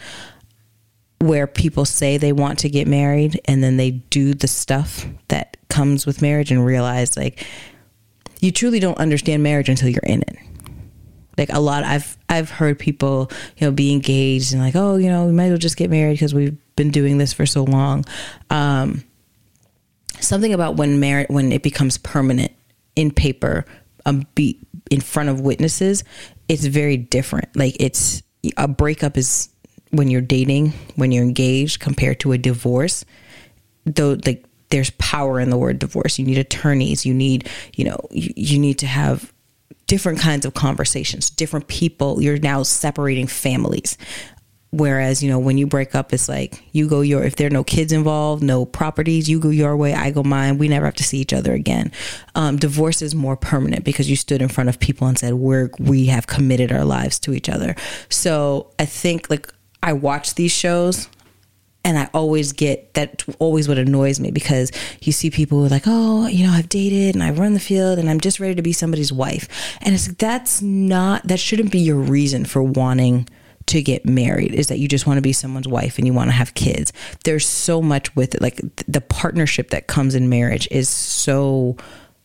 where 1.20 1.46
people 1.46 1.86
say 1.86 2.18
they 2.18 2.34
want 2.34 2.58
to 2.60 2.70
get 2.70 2.88
married 2.88 3.40
and 3.46 3.64
then 3.64 3.78
they 3.78 3.92
do 3.92 4.34
the 4.34 4.48
stuff 4.48 5.06
that 5.28 5.58
comes 5.70 6.08
with 6.08 6.24
marriage 6.24 6.52
and 6.52 6.66
realize 6.66 7.16
like 7.18 7.46
you 8.40 8.52
truly 8.52 8.80
don't 8.80 8.98
understand 8.98 9.44
marriage 9.44 9.70
until 9.70 9.90
you're 9.90 10.02
in 10.08 10.24
it 10.24 10.38
like 11.40 11.50
a 11.52 11.60
lot 11.60 11.84
i've 11.84 12.18
i've 12.30 12.50
heard 12.50 12.78
people 12.78 13.32
you 13.58 13.66
know 13.66 13.72
be 13.72 13.92
engaged 13.92 14.54
and 14.54 14.62
like 14.62 14.76
oh 14.76 14.96
you 14.96 15.10
know 15.10 15.26
we 15.26 15.32
might 15.32 15.46
as 15.46 15.52
well 15.52 15.58
just 15.58 15.78
get 15.78 15.90
married 15.90 16.14
because 16.14 16.34
we've 16.34 16.58
been 16.76 16.92
doing 16.92 17.18
this 17.18 17.34
for 17.34 17.46
so 17.46 17.64
long 17.64 18.06
um 18.52 19.04
something 20.20 20.54
about 20.54 20.76
when 20.76 21.00
marriage 21.00 21.28
when 21.30 21.52
it 21.52 21.64
becomes 21.64 21.98
permanent 21.98 22.52
in 22.96 23.10
paper 23.10 23.66
um 24.06 24.28
be 24.36 24.60
in 24.92 25.02
front 25.02 25.30
of 25.30 25.40
witnesses 25.40 26.04
it's 26.48 26.66
very 26.66 26.98
different 26.98 27.56
like 27.56 27.76
it's 27.80 28.22
a 28.58 28.68
breakup 28.68 29.18
is 29.18 29.50
when 29.92 30.10
you're 30.10 30.22
dating, 30.22 30.74
when 30.96 31.12
you're 31.12 31.24
engaged, 31.24 31.80
compared 31.80 32.20
to 32.22 32.32
a 32.32 32.38
divorce, 32.38 33.06
though 33.86 34.18
like 34.26 34.46
there's 34.70 34.92
power 34.92 35.40
in 35.40 35.50
the 35.50 35.58
word 35.58 35.80
divorce. 35.80 36.20
You 36.20 36.26
need 36.26 36.38
attorneys. 36.38 37.06
You 37.06 37.14
need, 37.14 37.50
you 37.76 37.86
know, 37.86 38.00
you, 38.12 38.32
you 38.36 38.60
need 38.60 38.80
to 38.80 38.88
have 38.88 39.34
different 39.88 40.20
kinds 40.20 40.46
of 40.46 40.54
conversations, 40.54 41.30
different 41.30 41.68
people. 41.68 42.22
You're 42.22 42.40
now 42.40 42.64
separating 42.64 43.28
families. 43.28 43.98
Whereas, 44.72 45.24
you 45.24 45.32
know, 45.32 45.40
when 45.40 45.58
you 45.58 45.66
break 45.66 45.96
up, 45.96 46.14
it's 46.14 46.30
like 46.30 46.64
you 46.74 46.88
go 46.88 47.02
your, 47.02 47.24
if 47.24 47.36
there 47.38 47.48
are 47.48 47.52
no 47.52 47.64
kids 47.64 47.92
involved, 47.92 48.44
no 48.44 48.66
properties, 48.66 49.28
you 49.28 49.40
go 49.40 49.50
your 49.50 49.76
way, 49.76 49.96
I 49.96 50.12
go 50.12 50.22
mine. 50.22 50.60
We 50.60 50.68
never 50.68 50.86
have 50.86 50.94
to 50.96 51.04
see 51.04 51.18
each 51.18 51.34
other 51.34 51.54
again. 51.54 51.92
Um, 52.36 52.58
divorce 52.58 53.02
is 53.02 53.16
more 53.16 53.36
permanent 53.36 53.84
because 53.84 54.12
you 54.12 54.16
stood 54.16 54.44
in 54.44 54.48
front 54.48 54.70
of 54.70 54.80
people 54.80 55.08
and 55.08 55.18
said, 55.18 55.34
we're, 55.34 55.72
we 55.80 56.06
have 56.08 56.28
committed 56.28 56.72
our 56.72 56.86
lives 56.86 57.18
to 57.22 57.34
each 57.34 57.50
other. 57.50 57.76
So 58.10 58.72
I 58.78 58.86
think 58.86 59.32
like 59.32 59.52
I 59.82 59.94
watch 59.94 60.36
these 60.36 60.52
shows 60.52 61.10
and 61.84 61.98
I 61.98 62.10
always 62.14 62.52
get 62.52 62.94
that 62.96 63.24
always 63.40 63.68
what 63.68 63.78
annoys 63.78 64.20
me 64.20 64.32
because 64.32 64.72
you 65.02 65.12
see 65.12 65.30
people 65.30 65.60
like, 65.68 65.84
oh, 65.86 66.28
you 66.28 66.46
know, 66.46 66.54
I've 66.54 66.70
dated 66.70 67.16
and 67.16 67.24
I've 67.24 67.40
run 67.40 67.54
the 67.54 67.60
field 67.60 68.00
and 68.00 68.10
I'm 68.10 68.20
just 68.20 68.40
ready 68.40 68.56
to 68.56 68.62
be 68.62 68.74
somebody's 68.74 69.14
wife. 69.14 69.48
And 69.82 69.96
it's 69.96 70.08
that's 70.08 70.62
not 70.62 71.28
that 71.28 71.40
shouldn't 71.40 71.72
be 71.72 71.80
your 71.80 71.98
reason 71.98 72.46
for 72.46 72.62
wanting 72.62 73.28
to 73.68 73.82
get 73.84 74.04
married 74.04 74.54
is 74.54 74.68
that 74.68 74.80
you 74.80 74.88
just 74.88 75.06
want 75.06 75.18
to 75.18 75.22
be 75.22 75.32
someone's 75.32 75.68
wife 75.68 75.98
and 75.98 76.08
you 76.08 76.14
want 76.14 76.30
to 76.30 76.36
have 76.36 76.56
kids. 76.56 76.92
There's 77.24 77.48
so 77.48 77.82
much 77.82 78.16
with 78.16 78.34
it. 78.36 78.42
Like 78.42 78.60
the 78.88 79.02
partnership 79.02 79.70
that 79.70 79.88
comes 79.88 80.16
in 80.16 80.28
marriage 80.28 80.68
is 80.72 80.90
so 80.90 81.78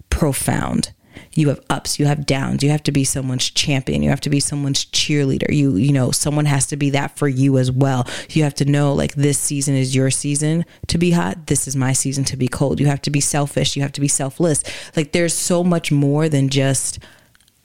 profound 0.09 0.93
you 1.35 1.49
have 1.49 1.61
ups 1.71 1.99
you 1.99 2.07
have 2.07 2.27
downs. 2.27 2.63
You 2.63 2.71
have 2.71 2.83
to 2.85 2.93
be 2.93 3.05
someone's 3.05 3.51
champion. 3.51 4.03
You 4.03 4.11
have 4.11 4.21
to 4.23 4.31
be 4.31 4.41
someone's 4.41 4.85
cheerleader. 4.87 5.53
You 5.55 5.77
you 5.77 5.93
know 5.93 6.11
someone 6.11 6.47
has 6.47 6.67
to 6.69 6.77
be 6.77 6.91
that 6.91 7.17
for 7.17 7.29
you 7.29 7.59
as 7.59 7.71
well. 7.71 8.07
You 8.31 8.43
have 8.45 8.55
to 8.55 8.65
know 8.65 8.95
like 8.95 9.15
this 9.15 9.39
season 9.39 9.75
is 9.75 9.95
your 9.95 10.11
season 10.11 10.65
to 10.89 10.99
be 10.99 11.11
hot. 11.13 11.47
This 11.47 11.67
is 11.69 11.77
my 11.77 11.93
season 11.93 12.25
to 12.25 12.37
be 12.37 12.49
cold. 12.49 12.81
You 12.81 12.87
have 12.87 13.03
to 13.03 13.11
be 13.11 13.21
selfish. 13.21 13.77
You 13.77 13.83
have 13.83 13.93
to 13.93 14.01
be 14.01 14.09
selfless. 14.09 14.63
Like 14.97 15.13
there's 15.13 15.35
so 15.35 15.65
much 15.65 15.91
more 15.93 16.29
than 16.29 16.49
just 16.49 16.99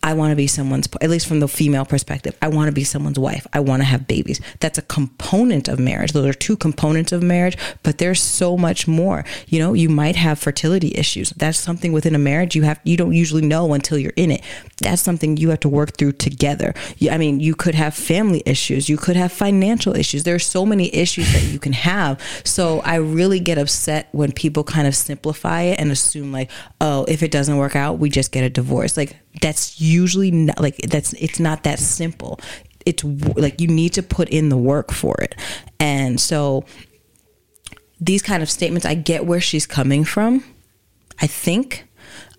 I 0.01 0.13
want 0.13 0.31
to 0.31 0.35
be 0.35 0.47
someone's, 0.47 0.87
at 1.01 1.09
least 1.09 1.27
from 1.27 1.41
the 1.41 1.47
female 1.47 1.85
perspective, 1.85 2.35
I 2.41 2.47
want 2.47 2.67
to 2.67 2.71
be 2.71 2.83
someone's 2.83 3.19
wife. 3.19 3.45
I 3.51 3.59
want 3.59 3.81
to 3.81 3.85
have 3.85 4.07
babies. 4.07 4.39
That's 4.59 4.77
a 4.77 4.81
component 4.81 5.67
of 5.67 5.77
marriage. 5.77 6.13
Those 6.13 6.25
are 6.25 6.33
two 6.33 6.55
components 6.55 7.11
of 7.11 7.21
marriage, 7.21 7.57
but 7.83 7.97
there's 7.97 8.21
so 8.21 8.57
much 8.57 8.87
more. 8.87 9.25
You 9.47 9.59
know, 9.59 9.73
you 9.73 9.89
might 9.89 10.15
have 10.15 10.39
fertility 10.39 10.93
issues. 10.95 11.31
That's 11.31 11.59
something 11.59 11.91
within 11.91 12.15
a 12.15 12.19
marriage 12.19 12.55
you 12.55 12.63
have, 12.63 12.79
you 12.83 12.95
don't 12.95 13.13
usually 13.13 13.45
know 13.45 13.73
until 13.73 13.97
you're 13.97 14.13
in 14.15 14.31
it. 14.31 14.41
That's 14.77 15.01
something 15.01 15.35
you 15.35 15.49
have 15.49 15.59
to 15.61 15.69
work 15.69 15.97
through 15.97 16.13
together. 16.13 16.73
I 17.09 17.17
mean, 17.17 17.41
you 17.41 17.53
could 17.53 17.75
have 17.75 17.93
family 17.93 18.41
issues. 18.45 18.87
You 18.87 18.97
could 18.97 19.17
have 19.17 19.33
financial 19.33 19.95
issues. 19.95 20.23
There's 20.23 20.45
so 20.45 20.65
many 20.65 20.93
issues 20.95 21.31
that 21.33 21.43
you 21.43 21.59
can 21.59 21.73
have. 21.73 22.21
So 22.45 22.79
I 22.81 22.95
really 22.95 23.41
get 23.41 23.57
upset 23.57 24.07
when 24.13 24.31
people 24.31 24.63
kind 24.63 24.87
of 24.87 24.95
simplify 24.95 25.63
it 25.63 25.79
and 25.79 25.91
assume 25.91 26.31
like, 26.31 26.49
oh, 26.79 27.05
if 27.09 27.21
it 27.21 27.31
doesn't 27.31 27.57
work 27.57 27.75
out, 27.75 27.99
we 27.99 28.09
just 28.09 28.31
get 28.31 28.43
a 28.45 28.49
divorce. 28.49 28.95
Like 28.95 29.17
that's 29.41 29.79
usually 29.79 30.31
not 30.31 30.59
like 30.59 30.77
that's 30.77 31.13
it's 31.13 31.39
not 31.39 31.63
that 31.63 31.79
simple 31.79 32.39
it's 32.85 33.03
like 33.03 33.59
you 33.61 33.67
need 33.67 33.93
to 33.93 34.01
put 34.01 34.29
in 34.29 34.49
the 34.49 34.57
work 34.57 34.91
for 34.91 35.15
it 35.21 35.35
and 35.79 36.19
so 36.19 36.65
these 38.01 38.21
kind 38.21 38.41
of 38.41 38.49
statements 38.49 38.85
i 38.85 38.93
get 38.93 39.25
where 39.25 39.41
she's 39.41 39.67
coming 39.67 40.03
from 40.03 40.43
i 41.21 41.27
think 41.27 41.85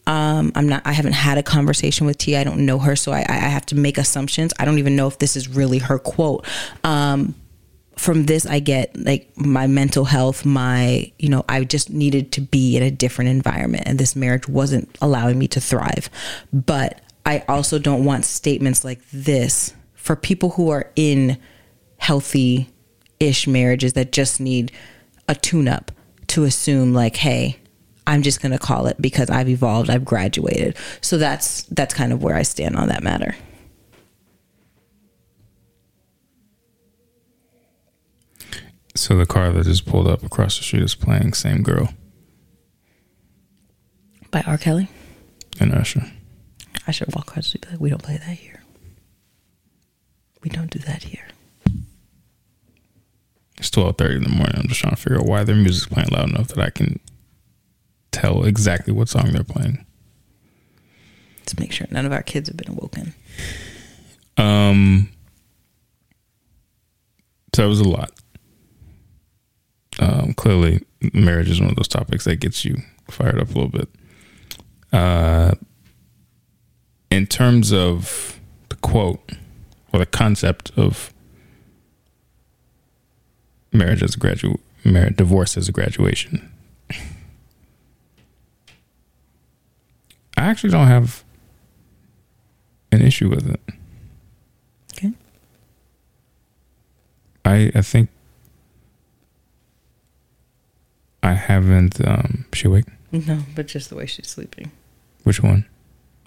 um, 0.06 0.50
I'm 0.56 0.68
not. 0.68 0.82
I 0.84 0.92
haven't 0.92 1.12
had 1.12 1.38
a 1.38 1.42
conversation 1.42 2.04
with 2.04 2.18
T. 2.18 2.34
I 2.36 2.42
don't 2.42 2.66
know 2.66 2.78
her, 2.78 2.96
so 2.96 3.12
I, 3.12 3.24
I 3.28 3.34
have 3.34 3.64
to 3.66 3.76
make 3.76 3.96
assumptions. 3.96 4.52
I 4.58 4.64
don't 4.64 4.78
even 4.78 4.96
know 4.96 5.06
if 5.06 5.18
this 5.18 5.36
is 5.36 5.48
really 5.48 5.78
her 5.78 6.00
quote. 6.00 6.44
Um, 6.82 7.34
from 8.00 8.24
this 8.24 8.46
I 8.46 8.60
get 8.60 8.96
like 8.96 9.28
my 9.36 9.66
mental 9.66 10.06
health, 10.06 10.46
my, 10.46 11.12
you 11.18 11.28
know, 11.28 11.44
I 11.50 11.64
just 11.64 11.90
needed 11.90 12.32
to 12.32 12.40
be 12.40 12.74
in 12.74 12.82
a 12.82 12.90
different 12.90 13.28
environment 13.28 13.82
and 13.84 13.98
this 13.98 14.16
marriage 14.16 14.48
wasn't 14.48 14.96
allowing 15.02 15.38
me 15.38 15.46
to 15.48 15.60
thrive. 15.60 16.08
But 16.50 17.02
I 17.26 17.44
also 17.46 17.78
don't 17.78 18.06
want 18.06 18.24
statements 18.24 18.86
like 18.86 19.00
this 19.10 19.74
for 19.92 20.16
people 20.16 20.48
who 20.52 20.70
are 20.70 20.90
in 20.96 21.36
healthy 21.98 22.70
ish 23.20 23.46
marriages 23.46 23.92
that 23.92 24.12
just 24.12 24.40
need 24.40 24.72
a 25.28 25.34
tune 25.34 25.68
up 25.68 25.92
to 26.28 26.44
assume 26.44 26.94
like, 26.94 27.16
hey, 27.16 27.58
I'm 28.06 28.22
just 28.22 28.40
going 28.40 28.52
to 28.52 28.58
call 28.58 28.86
it 28.86 28.96
because 28.98 29.28
I've 29.28 29.50
evolved, 29.50 29.90
I've 29.90 30.06
graduated. 30.06 30.74
So 31.02 31.18
that's 31.18 31.64
that's 31.64 31.92
kind 31.92 32.14
of 32.14 32.22
where 32.22 32.34
I 32.34 32.44
stand 32.44 32.76
on 32.76 32.88
that 32.88 33.02
matter. 33.02 33.36
So 39.00 39.16
the 39.16 39.24
car 39.24 39.50
that 39.50 39.64
just 39.64 39.86
pulled 39.86 40.06
up 40.06 40.22
across 40.22 40.58
the 40.58 40.62
street 40.62 40.82
is 40.82 40.94
playing 40.94 41.32
"Same 41.32 41.62
Girl" 41.62 41.88
by 44.30 44.42
R. 44.46 44.58
Kelly 44.58 44.88
and 45.58 45.72
Usher. 45.72 46.12
I 46.86 46.90
should 46.90 47.08
walk 47.14 47.28
across 47.30 47.44
the 47.46 47.58
street. 47.58 47.70
Like, 47.70 47.80
we 47.80 47.88
don't 47.88 48.02
play 48.02 48.18
that 48.18 48.36
here. 48.36 48.62
We 50.42 50.50
don't 50.50 50.70
do 50.70 50.80
that 50.80 51.04
here. 51.04 51.28
It's 53.56 53.70
twelve 53.70 53.96
thirty 53.96 54.16
in 54.16 54.22
the 54.22 54.28
morning. 54.28 54.56
I'm 54.56 54.68
just 54.68 54.80
trying 54.80 54.94
to 54.94 55.00
figure 55.00 55.18
out 55.18 55.24
why 55.24 55.44
their 55.44 55.56
music's 55.56 55.90
playing 55.90 56.10
loud 56.10 56.28
enough 56.28 56.48
that 56.48 56.58
I 56.58 56.68
can 56.68 57.00
tell 58.12 58.44
exactly 58.44 58.92
what 58.92 59.08
song 59.08 59.32
they're 59.32 59.44
playing. 59.44 59.86
Let's 61.38 61.58
make 61.58 61.72
sure 61.72 61.86
none 61.90 62.04
of 62.04 62.12
our 62.12 62.22
kids 62.22 62.50
have 62.50 62.58
been 62.58 62.72
awoken. 62.72 63.14
Um. 64.36 65.08
So 67.54 67.64
it 67.64 67.68
was 67.68 67.80
a 67.80 67.88
lot 67.88 68.12
um, 70.00 70.32
clearly 70.34 70.82
marriage 71.12 71.50
is 71.50 71.60
one 71.60 71.70
of 71.70 71.76
those 71.76 71.88
topics 71.88 72.24
that 72.24 72.40
gets 72.40 72.64
you 72.64 72.76
fired 73.08 73.38
up 73.38 73.50
a 73.50 73.52
little 73.52 73.68
bit. 73.68 73.88
Uh, 74.92 75.52
in 77.10 77.26
terms 77.26 77.72
of 77.72 78.40
the 78.70 78.76
quote 78.76 79.20
or 79.92 79.98
the 80.00 80.06
concept 80.06 80.72
of 80.76 81.12
marriage 83.72 84.02
as 84.02 84.14
a 84.14 84.18
graduate, 84.18 84.60
marriage, 84.84 85.16
divorce 85.16 85.56
as 85.56 85.68
a 85.68 85.72
graduation, 85.72 86.50
I 90.36 90.44
actually 90.46 90.70
don't 90.70 90.86
have 90.86 91.22
an 92.90 93.02
issue 93.02 93.28
with 93.28 93.50
it. 93.50 93.60
Okay. 94.94 95.12
I 97.44 97.70
I 97.74 97.82
think 97.82 98.08
I 101.22 101.34
haven't. 101.34 102.06
Um, 102.06 102.46
she 102.52 102.68
awake? 102.68 102.86
No, 103.12 103.40
but 103.54 103.66
just 103.66 103.90
the 103.90 103.96
way 103.96 104.06
she's 104.06 104.28
sleeping. 104.28 104.70
Which 105.24 105.42
one? 105.42 105.66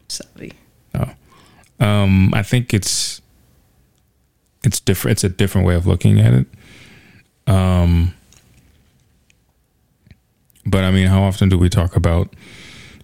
Savi. 0.09 0.53
Oh, 0.93 1.85
um, 1.85 2.33
I 2.33 2.43
think 2.43 2.73
it's 2.73 3.21
it's 4.63 4.79
different. 4.79 5.13
It's 5.13 5.23
a 5.23 5.29
different 5.29 5.67
way 5.67 5.75
of 5.75 5.87
looking 5.87 6.19
at 6.19 6.33
it. 6.33 6.47
Um, 7.47 8.13
but 10.65 10.83
I 10.83 10.91
mean, 10.91 11.07
how 11.07 11.23
often 11.23 11.49
do 11.49 11.57
we 11.57 11.69
talk 11.69 11.95
about 11.95 12.33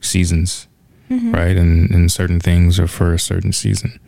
seasons, 0.02 0.68
mm-hmm. 1.10 1.32
right? 1.32 1.57
And 1.57 1.90
and 1.91 2.11
certain 2.11 2.40
things 2.40 2.80
are 2.80 2.88
for 2.88 3.14
a 3.14 3.20
certain 3.20 3.52
season, 3.53 3.99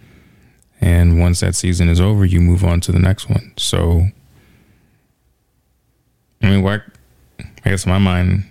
and 0.79 1.19
once 1.19 1.39
that 1.39 1.55
season 1.55 1.89
is 1.89 1.99
over, 1.99 2.25
you 2.25 2.41
move 2.41 2.63
on 2.63 2.81
to 2.81 2.91
the 2.91 2.99
next 2.99 3.29
one. 3.29 3.53
So, 3.57 4.07
I 6.41 6.49
mean, 6.49 6.61
why 6.61 6.81
I 7.63 7.69
guess 7.69 7.85
in 7.85 7.91
my 7.91 7.99
mind, 7.99 8.45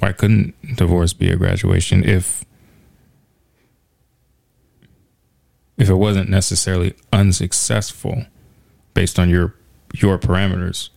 why 0.00 0.12
couldn't 0.12 0.54
divorce 0.76 1.12
be 1.12 1.30
a 1.30 1.36
graduation 1.36 2.04
if 2.04 2.44
if 5.76 5.88
it 5.88 5.94
wasn't 5.94 6.28
necessarily 6.28 6.94
unsuccessful 7.12 8.26
based 8.94 9.18
on 9.18 9.28
your 9.28 9.54
your 9.94 10.18
parameters? 10.18 10.90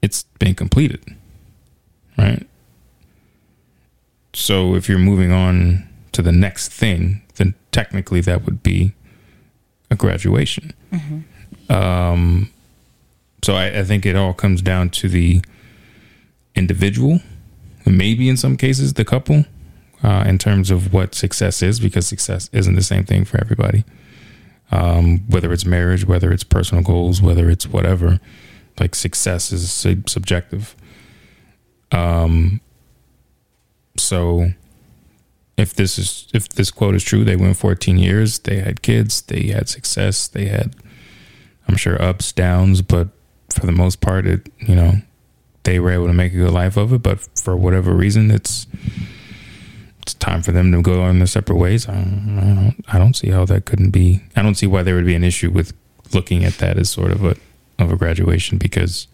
It's 0.00 0.24
been 0.38 0.54
completed. 0.54 1.16
Right? 2.16 2.46
So 4.32 4.74
if 4.74 4.88
you're 4.88 4.98
moving 4.98 5.32
on 5.32 5.88
to 6.12 6.22
the 6.22 6.32
next 6.32 6.68
thing, 6.70 7.22
then 7.36 7.54
technically 7.72 8.20
that 8.22 8.44
would 8.44 8.62
be 8.62 8.92
a 9.90 9.96
graduation. 9.96 10.72
Um, 11.68 12.50
so 13.42 13.54
I, 13.54 13.80
I 13.80 13.84
think 13.84 14.04
it 14.04 14.16
all 14.16 14.34
comes 14.34 14.62
down 14.62 14.90
to 14.90 15.08
the 15.08 15.42
individual, 16.54 17.20
maybe 17.86 18.28
in 18.28 18.36
some 18.36 18.56
cases 18.56 18.94
the 18.94 19.04
couple, 19.04 19.44
uh, 20.02 20.24
in 20.26 20.38
terms 20.38 20.70
of 20.70 20.92
what 20.92 21.14
success 21.14 21.62
is, 21.62 21.80
because 21.80 22.06
success 22.06 22.50
isn't 22.52 22.74
the 22.74 22.82
same 22.82 23.04
thing 23.04 23.24
for 23.24 23.40
everybody. 23.40 23.84
Um, 24.70 25.20
whether 25.28 25.52
it's 25.52 25.64
marriage, 25.64 26.04
whether 26.06 26.30
it's 26.30 26.44
personal 26.44 26.84
goals, 26.84 27.22
whether 27.22 27.48
it's 27.48 27.66
whatever, 27.66 28.20
like 28.78 28.94
success 28.94 29.50
is 29.50 29.70
sub- 29.70 30.08
subjective. 30.08 30.76
Um, 31.90 32.60
so 33.96 34.52
if 35.56 35.74
this 35.74 35.98
is 35.98 36.28
if 36.34 36.48
this 36.50 36.70
quote 36.70 36.94
is 36.94 37.02
true, 37.02 37.24
they 37.24 37.34
went 37.34 37.56
14 37.56 37.98
years, 37.98 38.38
they 38.40 38.60
had 38.60 38.82
kids, 38.82 39.22
they 39.22 39.48
had 39.48 39.68
success, 39.68 40.28
they 40.28 40.46
had 40.46 40.76
I'm 41.66 41.76
sure 41.76 42.00
ups, 42.00 42.32
downs, 42.32 42.82
but 42.82 43.08
for 43.50 43.66
the 43.66 43.72
most 43.72 44.00
part 44.00 44.26
it, 44.26 44.50
you 44.58 44.74
know, 44.74 44.94
they 45.64 45.78
were 45.78 45.90
able 45.90 46.06
to 46.06 46.12
make 46.12 46.32
a 46.32 46.36
good 46.36 46.52
life 46.52 46.76
of 46.76 46.92
it, 46.92 47.02
but 47.02 47.20
for 47.38 47.56
whatever 47.56 47.92
reason 47.92 48.30
it's 48.30 48.66
it's 50.02 50.14
time 50.14 50.42
for 50.42 50.52
them 50.52 50.72
to 50.72 50.80
go 50.80 51.02
on 51.02 51.18
their 51.18 51.26
separate 51.26 51.56
ways. 51.56 51.88
I 51.88 51.94
don't, 51.94 52.38
I 52.38 52.54
don't 52.54 52.84
I 52.94 52.98
don't 52.98 53.14
see 53.14 53.30
how 53.30 53.44
that 53.46 53.64
couldn't 53.64 53.90
be 53.90 54.22
I 54.36 54.42
don't 54.42 54.54
see 54.54 54.66
why 54.66 54.82
there 54.82 54.94
would 54.94 55.06
be 55.06 55.14
an 55.14 55.24
issue 55.24 55.50
with 55.50 55.72
looking 56.14 56.44
at 56.44 56.54
that 56.54 56.78
as 56.78 56.90
sort 56.90 57.10
of 57.10 57.24
a 57.24 57.36
of 57.78 57.92
a 57.92 57.96
graduation 57.96 58.58
because 58.58 59.08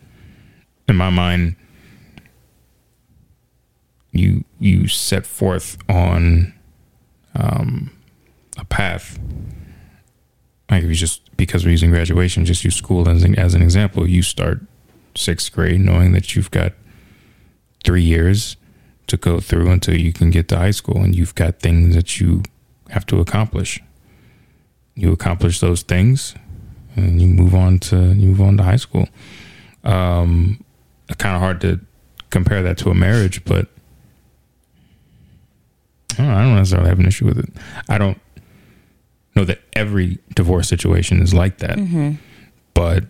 in 0.89 0.97
my 0.97 1.11
mind 1.11 1.57
you 4.13 4.45
you 4.61 4.87
set 4.87 5.27
forth 5.27 5.77
on 5.89 6.55
um, 7.35 7.91
a 8.57 8.65
path. 8.65 9.19
Like 10.71 10.83
if 10.83 10.89
you 10.89 10.95
just 10.95 11.37
because 11.37 11.65
we're 11.65 11.73
using 11.73 11.91
graduation, 11.91 12.45
just 12.45 12.65
use 12.65 12.75
school 12.75 13.09
as 13.09 13.23
an, 13.23 13.39
as 13.39 13.55
an 13.55 13.63
example. 13.63 14.09
You 14.09 14.23
start 14.23 14.61
sixth 15.15 15.53
grade 15.53 15.81
knowing 15.81 16.13
that 16.13 16.35
you've 16.35 16.51
got 16.51 16.73
three 17.85 18.03
years 18.03 18.57
to 19.07 19.17
go 19.17 19.41
through 19.41 19.71
until 19.71 19.97
you 19.97 20.13
can 20.13 20.31
get 20.31 20.49
to 20.49 20.57
high 20.57 20.71
school, 20.71 21.03
and 21.03 21.15
you've 21.15 21.35
got 21.35 21.61
things 21.61 21.95
that 21.95 22.19
you 22.19 22.43
have 22.91 23.05
to 23.07 23.21
accomplish. 23.21 23.81
You 24.95 25.13
accomplish 25.13 25.61
those 25.61 25.83
things, 25.83 26.35
and 26.97 27.21
you 27.21 27.29
move 27.29 27.55
on 27.55 27.79
to 27.81 27.97
you 27.97 28.29
move 28.29 28.41
on 28.41 28.57
to 28.57 28.63
high 28.63 28.77
school. 28.77 29.09
Um, 29.83 30.65
kind 31.19 31.37
of 31.37 31.43
hard 31.43 31.61
to 31.61 31.81
compare 32.31 32.63
that 32.63 32.79
to 32.79 32.91
a 32.91 32.95
marriage, 32.95 33.45
but 33.45 33.69
I 36.19 36.23
don't, 36.23 36.31
I 36.31 36.43
don't 36.43 36.57
necessarily 36.57 36.89
have 36.89 36.99
an 36.99 37.07
issue 37.07 37.27
with 37.27 37.39
it. 37.39 37.51
I 37.89 37.99
don't 37.99 38.17
know 38.17 38.24
every 39.85 40.19
divorce 40.35 40.67
situation 40.67 41.21
is 41.21 41.35
like 41.35 41.59
that, 41.59 41.77
mm-hmm. 41.77 42.13
but 42.73 43.05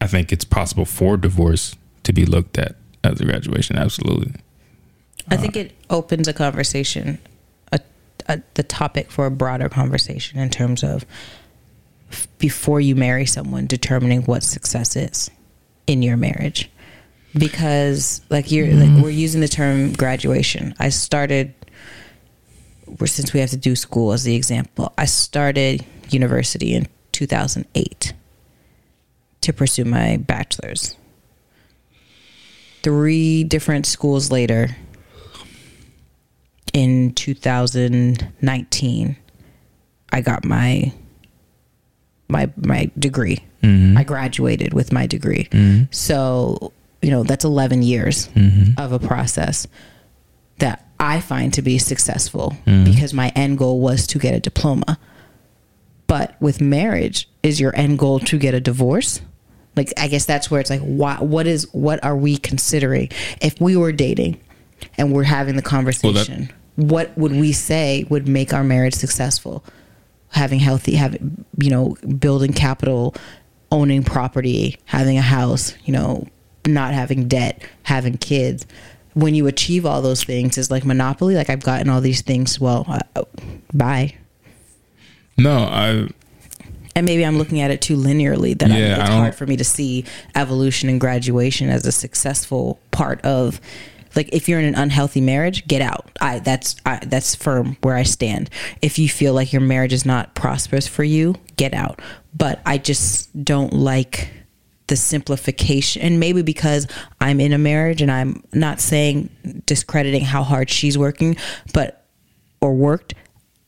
I 0.00 0.06
think 0.06 0.32
it's 0.32 0.44
possible 0.44 0.86
for 0.86 1.18
divorce 1.18 1.76
to 2.04 2.12
be 2.14 2.24
looked 2.24 2.56
at 2.56 2.76
as 3.04 3.20
a 3.20 3.24
graduation. 3.26 3.76
Absolutely. 3.76 4.32
I 5.28 5.36
think 5.36 5.54
it 5.54 5.72
opens 5.90 6.28
a 6.28 6.32
conversation, 6.32 7.18
a, 7.72 7.80
a 8.26 8.40
the 8.54 8.62
topic 8.62 9.10
for 9.10 9.26
a 9.26 9.30
broader 9.30 9.68
conversation 9.68 10.40
in 10.40 10.48
terms 10.48 10.82
of 10.82 11.04
f- 12.10 12.26
before 12.38 12.80
you 12.80 12.96
marry 12.96 13.26
someone, 13.26 13.66
determining 13.66 14.22
what 14.22 14.42
success 14.42 14.96
is 14.96 15.30
in 15.86 16.02
your 16.02 16.16
marriage. 16.16 16.70
Because 17.34 18.22
like 18.30 18.50
you're 18.50 18.66
like 18.68 18.88
mm-hmm. 18.88 19.02
we're 19.02 19.10
using 19.10 19.42
the 19.42 19.48
term 19.48 19.92
graduation. 19.92 20.74
I 20.80 20.88
started 20.88 21.54
we're 21.60 21.68
since 23.06 23.32
we 23.32 23.40
have 23.40 23.50
to 23.50 23.56
do 23.56 23.76
school 23.76 24.12
as 24.12 24.24
the 24.24 24.34
example. 24.34 24.92
I 24.98 25.06
started 25.06 25.84
university 26.10 26.74
in 26.74 26.88
2008 27.12 28.12
to 29.42 29.52
pursue 29.52 29.84
my 29.84 30.18
bachelor's. 30.18 30.96
Three 32.82 33.44
different 33.44 33.86
schools 33.86 34.30
later, 34.30 34.76
in 36.72 37.12
2019 37.14 39.16
i 40.12 40.20
got 40.20 40.44
my 40.44 40.92
my 42.28 42.50
my 42.56 42.90
degree 42.98 43.38
mm-hmm. 43.62 43.96
i 43.96 44.04
graduated 44.04 44.72
with 44.72 44.92
my 44.92 45.06
degree 45.06 45.48
mm-hmm. 45.50 45.84
so 45.90 46.72
you 47.02 47.10
know 47.10 47.22
that's 47.22 47.44
11 47.44 47.82
years 47.82 48.28
mm-hmm. 48.28 48.80
of 48.80 48.92
a 48.92 48.98
process 48.98 49.66
that 50.58 50.86
i 51.00 51.20
find 51.20 51.52
to 51.54 51.62
be 51.62 51.78
successful 51.78 52.56
mm-hmm. 52.66 52.84
because 52.84 53.12
my 53.12 53.32
end 53.34 53.58
goal 53.58 53.80
was 53.80 54.06
to 54.06 54.18
get 54.18 54.34
a 54.34 54.40
diploma. 54.40 54.98
But 56.06 56.40
with 56.40 56.60
marriage 56.60 57.28
is 57.42 57.60
your 57.60 57.74
end 57.76 57.98
goal 57.98 58.20
to 58.20 58.38
get 58.38 58.54
a 58.54 58.60
divorce? 58.60 59.20
Like 59.76 59.92
i 59.96 60.08
guess 60.08 60.26
that's 60.26 60.50
where 60.50 60.60
it's 60.60 60.70
like 60.70 60.82
why, 60.82 61.16
what 61.16 61.46
is 61.46 61.66
what 61.72 62.02
are 62.04 62.16
we 62.16 62.36
considering? 62.36 63.08
If 63.40 63.60
we 63.60 63.76
were 63.76 63.92
dating 63.92 64.40
and 64.98 65.12
we're 65.12 65.24
having 65.24 65.56
the 65.56 65.62
conversation 65.62 66.52
what 66.76 67.16
would 67.18 67.32
we 67.32 67.52
say 67.52 68.04
would 68.08 68.28
make 68.28 68.54
our 68.54 68.64
marriage 68.64 68.94
successful? 68.94 69.64
Having 70.32 70.60
healthy 70.60 70.94
having 70.94 71.44
you 71.58 71.70
know 71.70 71.96
building 72.18 72.52
capital 72.52 73.14
owning 73.72 74.02
property 74.02 74.78
having 74.84 75.16
a 75.16 75.22
house 75.22 75.74
you 75.84 75.92
know 75.92 76.26
not 76.66 76.92
having 76.92 77.28
debt 77.28 77.62
having 77.84 78.18
kids 78.18 78.66
when 79.14 79.34
you 79.34 79.46
achieve 79.46 79.84
all 79.84 80.02
those 80.02 80.24
things 80.24 80.58
is 80.58 80.70
like 80.70 80.84
monopoly. 80.84 81.34
Like 81.34 81.50
i've 81.50 81.62
gotten 81.62 81.88
all 81.88 82.00
these 82.00 82.22
things 82.22 82.60
well 82.60 82.84
uh, 82.88 83.24
bye. 83.72 84.14
No, 85.38 85.58
I 85.58 86.08
and 86.94 87.06
maybe 87.06 87.24
I'm 87.24 87.38
looking 87.38 87.60
at 87.60 87.70
it 87.70 87.80
too 87.80 87.96
linearly 87.96 88.58
that 88.58 88.70
I, 88.70 88.78
Yeah, 88.78 89.00
it's 89.00 89.10
I 89.10 89.14
hard 89.14 89.34
for 89.34 89.46
me 89.46 89.56
to 89.56 89.64
see 89.64 90.04
evolution 90.34 90.88
and 90.88 91.00
graduation 91.00 91.70
as 91.70 91.86
a 91.86 91.92
successful 91.92 92.78
part 92.90 93.20
of 93.24 93.60
like 94.16 94.28
if 94.32 94.48
you're 94.48 94.58
in 94.58 94.66
an 94.66 94.74
unhealthy 94.74 95.20
marriage 95.20 95.66
get 95.66 95.82
out. 95.82 96.10
I 96.20 96.40
that's 96.40 96.76
I, 96.84 97.00
that's 97.04 97.34
firm 97.34 97.76
where 97.82 97.96
I 97.96 98.02
stand. 98.02 98.50
If 98.82 98.98
you 98.98 99.08
feel 99.08 99.34
like 99.34 99.52
your 99.52 99.62
marriage 99.62 99.92
is 99.92 100.04
not 100.04 100.34
prosperous 100.34 100.86
for 100.86 101.04
you 101.04 101.36
get 101.56 101.74
out. 101.74 102.00
But 102.36 102.60
I 102.64 102.78
just 102.78 103.44
don't 103.44 103.72
like 103.72 104.28
the 104.90 104.96
simplification 104.96 106.02
and 106.02 106.20
maybe 106.20 106.42
because 106.42 106.86
I'm 107.20 107.40
in 107.40 107.52
a 107.52 107.58
marriage 107.58 108.02
and 108.02 108.10
I'm 108.10 108.42
not 108.52 108.80
saying 108.80 109.30
discrediting 109.64 110.22
how 110.22 110.42
hard 110.42 110.68
she's 110.68 110.98
working 110.98 111.36
but 111.72 112.06
or 112.60 112.74
worked 112.74 113.14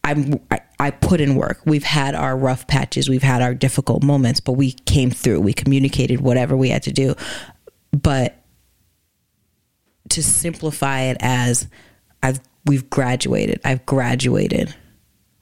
I'm 0.04 0.40
I, 0.50 0.60
I 0.80 0.90
put 0.90 1.20
in 1.20 1.36
work. 1.36 1.60
We've 1.64 1.84
had 1.84 2.14
our 2.14 2.36
rough 2.36 2.66
patches, 2.66 3.08
we've 3.08 3.22
had 3.22 3.40
our 3.40 3.54
difficult 3.54 4.02
moments, 4.02 4.40
but 4.40 4.52
we 4.52 4.72
came 4.72 5.10
through. 5.10 5.40
We 5.40 5.52
communicated 5.52 6.20
whatever 6.20 6.56
we 6.56 6.70
had 6.70 6.82
to 6.84 6.92
do. 6.92 7.14
But 7.92 8.36
to 10.10 10.22
simplify 10.22 11.02
it 11.02 11.18
as 11.20 11.68
I've 12.22 12.40
we've 12.66 12.88
graduated. 12.90 13.60
I've 13.64 13.86
graduated. 13.86 14.74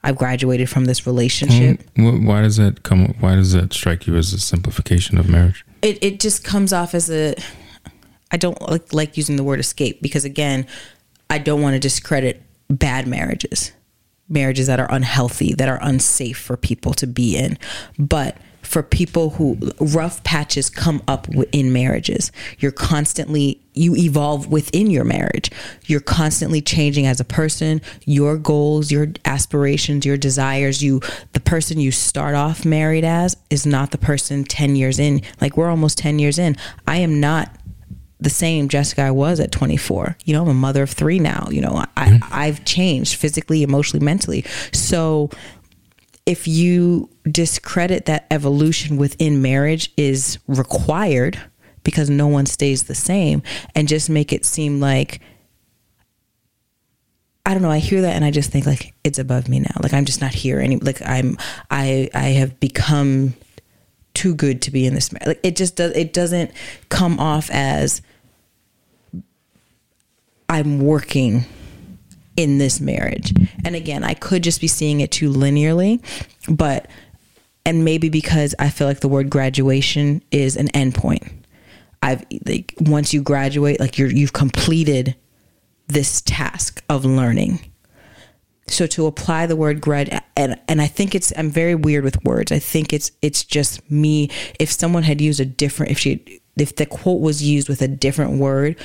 I've 0.03 0.17
graduated 0.17 0.69
from 0.69 0.85
this 0.85 1.05
relationship. 1.05 1.81
why 1.95 2.41
does 2.41 2.57
that 2.57 2.83
come? 2.83 3.15
Why 3.19 3.35
does 3.35 3.53
that 3.53 3.73
strike 3.73 4.07
you 4.07 4.15
as 4.15 4.33
a 4.33 4.39
simplification 4.39 5.17
of 5.17 5.29
marriage? 5.29 5.65
It 5.81 5.97
it 6.01 6.19
just 6.19 6.43
comes 6.43 6.73
off 6.73 6.93
as 6.93 7.09
a 7.09 7.35
I 8.31 8.37
don't 8.37 8.59
like 8.61 8.93
like 8.93 9.17
using 9.17 9.35
the 9.35 9.43
word 9.43 9.59
escape 9.59 10.01
because 10.01 10.25
again, 10.25 10.67
I 11.29 11.37
don't 11.37 11.61
want 11.61 11.73
to 11.73 11.79
discredit 11.79 12.41
bad 12.69 13.07
marriages. 13.07 13.71
Marriages 14.29 14.67
that 14.67 14.79
are 14.79 14.89
unhealthy, 14.89 15.53
that 15.55 15.67
are 15.67 15.79
unsafe 15.81 16.39
for 16.39 16.55
people 16.55 16.93
to 16.93 17.07
be 17.07 17.35
in. 17.35 17.57
But 17.99 18.37
for 18.71 18.81
people 18.81 19.31
who 19.31 19.57
rough 19.81 20.23
patches 20.23 20.69
come 20.69 21.03
up 21.05 21.27
in 21.51 21.73
marriages, 21.73 22.31
you're 22.59 22.71
constantly 22.71 23.61
you 23.73 23.95
evolve 23.97 24.47
within 24.47 24.89
your 24.89 25.03
marriage. 25.03 25.51
You're 25.87 25.99
constantly 25.99 26.61
changing 26.61 27.05
as 27.05 27.19
a 27.19 27.25
person, 27.25 27.81
your 28.05 28.37
goals, 28.37 28.89
your 28.89 29.07
aspirations, 29.25 30.05
your 30.05 30.15
desires, 30.15 30.81
you 30.81 31.01
the 31.33 31.41
person 31.41 31.81
you 31.81 31.91
start 31.91 32.33
off 32.33 32.63
married 32.63 33.03
as 33.03 33.35
is 33.49 33.65
not 33.65 33.91
the 33.91 33.97
person 33.97 34.45
10 34.45 34.77
years 34.77 34.99
in. 34.99 35.21
Like 35.41 35.57
we're 35.57 35.69
almost 35.69 35.97
10 35.97 36.19
years 36.19 36.39
in. 36.39 36.55
I 36.87 36.97
am 36.97 37.19
not 37.19 37.53
the 38.21 38.29
same 38.29 38.69
Jessica 38.69 39.01
I 39.01 39.11
was 39.11 39.41
at 39.41 39.51
24. 39.51 40.15
You 40.23 40.33
know, 40.33 40.43
I'm 40.43 40.47
a 40.47 40.53
mother 40.53 40.83
of 40.83 40.91
three 40.91 41.19
now. 41.19 41.49
You 41.51 41.59
know, 41.59 41.83
I, 41.97 42.05
mm-hmm. 42.07 42.33
I've 42.33 42.63
changed 42.63 43.15
physically, 43.15 43.63
emotionally, 43.63 44.05
mentally. 44.05 44.45
So 44.71 45.29
if 46.25 46.47
you 46.47 47.09
discredit 47.29 48.05
that 48.05 48.27
evolution 48.31 48.97
within 48.97 49.41
marriage 49.41 49.91
is 49.97 50.39
required 50.47 51.39
because 51.83 52.09
no 52.09 52.27
one 52.27 52.45
stays 52.45 52.83
the 52.83 52.95
same 52.95 53.41
and 53.75 53.87
just 53.87 54.09
make 54.09 54.31
it 54.31 54.45
seem 54.45 54.79
like 54.79 55.19
I 57.43 57.53
don't 57.53 57.63
know. 57.63 57.71
I 57.71 57.79
hear 57.79 58.01
that 58.01 58.15
and 58.15 58.23
I 58.23 58.29
just 58.29 58.51
think 58.51 58.67
like 58.67 58.93
it's 59.03 59.17
above 59.17 59.49
me 59.49 59.59
now. 59.59 59.75
Like 59.81 59.93
I'm 59.93 60.05
just 60.05 60.21
not 60.21 60.31
here 60.31 60.59
any. 60.59 60.77
Like 60.77 61.01
I'm 61.03 61.37
I 61.71 62.07
I 62.13 62.27
have 62.27 62.59
become 62.59 63.33
too 64.13 64.35
good 64.35 64.61
to 64.63 64.71
be 64.71 64.85
in 64.85 64.93
this. 64.93 65.11
marriage. 65.11 65.27
Like 65.27 65.39
it 65.41 65.55
just 65.55 65.75
does. 65.75 65.91
It 65.95 66.13
doesn't 66.13 66.51
come 66.89 67.19
off 67.19 67.49
as 67.51 68.03
I'm 70.47 70.79
working 70.81 71.45
in 72.37 72.57
this 72.57 72.79
marriage. 72.79 73.33
And 73.65 73.75
again, 73.75 74.03
I 74.03 74.13
could 74.13 74.43
just 74.43 74.61
be 74.61 74.67
seeing 74.67 75.01
it 75.01 75.11
too 75.11 75.31
linearly. 75.31 76.01
but 76.49 76.87
and 77.65 77.85
maybe 77.85 78.09
because 78.09 78.55
I 78.57 78.69
feel 78.69 78.87
like 78.87 79.01
the 79.01 79.07
word 79.07 79.29
graduation 79.29 80.23
is 80.31 80.57
an 80.57 80.67
endpoint. 80.69 81.31
I've 82.01 82.25
like 82.45 82.73
once 82.79 83.13
you 83.13 83.21
graduate, 83.21 83.79
like 83.79 83.97
you're 83.97 84.11
you've 84.11 84.33
completed 84.33 85.15
this 85.87 86.21
task 86.21 86.83
of 86.89 87.05
learning. 87.05 87.59
So 88.67 88.87
to 88.87 89.05
apply 89.05 89.45
the 89.45 89.55
word 89.55 89.81
grad 89.81 90.23
and 90.35 90.59
and 90.67 90.81
I 90.81 90.87
think 90.87 91.13
it's 91.13 91.31
I'm 91.37 91.51
very 91.51 91.75
weird 91.75 92.03
with 92.03 92.23
words. 92.23 92.51
I 92.51 92.59
think 92.59 92.93
it's 92.93 93.11
it's 93.21 93.43
just 93.43 93.89
me. 93.91 94.29
If 94.59 94.71
someone 94.71 95.03
had 95.03 95.21
used 95.21 95.39
a 95.39 95.45
different 95.45 95.91
if 95.91 95.99
she 95.99 96.41
if 96.57 96.75
the 96.75 96.85
quote 96.85 97.21
was 97.21 97.43
used 97.43 97.69
with 97.69 97.81
a 97.81 97.87
different 97.87 98.39
word, 98.39 98.75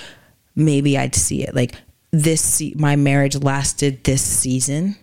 maybe 0.54 0.98
I'd 0.98 1.14
see 1.14 1.42
it. 1.42 1.54
Like 1.54 1.74
this 2.22 2.62
my 2.76 2.96
marriage 2.96 3.36
lasted 3.36 4.04
this 4.04 4.22
season 4.22 4.96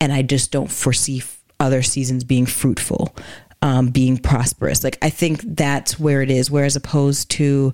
and 0.00 0.12
I 0.12 0.22
just 0.22 0.50
don't 0.50 0.70
foresee 0.70 1.22
other 1.60 1.82
seasons 1.82 2.24
being 2.24 2.46
fruitful, 2.46 3.14
um, 3.62 3.88
being 3.88 4.16
prosperous. 4.16 4.84
Like 4.84 4.98
I 5.02 5.10
think 5.10 5.40
that's 5.42 5.98
where 5.98 6.22
it 6.22 6.30
is. 6.30 6.50
Whereas 6.50 6.76
opposed 6.76 7.30
to, 7.32 7.72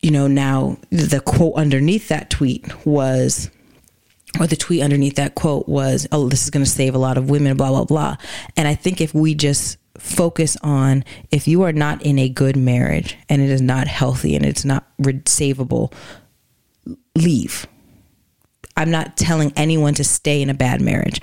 you 0.00 0.10
know, 0.10 0.26
now 0.26 0.78
the 0.90 1.20
quote 1.20 1.54
underneath 1.54 2.08
that 2.08 2.30
tweet 2.30 2.86
was, 2.86 3.50
or 4.38 4.46
the 4.46 4.56
tweet 4.56 4.82
underneath 4.82 5.16
that 5.16 5.34
quote 5.34 5.68
was, 5.68 6.06
"Oh, 6.12 6.28
this 6.28 6.44
is 6.44 6.50
going 6.50 6.64
to 6.64 6.70
save 6.70 6.94
a 6.94 6.98
lot 6.98 7.18
of 7.18 7.28
women." 7.28 7.56
Blah 7.56 7.70
blah 7.70 7.84
blah. 7.84 8.16
And 8.56 8.68
I 8.68 8.74
think 8.74 9.00
if 9.00 9.12
we 9.12 9.34
just 9.34 9.76
focus 10.00 10.56
on 10.62 11.04
if 11.30 11.46
you 11.46 11.62
are 11.62 11.72
not 11.72 12.02
in 12.02 12.18
a 12.18 12.28
good 12.28 12.56
marriage 12.56 13.16
and 13.28 13.40
it 13.42 13.50
is 13.50 13.60
not 13.60 13.86
healthy 13.86 14.34
and 14.34 14.44
it's 14.44 14.64
not 14.64 14.86
savable, 14.98 15.92
leave 17.14 17.66
I'm 18.80 18.90
not 18.90 19.18
telling 19.18 19.52
anyone 19.56 19.92
to 19.94 20.04
stay 20.04 20.40
in 20.40 20.48
a 20.48 20.54
bad 20.54 20.80
marriage, 20.80 21.20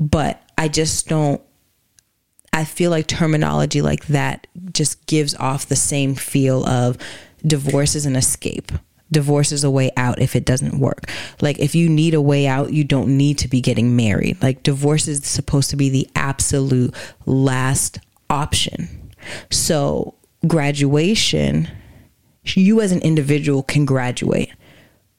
but 0.00 0.42
I 0.58 0.66
just 0.66 1.08
don't. 1.08 1.40
I 2.52 2.64
feel 2.64 2.90
like 2.90 3.06
terminology 3.06 3.82
like 3.82 4.06
that 4.06 4.48
just 4.72 5.06
gives 5.06 5.34
off 5.36 5.66
the 5.66 5.76
same 5.76 6.16
feel 6.16 6.66
of 6.66 6.98
divorce 7.46 7.94
is 7.94 8.04
an 8.04 8.16
escape. 8.16 8.72
Divorce 9.12 9.52
is 9.52 9.62
a 9.62 9.70
way 9.70 9.92
out 9.96 10.20
if 10.20 10.34
it 10.34 10.44
doesn't 10.44 10.80
work. 10.80 11.04
Like, 11.40 11.60
if 11.60 11.74
you 11.74 11.88
need 11.88 12.14
a 12.14 12.20
way 12.20 12.46
out, 12.46 12.72
you 12.72 12.84
don't 12.84 13.16
need 13.16 13.38
to 13.38 13.48
be 13.48 13.60
getting 13.60 13.94
married. 13.94 14.42
Like, 14.42 14.64
divorce 14.64 15.06
is 15.06 15.24
supposed 15.24 15.70
to 15.70 15.76
be 15.76 15.88
the 15.88 16.08
absolute 16.16 16.94
last 17.24 18.00
option. 18.30 19.12
So, 19.50 20.14
graduation, 20.46 21.68
you 22.44 22.80
as 22.80 22.92
an 22.92 23.00
individual 23.00 23.62
can 23.62 23.84
graduate 23.84 24.50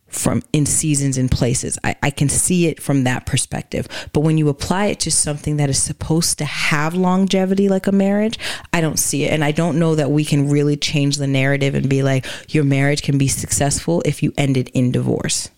from 0.10 0.41
in 0.53 0.65
seasons 0.65 1.18
and 1.18 1.30
places. 1.30 1.77
I, 1.84 1.95
I 2.02 2.10
can 2.10 2.30
see 2.30 2.68
it 2.68 2.81
from 2.81 3.03
that 3.03 3.26
perspective. 3.26 3.88
But 4.11 4.22
when 4.22 4.38
you 4.38 4.49
apply 4.49 4.88
it 4.88 4.99
to 5.02 5.11
something 5.11 5.57
that 5.57 5.69
is 5.69 5.81
supposed 5.81 6.38
to 6.40 6.45
have 6.45 6.95
longevity, 6.95 7.69
like 7.69 7.88
a 7.88 7.91
marriage, 7.91 8.40
I 8.73 8.81
don't 8.81 8.98
see 8.98 9.26
it. 9.26 9.31
And 9.31 9.44
I 9.44 9.52
don't 9.52 9.80
know 9.80 9.95
that 9.95 10.11
we 10.11 10.26
can 10.26 10.49
really 10.49 10.76
change 10.76 11.18
the 11.18 11.27
narrative 11.27 11.76
and 11.76 11.88
be 11.90 12.03
like, 12.03 12.26
your 12.53 12.64
marriage 12.64 13.03
can 13.03 13.18
be 13.18 13.27
successful 13.27 14.02
if 14.06 14.23
you 14.23 14.34
ended 14.38 14.69
in 14.73 14.91
divorce. 14.91 15.49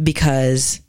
Because 0.00 0.80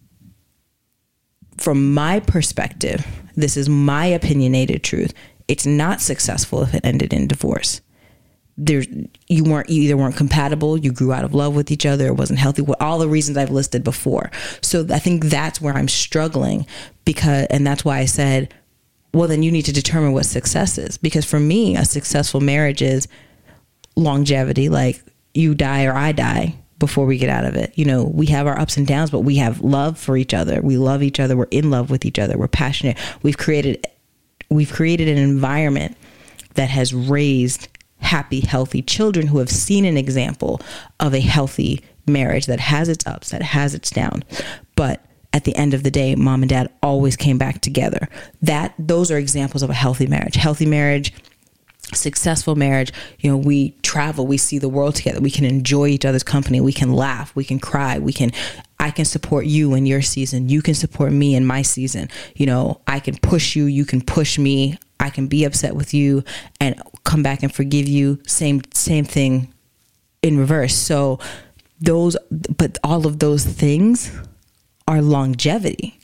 from 1.57 1.93
my 1.93 2.19
perspective, 2.19 3.05
this 3.35 3.57
is 3.57 3.67
my 3.67 4.05
opinionated 4.05 4.83
truth. 4.83 5.13
It's 5.51 5.65
not 5.65 5.99
successful 5.99 6.63
if 6.63 6.73
it 6.73 6.85
ended 6.85 7.11
in 7.11 7.27
divorce. 7.27 7.81
There's 8.57 8.87
you 9.27 9.43
weren't 9.43 9.69
you 9.69 9.81
either 9.81 9.97
weren't 9.97 10.15
compatible 10.15 10.77
you 10.77 10.93
grew 10.93 11.11
out 11.11 11.25
of 11.25 11.33
love 11.33 11.53
with 11.53 11.71
each 11.71 11.85
other 11.85 12.07
it 12.07 12.15
wasn't 12.15 12.39
healthy 12.39 12.63
all 12.79 12.99
the 12.99 13.09
reasons 13.09 13.37
i've 13.37 13.49
listed 13.49 13.83
before. 13.83 14.31
So 14.61 14.85
i 14.89 14.99
think 14.99 15.25
that's 15.25 15.59
where 15.59 15.73
i'm 15.73 15.89
struggling 15.89 16.65
because 17.03 17.47
and 17.49 17.67
that's 17.67 17.83
why 17.83 17.97
i 17.97 18.05
said 18.05 18.53
well 19.13 19.27
then 19.27 19.43
you 19.43 19.51
need 19.51 19.63
to 19.63 19.73
determine 19.73 20.13
what 20.13 20.25
success 20.25 20.77
is. 20.77 20.97
Because 20.97 21.25
for 21.25 21.39
me 21.39 21.75
a 21.75 21.83
successful 21.83 22.39
marriage 22.39 22.81
is 22.81 23.09
longevity 23.97 24.69
like 24.69 25.03
you 25.33 25.53
die 25.53 25.83
or 25.83 25.93
i 25.93 26.13
die 26.13 26.55
before 26.79 27.05
we 27.05 27.17
get 27.17 27.29
out 27.29 27.43
of 27.43 27.55
it. 27.55 27.73
You 27.75 27.83
know 27.83 28.05
we 28.05 28.27
have 28.27 28.47
our 28.47 28.57
ups 28.57 28.77
and 28.77 28.87
downs 28.87 29.11
but 29.11 29.21
we 29.21 29.35
have 29.35 29.59
love 29.59 29.97
for 29.97 30.15
each 30.15 30.33
other. 30.33 30.61
We 30.61 30.77
love 30.77 31.03
each 31.03 31.19
other. 31.19 31.35
We're 31.35 31.47
in 31.51 31.71
love 31.71 31.89
with 31.89 32.05
each 32.05 32.19
other. 32.19 32.37
We're 32.37 32.47
passionate. 32.47 32.97
We've 33.21 33.37
created 33.37 33.85
we've 34.55 34.71
created 34.71 35.07
an 35.07 35.17
environment 35.17 35.97
that 36.55 36.69
has 36.69 36.93
raised 36.93 37.67
happy, 37.99 38.41
healthy 38.41 38.81
children 38.81 39.27
who 39.27 39.37
have 39.37 39.49
seen 39.49 39.85
an 39.85 39.97
example 39.97 40.59
of 40.99 41.13
a 41.13 41.19
healthy 41.19 41.81
marriage 42.07 42.47
that 42.47 42.59
has 42.59 42.89
its 42.89 43.05
ups, 43.05 43.29
that 43.29 43.41
has 43.41 43.73
its 43.73 43.89
downs. 43.89 44.23
But 44.75 45.05
at 45.33 45.45
the 45.45 45.55
end 45.55 45.73
of 45.73 45.83
the 45.83 45.91
day, 45.91 46.15
mom 46.15 46.41
and 46.41 46.49
dad 46.49 46.69
always 46.83 47.15
came 47.15 47.37
back 47.37 47.61
together. 47.61 48.09
That 48.41 48.73
those 48.77 49.11
are 49.11 49.17
examples 49.17 49.63
of 49.63 49.69
a 49.69 49.75
healthy 49.75 50.07
marriage. 50.07 50.35
Healthy 50.35 50.65
marriage, 50.65 51.13
successful 51.93 52.55
marriage, 52.55 52.91
you 53.19 53.29
know, 53.29 53.37
we 53.37 53.71
travel, 53.81 54.27
we 54.27 54.37
see 54.37 54.57
the 54.57 54.69
world 54.69 54.95
together, 54.95 55.19
we 55.19 55.31
can 55.31 55.45
enjoy 55.45 55.87
each 55.87 56.05
other's 56.05 56.23
company, 56.23 56.59
we 56.59 56.73
can 56.73 56.93
laugh, 56.93 57.35
we 57.35 57.43
can 57.43 57.59
cry, 57.59 57.99
we 57.99 58.13
can 58.13 58.31
I 58.81 58.91
can 58.91 59.05
support 59.05 59.45
you 59.45 59.75
in 59.75 59.85
your 59.85 60.01
season, 60.01 60.49
you 60.49 60.61
can 60.61 60.73
support 60.73 61.13
me 61.13 61.35
in 61.35 61.45
my 61.45 61.61
season. 61.61 62.09
You 62.35 62.47
know, 62.47 62.81
I 62.87 62.99
can 62.99 63.15
push 63.15 63.55
you, 63.55 63.65
you 63.65 63.85
can 63.85 64.01
push 64.01 64.37
me. 64.37 64.77
I 64.99 65.09
can 65.09 65.27
be 65.27 65.45
upset 65.45 65.75
with 65.75 65.93
you 65.93 66.23
and 66.59 66.79
come 67.03 67.23
back 67.23 67.41
and 67.41 67.51
forgive 67.53 67.87
you. 67.87 68.19
Same 68.27 68.61
same 68.73 69.05
thing 69.05 69.51
in 70.21 70.37
reverse. 70.37 70.75
So 70.75 71.19
those 71.79 72.17
but 72.29 72.77
all 72.83 73.07
of 73.07 73.17
those 73.17 73.43
things 73.43 74.11
are 74.87 75.01
longevity. 75.01 75.97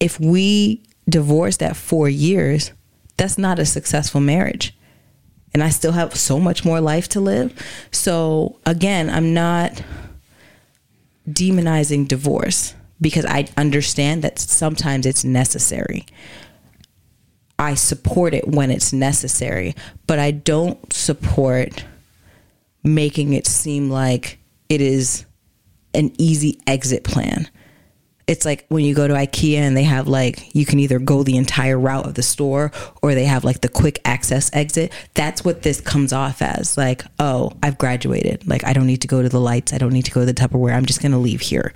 If 0.00 0.18
we 0.20 0.82
divorced 1.08 1.62
at 1.62 1.76
4 1.76 2.08
years, 2.08 2.72
that's 3.16 3.36
not 3.36 3.58
a 3.58 3.66
successful 3.66 4.20
marriage. 4.20 4.74
And 5.52 5.62
I 5.62 5.68
still 5.68 5.92
have 5.92 6.16
so 6.16 6.40
much 6.40 6.64
more 6.64 6.80
life 6.80 7.08
to 7.10 7.20
live. 7.20 7.52
So 7.90 8.58
again, 8.64 9.10
I'm 9.10 9.34
not 9.34 9.82
demonizing 11.28 12.08
divorce 12.08 12.74
because 13.00 13.24
I 13.24 13.48
understand 13.56 14.22
that 14.22 14.38
sometimes 14.38 15.06
it's 15.06 15.24
necessary. 15.24 16.06
I 17.58 17.74
support 17.74 18.34
it 18.34 18.48
when 18.48 18.70
it's 18.70 18.92
necessary, 18.92 19.74
but 20.06 20.18
I 20.18 20.30
don't 20.30 20.92
support 20.92 21.84
making 22.84 23.32
it 23.34 23.46
seem 23.46 23.90
like 23.90 24.38
it 24.68 24.80
is 24.80 25.24
an 25.94 26.12
easy 26.18 26.60
exit 26.66 27.04
plan. 27.04 27.48
It's 28.26 28.44
like 28.44 28.66
when 28.68 28.84
you 28.84 28.94
go 28.94 29.08
to 29.08 29.14
IKEA 29.14 29.56
and 29.56 29.76
they 29.76 29.82
have 29.82 30.06
like 30.06 30.54
you 30.54 30.64
can 30.64 30.78
either 30.78 30.98
go 30.98 31.22
the 31.22 31.36
entire 31.36 31.78
route 31.78 32.06
of 32.06 32.14
the 32.14 32.22
store 32.22 32.70
or 33.02 33.14
they 33.14 33.24
have 33.24 33.44
like 33.44 33.60
the 33.60 33.68
quick 33.68 34.00
access 34.04 34.50
exit. 34.52 34.92
That's 35.14 35.44
what 35.44 35.62
this 35.62 35.80
comes 35.80 36.12
off 36.12 36.40
as. 36.40 36.76
Like, 36.76 37.04
oh, 37.18 37.52
I've 37.62 37.78
graduated. 37.78 38.46
Like 38.46 38.64
I 38.64 38.72
don't 38.72 38.86
need 38.86 39.02
to 39.02 39.08
go 39.08 39.22
to 39.22 39.28
the 39.28 39.40
lights. 39.40 39.72
I 39.72 39.78
don't 39.78 39.92
need 39.92 40.04
to 40.04 40.12
go 40.12 40.20
to 40.20 40.26
the 40.26 40.34
Tupperware. 40.34 40.74
I'm 40.74 40.86
just 40.86 41.02
going 41.02 41.12
to 41.12 41.18
leave 41.18 41.40
here. 41.40 41.72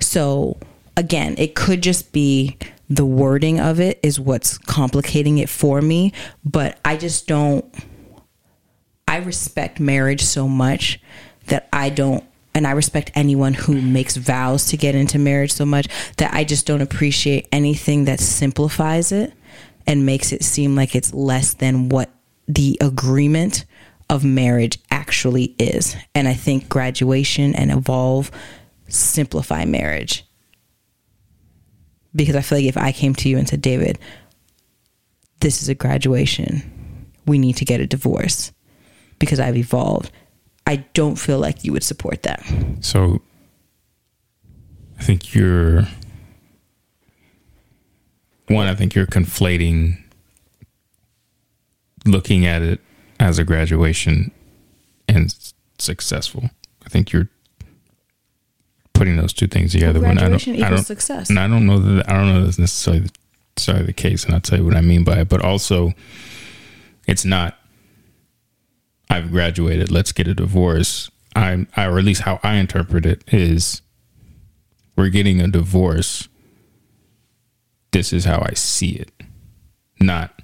So, 0.00 0.58
again, 0.96 1.34
it 1.38 1.54
could 1.54 1.82
just 1.82 2.12
be 2.12 2.56
the 2.88 3.04
wording 3.04 3.60
of 3.60 3.80
it 3.80 4.00
is 4.02 4.18
what's 4.18 4.58
complicating 4.58 5.38
it 5.38 5.48
for 5.48 5.80
me. 5.80 6.12
But 6.44 6.78
I 6.84 6.96
just 6.96 7.26
don't, 7.26 7.64
I 9.06 9.18
respect 9.18 9.80
marriage 9.80 10.22
so 10.22 10.48
much 10.48 11.00
that 11.46 11.68
I 11.72 11.90
don't, 11.90 12.24
and 12.58 12.66
I 12.66 12.72
respect 12.72 13.12
anyone 13.14 13.54
who 13.54 13.80
makes 13.80 14.16
vows 14.16 14.66
to 14.66 14.76
get 14.76 14.96
into 14.96 15.16
marriage 15.16 15.52
so 15.52 15.64
much 15.64 15.86
that 16.16 16.34
I 16.34 16.42
just 16.42 16.66
don't 16.66 16.80
appreciate 16.80 17.46
anything 17.52 18.06
that 18.06 18.18
simplifies 18.18 19.12
it 19.12 19.32
and 19.86 20.04
makes 20.04 20.32
it 20.32 20.42
seem 20.42 20.74
like 20.74 20.96
it's 20.96 21.14
less 21.14 21.54
than 21.54 21.88
what 21.88 22.10
the 22.48 22.76
agreement 22.80 23.64
of 24.10 24.24
marriage 24.24 24.80
actually 24.90 25.54
is. 25.60 25.94
And 26.16 26.26
I 26.26 26.34
think 26.34 26.68
graduation 26.68 27.54
and 27.54 27.70
evolve 27.70 28.32
simplify 28.88 29.64
marriage. 29.64 30.26
Because 32.12 32.34
I 32.34 32.40
feel 32.40 32.58
like 32.58 32.66
if 32.66 32.76
I 32.76 32.90
came 32.90 33.14
to 33.14 33.28
you 33.28 33.38
and 33.38 33.48
said, 33.48 33.62
David, 33.62 34.00
this 35.38 35.62
is 35.62 35.68
a 35.68 35.76
graduation, 35.76 37.06
we 37.24 37.38
need 37.38 37.56
to 37.58 37.64
get 37.64 37.80
a 37.80 37.86
divorce 37.86 38.50
because 39.20 39.38
I've 39.38 39.56
evolved, 39.56 40.10
I 40.68 40.84
don't 40.92 41.16
feel 41.16 41.38
like 41.38 41.64
you 41.64 41.72
would 41.72 41.82
support 41.82 42.24
that. 42.24 42.44
So 42.82 43.22
I 44.98 45.02
think 45.02 45.34
you're 45.34 45.88
one, 48.48 48.66
I 48.66 48.74
think 48.74 48.94
you're 48.94 49.06
conflating 49.06 49.96
looking 52.04 52.44
at 52.44 52.60
it 52.60 52.80
as 53.18 53.38
a 53.38 53.44
graduation 53.44 54.30
and 55.08 55.34
successful. 55.78 56.50
I 56.84 56.90
think 56.90 57.12
you're 57.12 57.28
putting 58.92 59.16
those 59.16 59.32
two 59.32 59.46
things 59.46 59.72
together. 59.72 60.00
When 60.00 60.18
I 60.18 60.28
don't, 60.28 60.48
I 60.48 60.68
don't, 60.68 60.84
success. 60.84 61.30
And 61.30 61.38
I 61.38 61.48
don't 61.48 61.66
know 61.66 61.78
that 61.78 62.10
I 62.10 62.12
don't 62.12 62.34
know 62.34 62.44
that's 62.44 62.58
necessarily 62.58 63.08
necessarily 63.56 63.86
the 63.86 63.94
case, 63.94 64.24
and 64.24 64.34
I'll 64.34 64.40
tell 64.42 64.58
you 64.58 64.66
what 64.66 64.76
I 64.76 64.82
mean 64.82 65.02
by 65.02 65.20
it. 65.20 65.30
But 65.30 65.42
also, 65.42 65.94
it's 67.06 67.24
not. 67.24 67.57
I've 69.10 69.30
graduated. 69.30 69.90
Let's 69.90 70.12
get 70.12 70.28
a 70.28 70.34
divorce. 70.34 71.10
I, 71.34 71.66
I, 71.76 71.86
or 71.86 71.98
at 71.98 72.04
least 72.04 72.22
how 72.22 72.40
I 72.42 72.54
interpret 72.54 73.06
it 73.06 73.22
is, 73.32 73.82
we're 74.96 75.08
getting 75.08 75.40
a 75.40 75.48
divorce 75.48 76.28
this 77.90 78.12
is 78.12 78.24
how 78.24 78.44
I 78.46 78.54
see 78.54 78.90
it, 78.90 79.10
not 80.00 80.42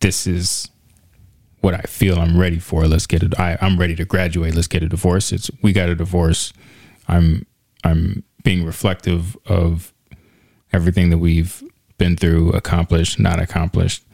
this 0.00 0.26
is 0.26 0.68
what 1.60 1.74
I 1.74 1.82
feel 1.82 2.18
I'm 2.18 2.38
ready 2.38 2.58
for. 2.58 2.86
Let's 2.86 3.06
get 3.06 3.22
it. 3.22 3.32
I'm 3.38 3.78
ready 3.78 3.96
to 3.96 4.04
graduate. 4.04 4.54
Let's 4.54 4.68
get 4.68 4.82
a 4.82 4.88
divorce. 4.88 5.32
It's 5.32 5.50
we 5.62 5.72
got 5.72 5.88
a 5.88 5.94
divorce. 5.94 6.52
I'm 7.08 7.46
I'm 7.82 8.24
being 8.42 8.64
reflective 8.64 9.36
of 9.46 9.92
everything 10.72 11.10
that 11.10 11.18
we've 11.18 11.62
been 11.98 12.16
through, 12.16 12.50
accomplished, 12.50 13.18
not 13.18 13.40
accomplished, 13.40 14.04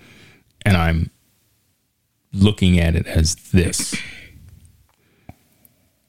and 0.64 0.76
I'm 0.76 1.10
looking 2.32 2.78
at 2.78 2.94
it 2.94 3.06
as 3.06 3.34
this. 3.34 3.94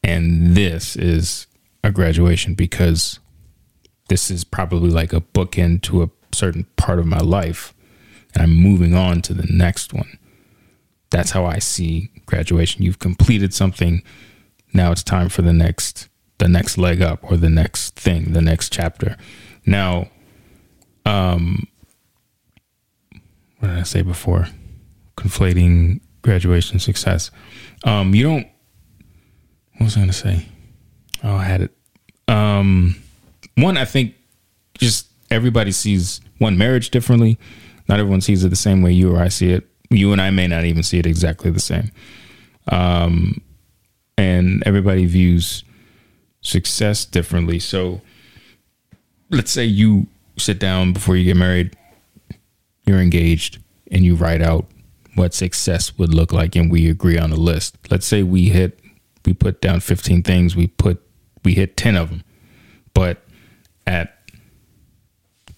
And 0.04 0.56
this 0.56 0.96
is 0.96 1.48
a 1.84 1.92
graduation 1.92 2.54
because 2.54 3.20
this 4.10 4.30
is 4.30 4.44
probably 4.44 4.90
like 4.90 5.14
a 5.14 5.22
bookend 5.22 5.82
to 5.84 6.04
a 6.04 6.10
certain 6.34 6.66
part 6.76 7.00
of 7.00 7.06
my 7.06 7.20
life. 7.20 7.74
And 8.34 8.44
I'm 8.44 8.56
moving 8.56 8.96
on 8.96 9.22
to 9.24 9.34
the 9.34 9.48
next 9.52 9.94
one. 9.94 10.18
That's 11.10 11.32
how 11.32 11.46
I 11.46 11.60
see 11.60 12.10
graduation. 12.26 12.84
You've 12.84 13.00
completed 13.00 13.54
something. 13.54 14.02
Now 14.74 14.92
it's 14.92 15.04
time 15.04 15.30
for 15.30 15.42
the 15.42 15.54
next 15.54 16.10
the 16.40 16.48
next 16.48 16.78
leg 16.78 17.02
up 17.02 17.20
or 17.24 17.38
the 17.38 17.50
next 17.50 17.96
thing, 17.96 18.34
the 18.34 18.42
next 18.42 18.74
chapter. 18.74 19.16
Now, 19.66 20.10
um 21.06 21.68
what 23.60 23.70
did 23.70 23.78
I 23.78 23.84
say 23.84 24.02
before? 24.02 24.48
Conflating 25.16 26.02
graduation 26.24 26.80
success. 26.80 27.30
Um, 27.84 28.16
you 28.16 28.24
don't. 28.24 28.48
What 29.74 29.86
was 29.86 29.96
I 29.96 30.00
going 30.00 30.10
to 30.10 30.14
say? 30.14 30.46
Oh, 31.24 31.36
I 31.36 31.44
had 31.44 31.62
it. 31.62 31.72
Um, 32.28 32.96
one, 33.56 33.78
I 33.78 33.86
think 33.86 34.16
just 34.78 35.08
everybody 35.30 35.72
sees 35.72 36.22
one 36.40 36.58
marriage 36.58 36.90
differently. 36.90 37.38
Not 37.88 38.00
everyone 38.00 38.22
sees 38.22 38.44
it 38.44 38.50
the 38.50 38.56
same 38.56 38.82
way 38.82 38.92
you 38.92 39.14
or 39.14 39.22
I 39.22 39.28
see 39.28 39.52
it. 39.52 39.68
You 39.90 40.12
and 40.12 40.22
I 40.22 40.32
may 40.32 40.48
not 40.48 40.66
even 40.66 40.84
see 40.84 41.00
it 41.00 41.06
exactly 41.06 41.52
the 41.52 41.60
same. 41.60 41.92
Um, 42.72 43.42
and 44.18 44.64
everybody 44.66 45.06
views 45.06 45.64
success 46.42 47.06
differently. 47.06 47.60
So 47.60 48.02
let's 49.30 49.52
say 49.52 49.66
you 49.66 50.08
sit 50.38 50.60
down 50.60 50.94
before 50.94 51.16
you 51.16 51.26
get 51.26 51.38
married, 51.38 51.76
you're 52.86 53.00
engaged, 53.00 53.60
and 53.92 54.04
you 54.04 54.16
write 54.16 54.42
out 54.42 54.66
what 55.16 55.34
success 55.34 55.98
would 55.98 56.14
look 56.14 56.32
like 56.32 56.56
and 56.56 56.72
we 56.72 56.90
agree 56.90 57.18
on 57.18 57.32
a 57.32 57.36
list. 57.36 57.78
Let's 57.90 58.06
say 58.06 58.24
we 58.24 58.50
hit 58.50 58.80
we 59.26 59.34
put 59.34 59.62
down 59.62 59.80
15 59.80 60.24
things, 60.24 60.56
we 60.56 60.68
put 60.68 61.02
we 61.44 61.54
hit 61.54 61.78
10 61.78 61.96
of 61.96 62.10
them. 62.10 62.24
But 62.94 63.24
at 63.88 64.18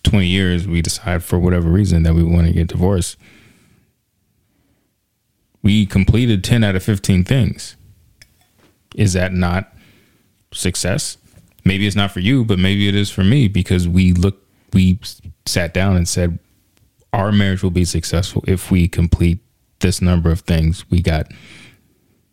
20 0.03 0.25
years 0.25 0.67
we 0.67 0.81
decide 0.81 1.23
for 1.23 1.39
whatever 1.39 1.69
reason 1.69 2.03
that 2.03 2.13
we 2.13 2.23
want 2.23 2.47
to 2.47 2.53
get 2.53 2.67
divorced. 2.67 3.17
We 5.61 5.85
completed 5.85 6.43
10 6.43 6.63
out 6.63 6.75
of 6.75 6.83
15 6.83 7.23
things. 7.23 7.75
Is 8.95 9.13
that 9.13 9.33
not 9.33 9.73
success? 10.53 11.17
Maybe 11.63 11.87
it's 11.87 11.95
not 11.95 12.11
for 12.11 12.19
you, 12.19 12.45
but 12.45 12.59
maybe 12.59 12.87
it 12.87 12.95
is 12.95 13.09
for 13.09 13.23
me 13.23 13.47
because 13.47 13.87
we 13.87 14.13
look 14.13 14.41
we 14.73 14.99
sat 15.45 15.73
down 15.73 15.95
and 15.95 16.07
said 16.07 16.37
our 17.13 17.31
marriage 17.31 17.63
will 17.63 17.71
be 17.71 17.85
successful 17.85 18.43
if 18.45 18.69
we 18.69 18.87
complete 18.87 19.39
this 19.79 20.01
number 20.01 20.31
of 20.31 20.41
things. 20.41 20.89
We 20.89 21.01
got 21.01 21.31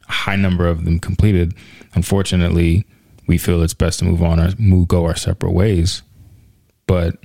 a 0.09 0.12
high 0.12 0.36
number 0.36 0.69
of 0.69 0.85
them 0.85 0.98
completed. 0.98 1.55
Unfortunately, 1.94 2.86
we 3.27 3.39
feel 3.39 3.62
it's 3.62 3.74
best 3.74 4.01
to 4.01 4.05
move 4.05 4.23
on 4.23 4.40
or 4.40 4.51
move 4.59 4.89
go 4.89 5.05
our 5.06 5.16
separate 5.16 5.52
ways. 5.52 6.02
But 6.86 7.16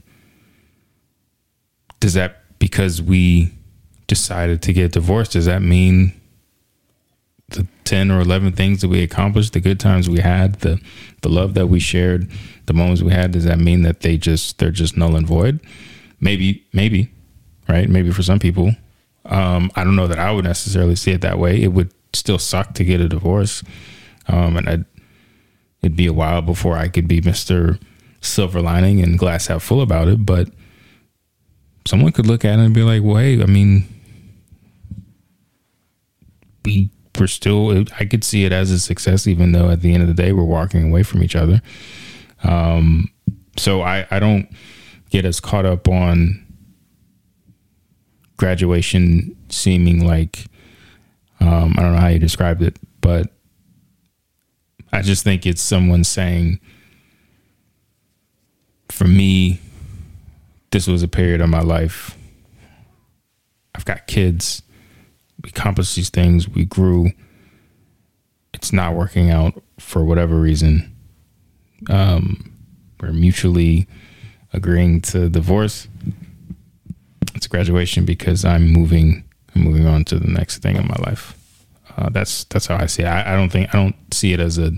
does 1.99 2.13
that 2.13 2.43
because 2.59 3.01
we 3.01 3.53
decided 4.07 4.61
to 4.63 4.73
get 4.73 4.93
divorced, 4.93 5.33
does 5.33 5.45
that 5.45 5.61
mean 5.61 6.13
the 7.49 7.67
10 7.85 8.11
or 8.11 8.19
11 8.19 8.53
things 8.53 8.81
that 8.81 8.89
we 8.89 9.01
accomplished, 9.01 9.53
the 9.53 9.59
good 9.59 9.79
times 9.79 10.09
we 10.09 10.19
had, 10.19 10.55
the 10.61 10.81
the 11.21 11.29
love 11.29 11.53
that 11.53 11.67
we 11.67 11.79
shared, 11.79 12.29
the 12.65 12.73
moments 12.73 13.01
we 13.01 13.11
had, 13.11 13.31
does 13.31 13.45
that 13.45 13.59
mean 13.59 13.83
that 13.83 14.01
they 14.01 14.17
just 14.17 14.57
they're 14.59 14.71
just 14.71 14.97
null 14.97 15.15
and 15.15 15.25
void? 15.27 15.59
Maybe 16.19 16.65
maybe, 16.73 17.09
right? 17.69 17.89
Maybe 17.89 18.11
for 18.11 18.23
some 18.23 18.39
people, 18.39 18.71
um, 19.27 19.71
I 19.75 19.83
don't 19.83 19.95
know 19.95 20.07
that 20.07 20.19
I 20.19 20.31
would 20.31 20.45
necessarily 20.45 20.95
see 20.95 21.11
it 21.11 21.21
that 21.21 21.39
way. 21.39 21.61
It 21.61 21.73
would 21.73 21.93
still 22.13 22.39
suck 22.39 22.73
to 22.75 22.85
get 22.85 23.01
a 23.01 23.09
divorce, 23.09 23.63
um, 24.27 24.57
and 24.57 24.69
I'd, 24.69 24.85
it'd 25.81 25.97
be 25.97 26.07
a 26.07 26.13
while 26.13 26.41
before 26.41 26.77
I 26.77 26.87
could 26.87 27.07
be 27.07 27.21
Mister 27.21 27.77
Silver 28.21 28.61
Lining 28.61 29.01
and 29.01 29.19
glass 29.19 29.47
half 29.47 29.63
full 29.63 29.81
about 29.81 30.07
it. 30.07 30.25
But 30.25 30.49
someone 31.85 32.11
could 32.11 32.27
look 32.27 32.45
at 32.45 32.59
it 32.59 32.65
and 32.65 32.73
be 32.73 32.83
like, 32.83 33.03
"Well, 33.03 33.17
hey, 33.17 33.41
I 33.41 33.45
mean, 33.45 33.85
we 36.65 36.89
we're 37.19 37.27
still. 37.27 37.85
I 37.99 38.05
could 38.05 38.23
see 38.23 38.45
it 38.45 38.51
as 38.51 38.71
a 38.71 38.79
success, 38.79 39.27
even 39.27 39.51
though 39.51 39.69
at 39.69 39.81
the 39.81 39.93
end 39.93 40.03
of 40.03 40.07
the 40.07 40.13
day 40.13 40.31
we're 40.31 40.43
walking 40.43 40.89
away 40.89 41.03
from 41.03 41.23
each 41.23 41.35
other." 41.35 41.61
Um, 42.43 43.09
so 43.57 43.81
I 43.81 44.07
I 44.09 44.19
don't 44.19 44.47
get 45.09 45.25
as 45.25 45.39
caught 45.39 45.65
up 45.65 45.87
on 45.87 46.46
graduation 48.37 49.35
seeming 49.49 50.05
like 50.05 50.45
um, 51.39 51.75
I 51.77 51.81
don't 51.81 51.93
know 51.93 52.01
how 52.01 52.07
you 52.07 52.19
described 52.19 52.61
it, 52.61 52.77
but 53.01 53.31
I 54.91 55.01
just 55.01 55.23
think 55.23 55.45
it's 55.45 55.61
someone 55.61 56.03
saying, 56.03 56.59
for 58.89 59.05
me, 59.05 59.59
this 60.71 60.87
was 60.87 61.03
a 61.03 61.07
period 61.07 61.41
of 61.41 61.49
my 61.49 61.61
life. 61.61 62.17
I've 63.75 63.85
got 63.85 64.07
kids. 64.07 64.63
We 65.43 65.49
accomplished 65.49 65.95
these 65.95 66.09
things. 66.09 66.49
We 66.49 66.65
grew. 66.65 67.11
It's 68.53 68.73
not 68.73 68.95
working 68.95 69.29
out 69.29 69.61
for 69.79 70.03
whatever 70.03 70.39
reason. 70.39 70.95
Um, 71.89 72.51
we're 72.99 73.13
mutually 73.13 73.87
agreeing 74.51 75.01
to 75.01 75.29
divorce 75.29 75.87
it's 77.37 77.47
graduation 77.47 78.03
because 78.03 78.43
I'm 78.43 78.67
moving 78.67 79.23
I'm 79.55 79.63
moving 79.63 79.85
on 79.85 80.03
to 80.05 80.19
the 80.19 80.27
next 80.27 80.59
thing 80.59 80.75
in 80.75 80.87
my 80.87 80.97
life. 81.05 81.33
Uh, 81.95 82.09
that's 82.09 82.43
that's 82.45 82.67
how 82.67 82.75
I 82.75 82.85
see 82.85 83.03
it. 83.03 83.07
I, 83.07 83.33
I, 83.33 83.35
don't 83.35 83.49
think 83.49 83.73
I 83.73 83.77
don't 83.77 83.95
see 84.13 84.33
it 84.33 84.39
as 84.39 84.59
a 84.59 84.71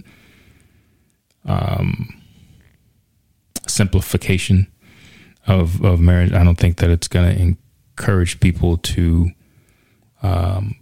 um, 1.46 2.22
simplification 3.68 4.68
of 5.48 5.84
of 5.84 6.00
marriage. 6.00 6.34
I 6.34 6.44
don't 6.44 6.58
think 6.58 6.78
that 6.78 6.90
it's 6.90 7.08
going 7.08 7.36
to 7.36 7.42
encourage 7.42 8.40
people 8.40 8.78
to 8.78 9.32
um, 10.22 10.76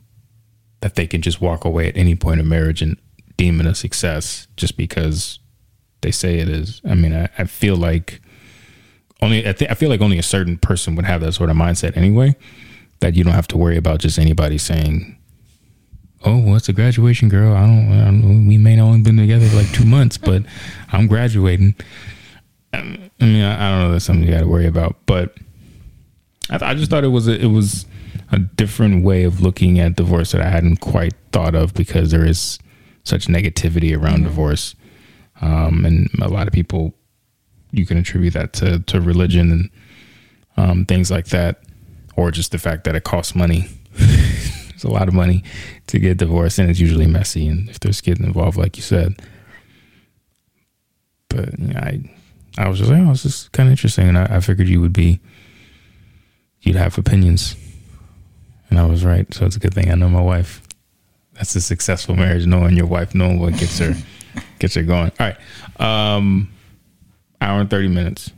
that 0.81 0.95
they 0.95 1.07
can 1.07 1.21
just 1.21 1.41
walk 1.41 1.65
away 1.65 1.87
at 1.87 1.97
any 1.97 2.15
point 2.15 2.39
of 2.39 2.45
marriage 2.45 2.81
and 2.81 2.97
deem 3.37 3.59
it 3.59 3.65
a 3.65 3.75
success 3.75 4.47
just 4.57 4.77
because 4.77 5.39
they 6.01 6.11
say 6.11 6.39
it 6.39 6.49
is. 6.49 6.81
I 6.87 6.95
mean, 6.95 7.15
I, 7.15 7.29
I 7.37 7.45
feel 7.45 7.75
like 7.75 8.21
only 9.21 9.47
I, 9.47 9.53
th- 9.53 9.69
I 9.71 9.73
feel 9.73 9.89
like 9.89 10.01
only 10.01 10.19
a 10.19 10.23
certain 10.23 10.57
person 10.57 10.95
would 10.95 11.05
have 11.05 11.21
that 11.21 11.33
sort 11.33 11.49
of 11.49 11.55
mindset 11.55 11.97
anyway. 11.97 12.35
That 12.99 13.15
you 13.15 13.23
don't 13.23 13.33
have 13.33 13.47
to 13.49 13.57
worry 13.57 13.77
about 13.77 13.99
just 13.99 14.17
anybody 14.17 14.57
saying, 14.57 15.17
"Oh, 16.25 16.39
well, 16.39 16.55
it's 16.55 16.69
a 16.69 16.73
graduation, 16.73 17.29
girl. 17.29 17.55
I 17.55 17.61
don't, 17.61 17.91
I 17.91 18.05
don't 18.05 18.47
we 18.47 18.57
may 18.57 18.75
not 18.75 18.85
only 18.85 19.01
been 19.01 19.17
together 19.17 19.47
for 19.47 19.57
like 19.57 19.71
two 19.71 19.85
months, 19.85 20.17
but 20.17 20.43
I'm 20.91 21.07
graduating." 21.07 21.75
I 22.73 22.81
mean, 23.25 23.43
I, 23.43 23.69
don't 23.69 23.79
know. 23.79 23.91
That's 23.91 24.05
something 24.05 24.25
you 24.25 24.31
got 24.31 24.41
to 24.41 24.47
worry 24.47 24.67
about, 24.67 24.97
but 25.05 25.35
I, 26.49 26.71
I 26.71 26.73
just 26.75 26.91
thought 26.91 27.03
it 27.03 27.09
was 27.09 27.27
a, 27.27 27.39
it 27.39 27.47
was 27.47 27.85
a 28.31 28.39
different 28.39 29.03
way 29.03 29.23
of 29.23 29.41
looking 29.41 29.79
at 29.79 29.95
divorce 29.95 30.31
that 30.33 30.41
I 30.41 30.49
hadn't 30.49 30.77
quite 30.77 31.13
thought 31.31 31.55
of 31.55 31.73
because 31.73 32.11
there 32.11 32.25
is 32.25 32.59
such 33.03 33.27
negativity 33.27 33.97
around 33.97 34.17
mm-hmm. 34.17 34.25
divorce, 34.25 34.75
um, 35.41 35.85
and 35.85 36.09
a 36.21 36.27
lot 36.27 36.47
of 36.47 36.53
people 36.53 36.93
you 37.71 37.85
can 37.85 37.97
attribute 37.97 38.33
that 38.33 38.53
to 38.53 38.79
to 38.79 39.01
religion 39.01 39.51
and 39.51 39.69
um, 40.57 40.85
things 40.85 41.11
like 41.11 41.27
that, 41.27 41.61
or 42.15 42.31
just 42.31 42.51
the 42.51 42.57
fact 42.57 42.83
that 42.85 42.95
it 42.95 43.03
costs 43.03 43.35
money. 43.35 43.65
it's 43.93 44.83
a 44.83 44.89
lot 44.89 45.07
of 45.07 45.13
money 45.13 45.43
to 45.87 45.99
get 45.99 46.17
divorced, 46.17 46.59
and 46.59 46.69
it's 46.69 46.79
usually 46.79 47.07
messy. 47.07 47.47
And 47.47 47.69
if 47.69 47.79
there's 47.79 48.01
kids 48.01 48.19
involved, 48.19 48.57
like 48.57 48.77
you 48.77 48.83
said, 48.83 49.21
but 51.29 51.57
you 51.59 51.67
know, 51.67 51.79
I 51.79 52.01
I 52.57 52.69
was 52.69 52.79
just 52.79 52.89
like, 52.89 53.01
oh, 53.01 53.09
this 53.09 53.25
is 53.25 53.49
kind 53.53 53.67
of 53.67 53.71
interesting, 53.71 54.07
and 54.07 54.17
I, 54.17 54.37
I 54.37 54.39
figured 54.39 54.67
you 54.67 54.81
would 54.81 54.93
be 54.93 55.19
you'd 56.61 56.75
have 56.75 56.97
opinions, 56.97 57.55
and 58.69 58.79
I 58.79 58.85
was 58.85 59.05
right. 59.05 59.31
So 59.33 59.45
it's 59.45 59.55
a 59.55 59.59
good 59.59 59.73
thing 59.73 59.91
I 59.91 59.95
know 59.95 60.09
my 60.09 60.21
wife. 60.21 60.61
That's 61.33 61.55
a 61.55 61.61
successful 61.61 62.15
marriage, 62.15 62.47
knowing 62.47 62.75
your 62.75 62.87
wife, 62.87 63.13
knowing 63.13 63.39
what 63.39 63.57
gets 63.57 63.77
her 63.79 63.95
gets 64.59 64.75
her 64.75 64.83
going. 64.83 65.11
All 65.19 65.31
right. 65.31 65.37
Um, 65.79 66.51
hour 67.41 67.59
and 67.61 67.69
30 67.69 67.87
minutes. 67.87 68.31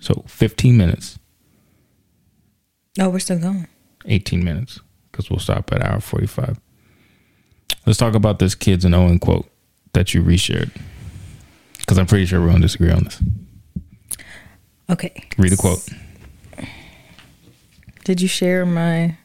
So 0.00 0.24
15 0.26 0.76
minutes. 0.76 1.18
Oh, 3.00 3.08
we're 3.08 3.18
still 3.18 3.38
going. 3.38 3.68
18 4.06 4.44
minutes 4.44 4.80
because 5.10 5.30
we'll 5.30 5.38
stop 5.38 5.72
at 5.72 5.82
hour 5.82 6.00
45. 6.00 6.60
Let's 7.86 7.98
talk 7.98 8.14
about 8.14 8.38
this 8.38 8.54
kids 8.54 8.84
and 8.84 8.94
Owen 8.94 9.18
quote 9.18 9.48
that 9.92 10.14
you 10.14 10.22
reshared 10.22 10.70
because 11.78 11.98
I'm 11.98 12.06
pretty 12.06 12.26
sure 12.26 12.40
we're 12.40 12.48
going 12.48 12.60
to 12.60 12.62
disagree 12.62 12.90
on 12.90 13.04
this. 13.04 13.22
Okay. 14.90 15.12
Read 15.38 15.52
the 15.52 15.56
quote. 15.56 15.88
Did 18.04 18.20
you 18.20 18.28
share 18.28 18.66
my? 18.66 19.16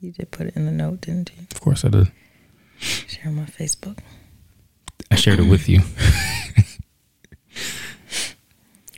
You 0.00 0.12
did 0.12 0.30
put 0.30 0.46
it 0.46 0.56
in 0.56 0.66
the 0.66 0.72
note, 0.72 1.02
didn't 1.02 1.30
you? 1.36 1.46
Of 1.50 1.60
course 1.60 1.84
I 1.84 1.88
did. 1.88 2.10
Share 2.78 3.30
my 3.30 3.44
Facebook. 3.44 3.98
I 5.10 5.16
shared 5.16 5.38
it 5.38 5.48
with 5.48 5.68
you. 5.68 5.80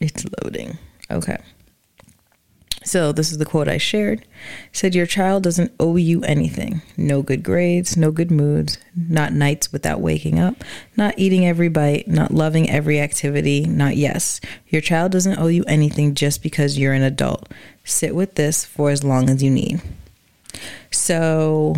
It's 0.03 0.27
loading. 0.43 0.79
Okay. 1.11 1.39
So 2.85 3.13
this 3.13 3.31
is 3.31 3.39
the 3.39 3.45
quote 3.45 3.69
I 3.69 3.79
shared. 3.79 4.23
It 4.23 4.27
said 4.73 4.97
your 4.97 5.07
child 5.07 5.45
doesn't 5.45 5.73
owe 5.79 5.95
you 5.95 6.25
anything. 6.25 6.83
No 6.97 7.23
good 7.23 7.45
grades, 7.45 7.97
no 7.97 8.11
good 8.11 8.33
moods, 8.33 8.79
not 8.97 9.33
nights 9.33 9.71
without 9.71 10.01
waking 10.01 10.41
up, 10.41 10.65
not 10.97 11.15
eating 11.17 11.47
every 11.47 11.69
bite, 11.69 12.09
not 12.09 12.35
loving 12.35 12.69
every 12.69 12.99
activity, 12.99 13.65
not 13.65 13.97
yes. 13.97 14.41
Your 14.67 14.83
child 14.83 15.13
doesn't 15.13 15.39
owe 15.39 15.47
you 15.47 15.63
anything 15.69 16.17
just 16.17 16.43
because 16.43 16.77
you're 16.77 16.93
an 16.93 17.03
adult. 17.03 17.49
Sit 17.85 18.17
with 18.17 18.35
this 18.35 18.65
for 18.65 18.91
as 18.91 19.05
long 19.05 19.31
as 19.31 19.41
you 19.41 19.51
need. 19.51 19.81
So 20.91 21.77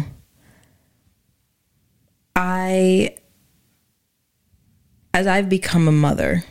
I 2.34 3.16
as 5.12 5.26
I've 5.28 5.48
become 5.48 5.86
a 5.86 5.92
mother, 5.92 6.42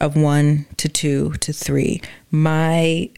of 0.00 0.16
one 0.16 0.66
to 0.78 0.88
two 0.88 1.32
to 1.40 1.52
three. 1.52 2.00
My 2.30 3.10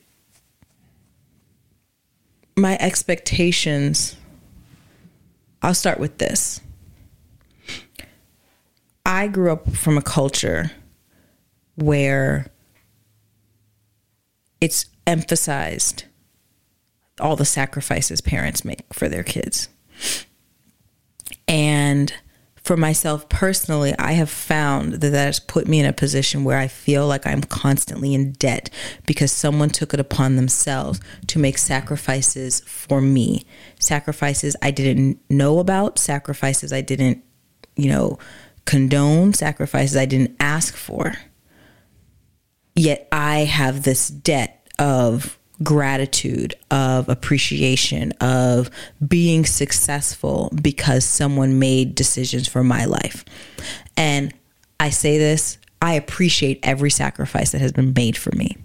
my 2.54 2.76
expectations 2.80 4.16
i'll 5.62 5.74
start 5.74 5.98
with 5.98 6.18
this. 6.18 6.60
I 9.06 9.26
grew 9.28 9.52
up 9.52 9.70
from 9.74 9.96
a 9.96 10.02
culture 10.02 10.70
where 11.76 12.46
it's 14.60 14.86
emphasized 15.06 16.04
all 17.20 17.36
the 17.36 17.44
sacrifices 17.44 18.20
parents 18.20 18.64
make 18.64 18.92
for 18.92 19.08
their 19.08 19.22
kids. 19.22 19.68
And 21.48 22.12
for 22.62 22.76
myself 22.76 23.28
personally, 23.28 23.92
I 23.98 24.12
have 24.12 24.30
found 24.30 24.94
that 24.94 25.10
that 25.10 25.26
has 25.26 25.40
put 25.40 25.66
me 25.66 25.80
in 25.80 25.86
a 25.86 25.92
position 25.92 26.44
where 26.44 26.58
I 26.58 26.68
feel 26.68 27.08
like 27.08 27.26
I'm 27.26 27.42
constantly 27.42 28.14
in 28.14 28.32
debt 28.32 28.70
because 29.04 29.32
someone 29.32 29.70
took 29.70 29.92
it 29.92 29.98
upon 29.98 30.36
themselves 30.36 31.00
to 31.28 31.40
make 31.40 31.58
sacrifices 31.58 32.60
for 32.60 33.00
me. 33.00 33.44
Sacrifices 33.80 34.54
I 34.62 34.70
didn't 34.70 35.18
know 35.28 35.58
about, 35.58 35.98
sacrifices 35.98 36.72
I 36.72 36.82
didn't, 36.82 37.24
you 37.74 37.90
know, 37.90 38.18
condone, 38.64 39.34
sacrifices 39.34 39.96
I 39.96 40.06
didn't 40.06 40.36
ask 40.38 40.76
for. 40.76 41.14
Yet 42.76 43.08
I 43.10 43.40
have 43.40 43.82
this 43.82 44.08
debt 44.08 44.68
of 44.78 45.36
gratitude, 45.62 46.54
of 46.70 47.08
appreciation, 47.08 48.12
of 48.20 48.70
being 49.06 49.44
successful 49.44 50.52
because 50.60 51.04
someone 51.04 51.58
made 51.58 51.94
decisions 51.94 52.48
for 52.48 52.62
my 52.64 52.84
life. 52.84 53.24
And 53.96 54.32
I 54.80 54.90
say 54.90 55.18
this, 55.18 55.58
I 55.80 55.94
appreciate 55.94 56.60
every 56.62 56.90
sacrifice 56.90 57.52
that 57.52 57.60
has 57.60 57.72
been 57.72 57.92
made 57.92 58.16
for 58.16 58.34
me. 58.34 58.56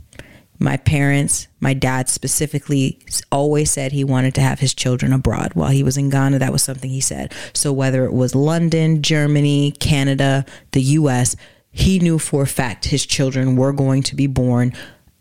My 0.60 0.78
parents, 0.78 1.48
my 1.60 1.74
dad 1.74 2.10
specifically, 2.10 3.00
always 3.32 3.70
said 3.70 3.92
he 3.92 4.04
wanted 4.04 4.34
to 4.36 4.42
have 4.42 4.60
his 4.60 4.74
children 4.74 5.14
abroad. 5.14 5.54
While 5.54 5.70
he 5.70 5.84
was 5.84 5.98
in 5.98 6.10
Ghana, 6.10 6.40
that 6.40 6.52
was 6.52 6.64
something 6.64 6.90
he 6.90 7.02
said. 7.02 7.34
So 7.54 7.72
whether 7.72 8.06
it 8.06 8.14
was 8.14 8.34
London, 8.34 9.04
Germany, 9.04 9.72
Canada, 9.72 10.46
the 10.72 10.82
US, 10.82 11.36
he 11.70 12.00
knew 12.00 12.18
for 12.18 12.42
a 12.42 12.48
fact 12.48 12.86
his 12.86 13.06
children 13.06 13.56
were 13.56 13.72
going 13.72 14.02
to 14.04 14.16
be 14.16 14.26
born 14.26 14.74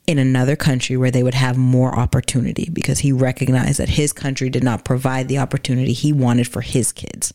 in 0.06 0.18
another 0.18 0.56
country 0.56 0.96
where 0.96 1.10
they 1.10 1.22
would 1.22 1.34
have 1.34 1.56
more 1.56 1.98
opportunity 1.98 2.68
because 2.72 3.00
he 3.00 3.12
recognized 3.12 3.78
that 3.78 3.90
his 3.90 4.12
country 4.12 4.48
did 4.48 4.62
not 4.62 4.84
provide 4.84 5.28
the 5.28 5.38
opportunity 5.38 5.92
he 5.92 6.12
wanted 6.12 6.46
for 6.46 6.60
his 6.60 6.92
kids. 6.92 7.34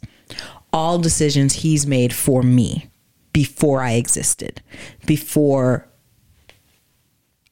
All 0.71 0.97
decisions 0.97 1.55
he's 1.55 1.85
made 1.85 2.13
for 2.13 2.41
me 2.41 2.87
before 3.33 3.81
I 3.81 3.93
existed, 3.93 4.61
before 5.05 5.87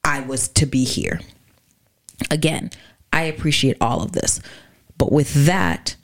I 0.04 0.20
was 0.20 0.48
to 0.48 0.66
be 0.66 0.84
here. 0.84 1.20
Again, 2.30 2.70
I 3.12 3.22
appreciate 3.22 3.76
all 3.80 4.02
of 4.02 4.12
this. 4.12 4.40
But 4.96 5.12
with 5.12 5.46
that, 5.46 5.96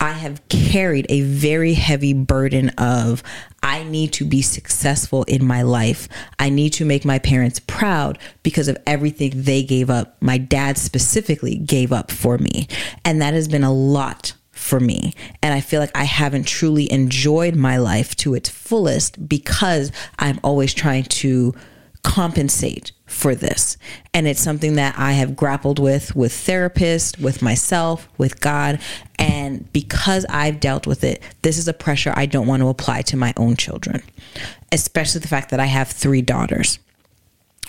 I 0.00 0.12
have 0.12 0.46
carried 0.48 1.06
a 1.08 1.22
very 1.22 1.74
heavy 1.74 2.12
burden 2.12 2.70
of 2.70 3.22
I 3.64 3.82
need 3.82 4.12
to 4.12 4.26
be 4.26 4.42
successful 4.42 5.24
in 5.24 5.44
my 5.44 5.62
life. 5.62 6.06
I 6.38 6.50
need 6.50 6.74
to 6.74 6.84
make 6.84 7.04
my 7.06 7.18
parents 7.18 7.58
proud 7.60 8.18
because 8.42 8.68
of 8.68 8.76
everything 8.86 9.32
they 9.34 9.62
gave 9.62 9.88
up. 9.88 10.20
My 10.20 10.36
dad 10.36 10.76
specifically 10.76 11.56
gave 11.56 11.90
up 11.90 12.10
for 12.10 12.36
me. 12.36 12.68
And 13.06 13.22
that 13.22 13.32
has 13.32 13.48
been 13.48 13.64
a 13.64 13.72
lot 13.72 14.34
for 14.52 14.80
me. 14.80 15.14
And 15.42 15.54
I 15.54 15.60
feel 15.60 15.80
like 15.80 15.96
I 15.96 16.04
haven't 16.04 16.46
truly 16.46 16.92
enjoyed 16.92 17.56
my 17.56 17.78
life 17.78 18.14
to 18.16 18.34
its 18.34 18.50
fullest 18.50 19.26
because 19.28 19.90
I'm 20.18 20.38
always 20.44 20.74
trying 20.74 21.04
to 21.04 21.54
compensate 22.02 22.92
for 23.14 23.34
this. 23.34 23.78
And 24.12 24.26
it's 24.26 24.40
something 24.40 24.74
that 24.74 24.98
I 24.98 25.12
have 25.12 25.36
grappled 25.36 25.78
with 25.78 26.14
with 26.16 26.32
therapists, 26.32 27.18
with 27.18 27.40
myself, 27.42 28.08
with 28.18 28.40
God. 28.40 28.80
And 29.18 29.72
because 29.72 30.26
I've 30.28 30.60
dealt 30.60 30.86
with 30.86 31.04
it, 31.04 31.22
this 31.42 31.56
is 31.56 31.68
a 31.68 31.72
pressure 31.72 32.12
I 32.16 32.26
don't 32.26 32.46
want 32.46 32.62
to 32.62 32.68
apply 32.68 33.02
to 33.02 33.16
my 33.16 33.32
own 33.36 33.56
children, 33.56 34.02
especially 34.72 35.20
the 35.20 35.28
fact 35.28 35.50
that 35.50 35.60
I 35.60 35.66
have 35.66 35.88
three 35.88 36.22
daughters. 36.22 36.78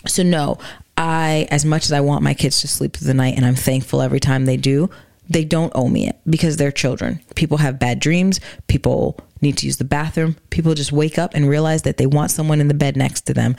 So, 0.07 0.23
no, 0.23 0.57
I, 0.97 1.47
as 1.51 1.63
much 1.63 1.85
as 1.85 1.91
I 1.91 2.01
want 2.01 2.23
my 2.23 2.33
kids 2.33 2.61
to 2.61 2.67
sleep 2.67 2.97
through 2.97 3.07
the 3.07 3.13
night, 3.13 3.35
and 3.37 3.45
I'm 3.45 3.55
thankful 3.55 4.01
every 4.01 4.19
time 4.19 4.45
they 4.45 4.57
do, 4.57 4.89
they 5.29 5.43
don't 5.43 5.71
owe 5.75 5.87
me 5.87 6.07
it 6.07 6.19
because 6.29 6.57
they're 6.57 6.71
children. 6.71 7.19
People 7.35 7.57
have 7.57 7.79
bad 7.79 7.99
dreams. 7.99 8.39
People 8.67 9.19
need 9.41 9.57
to 9.57 9.65
use 9.65 9.77
the 9.77 9.83
bathroom. 9.83 10.35
People 10.49 10.73
just 10.73 10.91
wake 10.91 11.17
up 11.17 11.33
and 11.33 11.49
realize 11.49 11.83
that 11.83 11.97
they 11.97 12.05
want 12.05 12.31
someone 12.31 12.61
in 12.61 12.67
the 12.67 12.73
bed 12.73 12.95
next 12.95 13.21
to 13.21 13.33
them. 13.33 13.55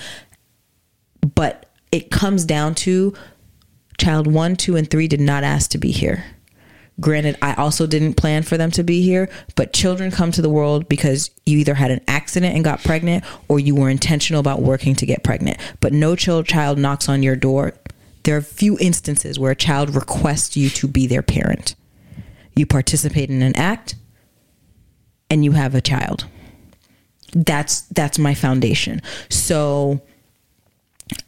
But 1.35 1.66
it 1.93 2.11
comes 2.11 2.45
down 2.45 2.75
to 2.75 3.15
child 3.99 4.27
one, 4.27 4.57
two, 4.57 4.77
and 4.77 4.91
three 4.91 5.09
did 5.09 5.21
not 5.21 5.45
ask 5.45 5.71
to 5.71 5.79
be 5.79 5.91
here. 5.91 6.25
Granted, 6.99 7.37
I 7.43 7.53
also 7.55 7.87
didn't 7.87 8.15
plan 8.15 8.43
for 8.43 8.57
them 8.57 8.71
to 8.71 8.83
be 8.83 9.03
here, 9.03 9.29
but 9.55 9.75
children 9.75 10.11
come 10.11 10.33
to 10.33 10.41
the 10.41 10.49
world 10.49 10.89
because 10.89 11.31
you 11.45 11.59
either 11.59 11.75
had 11.75 11.91
an 11.91 12.01
accident 12.09 12.55
and 12.55 12.65
got 12.65 12.83
pregnant 12.83 13.23
or 13.49 13.61
you 13.61 13.75
were 13.75 13.91
intentional 13.91 14.41
about 14.41 14.63
working 14.63 14.95
to 14.97 15.07
get 15.07 15.23
pregnant. 15.23 15.59
But 15.81 15.93
no 15.93 16.17
child 16.17 16.79
knocks 16.79 17.09
on 17.09 17.23
your 17.23 17.37
door. 17.37 17.75
There 18.23 18.37
are 18.37 18.43
few 18.43 18.79
instances 18.81 19.39
where 19.39 19.51
a 19.51 19.57
child 19.57 19.95
requests 19.95 20.57
you 20.57 20.71
to 20.71 20.89
be 20.89 21.07
their 21.07 21.23
parent. 21.23 21.75
You 22.55 22.65
participate 22.65 23.29
in 23.29 23.43
an 23.43 23.55
act 23.57 23.95
and 25.29 25.45
you 25.45 25.53
have 25.53 25.75
a 25.75 25.83
child. 25.83 26.27
That's 27.35 27.83
that's 27.83 28.19
my 28.19 28.33
foundation. 28.33 29.03
So 29.29 30.01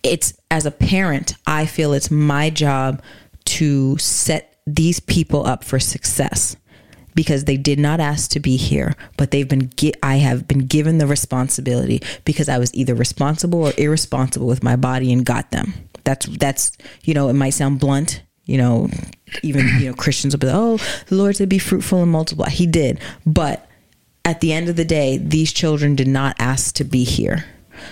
it's 0.02 0.34
as 0.50 0.66
a 0.66 0.70
parent, 0.70 1.34
I 1.46 1.66
feel 1.66 1.92
it's 1.92 2.10
my 2.10 2.50
job 2.50 3.02
to 3.46 3.96
set 3.98 4.56
these 4.66 5.00
people 5.00 5.46
up 5.46 5.64
for 5.64 5.78
success 5.78 6.56
because 7.14 7.44
they 7.44 7.56
did 7.56 7.78
not 7.78 8.00
ask 8.00 8.30
to 8.30 8.40
be 8.40 8.56
here, 8.56 8.94
but 9.16 9.30
they've 9.30 9.48
been 9.48 9.70
I 10.02 10.16
have 10.16 10.46
been 10.46 10.66
given 10.66 10.98
the 10.98 11.06
responsibility 11.06 12.02
because 12.24 12.48
I 12.48 12.59
was 12.59 12.72
either 12.74 12.94
responsible 12.94 13.66
or 13.66 13.72
irresponsible 13.76 14.46
with 14.46 14.62
my 14.62 14.76
body 14.76 15.12
and 15.12 15.24
got 15.24 15.50
them. 15.50 15.72
That's 16.05 16.26
that's 16.26 16.72
you 17.02 17.14
know, 17.14 17.28
it 17.28 17.32
might 17.32 17.50
sound 17.50 17.80
blunt, 17.80 18.22
you 18.44 18.59
know, 18.59 18.88
even 19.42 19.66
you 19.80 19.86
know 19.86 19.94
Christians 19.94 20.34
will 20.34 20.38
be 20.38 20.46
like, 20.46 20.56
"Oh, 20.56 20.78
the 21.06 21.16
Lord 21.16 21.36
said 21.36 21.48
be 21.48 21.59
fruitful 21.59 22.02
and 22.02 22.12
multiply." 22.12 22.50
He 22.50 22.66
did, 22.66 23.00
but 23.26 23.68
at 24.24 24.40
the 24.40 24.52
end 24.52 24.68
of 24.68 24.76
the 24.76 24.84
day, 24.84 25.18
these 25.18 25.52
children 25.52 25.96
did 25.96 26.09
not 26.09 26.36
ask 26.38 26.74
to 26.76 26.84
be 26.84 27.02
here. 27.05 27.44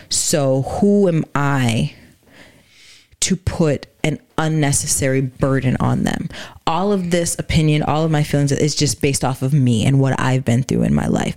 So, 0.08 0.62
who 0.62 1.08
am 1.08 1.24
I 1.34 1.94
to 3.20 3.36
put 3.36 3.86
an 4.04 4.20
unnecessary 4.38 5.20
burden 5.20 5.76
on 5.80 6.04
them? 6.04 6.28
All 6.66 6.92
of 6.92 7.10
this 7.10 7.38
opinion, 7.38 7.82
all 7.82 8.04
of 8.04 8.10
my 8.10 8.22
feelings 8.22 8.52
is 8.52 8.74
just 8.74 9.00
based 9.00 9.24
off 9.24 9.42
of 9.42 9.52
me 9.52 9.84
and 9.84 10.00
what 10.00 10.18
I've 10.20 10.44
been 10.44 10.62
through 10.62 10.82
in 10.82 10.94
my 10.94 11.06
life. 11.06 11.36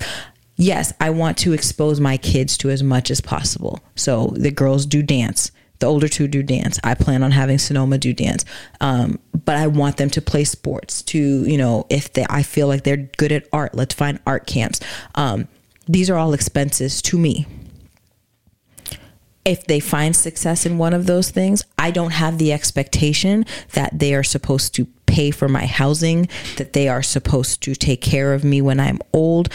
Yes, 0.55 0.93
I 0.99 1.09
want 1.09 1.37
to 1.39 1.53
expose 1.53 1.99
my 1.99 2.17
kids 2.17 2.57
to 2.59 2.69
as 2.69 2.83
much 2.83 3.09
as 3.09 3.21
possible. 3.21 3.79
So, 3.95 4.33
the 4.35 4.51
girls 4.51 4.85
do 4.85 5.01
dance. 5.01 5.51
The 5.79 5.87
older 5.87 6.09
two 6.09 6.27
do 6.27 6.43
dance. 6.43 6.77
I 6.83 6.93
plan 6.93 7.23
on 7.23 7.31
having 7.31 7.57
Sonoma 7.57 7.97
do 7.97 8.13
dance, 8.13 8.43
um, 8.81 9.17
but 9.33 9.55
I 9.55 9.67
want 9.67 9.95
them 9.95 10.09
to 10.09 10.21
play 10.21 10.43
sports. 10.43 11.01
To 11.03 11.17
you 11.17 11.57
know, 11.57 11.85
if 11.89 12.11
they, 12.11 12.25
I 12.29 12.43
feel 12.43 12.67
like 12.67 12.83
they're 12.83 12.97
good 12.97 13.31
at 13.31 13.47
art, 13.53 13.73
let's 13.73 13.95
find 13.95 14.19
art 14.27 14.45
camps. 14.45 14.81
Um, 15.15 15.47
these 15.87 16.09
are 16.09 16.17
all 16.17 16.33
expenses 16.33 17.01
to 17.03 17.17
me 17.17 17.47
if 19.45 19.65
they 19.65 19.79
find 19.79 20.15
success 20.15 20.65
in 20.65 20.77
one 20.77 20.93
of 20.93 21.05
those 21.05 21.31
things, 21.31 21.63
I 21.77 21.91
don't 21.91 22.11
have 22.11 22.37
the 22.37 22.53
expectation 22.53 23.45
that 23.73 23.97
they 23.97 24.13
are 24.13 24.23
supposed 24.23 24.75
to 24.75 24.85
pay 25.05 25.31
for 25.31 25.47
my 25.47 25.65
housing, 25.65 26.29
that 26.57 26.73
they 26.73 26.87
are 26.87 27.01
supposed 27.01 27.61
to 27.63 27.73
take 27.75 28.01
care 28.01 28.33
of 28.33 28.43
me 28.43 28.61
when 28.61 28.79
I'm 28.79 28.99
old. 29.13 29.49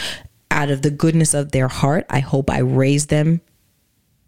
Out 0.51 0.69
of 0.69 0.81
the 0.81 0.91
goodness 0.91 1.33
of 1.33 1.51
their 1.51 1.67
heart, 1.67 2.05
I 2.09 2.19
hope 2.19 2.49
I 2.49 2.59
raise 2.59 3.07
them 3.07 3.41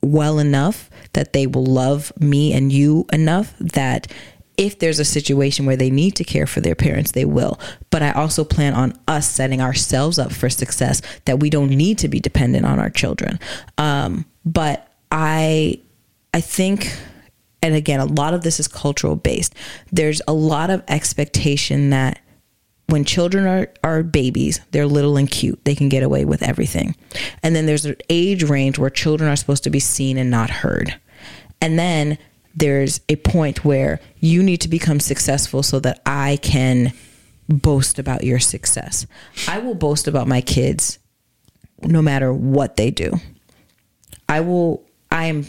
well 0.02 0.40
enough 0.40 0.90
that 1.14 1.34
they 1.34 1.48
will 1.48 1.66
love 1.66 2.14
me 2.20 2.54
and 2.54 2.72
you 2.72 3.06
enough 3.12 3.54
that 3.60 4.12
if 4.58 4.80
there's 4.80 5.00
a 5.00 5.06
situation 5.06 5.66
where 5.66 5.76
they 5.76 5.92
need 5.92 6.16
to 6.16 6.24
care 6.24 6.48
for 6.48 6.62
their 6.62 6.76
parents, 6.76 7.12
they 7.12 7.26
will. 7.26 7.60
But 7.92 8.02
I 8.02 8.12
also 8.12 8.44
plan 8.44 8.74
on 8.74 8.98
us 9.08 9.30
setting 9.30 9.62
ourselves 9.62 10.18
up 10.18 10.32
for 10.32 10.50
success 10.50 11.02
that 11.26 11.40
we 11.40 11.50
don't 11.50 11.70
need 11.70 12.00
to 12.00 12.08
be 12.08 12.20
dependent 12.20 12.66
on 12.66 12.80
our 12.80 12.90
children. 12.90 13.40
Um, 13.78 14.26
but 14.46 14.88
I, 15.12 15.80
I 16.34 16.42
think, 16.42 16.96
and 17.62 17.76
again, 17.76 18.00
a 18.00 18.06
lot 18.06 18.34
of 18.34 18.42
this 18.42 18.60
is 18.60 18.68
cultural 18.68 19.16
based. 19.16 19.54
There's 19.92 20.22
a 20.28 20.34
lot 20.34 20.70
of 20.70 20.84
expectation 20.88 21.90
that 21.92 22.20
when 22.88 23.04
children 23.04 23.46
are, 23.46 23.68
are 23.84 24.04
babies, 24.04 24.62
they're 24.72 24.88
little 24.88 25.18
and 25.18 25.30
cute. 25.30 25.64
They 25.66 25.76
can 25.76 25.90
get 25.90 26.04
away 26.04 26.24
with 26.26 26.42
everything. 26.42 26.96
And 27.44 27.56
then 27.56 27.66
there's 27.66 27.86
an 27.86 27.98
age 28.10 28.44
range 28.44 28.80
where 28.80 28.90
children 28.90 29.30
are 29.30 29.36
supposed 29.36 29.64
to 29.66 29.70
be 29.70 29.80
seen 29.80 30.18
and 30.18 30.32
not 30.32 30.50
heard. 30.50 30.98
And 31.62 31.78
then 31.78 32.18
there's 32.56 33.02
a 33.10 33.18
point 33.18 33.66
where 33.66 34.00
you 34.20 34.42
need 34.42 34.62
to 34.62 34.70
become 34.70 35.00
successful 35.00 35.64
so 35.64 35.80
that 35.82 36.02
I 36.06 36.38
can 36.42 36.94
boast 37.50 38.00
about 38.00 38.24
your 38.24 38.40
success. 38.40 39.06
I 39.48 39.60
will 39.60 39.76
boast 39.76 40.08
about 40.08 40.28
my 40.28 40.42
kids 40.42 41.00
no 41.82 42.02
matter 42.02 42.34
what 42.34 42.76
they 42.78 42.90
do. 42.90 43.14
I 44.28 44.42
will, 44.42 44.84
I 45.12 45.26
am 45.26 45.46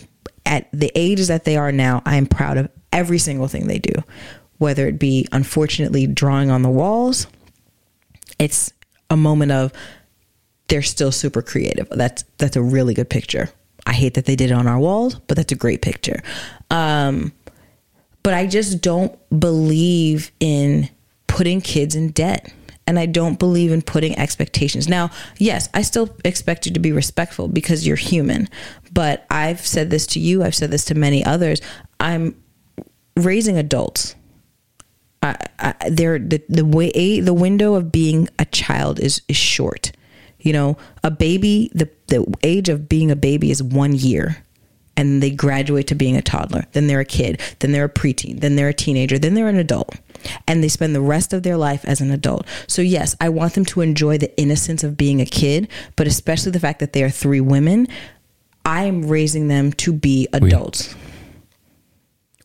at 0.47 0.69
the 0.73 0.91
ages 0.95 1.29
that 1.29 1.45
they 1.45 1.57
are 1.57 1.73
now, 1.73 2.03
I 2.05 2.17
am 2.17 2.27
proud 2.27 2.57
of 2.57 2.71
every 2.93 3.19
single 3.19 3.49
thing 3.49 3.67
they 3.67 3.79
do, 3.79 3.93
whether 4.59 4.87
it 4.87 4.99
be 4.99 5.29
unfortunately 5.33 6.07
drawing 6.07 6.51
on 6.51 6.63
the 6.63 6.71
walls. 6.71 7.27
It's 8.39 8.73
a 9.11 9.17
moment 9.17 9.53
of 9.53 9.73
they're 10.69 10.83
still 10.83 11.13
super 11.13 11.43
creative. 11.43 11.89
That's 11.91 12.25
that's 12.39 12.57
a 12.57 12.63
really 12.63 12.95
good 12.95 13.11
picture. 13.11 13.51
I 13.87 13.93
hate 13.93 14.15
that 14.15 14.27
they 14.27 14.37
did 14.37 14.51
it 14.51 14.55
on 14.55 14.67
our 14.67 14.79
walls, 14.79 15.15
but 15.15 15.37
that's 15.37 15.53
a 15.53 15.57
great 15.57 15.81
picture. 15.83 16.23
Um, 16.71 17.33
but 18.23 18.35
I 18.35 18.47
just 18.47 18.83
don't 18.83 19.19
believe 19.41 20.31
in 20.41 20.91
putting 21.27 21.61
kids 21.63 21.95
in 21.95 22.11
debt. 22.11 22.53
And 22.89 22.99
I 22.99 23.05
don't 23.05 23.39
believe 23.39 23.71
in 23.71 23.83
putting 23.83 24.19
expectations. 24.19 24.89
Now, 24.89 25.11
yes, 25.37 25.69
I 25.75 25.83
still 25.83 26.09
expect 26.25 26.65
you 26.65 26.73
to 26.73 26.81
be 26.81 26.91
respectful 26.91 27.47
because 27.47 27.87
you're 27.87 27.97
human. 27.97 28.49
But 28.91 29.27
I've 29.29 29.61
said 29.61 29.91
this 29.91 30.07
to 30.09 30.19
you, 30.19 30.43
I've 30.43 30.55
said 30.55 30.71
this 30.71 30.87
to 30.87 30.95
many 30.95 31.23
others. 31.23 31.61
I'm 32.01 32.35
raising 33.15 33.59
adults. 33.59 34.15
I, 35.23 35.37
I, 35.59 35.75
they're 35.91 36.19
the 36.19 36.43
the 36.49 36.65
way 36.65 37.21
the 37.21 37.35
window 37.35 37.75
of 37.75 37.93
being 37.93 38.29
a 38.39 38.47
child 38.47 39.01
is 39.01 39.21
is 39.29 39.37
short. 39.37 39.93
You 40.41 40.53
know, 40.55 40.77
a 41.05 41.11
baby, 41.11 41.71
the, 41.75 41.91
the 42.07 42.25
age 42.43 42.71
of 42.71 42.89
being 42.89 43.11
a 43.11 43.17
baby 43.17 43.51
is 43.51 43.63
one 43.63 43.95
year. 43.95 44.39
And 44.97 45.23
they 45.23 45.31
graduate 45.31 45.87
to 45.89 45.95
being 45.95 46.17
a 46.17 46.23
toddler. 46.23 46.65
Then 46.73 46.87
they're 46.87 47.01
a 47.01 47.05
kid. 47.05 47.41
Then 47.59 47.73
they're 47.73 47.85
a 47.85 47.89
preteen. 47.89 48.41
Then 48.41 48.57
they're 48.57 48.69
a 48.69 48.75
teenager. 48.75 49.19
Then 49.19 49.35
they're 49.35 49.49
an 49.49 49.57
adult. 49.57 49.95
And 50.47 50.63
they 50.63 50.69
spend 50.69 50.95
the 50.95 51.01
rest 51.01 51.33
of 51.33 51.43
their 51.43 51.57
life 51.57 51.85
as 51.85 52.01
an 52.01 52.11
adult. 52.11 52.47
So, 52.67 52.83
yes, 52.83 53.17
I 53.21 53.29
want 53.29 53.55
them 53.55 53.65
to 53.67 53.81
enjoy 53.81 54.19
the 54.19 54.37
innocence 54.41 54.85
of 54.85 54.97
being 54.97 55.21
a 55.21 55.27
kid, 55.27 55.69
but 55.97 56.07
especially 56.07 56.53
the 56.53 56.61
fact 56.61 56.81
that 56.81 56.93
they 56.93 57.03
are 57.03 57.11
three 57.11 57.41
women. 57.41 57.89
I 58.65 58.85
am 58.85 59.07
raising 59.09 59.49
them 59.49 59.73
to 59.73 59.93
be 59.93 60.29
adults. 60.33 60.95
We 60.95 61.01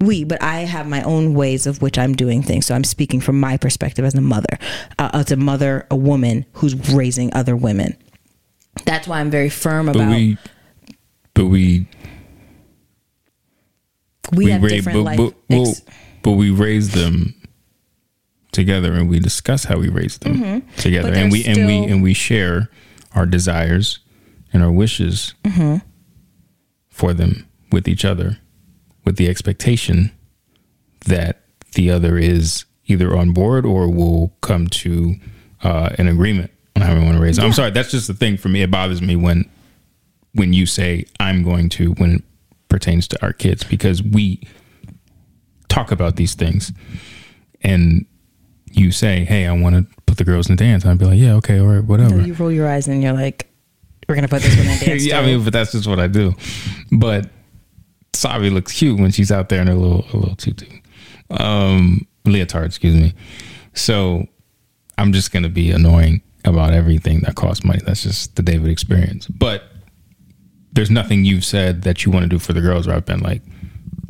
we, 0.03 0.23
but 0.23 0.41
I 0.41 0.61
have 0.61 0.87
my 0.87 1.01
own 1.03 1.33
ways 1.33 1.65
of 1.65 1.81
which 1.81 1.97
I'm 1.97 2.13
doing 2.13 2.43
things. 2.43 2.65
So 2.65 2.75
I'm 2.75 2.83
speaking 2.83 3.21
from 3.21 3.39
my 3.39 3.57
perspective 3.57 4.05
as 4.05 4.15
a 4.15 4.21
mother, 4.21 4.57
uh, 4.99 5.09
as 5.13 5.31
a 5.31 5.35
mother, 5.35 5.87
a 5.89 5.95
woman 5.95 6.45
who's 6.53 6.75
raising 6.93 7.33
other 7.33 7.55
women. 7.55 7.95
That's 8.85 9.07
why 9.07 9.19
I'm 9.19 9.29
very 9.29 9.49
firm 9.49 9.87
But 9.87 9.95
about. 9.95 10.09
we, 10.09 10.37
but 11.33 11.45
we, 11.45 11.87
we, 14.31 14.49
have 14.49 14.63
ra- 14.63 14.69
different 14.69 14.97
but, 14.97 15.03
life. 15.03 15.17
but, 15.17 15.33
well, 15.49 15.69
ex- 15.69 15.81
but 16.23 16.31
we 16.31 16.49
raise 16.49 16.93
them 16.93 17.35
together 18.53 18.93
and 18.93 19.09
we 19.09 19.19
discuss 19.19 19.65
how 19.65 19.77
we 19.77 19.89
raise 19.89 20.17
them 20.19 20.61
together 20.77 21.09
Mm-hmm. 21.09 21.13
But 21.13 21.17
and 21.23 21.31
we 21.31 21.43
there's 21.43 21.57
and 21.57 21.67
we 21.67 21.75
and 21.85 22.03
we 22.03 22.13
share 22.13 22.69
our 23.15 23.25
desires 23.25 23.99
and 24.53 24.63
our 24.63 24.71
wishes 24.71 25.33
Mm-hmm. 25.43 25.85
for 26.89 27.13
them 27.13 27.47
with 27.71 27.87
each 27.87 28.05
other 28.05 28.37
with 29.05 29.17
the 29.17 29.27
expectation 29.27 30.11
that 31.05 31.41
the 31.73 31.89
other 31.91 32.17
is 32.17 32.65
either 32.85 33.15
on 33.17 33.31
board 33.31 33.65
or 33.65 33.89
will 33.89 34.31
come 34.41 34.67
to 34.67 35.15
uh, 35.63 35.89
an 35.97 36.07
agreement 36.07 36.51
on 36.75 36.81
how 36.81 36.93
we 36.93 37.01
want 37.01 37.15
to 37.15 37.21
raise 37.21 37.35
them. 37.37 37.45
I'm 37.45 37.53
sorry, 37.53 37.71
that's 37.71 37.91
just 37.91 38.07
the 38.07 38.13
thing 38.13 38.37
for 38.37 38.49
me. 38.49 38.61
It 38.61 38.71
bothers 38.71 39.01
me 39.01 39.15
when 39.15 39.49
when 40.33 40.53
you 40.53 40.65
say 40.65 41.05
I'm 41.19 41.43
going 41.43 41.69
to 41.69 41.91
when 41.93 42.15
it 42.15 42.23
pertains 42.69 43.07
to 43.09 43.21
our 43.21 43.33
kids 43.33 43.63
because 43.63 44.01
we 44.01 44.41
talk 45.69 45.91
about 45.91 46.15
these 46.15 46.33
things 46.35 46.71
and 47.61 48.05
you 48.75 48.91
say, 48.91 49.23
"Hey, 49.25 49.45
I 49.47 49.51
want 49.53 49.75
to 49.75 49.85
put 50.05 50.17
the 50.17 50.23
girls 50.23 50.49
in 50.49 50.55
the 50.55 50.63
dance." 50.63 50.85
I'd 50.85 50.97
be 50.97 51.05
like, 51.05 51.19
"Yeah, 51.19 51.33
okay, 51.35 51.59
all 51.59 51.67
right, 51.67 51.83
whatever." 51.83 52.19
you 52.21 52.33
roll 52.33 52.51
your 52.51 52.67
eyes 52.67 52.87
and 52.87 53.01
you're 53.01 53.13
like, 53.13 53.47
we're 54.07 54.15
going 54.15 54.23
to 54.23 54.29
put 54.29 54.41
this 54.41 54.55
one 54.57 54.67
in 54.67 54.79
dance. 54.85 55.05
yeah, 55.05 55.19
I 55.19 55.25
mean, 55.25 55.43
but 55.43 55.53
that's 55.53 55.71
just 55.71 55.87
what 55.87 55.99
I 55.99 56.07
do. 56.07 56.33
But 56.91 57.29
Savi 58.13 58.51
looks 58.51 58.71
cute 58.73 58.99
when 58.99 59.11
she's 59.11 59.31
out 59.31 59.49
there 59.49 59.61
in 59.61 59.67
her 59.67 59.73
little 59.75 60.05
a 60.13 60.17
little 60.17 60.35
tutu, 60.35 60.65
um, 61.31 62.05
leotard, 62.25 62.65
excuse 62.65 62.95
me. 62.95 63.13
So 63.73 64.25
I'm 64.97 65.13
just 65.13 65.31
gonna 65.31 65.49
be 65.49 65.71
annoying 65.71 66.21
about 66.45 66.73
everything 66.73 67.21
that 67.21 67.35
costs 67.35 67.63
money. 67.63 67.79
That's 67.85 68.03
just 68.03 68.35
the 68.35 68.43
David 68.43 68.69
experience. 68.69 69.27
But 69.27 69.63
there's 70.73 70.91
nothing 70.91 71.23
you've 71.23 71.45
said 71.45 71.83
that 71.83 72.03
you 72.05 72.11
want 72.11 72.23
to 72.23 72.29
do 72.29 72.39
for 72.39 72.51
the 72.53 72.61
girls 72.61 72.87
where 72.87 72.95
I've 72.95 73.05
been 73.05 73.21
like, 73.21 73.41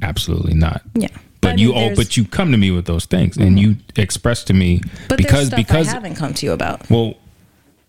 absolutely 0.01 0.53
not. 0.53 0.81
Yeah. 0.95 1.09
But 1.43 1.53
I 1.53 1.55
you 1.55 1.73
mean, 1.73 1.77
Mm-hmm. 1.89 1.95
but 1.95 2.17
you 2.17 2.25
come 2.25 2.51
to 2.51 2.57
me 2.57 2.71
with 2.71 2.85
those 2.85 3.05
things 3.05 3.37
and 3.37 3.59
you 3.59 3.75
express 3.95 4.43
to 4.45 4.53
me 4.53 4.81
But 5.09 5.17
because 5.17 5.47
stuff 5.47 5.57
because 5.57 5.87
I 5.89 5.91
haven't 5.93 6.15
come 6.15 6.33
to 6.33 6.45
you 6.45 6.51
about. 6.51 6.89
well, 6.89 7.15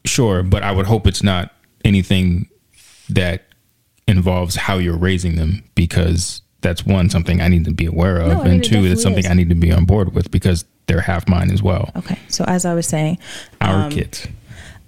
sure, 0.05 0.43
but 0.43 0.63
I 0.63 0.73
would 0.73 0.87
hope 0.87 1.07
it's 1.07 1.23
not 1.23 1.53
anything 1.85 2.49
that 3.09 3.43
involves 4.07 4.57
how 4.57 4.77
you're 4.79 4.97
raising 4.99 5.37
them 5.37 5.63
because 5.75 6.43
that's 6.61 6.85
one 6.87 7.11
something 7.11 7.41
I 7.41 7.49
need 7.49 7.65
to 7.67 7.73
be 7.73 7.87
aware 7.87 8.19
of, 8.19 8.29
No, 8.29 8.39
mean, 8.43 8.53
and 8.53 8.61
it 8.61 8.65
two, 8.65 8.71
definitely 8.71 8.93
it's 8.93 9.03
something 9.03 9.25
is. 9.25 9.31
I 9.31 9.35
need 9.35 9.49
to 9.51 9.55
be 9.55 9.71
on 9.73 9.85
board 9.85 10.15
with 10.15 10.31
because 10.31 10.65
they're 10.87 11.01
half 11.01 11.29
mine 11.29 11.51
as 11.51 11.63
well. 11.63 11.91
Okay. 11.97 12.19
So 12.29 12.45
as 12.47 12.65
I 12.65 12.75
was 12.75 12.87
saying, 12.87 13.19
Our 13.61 13.85
um, 13.85 13.91
kids. 13.91 14.27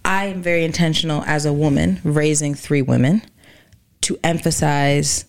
I 0.05 0.27
am 0.27 0.41
very 0.43 0.65
intentional 0.65 1.23
as 1.25 1.45
a 1.47 1.53
woman 1.53 2.01
raising 2.05 2.55
three 2.55 2.83
women 2.83 3.23
to 4.03 4.19
emphasize 4.23 5.25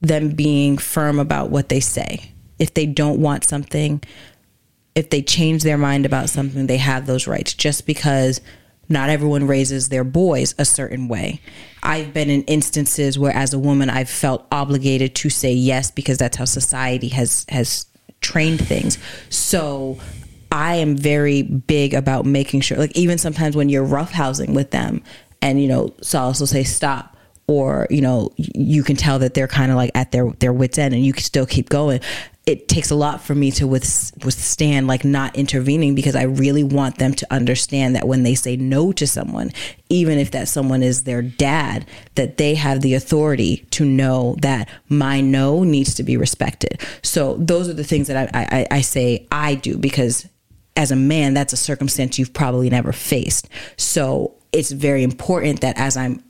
them 0.00 0.30
being 0.30 0.78
firm 0.78 1.18
about 1.18 1.50
what 1.50 1.68
they 1.70 1.80
say. 1.80 2.32
If 2.58 2.74
they 2.74 2.86
don't 2.86 3.20
want 3.20 3.44
something, 3.44 4.02
if 4.94 5.10
they 5.10 5.22
change 5.22 5.62
their 5.62 5.78
mind 5.78 6.06
about 6.06 6.28
something, 6.28 6.66
they 6.66 6.78
have 6.78 7.06
those 7.06 7.26
rights 7.26 7.54
just 7.54 7.86
because 7.86 8.40
not 8.88 9.10
everyone 9.10 9.46
raises 9.46 9.88
their 9.88 10.04
boys 10.04 10.54
a 10.58 10.64
certain 10.64 11.08
way. 11.08 11.40
I've 11.82 12.14
been 12.14 12.30
in 12.30 12.42
instances 12.44 13.18
where 13.18 13.34
as 13.34 13.52
a 13.52 13.58
woman 13.58 13.90
I've 13.90 14.08
felt 14.08 14.46
obligated 14.50 15.14
to 15.16 15.30
say 15.30 15.52
yes 15.52 15.90
because 15.90 16.18
that's 16.18 16.36
how 16.36 16.46
society 16.46 17.08
has 17.08 17.44
has 17.50 17.86
trained 18.20 18.66
things. 18.66 18.98
So 19.28 19.98
I 20.50 20.76
am 20.76 20.96
very 20.96 21.42
big 21.42 21.94
about 21.94 22.24
making 22.24 22.62
sure 22.62 22.78
like 22.78 22.96
even 22.96 23.18
sometimes 23.18 23.54
when 23.54 23.68
you're 23.68 23.86
roughhousing 23.86 24.54
with 24.54 24.70
them 24.70 25.02
and 25.42 25.60
you 25.60 25.68
know 25.68 25.94
Solace 26.00 26.40
will 26.40 26.46
say 26.46 26.64
stop 26.64 27.16
or 27.46 27.86
you 27.90 28.00
know 28.00 28.32
you 28.36 28.82
can 28.82 28.96
tell 28.96 29.18
that 29.18 29.34
they're 29.34 29.48
kind 29.48 29.70
of 29.70 29.76
like 29.76 29.90
at 29.94 30.12
their 30.12 30.30
their 30.40 30.52
wits 30.52 30.78
end 30.78 30.94
and 30.94 31.04
you 31.04 31.12
can 31.12 31.22
still 31.22 31.46
keep 31.46 31.68
going 31.68 32.00
it 32.48 32.66
takes 32.66 32.90
a 32.90 32.94
lot 32.94 33.20
for 33.20 33.34
me 33.34 33.50
to 33.50 33.66
withstand 33.66 34.86
like 34.86 35.04
not 35.04 35.36
intervening 35.36 35.94
because 35.94 36.16
i 36.16 36.22
really 36.22 36.64
want 36.64 36.96
them 36.98 37.12
to 37.12 37.26
understand 37.30 37.94
that 37.94 38.08
when 38.08 38.22
they 38.22 38.34
say 38.34 38.56
no 38.56 38.90
to 38.90 39.06
someone 39.06 39.52
even 39.90 40.18
if 40.18 40.30
that 40.30 40.48
someone 40.48 40.82
is 40.82 41.04
their 41.04 41.20
dad 41.20 41.86
that 42.14 42.38
they 42.38 42.54
have 42.54 42.80
the 42.80 42.94
authority 42.94 43.58
to 43.70 43.84
know 43.84 44.34
that 44.40 44.68
my 44.88 45.20
no 45.20 45.62
needs 45.62 45.94
to 45.94 46.02
be 46.02 46.16
respected 46.16 46.80
so 47.02 47.36
those 47.36 47.68
are 47.68 47.74
the 47.74 47.84
things 47.84 48.06
that 48.06 48.34
i 48.34 48.46
i, 48.50 48.66
I 48.78 48.80
say 48.80 49.26
i 49.30 49.54
do 49.54 49.76
because 49.76 50.26
as 50.78 50.92
a 50.92 50.96
man, 50.96 51.34
that's 51.34 51.52
a 51.52 51.56
circumstance 51.56 52.20
you've 52.20 52.32
probably 52.32 52.70
never 52.70 52.92
faced. 52.92 53.48
So 53.76 54.36
it's 54.52 54.70
very 54.70 55.02
important 55.02 55.60
that 55.60 55.76
as 55.76 55.96
I'm 55.96 56.22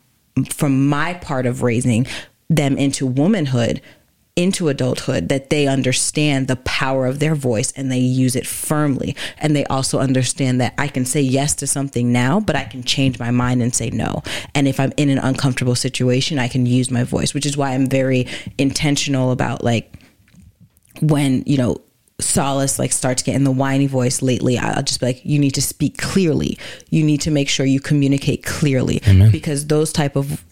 from 0.48 0.88
my 0.88 1.14
part 1.14 1.44
of 1.44 1.62
raising 1.62 2.06
them 2.48 2.78
into 2.78 3.06
womanhood, 3.06 3.82
into 4.38 4.68
adulthood, 4.68 5.28
that 5.30 5.50
they 5.50 5.66
understand 5.66 6.46
the 6.46 6.54
power 6.56 7.06
of 7.06 7.18
their 7.18 7.34
voice 7.34 7.72
and 7.72 7.90
they 7.90 7.98
use 7.98 8.36
it 8.36 8.46
firmly. 8.46 9.16
And 9.38 9.56
they 9.56 9.64
also 9.64 9.98
understand 9.98 10.60
that 10.60 10.74
I 10.78 10.86
can 10.86 11.04
say 11.04 11.20
yes 11.20 11.56
to 11.56 11.66
something 11.66 12.12
now, 12.12 12.38
but 12.38 12.54
I 12.54 12.62
can 12.62 12.84
change 12.84 13.18
my 13.18 13.32
mind 13.32 13.62
and 13.62 13.74
say 13.74 13.90
no. 13.90 14.22
And 14.54 14.68
if 14.68 14.78
I'm 14.78 14.92
in 14.96 15.10
an 15.10 15.18
uncomfortable 15.18 15.74
situation, 15.74 16.38
I 16.38 16.46
can 16.46 16.66
use 16.66 16.88
my 16.88 17.02
voice, 17.02 17.34
which 17.34 17.46
is 17.46 17.56
why 17.56 17.72
I'm 17.72 17.88
very 17.88 18.28
intentional 18.58 19.32
about 19.32 19.64
like, 19.64 19.92
when 21.00 21.42
you 21.46 21.56
know 21.56 21.76
solace 22.20 22.80
like 22.80 22.90
starts 22.90 23.22
getting 23.22 23.44
the 23.44 23.50
whiny 23.52 23.86
voice 23.86 24.22
lately 24.22 24.58
i'll 24.58 24.82
just 24.82 24.98
be 24.98 25.06
like 25.06 25.24
you 25.24 25.38
need 25.38 25.52
to 25.52 25.62
speak 25.62 25.96
clearly 25.98 26.58
you 26.90 27.04
need 27.04 27.20
to 27.20 27.30
make 27.30 27.48
sure 27.48 27.64
you 27.64 27.78
communicate 27.78 28.44
clearly 28.44 29.00
Amen. 29.06 29.30
because 29.30 29.68
those 29.68 29.92
type 29.92 30.16
of 30.16 30.44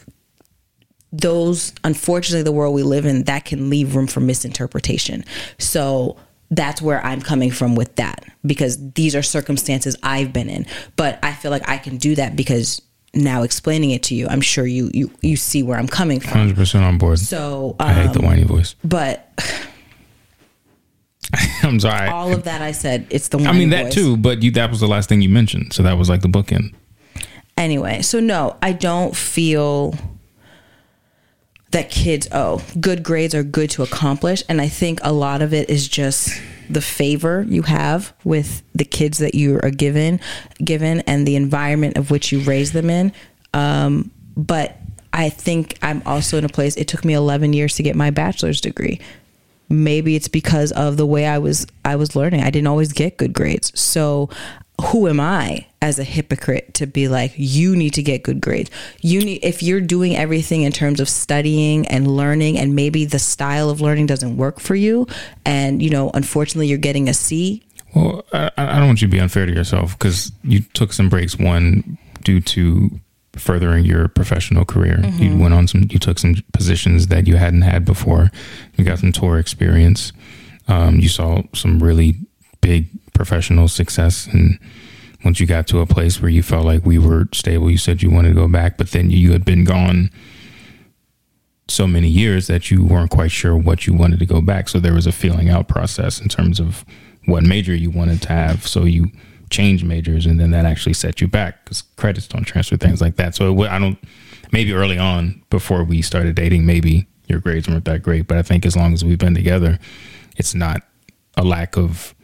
those 1.20 1.72
unfortunately 1.84 2.42
the 2.42 2.52
world 2.52 2.74
we 2.74 2.82
live 2.82 3.06
in 3.06 3.24
that 3.24 3.44
can 3.44 3.70
leave 3.70 3.94
room 3.94 4.06
for 4.06 4.20
misinterpretation 4.20 5.24
so 5.58 6.16
that's 6.50 6.82
where 6.82 7.04
i'm 7.04 7.20
coming 7.20 7.50
from 7.50 7.74
with 7.74 7.94
that 7.96 8.24
because 8.44 8.92
these 8.92 9.14
are 9.14 9.22
circumstances 9.22 9.96
i've 10.02 10.32
been 10.32 10.48
in 10.48 10.66
but 10.96 11.18
i 11.22 11.32
feel 11.32 11.50
like 11.50 11.66
i 11.68 11.78
can 11.78 11.96
do 11.96 12.14
that 12.14 12.36
because 12.36 12.82
now 13.14 13.42
explaining 13.42 13.90
it 13.90 14.02
to 14.02 14.14
you 14.14 14.26
i'm 14.28 14.40
sure 14.40 14.66
you 14.66 14.90
you, 14.92 15.10
you 15.22 15.36
see 15.36 15.62
where 15.62 15.78
i'm 15.78 15.88
coming 15.88 16.20
from 16.20 16.50
100% 16.50 16.82
on 16.82 16.98
board. 16.98 17.18
so 17.18 17.76
I 17.80 17.92
hate 17.94 18.12
the 18.12 18.18
um, 18.18 18.26
whiny 18.26 18.44
voice. 18.44 18.74
but 18.84 19.30
I'm 21.62 21.80
sorry. 21.80 22.08
all 22.08 22.32
of 22.32 22.44
that 22.44 22.62
i 22.62 22.72
said 22.72 23.06
it's 23.10 23.28
the 23.28 23.38
one 23.38 23.46
I 23.46 23.52
mean 23.52 23.70
that 23.70 23.84
voice. 23.84 23.94
too, 23.94 24.16
but 24.16 24.42
you 24.42 24.50
that 24.52 24.70
was 24.70 24.80
the 24.80 24.86
last 24.86 25.08
thing 25.08 25.22
you 25.22 25.28
mentioned, 25.28 25.72
so 25.72 25.82
that 25.82 25.94
was 25.94 26.08
like 26.08 26.20
the 26.20 26.28
bookend. 26.28 26.74
anyway 27.56 28.02
so 28.02 28.20
no 28.20 28.56
i 28.60 28.72
don't 28.72 29.16
feel 29.16 29.94
that 31.70 31.90
kids 31.90 32.28
owe. 32.32 32.62
good 32.80 33.02
grades 33.02 33.34
are 33.34 33.42
good 33.42 33.70
to 33.70 33.82
accomplish 33.82 34.42
and 34.48 34.60
i 34.60 34.68
think 34.68 34.98
a 35.02 35.12
lot 35.12 35.42
of 35.42 35.52
it 35.52 35.68
is 35.68 35.88
just 35.88 36.30
the 36.68 36.80
favor 36.80 37.44
you 37.48 37.62
have 37.62 38.12
with 38.24 38.62
the 38.74 38.84
kids 38.84 39.18
that 39.18 39.34
you 39.34 39.58
are 39.62 39.70
given 39.70 40.20
given 40.64 41.00
and 41.00 41.26
the 41.26 41.36
environment 41.36 41.96
of 41.96 42.10
which 42.10 42.32
you 42.32 42.40
raise 42.40 42.72
them 42.72 42.90
in 42.90 43.12
um, 43.54 44.10
but 44.36 44.76
i 45.12 45.28
think 45.28 45.78
i'm 45.82 46.02
also 46.06 46.38
in 46.38 46.44
a 46.44 46.48
place 46.48 46.76
it 46.76 46.88
took 46.88 47.04
me 47.04 47.14
11 47.14 47.52
years 47.52 47.74
to 47.74 47.82
get 47.82 47.94
my 47.94 48.10
bachelor's 48.10 48.60
degree 48.60 49.00
maybe 49.68 50.14
it's 50.14 50.28
because 50.28 50.72
of 50.72 50.96
the 50.96 51.06
way 51.06 51.26
I 51.26 51.38
was 51.38 51.66
I 51.84 51.96
was 51.96 52.14
learning. 52.14 52.42
I 52.42 52.50
didn't 52.50 52.68
always 52.68 52.92
get 52.92 53.16
good 53.16 53.32
grades. 53.32 53.78
So 53.78 54.30
who 54.80 55.08
am 55.08 55.20
I 55.20 55.66
as 55.80 55.98
a 55.98 56.04
hypocrite 56.04 56.74
to 56.74 56.86
be 56.86 57.08
like 57.08 57.32
you 57.36 57.74
need 57.76 57.94
to 57.94 58.02
get 58.02 58.22
good 58.22 58.40
grades. 58.40 58.70
You 59.00 59.24
need 59.24 59.44
if 59.44 59.62
you're 59.62 59.80
doing 59.80 60.16
everything 60.16 60.62
in 60.62 60.72
terms 60.72 61.00
of 61.00 61.08
studying 61.08 61.86
and 61.88 62.08
learning 62.08 62.58
and 62.58 62.74
maybe 62.74 63.04
the 63.04 63.18
style 63.18 63.70
of 63.70 63.80
learning 63.80 64.06
doesn't 64.06 64.36
work 64.36 64.60
for 64.60 64.74
you 64.74 65.06
and 65.44 65.82
you 65.82 65.90
know 65.90 66.10
unfortunately 66.14 66.66
you're 66.66 66.78
getting 66.78 67.08
a 67.08 67.14
C. 67.14 67.62
Well, 67.94 68.24
I, 68.32 68.50
I 68.56 68.78
don't 68.78 68.88
want 68.88 69.00
you 69.00 69.08
to 69.08 69.12
be 69.12 69.20
unfair 69.20 69.46
to 69.46 69.52
yourself 69.52 69.98
because 69.98 70.32
you 70.42 70.60
took 70.60 70.92
some 70.92 71.08
breaks. 71.08 71.38
One 71.38 71.96
due 72.22 72.40
to 72.42 73.00
furthering 73.36 73.84
your 73.84 74.08
professional 74.08 74.64
career, 74.64 75.00
you 75.18 75.36
went 75.36 75.54
on 75.54 75.66
some. 75.68 75.86
You 75.90 75.98
took 75.98 76.18
some 76.18 76.36
positions 76.52 77.06
that 77.06 77.26
you 77.26 77.36
hadn't 77.36 77.62
had 77.62 77.84
before. 77.84 78.30
You 78.76 78.84
got 78.84 78.98
some 78.98 79.12
tour 79.12 79.38
experience. 79.38 80.12
Um, 80.68 80.96
you 80.96 81.08
saw 81.08 81.42
some 81.54 81.82
really 81.82 82.16
big 82.60 82.88
professional 83.16 83.68
success, 83.68 84.26
and 84.26 84.58
once 85.24 85.40
you 85.40 85.46
got 85.46 85.66
to 85.68 85.80
a 85.80 85.86
place 85.86 86.20
where 86.20 86.30
you 86.30 86.42
felt 86.42 86.64
like 86.64 86.84
we 86.84 86.98
were 86.98 87.26
stable, 87.32 87.70
you 87.70 87.78
said 87.78 88.02
you 88.02 88.10
wanted 88.10 88.28
to 88.28 88.34
go 88.34 88.48
back, 88.48 88.76
but 88.76 88.90
then 88.90 89.10
you 89.10 89.32
had 89.32 89.44
been 89.44 89.64
gone 89.64 90.10
so 91.68 91.86
many 91.86 92.08
years 92.08 92.46
that 92.46 92.70
you 92.70 92.84
weren't 92.84 93.10
quite 93.10 93.32
sure 93.32 93.56
what 93.56 93.86
you 93.86 93.94
wanted 93.94 94.20
to 94.20 94.26
go 94.26 94.40
back. 94.40 94.68
So 94.68 94.78
there 94.78 94.94
was 94.94 95.06
a 95.06 95.12
feeling 95.12 95.48
out 95.48 95.66
process 95.66 96.20
in 96.20 96.28
terms 96.28 96.60
of 96.60 96.84
what 97.24 97.42
major 97.42 97.74
you 97.74 97.90
wanted 97.90 98.22
to 98.22 98.28
have. 98.28 98.66
So 98.66 98.84
you 98.84 99.10
changed 99.50 99.84
majors, 99.84 100.26
and 100.26 100.38
then 100.38 100.50
that 100.52 100.64
actually 100.64 100.94
set 100.94 101.20
you 101.20 101.26
back 101.26 101.64
because 101.64 101.82
credits 101.96 102.28
don't 102.28 102.44
transfer 102.44 102.76
things 102.76 103.00
like 103.00 103.16
that. 103.16 103.34
So 103.34 103.62
it, 103.62 103.68
I 103.68 103.78
don't. 103.78 103.98
Maybe 104.52 104.72
early 104.72 104.96
on, 104.96 105.42
before 105.50 105.82
we 105.82 106.02
started 106.02 106.36
dating, 106.36 106.66
maybe 106.66 107.08
your 107.26 107.40
grades 107.40 107.68
weren't 107.68 107.84
that 107.86 108.02
great. 108.02 108.28
But 108.28 108.38
I 108.38 108.42
think 108.42 108.64
as 108.64 108.76
long 108.76 108.92
as 108.92 109.04
we've 109.04 109.18
been 109.18 109.34
together, 109.34 109.80
it's 110.36 110.54
not 110.54 110.82
a 111.36 111.42
lack 111.42 111.76
of 111.76 112.14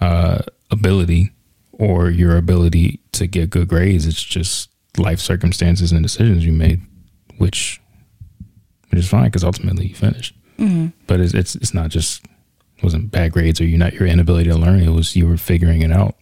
uh, 0.00 0.38
ability 0.70 1.30
or 1.72 2.10
your 2.10 2.36
ability 2.36 3.00
to 3.12 3.26
get 3.26 3.50
good 3.50 3.68
grades. 3.68 4.06
It's 4.06 4.22
just 4.22 4.70
life 4.98 5.20
circumstances 5.20 5.92
and 5.92 6.02
decisions 6.02 6.44
you 6.44 6.52
made, 6.52 6.80
which 7.38 7.80
which 8.90 9.00
is 9.00 9.08
fine 9.08 9.26
because 9.26 9.44
ultimately 9.44 9.86
you 9.86 9.94
finished. 9.94 10.34
But 11.06 11.20
it's, 11.20 11.34
it's 11.34 11.54
it's 11.56 11.74
not 11.74 11.90
just 11.90 12.24
it 12.78 12.82
wasn't 12.82 13.10
bad 13.10 13.32
grades 13.32 13.60
or 13.60 13.64
you 13.64 13.76
not 13.78 13.94
your 13.94 14.06
inability 14.08 14.50
to 14.50 14.56
learn. 14.56 14.80
It 14.80 14.90
was 14.90 15.16
you 15.16 15.26
were 15.26 15.36
figuring 15.36 15.82
it 15.82 15.92
out. 15.92 16.14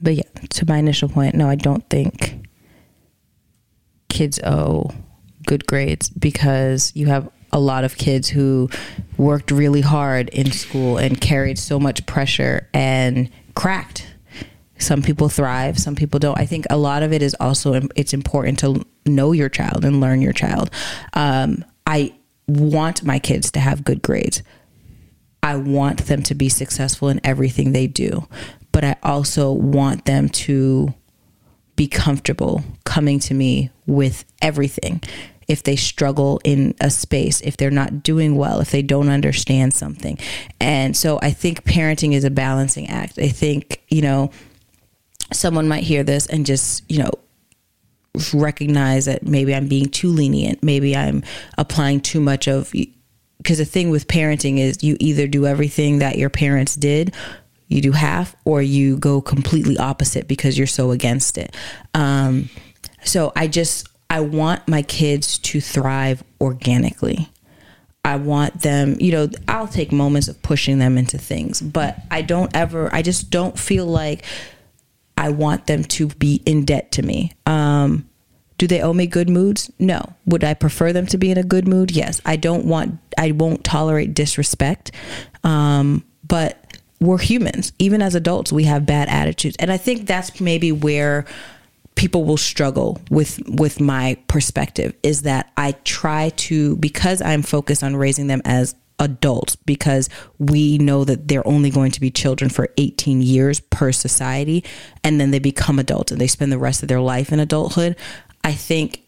But 0.00 0.14
yeah, 0.16 0.24
to 0.50 0.66
my 0.66 0.78
initial 0.78 1.08
point, 1.08 1.34
no, 1.34 1.48
I 1.48 1.54
don't 1.54 1.88
think 1.88 2.46
kids 4.08 4.38
owe 4.44 4.90
good 5.46 5.66
grades 5.66 6.10
because 6.10 6.92
you 6.94 7.06
have 7.06 7.30
a 7.52 7.60
lot 7.60 7.84
of 7.84 7.96
kids 7.96 8.28
who 8.28 8.68
worked 9.16 9.50
really 9.50 9.80
hard 9.80 10.28
in 10.30 10.50
school 10.52 10.98
and 10.98 11.20
carried 11.20 11.58
so 11.58 11.78
much 11.78 12.04
pressure 12.06 12.68
and 12.74 13.30
cracked. 13.54 14.06
Some 14.78 15.02
people 15.02 15.28
thrive, 15.28 15.78
some 15.78 15.94
people 15.94 16.20
don't. 16.20 16.38
I 16.38 16.44
think 16.44 16.66
a 16.68 16.76
lot 16.76 17.02
of 17.02 17.12
it 17.12 17.22
is 17.22 17.34
also 17.40 17.80
it's 17.96 18.12
important 18.12 18.58
to 18.58 18.84
know 19.06 19.32
your 19.32 19.48
child 19.48 19.84
and 19.84 20.00
learn 20.00 20.20
your 20.20 20.34
child. 20.34 20.70
Um, 21.14 21.64
I 21.86 22.14
want 22.46 23.02
my 23.02 23.18
kids 23.18 23.50
to 23.52 23.60
have 23.60 23.84
good 23.84 24.02
grades. 24.02 24.42
I 25.42 25.56
want 25.56 26.06
them 26.06 26.22
to 26.24 26.34
be 26.34 26.48
successful 26.48 27.08
in 27.08 27.20
everything 27.24 27.72
they 27.72 27.86
do, 27.86 28.28
but 28.72 28.84
I 28.84 28.96
also 29.02 29.52
want 29.52 30.04
them 30.04 30.28
to 30.28 30.92
be 31.76 31.86
comfortable 31.86 32.64
coming 32.84 33.18
to 33.20 33.34
me 33.34 33.70
with 33.86 34.24
everything. 34.42 35.02
If 35.48 35.62
they 35.62 35.76
struggle 35.76 36.40
in 36.44 36.74
a 36.80 36.90
space, 36.90 37.40
if 37.40 37.56
they're 37.56 37.70
not 37.70 38.02
doing 38.02 38.36
well, 38.36 38.60
if 38.60 38.70
they 38.70 38.82
don't 38.82 39.08
understand 39.08 39.74
something. 39.74 40.18
And 40.60 40.96
so 40.96 41.18
I 41.22 41.30
think 41.30 41.64
parenting 41.64 42.12
is 42.14 42.24
a 42.24 42.30
balancing 42.30 42.88
act. 42.88 43.18
I 43.18 43.28
think, 43.28 43.82
you 43.88 44.02
know, 44.02 44.30
someone 45.32 45.68
might 45.68 45.84
hear 45.84 46.02
this 46.02 46.26
and 46.26 46.44
just, 46.44 46.82
you 46.90 46.98
know, 46.98 47.12
recognize 48.32 49.04
that 49.04 49.24
maybe 49.24 49.54
I'm 49.54 49.68
being 49.68 49.88
too 49.88 50.08
lenient, 50.08 50.62
maybe 50.62 50.96
I'm 50.96 51.22
applying 51.58 52.00
too 52.00 52.20
much 52.20 52.48
of 52.48 52.72
because 53.38 53.58
the 53.58 53.64
thing 53.64 53.90
with 53.90 54.08
parenting 54.08 54.58
is 54.58 54.82
you 54.82 54.96
either 54.98 55.26
do 55.26 55.46
everything 55.46 55.98
that 55.98 56.18
your 56.18 56.30
parents 56.30 56.74
did 56.74 57.14
you 57.68 57.80
do 57.80 57.92
half 57.92 58.34
or 58.44 58.62
you 58.62 58.96
go 58.96 59.20
completely 59.20 59.76
opposite 59.78 60.28
because 60.28 60.56
you're 60.56 60.66
so 60.66 60.90
against 60.90 61.38
it 61.38 61.54
um, 61.94 62.48
so 63.04 63.32
i 63.36 63.46
just 63.46 63.88
i 64.10 64.20
want 64.20 64.66
my 64.68 64.82
kids 64.82 65.38
to 65.38 65.60
thrive 65.60 66.22
organically 66.40 67.28
i 68.04 68.16
want 68.16 68.62
them 68.62 68.96
you 69.00 69.12
know 69.12 69.28
i'll 69.48 69.68
take 69.68 69.92
moments 69.92 70.28
of 70.28 70.40
pushing 70.42 70.78
them 70.78 70.96
into 70.98 71.18
things 71.18 71.60
but 71.60 71.98
i 72.10 72.22
don't 72.22 72.54
ever 72.54 72.92
i 72.94 73.02
just 73.02 73.30
don't 73.30 73.58
feel 73.58 73.86
like 73.86 74.24
i 75.16 75.28
want 75.28 75.66
them 75.66 75.82
to 75.84 76.08
be 76.08 76.42
in 76.46 76.64
debt 76.64 76.92
to 76.92 77.02
me 77.02 77.32
um, 77.46 78.08
do 78.58 78.66
they 78.66 78.80
owe 78.80 78.92
me 78.92 79.06
good 79.06 79.28
moods? 79.28 79.70
No. 79.78 80.14
Would 80.24 80.42
I 80.42 80.54
prefer 80.54 80.92
them 80.92 81.06
to 81.06 81.18
be 81.18 81.30
in 81.30 81.38
a 81.38 81.42
good 81.42 81.68
mood? 81.68 81.90
Yes. 81.90 82.20
I 82.24 82.36
don't 82.36 82.64
want, 82.64 82.98
I 83.18 83.32
won't 83.32 83.64
tolerate 83.64 84.14
disrespect. 84.14 84.92
Um, 85.44 86.04
but 86.26 86.78
we're 87.00 87.18
humans. 87.18 87.72
Even 87.78 88.00
as 88.00 88.14
adults, 88.14 88.52
we 88.52 88.64
have 88.64 88.86
bad 88.86 89.08
attitudes. 89.08 89.56
And 89.58 89.70
I 89.70 89.76
think 89.76 90.06
that's 90.06 90.40
maybe 90.40 90.72
where 90.72 91.26
people 91.96 92.24
will 92.24 92.36
struggle 92.36 93.00
with 93.10 93.40
with 93.48 93.80
my 93.80 94.16
perspective 94.28 94.94
is 95.02 95.22
that 95.22 95.50
I 95.56 95.72
try 95.84 96.30
to 96.36 96.76
because 96.76 97.20
I'm 97.20 97.42
focused 97.42 97.82
on 97.82 97.96
raising 97.96 98.28
them 98.28 98.42
as 98.44 98.74
adults 98.98 99.56
because 99.56 100.08
we 100.38 100.78
know 100.78 101.04
that 101.04 101.28
they're 101.28 101.46
only 101.46 101.68
going 101.68 101.90
to 101.90 102.00
be 102.00 102.10
children 102.10 102.48
for 102.48 102.68
18 102.78 103.20
years 103.20 103.60
per 103.60 103.92
society 103.92 104.64
and 105.04 105.20
then 105.20 105.32
they 105.32 105.38
become 105.38 105.78
adults 105.78 106.12
and 106.12 106.20
they 106.20 106.26
spend 106.26 106.50
the 106.50 106.58
rest 106.58 106.82
of 106.82 106.88
their 106.88 107.00
life 107.00 107.30
in 107.30 107.40
adulthood 107.40 107.96
I 108.46 108.52
think 108.52 109.02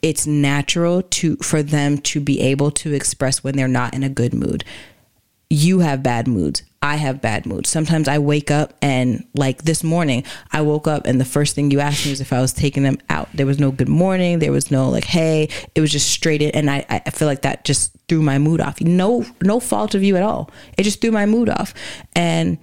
it's 0.00 0.28
natural 0.28 1.02
to 1.02 1.36
for 1.38 1.60
them 1.60 1.98
to 1.98 2.20
be 2.20 2.40
able 2.40 2.70
to 2.70 2.92
express 2.92 3.42
when 3.42 3.56
they're 3.56 3.66
not 3.66 3.94
in 3.94 4.04
a 4.04 4.08
good 4.08 4.32
mood. 4.32 4.64
You 5.50 5.80
have 5.80 6.04
bad 6.04 6.28
moods. 6.28 6.62
I 6.82 6.96
have 6.96 7.20
bad 7.20 7.46
moods. 7.46 7.68
Sometimes 7.70 8.06
I 8.06 8.18
wake 8.18 8.50
up 8.50 8.74
and 8.82 9.26
like 9.34 9.62
this 9.62 9.82
morning, 9.82 10.24
I 10.52 10.62
woke 10.62 10.86
up 10.86 11.06
and 11.06 11.20
the 11.20 11.24
first 11.24 11.54
thing 11.54 11.70
you 11.70 11.80
asked 11.80 12.04
me 12.04 12.12
was 12.12 12.20
if 12.20 12.32
I 12.32 12.40
was 12.40 12.52
taking 12.52 12.82
them 12.82 12.98
out. 13.08 13.28
There 13.34 13.46
was 13.46 13.58
no 13.58 13.70
good 13.70 13.88
morning. 13.88 14.38
There 14.38 14.52
was 14.52 14.70
no 14.70 14.88
like, 14.88 15.04
hey, 15.04 15.48
it 15.74 15.80
was 15.80 15.90
just 15.90 16.10
straight 16.10 16.42
in. 16.42 16.50
And 16.50 16.70
I, 16.70 16.84
I 16.88 17.10
feel 17.10 17.26
like 17.26 17.42
that 17.42 17.64
just 17.64 17.96
threw 18.08 18.22
my 18.22 18.38
mood 18.38 18.60
off. 18.60 18.80
No, 18.80 19.24
no 19.42 19.58
fault 19.58 19.94
of 19.94 20.02
you 20.02 20.16
at 20.16 20.22
all. 20.22 20.50
It 20.76 20.82
just 20.82 21.00
threw 21.00 21.10
my 21.10 21.26
mood 21.26 21.48
off. 21.48 21.74
And 22.14 22.58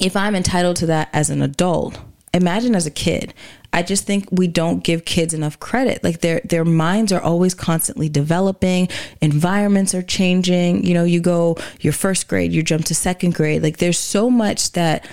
if 0.00 0.16
I'm 0.16 0.34
entitled 0.34 0.76
to 0.76 0.86
that 0.86 1.10
as 1.12 1.30
an 1.30 1.42
adult, 1.42 2.00
imagine 2.32 2.74
as 2.74 2.86
a 2.86 2.90
kid. 2.90 3.34
I 3.72 3.82
just 3.82 4.04
think 4.04 4.28
we 4.30 4.48
don't 4.48 4.84
give 4.84 5.04
kids 5.04 5.32
enough 5.32 5.58
credit. 5.58 6.04
Like 6.04 6.20
their 6.20 6.40
their 6.44 6.64
minds 6.64 7.12
are 7.12 7.20
always 7.20 7.54
constantly 7.54 8.08
developing, 8.08 8.88
environments 9.20 9.94
are 9.94 10.02
changing. 10.02 10.84
You 10.84 10.94
know, 10.94 11.04
you 11.04 11.20
go 11.20 11.56
your 11.80 11.92
first 11.92 12.28
grade, 12.28 12.52
you 12.52 12.62
jump 12.62 12.84
to 12.86 12.94
second 12.94 13.34
grade. 13.34 13.62
Like 13.62 13.78
there's 13.78 13.98
so 13.98 14.30
much 14.30 14.72
that 14.72 15.08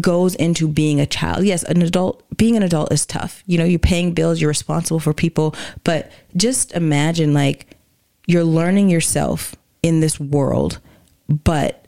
goes 0.00 0.34
into 0.34 0.68
being 0.68 1.00
a 1.00 1.06
child. 1.06 1.44
Yes, 1.44 1.62
an 1.64 1.82
adult 1.82 2.24
being 2.36 2.56
an 2.56 2.62
adult 2.62 2.92
is 2.92 3.04
tough. 3.04 3.42
You 3.46 3.58
know, 3.58 3.64
you're 3.64 3.78
paying 3.78 4.14
bills, 4.14 4.40
you're 4.40 4.48
responsible 4.48 5.00
for 5.00 5.12
people, 5.12 5.54
but 5.84 6.10
just 6.36 6.72
imagine 6.72 7.34
like 7.34 7.76
you're 8.26 8.44
learning 8.44 8.90
yourself 8.90 9.54
in 9.82 10.00
this 10.00 10.20
world, 10.20 10.80
but 11.28 11.86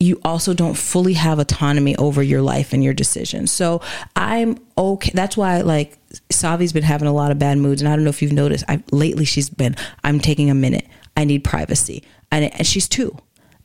you 0.00 0.20
also 0.24 0.54
don't 0.54 0.76
fully 0.76 1.14
have 1.14 1.38
autonomy 1.38 1.96
over 1.96 2.22
your 2.22 2.40
life 2.40 2.72
and 2.72 2.84
your 2.84 2.94
decisions. 2.94 3.50
So 3.50 3.80
I'm 4.14 4.58
okay. 4.76 5.10
That's 5.12 5.36
why 5.36 5.60
like 5.62 5.98
Savi's 6.30 6.72
been 6.72 6.84
having 6.84 7.08
a 7.08 7.12
lot 7.12 7.32
of 7.32 7.38
bad 7.38 7.58
moods, 7.58 7.82
and 7.82 7.88
I 7.88 7.96
don't 7.96 8.04
know 8.04 8.10
if 8.10 8.22
you've 8.22 8.32
noticed. 8.32 8.64
I 8.68 8.82
lately 8.92 9.24
she's 9.24 9.50
been. 9.50 9.74
I'm 10.04 10.20
taking 10.20 10.50
a 10.50 10.54
minute. 10.54 10.86
I 11.16 11.24
need 11.24 11.42
privacy, 11.42 12.04
and, 12.30 12.44
and 12.44 12.66
she's 12.66 12.88
two 12.88 13.18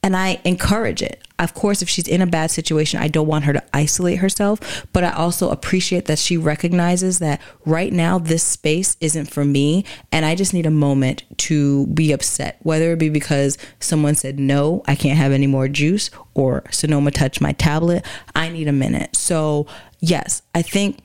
and 0.03 0.17
I 0.17 0.41
encourage 0.43 1.01
it. 1.01 1.25
Of 1.39 1.53
course, 1.53 1.81
if 1.81 1.89
she's 1.89 2.07
in 2.07 2.21
a 2.21 2.27
bad 2.27 2.51
situation, 2.51 2.99
I 2.99 3.07
don't 3.07 3.27
want 3.27 3.45
her 3.45 3.53
to 3.53 3.63
isolate 3.73 4.19
herself, 4.19 4.85
but 4.93 5.03
I 5.03 5.11
also 5.11 5.49
appreciate 5.49 6.05
that 6.05 6.19
she 6.19 6.37
recognizes 6.37 7.19
that 7.19 7.41
right 7.65 7.91
now 7.91 8.19
this 8.19 8.43
space 8.43 8.97
isn't 8.99 9.31
for 9.31 9.43
me 9.43 9.83
and 10.11 10.25
I 10.25 10.35
just 10.35 10.53
need 10.53 10.65
a 10.65 10.71
moment 10.71 11.23
to 11.39 11.87
be 11.87 12.11
upset, 12.11 12.59
whether 12.61 12.91
it 12.91 12.99
be 12.99 13.09
because 13.09 13.57
someone 13.79 14.15
said 14.15 14.39
no, 14.39 14.83
I 14.87 14.95
can't 14.95 15.17
have 15.17 15.31
any 15.31 15.47
more 15.47 15.67
juice 15.67 16.11
or 16.33 16.63
Sonoma 16.69 17.11
touched 17.11 17.41
my 17.41 17.53
tablet. 17.53 18.05
I 18.35 18.49
need 18.49 18.67
a 18.67 18.73
minute. 18.73 19.15
So, 19.15 19.65
yes, 19.99 20.43
I 20.53 20.61
think 20.61 20.99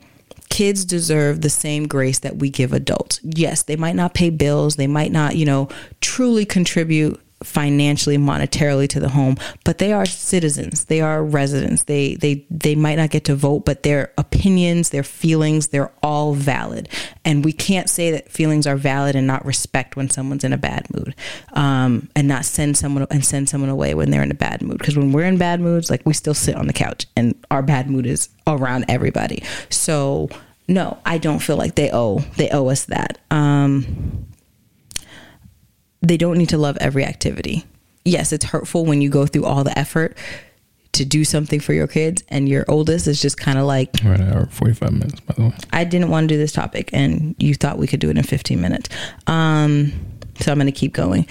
kids 0.51 0.85
deserve 0.85 1.41
the 1.41 1.51
same 1.51 1.87
grace 1.87 2.19
that 2.21 2.37
we 2.37 2.51
give 2.51 2.73
adults. 2.73 3.21
Yes, 3.23 3.63
they 3.63 3.77
might 3.77 3.97
not 3.97 4.15
pay 4.15 4.31
bills, 4.31 4.77
they 4.77 4.87
might 4.87 5.13
not, 5.13 5.37
you 5.37 5.47
know, 5.47 5.69
truly 6.01 6.45
contribute 6.45 7.21
financially 7.43 8.19
monetarily 8.19 8.89
to 8.89 9.01
the 9.01 9.09
home 9.09 9.37
but 9.65 9.79
they 9.79 9.93
are 9.93 10.07
citizens. 10.07 10.87
They 10.87 11.01
are 11.01 11.23
residents. 11.23 11.85
They 11.85 12.15
they 12.15 12.47
they 12.51 12.75
might 12.75 12.97
not 12.97 13.11
get 13.11 13.25
to 13.25 13.35
vote 13.35 13.65
but 13.65 13.83
their 13.83 14.13
opinions 14.19 14.91
their 14.91 15.03
feelings 15.03 15.69
they're 15.69 15.93
all 16.03 16.35
valid. 16.35 16.89
And 17.25 17.45
we 17.45 17.53
can't 17.53 17.89
say 17.89 18.11
that 18.13 18.31
feelings 18.31 18.67
are 18.67 18.77
valid 18.77 19.17
and 19.17 19.27
not 19.27 19.45
respect 19.45 19.97
when 19.97 20.11
someone's 20.11 20.45
in 20.45 20.53
a 20.53 20.59
bad 20.59 20.87
mood 20.95 21.15
um, 21.53 22.09
and 22.17 22.27
not 22.27 22.45
send 22.45 22.77
someone 22.77 23.07
and 23.11 23.25
send 23.25 23.49
someone 23.49 23.71
away 23.71 23.95
when 23.95 24.11
they're 24.11 24.23
in 24.23 24.31
a 24.31 24.35
bad 24.35 24.63
mood. 24.63 24.79
Because 24.79 24.97
when 24.97 25.13
we're 25.13 25.25
in 25.25 25.39
bad 25.39 25.61
moods 25.61 25.91
like 25.91 26.03
we 26.05 26.13
still 26.13 26.35
sit 26.35 26.57
on 26.57 26.67
the 26.67 26.73
couch 26.73 27.07
and 27.17 27.35
our 27.51 27.63
bad 27.63 27.91
mood 27.91 28.07
is 28.07 28.29
around 28.47 28.85
everybody. 28.89 29.43
So 29.71 30.29
no 30.71 30.99
i 31.07 31.17
don't 31.17 31.39
feel 31.39 31.57
like 31.57 31.77
they 31.77 31.91
owe 31.91 32.19
they 32.37 32.51
owe 32.51 32.69
us 32.69 32.87
that. 32.87 33.19
Um 33.31 34.27
they 36.01 36.17
don't 36.17 36.39
need 36.39 36.49
to 36.51 36.59
love 36.59 36.77
every 36.81 37.05
activity. 37.05 37.65
Yes, 38.05 38.33
it's 38.33 38.45
hurtful 38.45 38.85
when 38.85 39.03
you 39.03 39.11
go 39.11 39.27
through 39.27 39.45
all 39.45 39.65
the 39.65 39.77
effort 39.79 40.17
to 40.93 41.05
do 41.05 41.25
something 41.25 41.61
for 41.61 41.75
your 41.75 41.87
kids 41.87 42.25
and 42.29 42.49
your 42.49 42.65
oldest 42.67 43.07
is 43.07 43.21
just 43.21 43.37
kind 43.37 43.59
of 43.59 43.67
like 43.67 43.91
right 44.03 44.19
an 44.19 44.33
hour 44.33 44.47
45 44.47 44.93
minutes 44.93 45.21
by 45.21 45.35
the 45.35 45.43
way. 45.43 45.53
I 45.71 45.85
didn't 45.85 46.09
want 46.09 46.29
to 46.29 46.35
do 46.35 46.39
this 46.39 46.51
topic 46.51 46.91
and 46.93 47.37
you 47.39 47.55
thought 47.55 47.79
we 47.79 47.87
could 47.87 48.01
do 48.01 48.09
it 48.09 48.17
in 48.17 48.23
15 48.25 48.61
minutes. 48.61 48.89
Um, 49.27 49.93
so 50.41 50.51
i'm 50.51 50.59
going 50.59 50.67
to 50.67 50.73
keep 50.73 50.95
going. 50.95 51.27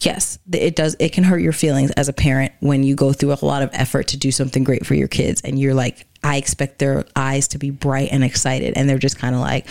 Yes 0.00 0.38
it 0.52 0.76
does 0.76 0.94
it 1.00 1.12
can 1.12 1.24
hurt 1.24 1.38
your 1.38 1.54
feelings 1.54 1.90
as 1.92 2.08
a 2.08 2.12
parent 2.12 2.52
when 2.60 2.82
you 2.84 2.94
go 2.94 3.12
through 3.12 3.32
a 3.32 3.44
lot 3.44 3.62
of 3.62 3.70
effort 3.72 4.08
to 4.08 4.16
do 4.16 4.30
something 4.30 4.62
great 4.62 4.86
for 4.86 4.94
your 4.94 5.08
kids 5.08 5.40
and 5.40 5.58
you're 5.58 5.74
like 5.74 6.06
i 6.22 6.36
expect 6.36 6.78
their 6.78 7.04
eyes 7.16 7.48
to 7.48 7.58
be 7.58 7.70
bright 7.70 8.10
and 8.12 8.22
excited 8.22 8.74
and 8.76 8.88
they're 8.88 8.98
just 8.98 9.18
kind 9.18 9.34
of 9.34 9.40
like 9.40 9.66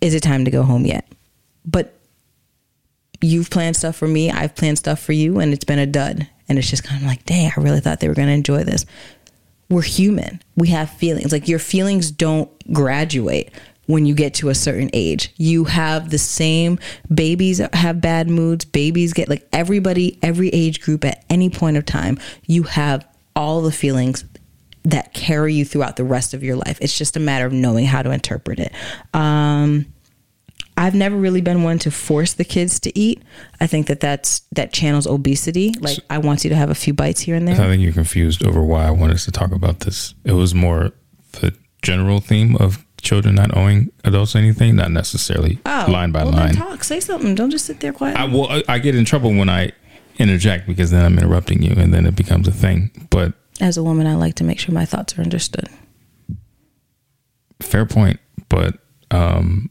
is 0.00 0.14
it 0.14 0.22
time 0.22 0.44
to 0.44 0.50
go 0.50 0.62
home 0.62 0.86
yet? 0.86 1.06
But 1.64 1.94
you've 3.20 3.50
planned 3.50 3.76
stuff 3.76 3.96
for 3.96 4.08
me, 4.08 4.30
I've 4.30 4.54
planned 4.54 4.78
stuff 4.78 5.00
for 5.00 5.12
you, 5.12 5.38
and 5.38 5.52
it's 5.52 5.64
been 5.64 5.78
a 5.78 5.86
dud. 5.86 6.28
And 6.48 6.58
it's 6.58 6.68
just 6.68 6.84
kind 6.84 7.00
of 7.00 7.06
like, 7.06 7.24
dang, 7.26 7.52
I 7.56 7.60
really 7.60 7.80
thought 7.80 8.00
they 8.00 8.08
were 8.08 8.14
going 8.14 8.28
to 8.28 8.34
enjoy 8.34 8.64
this. 8.64 8.84
We're 9.68 9.82
human. 9.82 10.42
We 10.56 10.68
have 10.68 10.90
feelings. 10.90 11.30
Like 11.30 11.46
your 11.46 11.60
feelings 11.60 12.10
don't 12.10 12.50
graduate 12.72 13.52
when 13.86 14.06
you 14.06 14.14
get 14.14 14.34
to 14.34 14.48
a 14.48 14.54
certain 14.54 14.90
age. 14.92 15.32
You 15.36 15.64
have 15.64 16.10
the 16.10 16.18
same 16.18 16.78
babies 17.12 17.58
have 17.72 18.00
bad 18.00 18.28
moods, 18.28 18.64
babies 18.64 19.12
get 19.12 19.28
like 19.28 19.46
everybody, 19.52 20.18
every 20.22 20.48
age 20.48 20.80
group 20.80 21.04
at 21.04 21.24
any 21.28 21.50
point 21.50 21.76
of 21.76 21.84
time, 21.84 22.18
you 22.46 22.64
have 22.64 23.06
all 23.36 23.62
the 23.62 23.72
feelings 23.72 24.24
that 24.84 25.12
carry 25.12 25.54
you 25.54 25.64
throughout 25.64 25.96
the 25.96 26.04
rest 26.04 26.34
of 26.34 26.42
your 26.42 26.56
life. 26.56 26.78
It's 26.80 26.96
just 26.96 27.16
a 27.16 27.20
matter 27.20 27.46
of 27.46 27.52
knowing 27.52 27.84
how 27.84 28.02
to 28.02 28.10
interpret 28.10 28.58
it. 28.58 28.72
Um, 29.12 29.86
I've 30.80 30.94
never 30.94 31.14
really 31.14 31.42
been 31.42 31.62
one 31.62 31.78
to 31.80 31.90
force 31.90 32.32
the 32.32 32.44
kids 32.44 32.80
to 32.80 32.98
eat. 32.98 33.22
I 33.60 33.66
think 33.66 33.86
that 33.88 34.00
that's 34.00 34.40
that 34.52 34.72
channels 34.72 35.06
obesity. 35.06 35.74
Like 35.78 35.98
I 36.08 36.16
want 36.16 36.42
you 36.42 36.48
to 36.48 36.56
have 36.56 36.70
a 36.70 36.74
few 36.74 36.94
bites 36.94 37.20
here 37.20 37.36
and 37.36 37.46
there. 37.46 37.54
I 37.54 37.66
think 37.66 37.82
you're 37.82 37.92
confused 37.92 38.42
over 38.46 38.62
why 38.62 38.86
I 38.86 38.90
wanted 38.90 39.18
to 39.18 39.30
talk 39.30 39.52
about 39.52 39.80
this. 39.80 40.14
It 40.24 40.32
was 40.32 40.54
more 40.54 40.92
the 41.32 41.54
general 41.82 42.20
theme 42.20 42.56
of 42.56 42.82
children 43.02 43.34
not 43.34 43.54
owing 43.54 43.92
adults 44.04 44.34
anything, 44.34 44.76
not 44.76 44.90
necessarily 44.90 45.58
oh, 45.66 45.86
line 45.86 46.12
by 46.12 46.24
well 46.24 46.32
line. 46.32 46.54
talk, 46.54 46.82
say 46.82 46.98
something. 46.98 47.34
Don't 47.34 47.50
just 47.50 47.66
sit 47.66 47.80
there 47.80 47.92
quiet. 47.92 48.16
I 48.16 48.24
well, 48.24 48.62
I 48.66 48.78
get 48.78 48.94
in 48.94 49.04
trouble 49.04 49.34
when 49.34 49.50
I 49.50 49.72
interject 50.18 50.66
because 50.66 50.90
then 50.90 51.04
I'm 51.04 51.18
interrupting 51.18 51.60
you, 51.60 51.74
and 51.76 51.92
then 51.92 52.06
it 52.06 52.16
becomes 52.16 52.48
a 52.48 52.52
thing. 52.52 53.06
But 53.10 53.34
as 53.60 53.76
a 53.76 53.82
woman, 53.82 54.06
I 54.06 54.14
like 54.14 54.36
to 54.36 54.44
make 54.44 54.58
sure 54.58 54.74
my 54.74 54.86
thoughts 54.86 55.18
are 55.18 55.20
understood. 55.20 55.68
Fair 57.60 57.84
point, 57.84 58.18
but 58.48 58.78
um, 59.10 59.68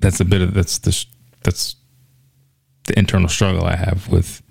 that's 0.00 0.20
a 0.20 0.24
bit 0.24 0.40
of 0.40 0.54
that's 0.54 0.78
the 0.78 1.06
that's 1.42 1.76
the 2.84 2.98
internal 2.98 3.28
struggle 3.28 3.64
I 3.64 3.76
have 3.76 4.08
with 4.08 4.42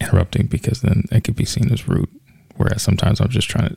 interrupting 0.00 0.46
because 0.46 0.80
then 0.80 1.04
it 1.10 1.24
could 1.24 1.36
be 1.36 1.44
seen 1.44 1.72
as 1.72 1.88
rude. 1.88 2.08
Whereas 2.56 2.82
sometimes 2.82 3.20
I'm 3.20 3.28
just 3.28 3.48
trying 3.48 3.68
to 3.68 3.76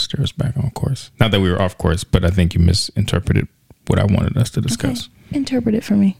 steer 0.00 0.22
us 0.22 0.32
back 0.32 0.56
on 0.56 0.70
course. 0.70 1.10
Not 1.20 1.30
that 1.30 1.40
we 1.40 1.50
were 1.50 1.60
off 1.60 1.76
course, 1.78 2.04
but 2.04 2.24
I 2.24 2.30
think 2.30 2.54
you 2.54 2.60
misinterpreted 2.60 3.46
what 3.86 3.98
I 3.98 4.04
wanted 4.04 4.36
us 4.36 4.50
to 4.50 4.60
discuss. 4.60 5.08
Okay. 5.28 5.38
Interpret 5.38 5.74
it 5.74 5.84
for 5.84 5.94
me. 5.94 6.16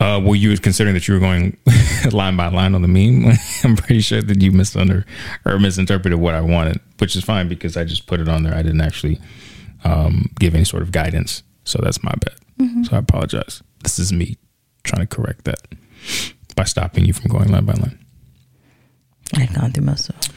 Uh, 0.00 0.20
were 0.20 0.34
you 0.34 0.50
were 0.50 0.56
considering 0.56 0.94
that 0.94 1.06
you 1.06 1.14
were 1.14 1.20
going 1.20 1.56
line 2.10 2.36
by 2.36 2.48
line 2.48 2.74
on 2.74 2.82
the 2.82 2.88
meme? 2.88 3.32
I'm 3.64 3.76
pretty 3.76 4.00
sure 4.00 4.20
that 4.20 4.42
you 4.42 4.50
misunder 4.50 5.04
or 5.44 5.58
misinterpreted 5.60 6.18
what 6.18 6.34
I 6.34 6.40
wanted, 6.40 6.80
which 6.98 7.14
is 7.14 7.22
fine 7.22 7.48
because 7.48 7.76
I 7.76 7.84
just 7.84 8.06
put 8.06 8.18
it 8.18 8.28
on 8.28 8.42
there. 8.42 8.54
I 8.54 8.62
didn't 8.62 8.80
actually 8.80 9.20
um, 9.84 10.30
give 10.40 10.54
any 10.54 10.64
sort 10.64 10.82
of 10.82 10.90
guidance 10.90 11.44
so 11.64 11.80
that's 11.82 12.02
my 12.02 12.12
bad. 12.12 12.36
Mm-hmm. 12.58 12.84
So 12.84 12.96
I 12.96 12.98
apologize. 12.98 13.62
This 13.82 13.98
is 13.98 14.12
me 14.12 14.36
trying 14.84 15.06
to 15.06 15.16
correct 15.16 15.44
that 15.44 15.60
by 16.56 16.64
stopping 16.64 17.04
you 17.04 17.12
from 17.12 17.30
going 17.30 17.50
line 17.50 17.64
by 17.64 17.74
line. 17.74 17.98
I've 19.34 19.54
gone 19.54 19.72
through 19.72 19.84
most 19.84 20.08
of 20.08 20.16
it. 20.16 20.28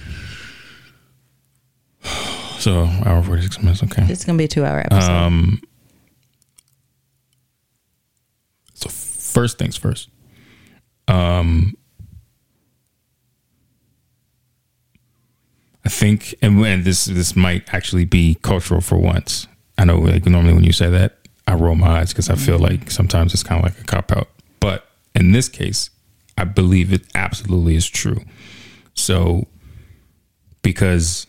So 2.58 2.86
hour 3.06 3.22
forty 3.22 3.44
six 3.44 3.60
minutes. 3.60 3.84
Okay, 3.84 4.04
it's 4.10 4.26
gonna 4.26 4.40
be 4.40 4.46
a 4.46 4.48
two 4.48 4.66
hour 4.66 4.80
episode. 4.80 5.12
Um. 5.12 5.62
So 8.74 8.90
first 8.90 9.60
things 9.60 9.76
first. 9.76 10.10
Um. 11.08 11.76
I 15.86 15.90
think, 15.90 16.34
and, 16.42 16.66
and 16.66 16.84
this 16.84 17.06
this 17.06 17.36
might 17.36 17.72
actually 17.72 18.06
be 18.06 18.36
cultural 18.42 18.82
for 18.82 18.98
once. 18.98 19.48
I 19.78 19.86
know 19.86 19.98
like 19.98 20.26
normally 20.26 20.54
when 20.54 20.64
you 20.64 20.72
say 20.72 20.90
that, 20.90 21.18
I 21.48 21.54
roll 21.56 21.76
my 21.76 22.00
eyes 22.00 22.10
because 22.10 22.30
I 22.30 22.36
feel 22.36 22.58
like 22.58 22.90
sometimes 22.90 23.34
it's 23.34 23.44
kind 23.44 23.60
of 23.60 23.72
like 23.72 23.80
a 23.80 23.84
cop 23.84 24.12
out. 24.12 24.30
But 24.60 24.88
in 25.14 25.32
this 25.32 25.48
case, 25.50 25.90
I 26.38 26.44
believe 26.44 26.92
it 26.92 27.04
absolutely 27.14 27.76
is 27.76 27.88
true. 27.88 28.22
So, 28.94 29.48
because 30.62 31.28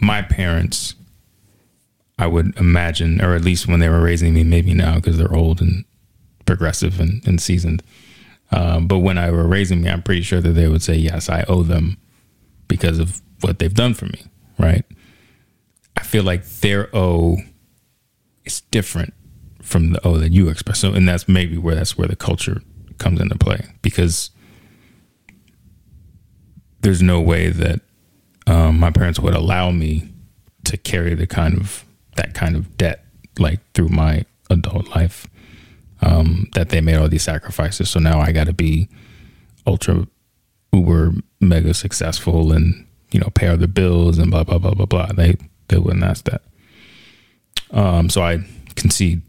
my 0.00 0.22
parents, 0.22 0.94
I 2.18 2.26
would 2.26 2.56
imagine, 2.56 3.20
or 3.20 3.34
at 3.34 3.42
least 3.42 3.66
when 3.66 3.80
they 3.80 3.88
were 3.88 4.00
raising 4.00 4.34
me, 4.34 4.44
maybe 4.44 4.74
now 4.74 4.96
because 4.96 5.18
they're 5.18 5.34
old 5.34 5.60
and 5.60 5.84
progressive 6.44 7.00
and, 7.00 7.26
and 7.26 7.40
seasoned. 7.40 7.82
Um, 8.52 8.86
but 8.86 8.98
when 8.98 9.18
I 9.18 9.30
were 9.30 9.46
raising 9.46 9.82
me, 9.82 9.90
I'm 9.90 10.02
pretty 10.02 10.22
sure 10.22 10.40
that 10.40 10.52
they 10.52 10.68
would 10.68 10.82
say, 10.82 10.94
yes, 10.94 11.28
I 11.28 11.44
owe 11.48 11.62
them 11.62 11.96
because 12.68 12.98
of 12.98 13.20
what 13.40 13.58
they've 13.58 13.74
done 13.74 13.94
for 13.94 14.06
me. 14.06 14.22
Right. 14.58 14.84
Feel 16.06 16.24
like 16.24 16.44
their 16.60 16.88
O 16.94 17.38
is 18.44 18.60
different 18.70 19.12
from 19.62 19.92
the 19.92 20.06
O 20.06 20.18
that 20.18 20.32
you 20.32 20.48
express. 20.48 20.78
So, 20.78 20.92
and 20.92 21.08
that's 21.08 21.28
maybe 21.28 21.58
where 21.58 21.74
that's 21.74 21.98
where 21.98 22.08
the 22.08 22.16
culture 22.16 22.62
comes 22.98 23.20
into 23.20 23.36
play 23.36 23.60
because 23.82 24.30
there's 26.80 27.02
no 27.02 27.20
way 27.20 27.50
that 27.50 27.80
um, 28.46 28.78
my 28.78 28.90
parents 28.90 29.18
would 29.18 29.34
allow 29.34 29.70
me 29.70 30.08
to 30.64 30.76
carry 30.76 31.14
the 31.14 31.26
kind 31.26 31.56
of 31.56 31.84
that 32.16 32.34
kind 32.34 32.56
of 32.56 32.76
debt 32.76 33.04
like 33.38 33.60
through 33.74 33.88
my 33.88 34.24
adult 34.50 34.88
life. 34.90 35.26
Um, 36.02 36.48
that 36.54 36.68
they 36.68 36.82
made 36.82 36.96
all 36.96 37.08
these 37.08 37.22
sacrifices, 37.22 37.88
so 37.88 37.98
now 37.98 38.20
I 38.20 38.30
got 38.30 38.46
to 38.48 38.52
be 38.52 38.88
ultra 39.66 40.06
uber 40.72 41.14
mega 41.40 41.72
successful 41.72 42.52
and 42.52 42.86
you 43.12 43.18
know 43.18 43.30
pay 43.34 43.48
all 43.48 43.56
the 43.56 43.66
bills 43.66 44.18
and 44.18 44.30
blah 44.30 44.44
blah 44.44 44.58
blah 44.58 44.74
blah 44.74 44.86
blah. 44.86 45.06
They 45.06 45.36
they 45.68 45.78
wouldn't 45.78 46.04
ask 46.04 46.24
that. 46.24 46.42
Um, 47.70 48.08
so 48.08 48.22
I 48.22 48.40
concede 48.74 49.22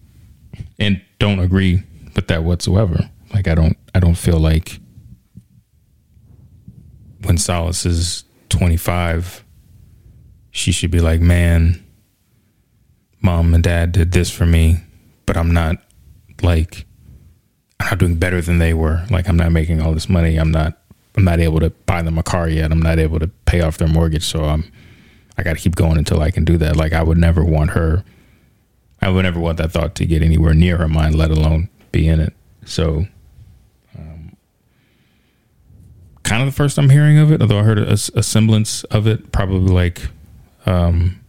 and 0.80 1.02
don't 1.20 1.40
agree 1.40 1.84
with 2.16 2.28
that 2.28 2.44
whatsoever. 2.44 3.10
Like 3.34 3.48
I 3.48 3.56
don't 3.56 3.78
I 3.94 4.00
don't 4.00 4.18
feel 4.18 4.40
like 4.40 4.80
when 7.24 7.38
Solace 7.38 7.86
is 7.86 8.24
25, 8.50 9.44
she 10.52 10.72
should 10.72 10.92
be 10.92 11.00
like, 11.00 11.20
man, 11.20 11.84
mom 13.22 13.54
and 13.54 13.64
dad 13.64 13.92
did 13.92 14.12
this 14.12 14.32
for 14.32 14.46
me, 14.46 14.78
but 15.26 15.36
I'm 15.36 15.54
not 15.54 15.78
like 16.42 16.86
I'm 17.80 17.88
not 17.88 17.98
doing 17.98 18.16
better 18.16 18.42
than 18.42 18.60
they 18.60 18.74
were. 18.74 19.06
Like 19.10 19.28
I'm 19.28 19.38
not 19.38 19.52
making 19.52 19.82
all 19.82 19.94
this 19.94 20.10
money. 20.10 20.38
I'm 20.38 20.52
not 20.52 20.80
I'm 21.16 21.24
not 21.24 21.40
able 21.40 21.60
to 21.60 21.72
buy 21.72 22.02
them 22.04 22.18
a 22.18 22.24
car 22.24 22.48
yet. 22.48 22.72
I'm 22.72 22.82
not 22.82 23.00
able 23.00 23.20
to 23.20 23.28
pay 23.46 23.62
off 23.62 23.78
their 23.78 23.88
mortgage, 23.88 24.24
so 24.24 24.46
I'm 24.46 24.72
I 25.38 25.44
got 25.44 25.56
to 25.56 25.62
keep 25.62 25.76
going 25.76 25.98
until 25.98 26.22
I 26.22 26.32
can 26.32 26.46
do 26.46 26.58
that. 26.58 26.76
Like 26.76 26.94
I 26.94 27.04
would 27.04 27.18
never 27.18 27.44
want 27.44 27.72
her. 27.72 28.04
I 29.02 29.10
would 29.10 29.24
never 29.24 29.40
want 29.40 29.58
that 29.60 29.72
thought 29.72 29.96
to 29.96 30.06
get 30.06 30.22
anywhere 30.24 30.54
near 30.54 30.78
her 30.78 30.88
mind, 30.88 31.16
let 31.16 31.30
alone 31.30 31.70
be 31.92 32.08
in 32.08 32.20
it. 32.20 32.34
So, 32.66 33.06
um, 33.98 34.36
kind 36.24 36.42
of 36.42 36.48
the 36.48 36.56
first 36.56 36.80
I'm 36.80 36.90
hearing 36.90 37.20
of 37.20 37.32
it, 37.32 37.42
although 37.42 37.60
I 37.60 37.64
heard 37.64 37.78
a, 37.78 37.92
a 37.92 38.24
semblance 38.24 38.84
of 38.86 39.06
it, 39.06 39.32
probably 39.32 39.72
like 39.72 40.10
um, 40.66 41.20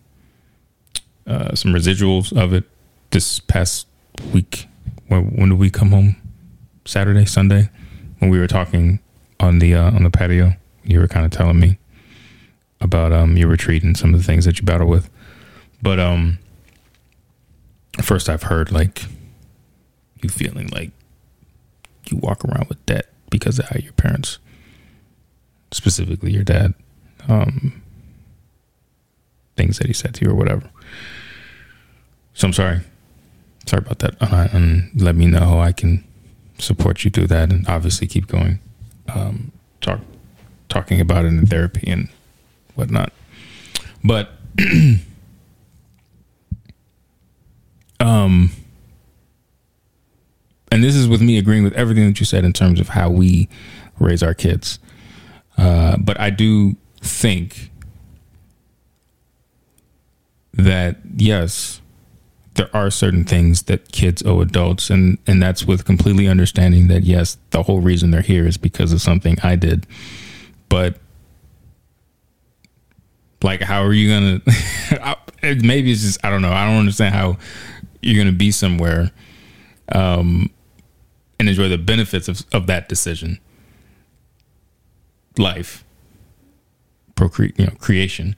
uh, 1.27 1.55
some 1.55 1.73
residuals 1.73 2.37
of 2.37 2.55
it 2.55 2.65
this 3.11 3.39
past 3.41 3.87
week. 4.33 4.67
When, 5.09 5.27
when 5.37 5.49
did 5.51 5.59
we 5.59 5.71
come 5.71 5.91
home? 5.91 6.17
Saturday, 6.87 7.27
Sunday, 7.27 7.69
when 8.19 8.31
we 8.31 8.39
were 8.39 8.47
talking 8.47 9.01
on 9.41 9.59
the 9.59 9.75
uh, 9.75 9.91
on 9.91 10.05
the 10.05 10.11
patio. 10.11 10.55
You 10.85 11.01
were 11.01 11.09
kind 11.09 11.27
of 11.27 11.33
telling 11.33 11.61
me 11.61 11.79
about 12.81 13.13
um, 13.13 13.37
your 13.37 13.49
retreat 13.49 13.83
and 13.83 13.97
some 13.97 14.15
of 14.15 14.21
the 14.21 14.27
things 14.27 14.45
that 14.45 14.59
you 14.59 14.65
battle 14.65 14.87
with. 14.87 15.11
But 15.83 15.99
um, 15.99 16.39
first, 18.03 18.29
I've 18.29 18.45
heard 18.45 18.71
like 18.71 19.05
you 20.23 20.29
feeling 20.29 20.69
like 20.69 20.91
you 22.07 22.17
walk 22.17 22.45
around 22.45 22.69
with 22.69 22.85
debt 22.87 23.07
because 23.31 23.59
of 23.59 23.67
how 23.67 23.79
your 23.79 23.93
parents, 23.93 24.39
specifically 25.73 26.33
your 26.33 26.45
dad, 26.45 26.75
um, 27.29 27.83
things 29.57 29.79
that 29.79 29.87
he 29.87 29.93
said 29.93 30.15
to 30.15 30.25
you 30.25 30.31
or 30.31 30.35
whatever. 30.35 30.71
So 32.35 32.47
I'm 32.47 32.53
sorry. 32.53 32.81
Sorry 33.67 33.83
about 33.85 33.99
that. 33.99 34.17
Uh, 34.21 34.49
and 34.53 34.91
let 35.01 35.15
me 35.15 35.27
know 35.27 35.41
how 35.41 35.59
I 35.59 35.73
can 35.73 36.05
support 36.59 37.05
you 37.05 37.11
through 37.11 37.27
that 37.29 37.53
and 37.53 37.69
obviously 37.69 38.07
keep 38.07 38.27
going. 38.27 38.61
Um, 39.09 39.53
talk, 39.81 40.01
talking 40.69 41.01
about 41.01 41.25
it 41.25 41.29
in 41.29 41.47
therapy 41.47 41.91
and 41.91 42.09
whatnot. 42.79 43.13
But, 44.05 44.31
um, 48.01 48.53
and 50.71 50.85
this 50.85 50.95
is 50.95 51.09
with 51.09 51.21
me 51.21 51.39
agreeing 51.39 51.65
with 51.65 51.73
everything 51.75 52.07
that 52.07 52.21
you 52.21 52.27
said 52.27 52.45
in 52.45 52.53
terms 52.53 52.79
of 52.79 52.91
how 52.91 53.11
we 53.11 53.49
raise 53.99 54.23
our 54.23 54.35
kids. 54.35 54.79
Uh, 55.57 55.97
but 55.99 56.21
I 56.21 56.31
do 56.31 56.77
think 57.01 57.73
that 60.53 60.99
yes, 61.17 61.81
there 62.55 62.69
are 62.75 62.91
certain 62.91 63.25
things 63.25 63.63
that 63.65 63.91
kids 63.93 64.23
owe 64.25 64.41
adults, 64.41 64.91
and 64.91 65.19
and 65.27 65.43
that's 65.43 65.65
with 65.65 65.85
completely 65.85 66.29
understanding 66.29 66.89
that 66.89 67.03
yes, 67.03 67.39
the 67.51 67.65
whole 67.65 67.81
reason 67.81 68.11
they're 68.11 68.21
here 68.21 68.47
is 68.47 68.57
because 68.57 68.93
of 68.93 69.01
something 69.01 69.37
I 69.43 69.57
did, 69.57 69.87
but 70.69 70.99
like 73.43 73.61
how 73.61 73.83
are 73.83 73.93
you 73.93 74.09
gonna 74.11 74.41
maybe 75.63 75.93
it's 75.93 76.03
just 76.03 76.25
i 76.25 76.31
don't 76.31 76.43
know. 76.43 76.53
I 76.53 76.67
don't 76.67 76.79
understand 76.79 77.15
how 77.15 77.39
you're 78.03 78.17
gonna 78.17 78.37
be 78.37 78.51
somewhere 78.51 79.11
um 79.93 80.51
and 81.39 81.49
enjoy 81.49 81.69
the 81.69 81.79
benefits 81.79 82.27
of, 82.29 82.45
of 82.53 82.67
that 82.67 82.89
decision. 82.89 83.39
Life. 85.37 85.85
Procreate 87.15 87.59
you 87.59 87.67
know 87.67 87.75
creation. 87.79 88.35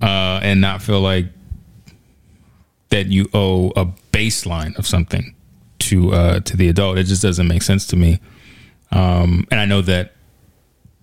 Uh 0.00 0.38
and 0.42 0.60
not 0.60 0.80
feel 0.80 1.00
like 1.00 1.26
that 2.90 3.06
you 3.06 3.28
owe 3.34 3.70
a 3.70 3.86
baseline 4.12 4.76
of 4.78 4.86
something 4.86 5.34
to 5.80 6.12
uh 6.12 6.40
to 6.40 6.56
the 6.56 6.68
adult. 6.68 6.98
It 6.98 7.04
just 7.04 7.22
doesn't 7.22 7.48
make 7.48 7.62
sense 7.62 7.86
to 7.88 7.96
me. 7.96 8.20
Um 8.92 9.46
and 9.50 9.60
i 9.60 9.64
know 9.64 9.82
that 9.82 10.14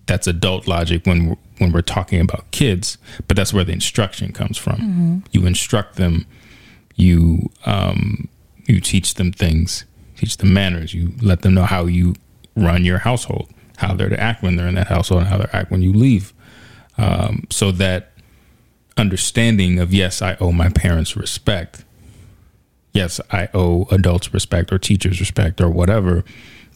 that's 0.06 0.26
adult 0.26 0.66
logic 0.66 1.06
when 1.06 1.36
when 1.58 1.72
we're 1.72 1.82
talking 1.82 2.20
about 2.20 2.50
kids, 2.50 2.98
but 3.26 3.36
that's 3.36 3.52
where 3.52 3.64
the 3.64 3.72
instruction 3.72 4.32
comes 4.32 4.56
from. 4.56 4.76
Mm-hmm. 4.76 5.18
You 5.32 5.46
instruct 5.46 5.96
them, 5.96 6.26
you 6.96 7.50
um, 7.66 8.28
you 8.66 8.80
teach 8.80 9.14
them 9.14 9.32
things, 9.32 9.84
teach 10.16 10.36
them 10.36 10.52
manners. 10.52 10.94
You 10.94 11.12
let 11.20 11.42
them 11.42 11.54
know 11.54 11.64
how 11.64 11.86
you 11.86 12.14
run 12.56 12.84
your 12.84 12.98
household, 12.98 13.50
how 13.78 13.94
they're 13.94 14.08
to 14.08 14.20
act 14.20 14.42
when 14.42 14.56
they're 14.56 14.68
in 14.68 14.74
that 14.74 14.88
household, 14.88 15.22
and 15.22 15.30
how 15.30 15.38
they 15.38 15.46
act 15.52 15.70
when 15.70 15.82
you 15.82 15.92
leave. 15.92 16.32
Um, 16.96 17.46
so 17.50 17.70
that 17.72 18.12
understanding 18.96 19.78
of 19.78 19.94
yes, 19.94 20.20
I 20.20 20.36
owe 20.40 20.52
my 20.52 20.68
parents 20.68 21.16
respect. 21.16 21.84
Yes, 22.92 23.20
I 23.30 23.48
owe 23.54 23.86
adults 23.90 24.34
respect 24.34 24.72
or 24.72 24.78
teachers 24.78 25.20
respect 25.20 25.60
or 25.60 25.70
whatever. 25.70 26.24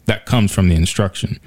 That 0.05 0.25
comes 0.25 0.53
from 0.53 0.69
the 0.69 0.75
instruction. 0.75 1.39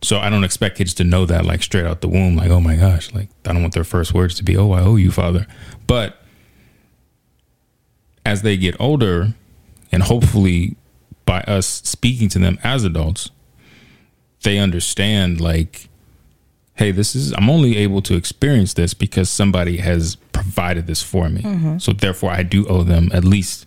So 0.00 0.18
I 0.18 0.30
don't 0.30 0.44
expect 0.44 0.78
kids 0.78 0.94
to 0.94 1.04
know 1.04 1.26
that 1.26 1.44
like 1.44 1.62
straight 1.62 1.84
out 1.84 2.00
the 2.00 2.08
womb, 2.08 2.36
like, 2.36 2.50
oh 2.50 2.60
my 2.60 2.76
gosh, 2.76 3.12
like 3.12 3.28
I 3.44 3.52
don't 3.52 3.62
want 3.62 3.74
their 3.74 3.84
first 3.84 4.14
words 4.14 4.34
to 4.36 4.44
be, 4.44 4.56
oh, 4.56 4.70
I 4.70 4.82
owe 4.82 4.96
you, 4.96 5.10
Father. 5.10 5.46
But 5.86 6.22
as 8.24 8.42
they 8.42 8.56
get 8.56 8.76
older, 8.78 9.34
and 9.90 10.02
hopefully 10.02 10.76
by 11.24 11.40
us 11.42 11.66
speaking 11.66 12.28
to 12.30 12.38
them 12.38 12.58
as 12.62 12.84
adults, 12.84 13.30
they 14.42 14.58
understand 14.58 15.40
like, 15.40 15.88
hey, 16.74 16.92
this 16.92 17.16
is 17.16 17.32
I'm 17.32 17.50
only 17.50 17.76
able 17.76 18.00
to 18.02 18.14
experience 18.14 18.74
this 18.74 18.94
because 18.94 19.28
somebody 19.28 19.78
has 19.78 20.16
provided 20.32 20.86
this 20.86 21.02
for 21.02 21.28
me. 21.28 21.42
Mm-hmm. 21.42 21.78
So 21.78 21.92
therefore 21.92 22.30
I 22.30 22.44
do 22.44 22.66
owe 22.68 22.84
them 22.84 23.10
at 23.12 23.24
least 23.24 23.66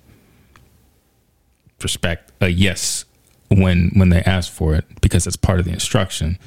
respect, 1.83 2.31
a 2.39 2.47
yes 2.47 3.05
when 3.51 3.91
when 3.95 4.09
they 4.09 4.21
ask 4.23 4.51
for 4.51 4.73
it 4.75 4.85
because 5.01 5.27
it's 5.27 5.35
part 5.35 5.59
of 5.59 5.65
the 5.65 5.71
instruction. 5.71 6.37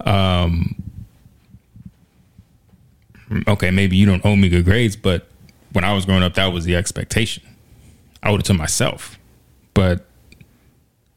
Um, 0.00 0.76
okay, 3.46 3.70
maybe 3.70 3.96
you 3.96 4.06
don't 4.06 4.24
owe 4.24 4.36
me 4.36 4.48
good 4.48 4.64
grades, 4.64 4.96
but 4.96 5.28
when 5.72 5.84
I 5.84 5.92
was 5.92 6.04
growing 6.06 6.22
up, 6.22 6.34
that 6.34 6.46
was 6.46 6.64
the 6.64 6.76
expectation. 6.76 7.42
I 8.22 8.30
owed 8.30 8.40
it 8.40 8.46
to 8.46 8.54
myself, 8.54 9.18
but 9.74 10.06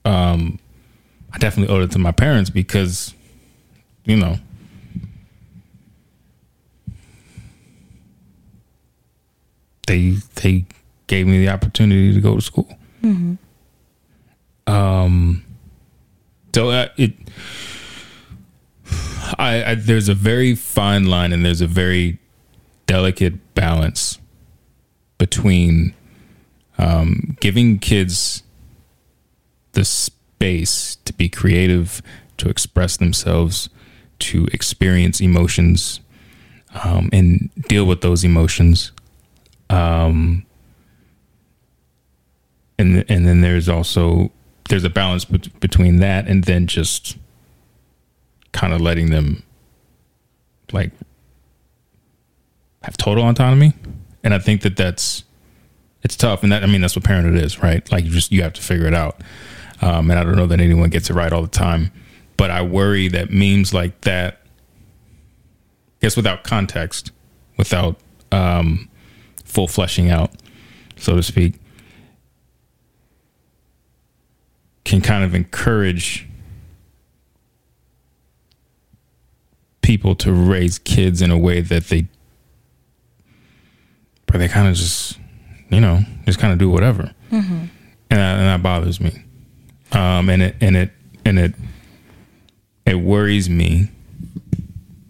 um, 0.05 0.59
I 1.33 1.37
definitely 1.37 1.73
owed 1.73 1.83
it 1.83 1.91
to 1.91 1.99
my 1.99 2.11
parents 2.11 2.49
because, 2.49 3.13
you 4.05 4.17
know, 4.17 4.37
they 9.87 10.15
they 10.35 10.65
gave 11.07 11.27
me 11.27 11.39
the 11.45 11.49
opportunity 11.49 12.13
to 12.13 12.21
go 12.21 12.35
to 12.35 12.41
school. 12.41 12.67
Mm-hmm. 13.03 13.35
Um, 14.72 15.43
so 16.56 16.69
uh, 16.69 16.88
it, 16.98 17.14
I, 19.38 19.72
I 19.72 19.76
there's 19.76 20.07
a 20.07 20.14
very 20.14 20.56
fine 20.56 21.06
line 21.06 21.34
and 21.34 21.45
there's 21.45 21.61
a 21.61 21.68
very 21.68 22.19
delicate 22.85 23.53
balance 23.53 24.18
between 25.18 25.93
um, 26.77 27.38
giving 27.41 27.80
kids 27.80 28.43
the 29.73 29.84
space 29.84 30.98
to 31.06 31.14
be 31.14 31.27
creative, 31.27 32.02
to 32.38 32.49
express 32.49 32.98
themselves, 32.98 33.69
to 34.19 34.48
experience 34.53 35.19
emotions, 35.19 35.99
um, 36.84 37.10
and 37.11 37.49
deal 37.68 37.85
with 37.85 38.02
those 38.02 38.23
emotions. 38.23 38.93
Um, 39.69 40.45
and 42.80 43.06
and 43.10 43.27
then 43.27 43.41
there's 43.41 43.69
also 43.69 44.31
there's 44.72 44.85
a 44.85 44.89
balance 44.89 45.26
be- 45.26 45.52
between 45.60 45.98
that 45.98 46.27
and 46.27 46.45
then 46.45 46.65
just 46.65 47.18
kind 48.53 48.73
of 48.73 48.80
letting 48.80 49.11
them 49.11 49.43
like 50.72 50.91
have 52.81 52.95
total 52.95 53.27
autonomy. 53.27 53.73
And 54.23 54.34
i 54.34 54.39
think 54.39 54.61
that 54.61 54.77
that's 54.77 55.26
it's 56.03 56.15
tough. 56.15 56.41
And 56.41 56.52
that 56.53 56.64
i 56.64 56.68
mean 56.68 56.80
that's 56.80 56.95
what 56.95 57.03
parenthood 57.03 57.43
is 57.43 57.61
right? 57.61 57.89
Like 57.91 58.06
you 58.06 58.11
just 58.11 58.31
you 58.31 58.41
have 58.43 58.53
to 58.53 58.61
figure 58.61 58.88
it 58.88 58.93
out. 58.93 59.22
Um, 59.81 60.10
and 60.10 60.18
i 60.18 60.23
don't 60.23 60.38
know 60.38 60.48
that 60.48 60.61
anyone 60.61 60.89
gets 60.89 61.10
it 61.10 61.14
right 61.14 61.34
all 61.34 61.41
the 61.41 61.49
time. 61.49 61.91
But 62.38 62.49
i 62.49 62.61
worry 62.61 63.10
that 63.10 63.30
memes 63.30 63.73
like 63.73 63.99
that 64.02 64.39
I 64.45 65.98
guess 65.99 66.15
without 66.15 66.43
context 66.43 67.11
without 67.57 67.98
um, 68.31 68.89
full 69.43 69.68
fleshing 69.68 70.10
out 70.10 70.31
so 70.95 71.18
to 71.18 71.23
speak 71.23 71.60
can 74.83 75.01
kind 75.01 75.23
of 75.23 75.35
encourage 75.35 76.27
people 79.81 80.15
to 80.15 80.31
raise 80.31 80.79
kids 80.79 81.21
in 81.21 81.31
a 81.31 81.37
way 81.37 81.61
that 81.61 81.85
they 81.85 82.07
where 84.29 84.39
they 84.39 84.47
kind 84.47 84.67
of 84.67 84.75
just 84.75 85.17
you 85.69 85.81
know 85.81 85.99
just 86.25 86.39
kind 86.39 86.53
of 86.53 86.59
do 86.59 86.69
whatever. 86.69 87.13
Mm-hmm. 87.31 87.53
and, 87.53 87.69
that, 88.09 88.39
and 88.39 88.47
that 88.47 88.63
bothers 88.63 88.99
me. 88.99 89.11
Um 89.91 90.29
and 90.29 90.41
it 90.41 90.55
and 90.61 90.77
it 90.77 90.91
and 91.25 91.37
it 91.39 91.53
it 92.85 92.95
worries 92.95 93.49
me 93.49 93.89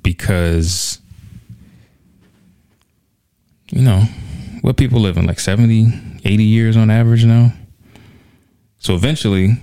because 0.03 0.99
you 3.71 3.81
know 3.81 4.03
what 4.61 4.77
people 4.77 4.99
live 4.99 5.17
in 5.17 5.25
like 5.25 5.39
70 5.39 6.19
80 6.23 6.43
years 6.43 6.77
on 6.77 6.89
average 6.91 7.25
now 7.25 7.53
so 8.81 8.95
eventually, 8.95 9.61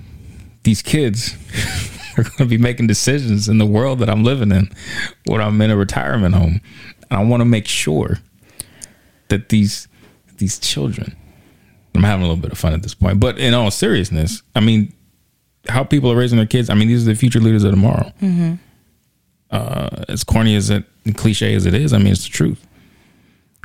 these 0.63 0.81
kids 0.81 1.35
are 2.17 2.23
going 2.23 2.37
to 2.37 2.47
be 2.47 2.57
making 2.57 2.87
decisions 2.87 3.49
in 3.49 3.59
the 3.59 3.67
world 3.67 3.99
that 3.99 4.09
I'm 4.09 4.23
living 4.23 4.53
in 4.53 4.71
when 5.27 5.41
I'm 5.41 5.61
in 5.61 5.73
a 5.73 5.77
retirement 5.77 6.37
home. 6.37 6.61
And 7.11 7.19
I 7.19 7.25
want 7.25 7.41
to 7.41 7.45
make 7.45 7.67
sure 7.67 8.19
that 9.27 9.49
these 9.49 9.89
these 10.37 10.61
children 10.61 11.17
I'm 11.97 12.05
having 12.05 12.25
a 12.25 12.29
little 12.29 12.41
bit 12.41 12.53
of 12.53 12.59
fun 12.59 12.75
at 12.75 12.83
this 12.83 12.95
point, 12.95 13.19
but 13.19 13.39
in 13.39 13.55
all 13.55 13.73
seriousness, 13.73 14.43
I 14.55 14.61
mean, 14.61 14.93
how 15.69 15.83
people 15.83 16.13
are 16.13 16.17
raising 16.17 16.37
their 16.37 16.47
kids. 16.47 16.71
I 16.71 16.75
mean, 16.75 16.87
these 16.87 17.03
are 17.03 17.11
the 17.11 17.17
future 17.17 17.41
leaders 17.41 17.65
of 17.65 17.73
tomorrow. 17.73 18.13
Mm-hmm. 18.23 18.55
Uh, 19.51 20.05
as 20.09 20.23
corny 20.23 20.55
as 20.55 20.71
it, 20.71 20.85
cliche 21.17 21.55
as 21.55 21.67
it 21.67 21.75
is, 21.75 21.93
I 21.93 21.99
mean, 21.99 22.13
it's 22.13 22.23
the 22.23 22.31
truth. 22.31 22.65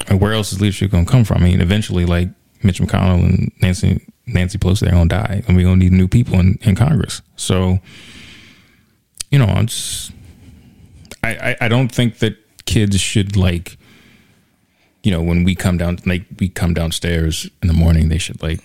And 0.07 0.19
where 0.19 0.33
else 0.33 0.51
is 0.51 0.61
leadership 0.61 0.89
going 0.89 1.05
to 1.05 1.11
come 1.11 1.25
from? 1.25 1.43
I 1.43 1.45
mean, 1.45 1.61
eventually, 1.61 2.05
like 2.05 2.29
Mitch 2.63 2.81
McConnell 2.81 3.23
and 3.23 3.51
Nancy 3.61 4.03
Nancy 4.25 4.57
Pelosi, 4.57 4.81
they're 4.81 4.91
to 4.91 5.05
die, 5.07 5.43
and 5.47 5.57
we're 5.57 5.65
to 5.67 5.75
need 5.75 5.91
new 5.91 6.07
people 6.07 6.39
in, 6.39 6.57
in 6.61 6.75
Congress. 6.75 7.21
So, 7.35 7.79
you 9.29 9.37
know, 9.37 9.45
I'm 9.45 9.67
just, 9.67 10.11
I, 11.23 11.35
I, 11.35 11.55
I 11.61 11.67
don't 11.67 11.91
think 11.91 12.19
that 12.19 12.37
kids 12.65 12.99
should 12.99 13.35
like, 13.35 13.77
you 15.03 15.11
know, 15.11 15.21
when 15.21 15.43
we 15.43 15.55
come 15.55 15.77
down, 15.77 15.99
like 16.05 16.25
we 16.39 16.47
come 16.47 16.73
downstairs 16.73 17.49
in 17.61 17.67
the 17.67 17.73
morning, 17.73 18.07
they 18.07 18.17
should 18.17 18.41
like 18.41 18.61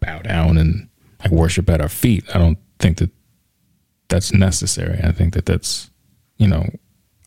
bow 0.00 0.20
down 0.20 0.56
and 0.56 0.88
like 1.20 1.30
worship 1.30 1.68
at 1.68 1.82
our 1.82 1.90
feet. 1.90 2.24
I 2.34 2.38
don't 2.38 2.58
think 2.78 2.98
that 2.98 3.10
that's 4.08 4.32
necessary. 4.32 5.00
I 5.02 5.12
think 5.12 5.34
that 5.34 5.44
that's, 5.44 5.90
you 6.38 6.48
know, 6.48 6.66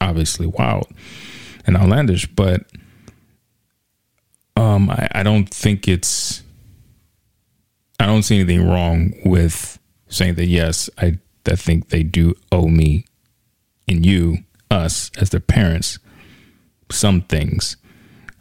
obviously 0.01 0.47
wild 0.47 0.87
and 1.67 1.77
outlandish, 1.77 2.25
but 2.25 2.65
um, 4.55 4.89
I, 4.89 5.09
I 5.11 5.23
don't 5.23 5.47
think 5.47 5.87
it's. 5.87 6.41
I 7.99 8.05
don't 8.05 8.23
see 8.23 8.39
anything 8.39 8.67
wrong 8.67 9.13
with 9.25 9.77
saying 10.07 10.35
that. 10.35 10.47
Yes, 10.47 10.89
I 10.97 11.17
I 11.45 11.55
think 11.55 11.89
they 11.89 12.03
do 12.03 12.35
owe 12.51 12.67
me, 12.67 13.05
and 13.87 14.05
you, 14.05 14.39
us 14.69 15.11
as 15.19 15.31
their 15.31 15.39
parents, 15.39 15.99
some 16.91 17.21
things, 17.21 17.75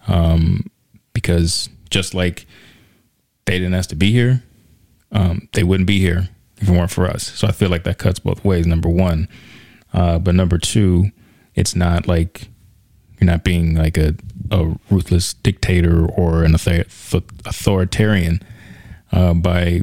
um, 0.06 0.70
because 1.12 1.68
just 1.90 2.14
like 2.14 2.46
they 3.46 3.58
didn't 3.58 3.74
ask 3.74 3.88
to 3.90 3.96
be 3.96 4.12
here, 4.12 4.42
um, 5.10 5.48
they 5.52 5.62
wouldn't 5.64 5.86
be 5.86 5.98
here 5.98 6.28
if 6.58 6.68
it 6.68 6.72
weren't 6.72 6.90
for 6.90 7.06
us. 7.06 7.24
So 7.24 7.46
I 7.46 7.52
feel 7.52 7.70
like 7.70 7.84
that 7.84 7.98
cuts 7.98 8.18
both 8.18 8.44
ways. 8.44 8.66
Number 8.66 8.88
one, 8.88 9.28
uh, 9.92 10.18
but 10.18 10.34
number 10.34 10.58
two, 10.58 11.10
it's 11.54 11.74
not 11.74 12.06
like 12.06 12.48
you're 13.18 13.26
not 13.26 13.44
being 13.44 13.74
like 13.74 13.96
a 13.96 14.14
a 14.50 14.74
ruthless 14.90 15.34
dictator 15.34 16.06
or 16.06 16.44
an 16.44 16.54
authoritarian 16.54 18.40
uh, 19.12 19.34
by 19.34 19.82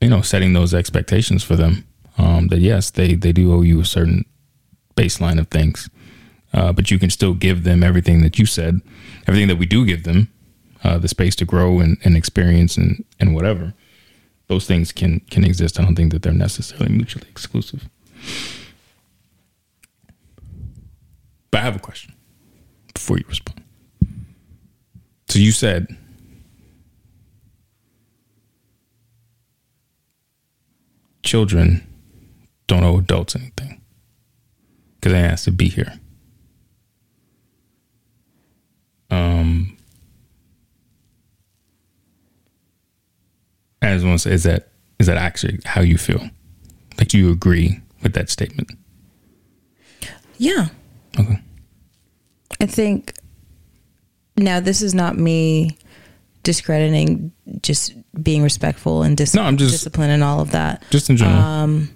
you 0.00 0.10
know 0.10 0.22
setting 0.22 0.52
those 0.52 0.74
expectations 0.74 1.42
for 1.42 1.56
them. 1.56 1.86
Um, 2.16 2.48
that 2.48 2.60
yes, 2.60 2.90
they 2.90 3.14
they 3.14 3.32
do 3.32 3.52
owe 3.52 3.62
you 3.62 3.80
a 3.80 3.84
certain 3.84 4.24
baseline 4.96 5.38
of 5.38 5.48
things, 5.48 5.90
uh, 6.52 6.72
but 6.72 6.90
you 6.90 6.98
can 6.98 7.10
still 7.10 7.34
give 7.34 7.64
them 7.64 7.82
everything 7.82 8.22
that 8.22 8.38
you 8.38 8.46
said, 8.46 8.80
everything 9.26 9.48
that 9.48 9.58
we 9.58 9.66
do 9.66 9.84
give 9.84 10.04
them, 10.04 10.28
uh, 10.84 10.98
the 10.98 11.08
space 11.08 11.34
to 11.36 11.44
grow 11.44 11.80
and, 11.80 11.98
and 12.04 12.16
experience 12.16 12.76
and 12.76 13.04
and 13.18 13.34
whatever. 13.34 13.74
Those 14.46 14.66
things 14.66 14.92
can 14.92 15.20
can 15.30 15.44
exist. 15.44 15.80
I 15.80 15.84
don't 15.84 15.96
think 15.96 16.12
that 16.12 16.22
they're 16.22 16.32
necessarily 16.32 16.92
mutually 16.92 17.28
exclusive. 17.28 17.88
But 21.50 21.60
I 21.60 21.64
have 21.64 21.76
a 21.76 21.80
question 21.80 22.14
before 22.92 23.18
you 23.18 23.24
respond. 23.28 23.62
So 25.28 25.38
you 25.38 25.52
said 25.52 25.96
children 31.24 31.86
don't 32.66 32.84
owe 32.84 32.98
adults 32.98 33.34
anything 33.34 33.80
because 34.94 35.12
they 35.12 35.20
asked 35.20 35.44
to 35.44 35.50
be 35.50 35.68
here. 35.68 35.92
Um, 39.10 39.76
I 43.82 43.94
just 43.94 44.06
want 44.06 44.20
to 44.20 44.28
say, 44.28 44.34
is 44.34 44.42
that 44.44 44.68
is 44.98 45.06
that 45.06 45.16
actually 45.16 45.58
how 45.64 45.82
you 45.82 45.98
feel? 45.98 46.30
Like 46.98 47.12
you 47.12 47.30
agree 47.30 47.80
with 48.02 48.14
that 48.14 48.30
statement? 48.30 48.70
Yeah. 50.38 50.68
Okay. 51.18 51.40
I 52.60 52.66
think 52.66 53.14
now 54.36 54.60
this 54.60 54.82
is 54.82 54.94
not 54.94 55.16
me 55.16 55.76
discrediting 56.42 57.32
just 57.62 57.94
being 58.22 58.42
respectful 58.42 59.02
and 59.02 59.16
dis- 59.16 59.34
no, 59.34 59.42
I'm 59.42 59.56
just, 59.56 59.72
discipline 59.72 60.10
and 60.10 60.22
all 60.22 60.40
of 60.40 60.52
that. 60.52 60.82
Just 60.90 61.10
in 61.10 61.16
general. 61.16 61.40
Um, 61.40 61.90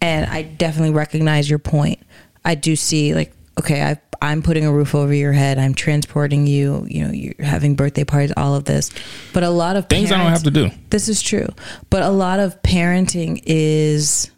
and 0.00 0.26
I 0.26 0.42
definitely 0.42 0.94
recognize 0.94 1.48
your 1.48 1.58
point. 1.58 2.00
I 2.44 2.54
do 2.54 2.74
see 2.76 3.14
like, 3.14 3.32
okay, 3.58 3.82
I, 3.82 4.00
I'm 4.20 4.42
putting 4.42 4.66
a 4.66 4.72
roof 4.72 4.94
over 4.94 5.12
your 5.12 5.32
head. 5.32 5.58
I'm 5.58 5.74
transporting 5.74 6.46
you. 6.46 6.86
You 6.88 7.04
know, 7.06 7.12
you're 7.12 7.34
having 7.38 7.74
birthday 7.74 8.04
parties, 8.04 8.32
all 8.36 8.54
of 8.54 8.64
this. 8.64 8.90
But 9.32 9.42
a 9.42 9.50
lot 9.50 9.76
of 9.76 9.88
things 9.88 10.10
parents, 10.10 10.12
I 10.12 10.22
don't 10.22 10.32
have 10.32 10.42
to 10.44 10.50
do. 10.50 10.70
This 10.90 11.08
is 11.08 11.22
true. 11.22 11.48
But 11.90 12.02
a 12.02 12.10
lot 12.10 12.40
of 12.40 12.60
parenting 12.62 13.42
is 13.46 14.30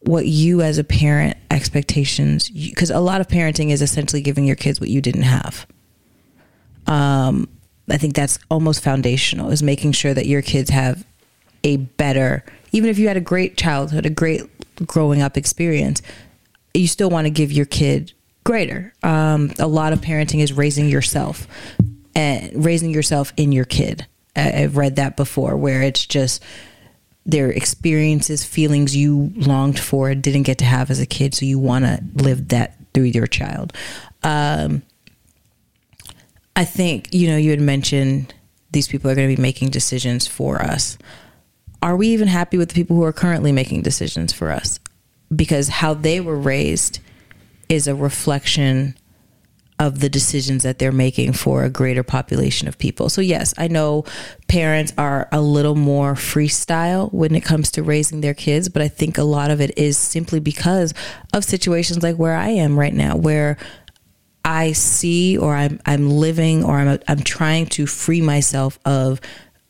what 0.00 0.26
you 0.26 0.62
as 0.62 0.78
a 0.78 0.84
parent 0.84 1.36
expectations 1.50 2.48
because 2.48 2.90
a 2.90 3.00
lot 3.00 3.20
of 3.20 3.28
parenting 3.28 3.70
is 3.70 3.82
essentially 3.82 4.22
giving 4.22 4.46
your 4.46 4.56
kids 4.56 4.80
what 4.80 4.88
you 4.88 5.00
didn't 5.02 5.22
have 5.22 5.66
um, 6.86 7.48
i 7.90 7.96
think 7.96 8.14
that's 8.14 8.38
almost 8.50 8.82
foundational 8.82 9.50
is 9.50 9.62
making 9.62 9.92
sure 9.92 10.14
that 10.14 10.26
your 10.26 10.42
kids 10.42 10.70
have 10.70 11.04
a 11.64 11.76
better 11.76 12.44
even 12.72 12.88
if 12.88 12.98
you 12.98 13.08
had 13.08 13.16
a 13.16 13.20
great 13.20 13.56
childhood 13.56 14.06
a 14.06 14.10
great 14.10 14.42
growing 14.86 15.20
up 15.20 15.36
experience 15.36 16.00
you 16.74 16.86
still 16.86 17.10
want 17.10 17.26
to 17.26 17.30
give 17.30 17.52
your 17.52 17.66
kid 17.66 18.12
greater 18.44 18.92
um, 19.02 19.52
a 19.58 19.66
lot 19.66 19.92
of 19.92 20.00
parenting 20.00 20.40
is 20.40 20.52
raising 20.52 20.88
yourself 20.88 21.46
and 22.14 22.64
raising 22.64 22.90
yourself 22.90 23.32
in 23.36 23.52
your 23.52 23.64
kid 23.64 24.06
i've 24.36 24.76
read 24.76 24.96
that 24.96 25.16
before 25.16 25.56
where 25.56 25.82
it's 25.82 26.06
just 26.06 26.42
their 27.26 27.50
experiences, 27.50 28.44
feelings 28.44 28.96
you 28.96 29.32
longed 29.36 29.78
for, 29.78 30.14
didn't 30.14 30.44
get 30.44 30.58
to 30.58 30.64
have 30.64 30.90
as 30.90 31.00
a 31.00 31.06
kid. 31.06 31.34
So 31.34 31.44
you 31.44 31.58
want 31.58 31.84
to 31.84 32.00
live 32.14 32.48
that 32.48 32.76
through 32.94 33.04
your 33.04 33.26
child. 33.26 33.72
Um, 34.22 34.82
I 36.56 36.64
think, 36.64 37.12
you 37.12 37.28
know, 37.28 37.36
you 37.36 37.50
had 37.50 37.60
mentioned 37.60 38.34
these 38.72 38.88
people 38.88 39.10
are 39.10 39.14
going 39.14 39.28
to 39.28 39.36
be 39.36 39.40
making 39.40 39.70
decisions 39.70 40.26
for 40.26 40.60
us. 40.60 40.98
Are 41.82 41.96
we 41.96 42.08
even 42.08 42.28
happy 42.28 42.58
with 42.58 42.68
the 42.70 42.74
people 42.74 42.96
who 42.96 43.04
are 43.04 43.12
currently 43.12 43.52
making 43.52 43.82
decisions 43.82 44.32
for 44.32 44.50
us? 44.50 44.78
Because 45.34 45.68
how 45.68 45.94
they 45.94 46.20
were 46.20 46.36
raised 46.36 47.00
is 47.68 47.86
a 47.86 47.94
reflection 47.94 48.96
of 49.80 50.00
the 50.00 50.10
decisions 50.10 50.62
that 50.62 50.78
they're 50.78 50.92
making 50.92 51.32
for 51.32 51.64
a 51.64 51.70
greater 51.70 52.02
population 52.02 52.68
of 52.68 52.76
people. 52.76 53.08
So, 53.08 53.22
yes, 53.22 53.54
I 53.56 53.66
know 53.66 54.04
parents 54.46 54.92
are 54.98 55.26
a 55.32 55.40
little 55.40 55.74
more 55.74 56.12
freestyle 56.12 57.10
when 57.14 57.34
it 57.34 57.40
comes 57.40 57.70
to 57.72 57.82
raising 57.82 58.20
their 58.20 58.34
kids, 58.34 58.68
but 58.68 58.82
I 58.82 58.88
think 58.88 59.16
a 59.16 59.22
lot 59.22 59.50
of 59.50 59.58
it 59.58 59.78
is 59.78 59.96
simply 59.96 60.38
because 60.38 60.92
of 61.32 61.44
situations 61.44 62.02
like 62.02 62.16
where 62.16 62.34
I 62.34 62.50
am 62.50 62.78
right 62.78 62.92
now, 62.92 63.16
where 63.16 63.56
I 64.44 64.72
see 64.72 65.36
or 65.36 65.54
I'm 65.54 65.80
I'm 65.86 66.10
living 66.10 66.64
or 66.64 66.78
I'm 66.78 66.98
I'm 67.08 67.20
trying 67.20 67.66
to 67.66 67.86
free 67.86 68.20
myself 68.20 68.78
of 68.84 69.20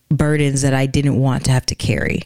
burdens 0.08 0.62
that 0.62 0.74
I 0.74 0.86
didn't 0.86 1.18
want 1.18 1.44
to 1.46 1.50
have 1.52 1.66
to 1.66 1.74
carry. 1.74 2.22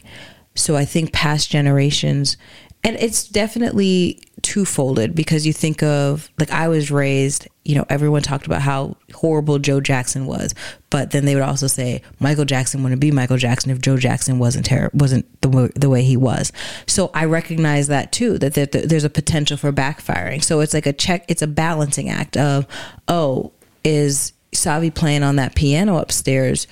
So 0.55 0.75
I 0.75 0.85
think 0.85 1.11
past 1.11 1.49
generations 1.49 2.37
and 2.85 2.95
it's 2.97 3.27
definitely 3.27 4.21
twofolded 4.43 5.15
because 5.15 5.47
you 5.47 5.51
think 5.51 5.81
of 5.81 6.29
like 6.39 6.51
I 6.51 6.67
was 6.67 6.91
raised, 6.91 7.47
you 7.63 7.73
know, 7.73 7.83
everyone 7.89 8.21
talked 8.21 8.45
about 8.45 8.61
how 8.61 8.95
horrible 9.11 9.57
Joe 9.57 9.81
Jackson 9.81 10.27
was, 10.27 10.53
but 10.91 11.09
then 11.09 11.25
they 11.25 11.33
would 11.33 11.43
also 11.43 11.65
say 11.65 12.03
Michael 12.19 12.45
Jackson 12.45 12.83
wouldn't 12.83 13.01
be 13.01 13.09
Michael 13.09 13.37
Jackson 13.37 13.71
if 13.71 13.81
Joe 13.81 13.97
Jackson 13.97 14.37
wasn't 14.37 14.67
ter- 14.67 14.91
wasn't 14.93 15.25
the 15.41 15.71
the 15.75 15.89
way 15.89 16.03
he 16.03 16.15
was. 16.15 16.51
So 16.85 17.09
I 17.15 17.25
recognize 17.25 17.87
that 17.87 18.11
too 18.11 18.37
that 18.37 18.53
there, 18.53 18.67
there's 18.67 19.03
a 19.03 19.09
potential 19.09 19.57
for 19.57 19.73
backfiring. 19.73 20.43
So 20.43 20.59
it's 20.59 20.75
like 20.75 20.85
a 20.85 20.93
check, 20.93 21.25
it's 21.27 21.41
a 21.41 21.47
balancing 21.47 22.07
act 22.07 22.37
of 22.37 22.67
oh, 23.07 23.51
is 23.83 24.31
Savi 24.51 24.93
playing 24.93 25.23
on 25.23 25.37
that 25.37 25.55
piano 25.55 25.97
upstairs? 25.97 26.67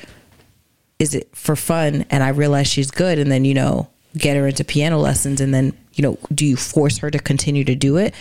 Is 1.00 1.16
it 1.16 1.36
for 1.36 1.56
fun? 1.56 2.06
And 2.12 2.22
I 2.22 2.30
realize 2.30 2.68
she's 2.68 2.92
good, 2.92 3.18
and 3.18 3.32
then 3.32 3.46
you 3.46 3.56
know 3.56 3.90
get 4.16 4.38
her 4.38 4.48
into 4.48 4.64
piano 4.64 5.00
lessons 5.00 5.42
and 5.42 5.52
then 5.52 5.76
you 5.94 6.02
know 6.02 6.18
do 6.34 6.46
you 6.46 6.56
force 6.56 6.98
her 7.00 7.12
to 7.12 7.20
continue 7.20 7.64
to 7.64 7.76
do 7.76 7.98
it? 7.98 8.14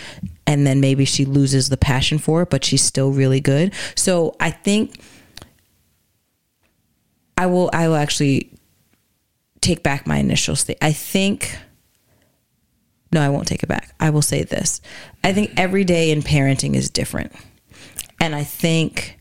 And 0.45 0.67
then 0.67 0.79
maybe 0.81 1.05
she 1.05 1.25
loses 1.25 1.69
the 1.69 1.77
passion 1.77 2.17
for 2.17 2.41
it 2.43 2.49
but 2.49 2.63
she's 2.63 2.83
still 2.83 3.11
really 3.11 3.39
good. 3.39 3.73
So 3.95 4.35
i 4.39 4.49
think 4.49 4.99
i 7.37 7.45
will 7.45 7.69
i 7.73 7.87
will 7.87 7.95
actually 7.95 8.51
take 9.61 9.83
back 9.83 10.05
my 10.07 10.17
initial 10.17 10.55
state. 10.55 10.77
I 10.81 10.91
think 10.91 11.57
no 13.11 13.21
i 13.21 13.29
won't 13.29 13.47
take 13.47 13.63
it 13.63 13.69
back. 13.69 13.93
I 13.99 14.09
will 14.09 14.21
say 14.21 14.43
this. 14.43 14.81
I 15.23 15.33
think 15.33 15.53
every 15.57 15.83
day 15.83 16.11
in 16.11 16.21
parenting 16.21 16.75
is 16.75 16.89
different. 16.89 17.33
And 18.19 18.35
i 18.35 18.43
think 18.43 19.19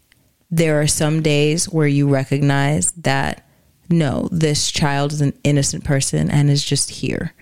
there 0.50 0.80
are 0.80 0.86
some 0.86 1.22
days 1.22 1.64
where 1.70 1.86
you 1.86 2.06
recognize 2.08 2.92
that 2.92 3.48
no, 3.88 4.28
this 4.32 4.70
child 4.70 5.12
is 5.12 5.20
an 5.20 5.32
innocent 5.44 5.84
person 5.84 6.30
and 6.30 6.50
is 6.50 6.64
just 6.64 6.90
here 6.90 7.34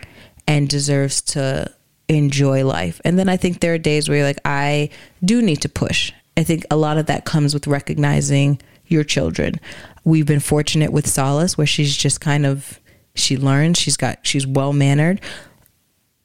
and 0.51 0.69
deserves 0.69 1.23
to 1.23 1.73
enjoy 2.09 2.67
life. 2.67 3.01
And 3.05 3.17
then 3.17 3.29
I 3.29 3.37
think 3.37 3.61
there 3.61 3.75
are 3.75 3.79
days 3.79 4.09
where 4.09 4.19
you're 4.19 4.27
like, 4.27 4.41
I 4.45 4.91
do 5.25 5.41
need 5.41 5.63
to 5.63 5.69
push. 5.69 6.13
I 6.37 6.43
think 6.43 6.65
a 6.73 6.77
lot 6.77 6.99
of 6.99 7.07
that 7.07 7.25
comes 7.25 7.55
with 7.55 7.69
recognizing 7.69 8.61
your 8.87 9.05
children. 9.05 9.61
We've 10.03 10.27
been 10.27 10.41
fortunate 10.41 10.93
with 10.93 11.07
Solace 11.07 11.57
where 11.57 11.69
she's 11.69 11.97
just 11.97 12.21
kind 12.21 12.47
of 12.47 12.81
she 13.15 13.37
learns, 13.37 13.79
she's 13.79 13.97
got 13.97 14.27
she's 14.27 14.45
well 14.45 14.73
mannered. 14.73 15.21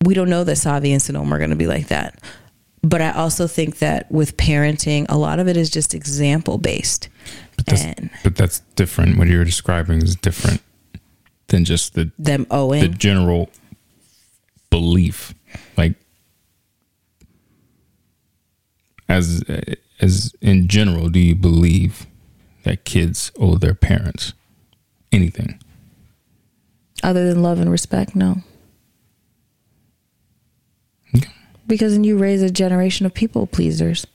We 0.04 0.16
don't 0.16 0.30
know 0.30 0.44
that 0.44 0.58
Savi 0.58 0.92
and 0.92 1.02
Sonoma 1.02 1.36
are 1.36 1.40
gonna 1.40 1.56
be 1.56 1.68
like 1.68 1.90
that. 1.90 2.20
But 2.82 3.02
I 3.02 3.12
also 3.12 3.46
think 3.46 3.78
that 3.78 4.12
with 4.12 4.38
parenting, 4.38 5.06
a 5.08 5.18
lot 5.20 5.40
of 5.40 5.48
it 5.48 5.56
is 5.56 5.70
just 5.70 5.94
example 5.94 6.58
based. 6.58 7.10
But 7.58 7.66
that's, 7.68 7.84
And 7.84 8.10
but 8.24 8.36
that's 8.36 8.62
different. 8.76 9.20
What 9.20 9.28
you're 9.28 9.46
describing 9.46 10.02
is 10.02 10.16
different 10.16 10.64
than 11.50 11.64
just 11.64 11.94
the 11.94 12.12
them 12.18 12.48
owing. 12.50 12.82
the 12.82 12.88
general 12.88 13.50
belief 14.70 15.34
like 15.78 15.96
as 19.08 19.44
as 20.02 20.34
in 20.42 20.68
general 20.68 21.10
do 21.10 21.20
you 21.20 21.36
believe 21.36 22.06
that 22.64 22.84
kids 22.86 23.32
owe 23.40 23.56
their 23.58 23.74
parents 23.76 24.34
anything 25.12 25.60
Other 27.04 27.28
than 27.30 27.42
love 27.44 27.60
and 27.60 27.70
respect, 27.70 28.16
no. 28.16 28.38
Okay. 31.16 31.30
Because 31.68 31.94
then 31.94 32.04
you 32.04 32.18
raise 32.18 32.42
a 32.42 32.50
generation 32.50 33.06
of 33.06 33.14
people 33.14 33.46
pleasers. 33.48 34.06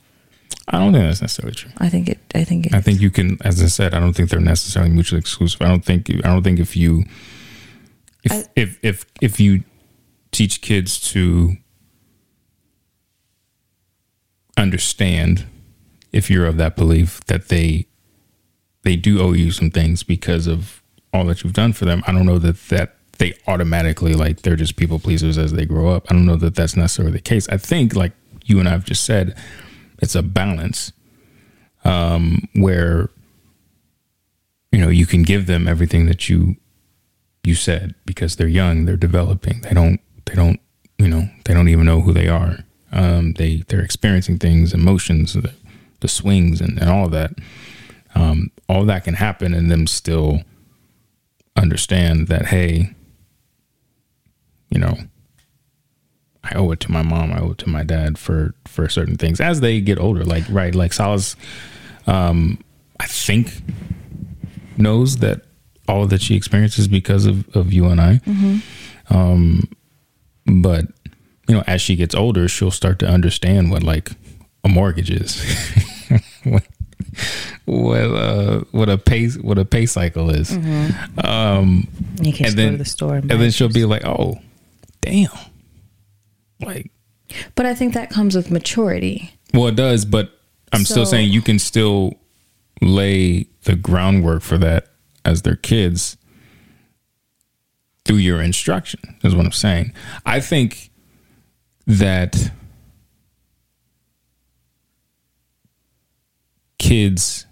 i 0.67 0.77
don't 0.77 0.91
think 0.93 1.05
that's 1.05 1.21
necessarily 1.21 1.55
true 1.55 1.71
I 1.77 1.89
think 1.89 2.09
it. 2.09 2.19
I 2.35 2.43
think 2.43 2.67
it. 2.67 2.73
i 2.75 2.81
think 2.81 2.99
you 3.01 3.09
can 3.09 3.37
as 3.43 3.61
i 3.63 3.67
said 3.67 3.93
i 3.93 3.99
don't 3.99 4.13
think 4.13 4.29
they're 4.29 4.39
necessarily 4.39 4.91
mutually 4.91 5.19
exclusive 5.19 5.61
i 5.61 5.67
don't 5.67 5.85
think 5.85 6.09
i 6.09 6.27
don't 6.27 6.43
think 6.43 6.59
if 6.59 6.75
you 6.75 7.05
if 8.23 8.31
I- 8.31 8.45
if 8.55 8.77
if 8.83 9.05
if 9.21 9.39
you 9.39 9.63
teach 10.31 10.61
kids 10.61 10.99
to 11.11 11.57
understand 14.57 15.45
if 16.11 16.29
you're 16.29 16.45
of 16.45 16.57
that 16.57 16.75
belief 16.75 17.21
that 17.25 17.49
they 17.49 17.87
they 18.83 18.95
do 18.95 19.21
owe 19.21 19.33
you 19.33 19.51
some 19.51 19.69
things 19.69 20.03
because 20.03 20.47
of 20.47 20.81
all 21.13 21.25
that 21.25 21.43
you've 21.43 21.53
done 21.53 21.73
for 21.73 21.85
them. 21.85 22.03
I 22.07 22.11
don't 22.11 22.25
know 22.25 22.39
that 22.39 22.57
that 22.69 22.95
they 23.17 23.33
automatically 23.47 24.13
like 24.13 24.41
they're 24.41 24.55
just 24.55 24.75
people 24.75 24.99
pleasers 24.99 25.37
as 25.37 25.53
they 25.53 25.65
grow 25.65 25.89
up. 25.89 26.07
I 26.09 26.13
don't 26.13 26.25
know 26.25 26.37
that 26.37 26.55
that's 26.55 26.75
necessarily 26.75 27.13
the 27.13 27.21
case. 27.21 27.47
I 27.49 27.57
think 27.57 27.95
like 27.95 28.13
you 28.45 28.59
and 28.59 28.67
i've 28.67 28.83
just 28.83 29.03
said 29.03 29.37
it's 29.99 30.15
a 30.15 30.23
balance 30.23 30.91
um 31.85 32.49
where 32.55 33.11
you 34.71 34.79
know 34.79 34.89
you 34.89 35.05
can 35.05 35.21
give 35.21 35.45
them 35.45 35.67
everything 35.67 36.07
that 36.07 36.27
you 36.27 36.55
you 37.43 37.53
said 37.53 37.93
because 38.03 38.35
they're 38.35 38.47
young 38.47 38.85
they're 38.85 38.97
developing. 38.97 39.61
They 39.61 39.71
don't 39.73 39.99
they 40.31 40.37
don't 40.37 40.59
you 40.97 41.09
know 41.09 41.27
they 41.45 41.53
don't 41.53 41.67
even 41.67 41.85
know 41.85 42.01
who 42.01 42.13
they 42.13 42.29
are. 42.29 42.59
Um 42.93 43.33
they 43.33 43.63
they're 43.67 43.81
experiencing 43.81 44.39
things 44.39 44.73
emotions 44.73 45.33
the, 45.33 45.53
the 45.99 46.07
swings 46.07 46.61
and, 46.61 46.79
and 46.79 46.89
all 46.89 47.05
of 47.05 47.11
that. 47.11 47.31
Um 48.15 48.51
all 48.69 48.85
that 48.85 49.03
can 49.03 49.15
happen 49.15 49.53
and 49.53 49.69
them 49.69 49.87
still 49.87 50.41
understand 51.57 52.27
that 52.29 52.45
hey 52.45 52.95
you 54.69 54.79
know 54.79 54.95
i 56.45 56.55
owe 56.55 56.71
it 56.71 56.79
to 56.79 56.89
my 56.89 57.01
mom 57.01 57.33
i 57.33 57.41
owe 57.41 57.51
it 57.51 57.57
to 57.57 57.67
my 57.67 57.83
dad 57.83 58.17
for 58.17 58.55
for 58.65 58.87
certain 58.87 59.17
things. 59.17 59.41
As 59.41 59.59
they 59.59 59.81
get 59.81 59.99
older 59.99 60.23
like 60.23 60.45
right 60.49 60.73
like 60.73 60.93
Salah's 60.93 61.35
um 62.07 62.57
i 63.01 63.05
think 63.05 63.61
knows 64.77 65.17
that 65.17 65.41
all 65.89 66.07
that 66.07 66.21
she 66.21 66.35
experiences 66.35 66.87
because 66.87 67.25
of, 67.25 67.53
of 67.53 67.73
you 67.73 67.87
and 67.87 67.99
I. 67.99 68.21
Um, 69.09 69.69
but 70.51 70.85
you 71.47 71.55
know, 71.55 71.63
as 71.67 71.81
she 71.81 71.95
gets 71.95 72.13
older, 72.15 72.47
she'll 72.47 72.71
start 72.71 72.99
to 72.99 73.07
understand 73.07 73.71
what 73.71 73.83
like 73.83 74.11
a 74.63 74.69
mortgage 74.69 75.09
is, 75.09 75.41
what 76.43 76.63
what 77.65 77.99
uh, 78.01 78.61
what 78.71 78.89
a 78.89 78.97
pay 78.97 79.29
what 79.29 79.57
a 79.57 79.65
pay 79.65 79.85
cycle 79.85 80.29
is. 80.29 80.51
Um, 81.23 81.87
you 82.21 82.33
can't 82.33 82.49
and 82.49 82.59
then 82.59 82.67
go 82.67 82.71
to 82.71 82.77
the 82.77 82.85
store. 82.85 83.15
And, 83.15 83.31
and 83.31 83.41
then 83.41 83.51
she'll 83.51 83.69
be 83.69 83.85
like, 83.85 84.05
"Oh, 84.05 84.39
damn!" 85.01 85.29
Like, 86.61 86.91
But 87.55 87.65
I 87.65 87.73
think 87.73 87.93
that 87.93 88.09
comes 88.09 88.35
with 88.35 88.51
maturity. 88.51 89.33
well, 89.53 89.67
it 89.67 89.75
does, 89.75 90.05
but 90.05 90.37
I'm 90.71 90.85
still 90.85 91.05
saying 91.05 91.31
you 91.31 91.41
can 91.41 91.59
still 91.59 92.13
lay 92.81 93.47
the 93.63 93.75
groundwork 93.75 94.41
for 94.43 94.57
that 94.59 94.87
as 95.25 95.41
their 95.41 95.55
kids 95.55 96.17
through 98.05 98.17
your 98.17 98.41
instruction 98.41 98.99
is 99.23 99.35
what 99.35 99.45
I'm 99.45 99.51
saying. 99.51 99.93
I 100.25 100.39
think 100.39 100.89
that 101.87 102.51
kids 106.77 107.45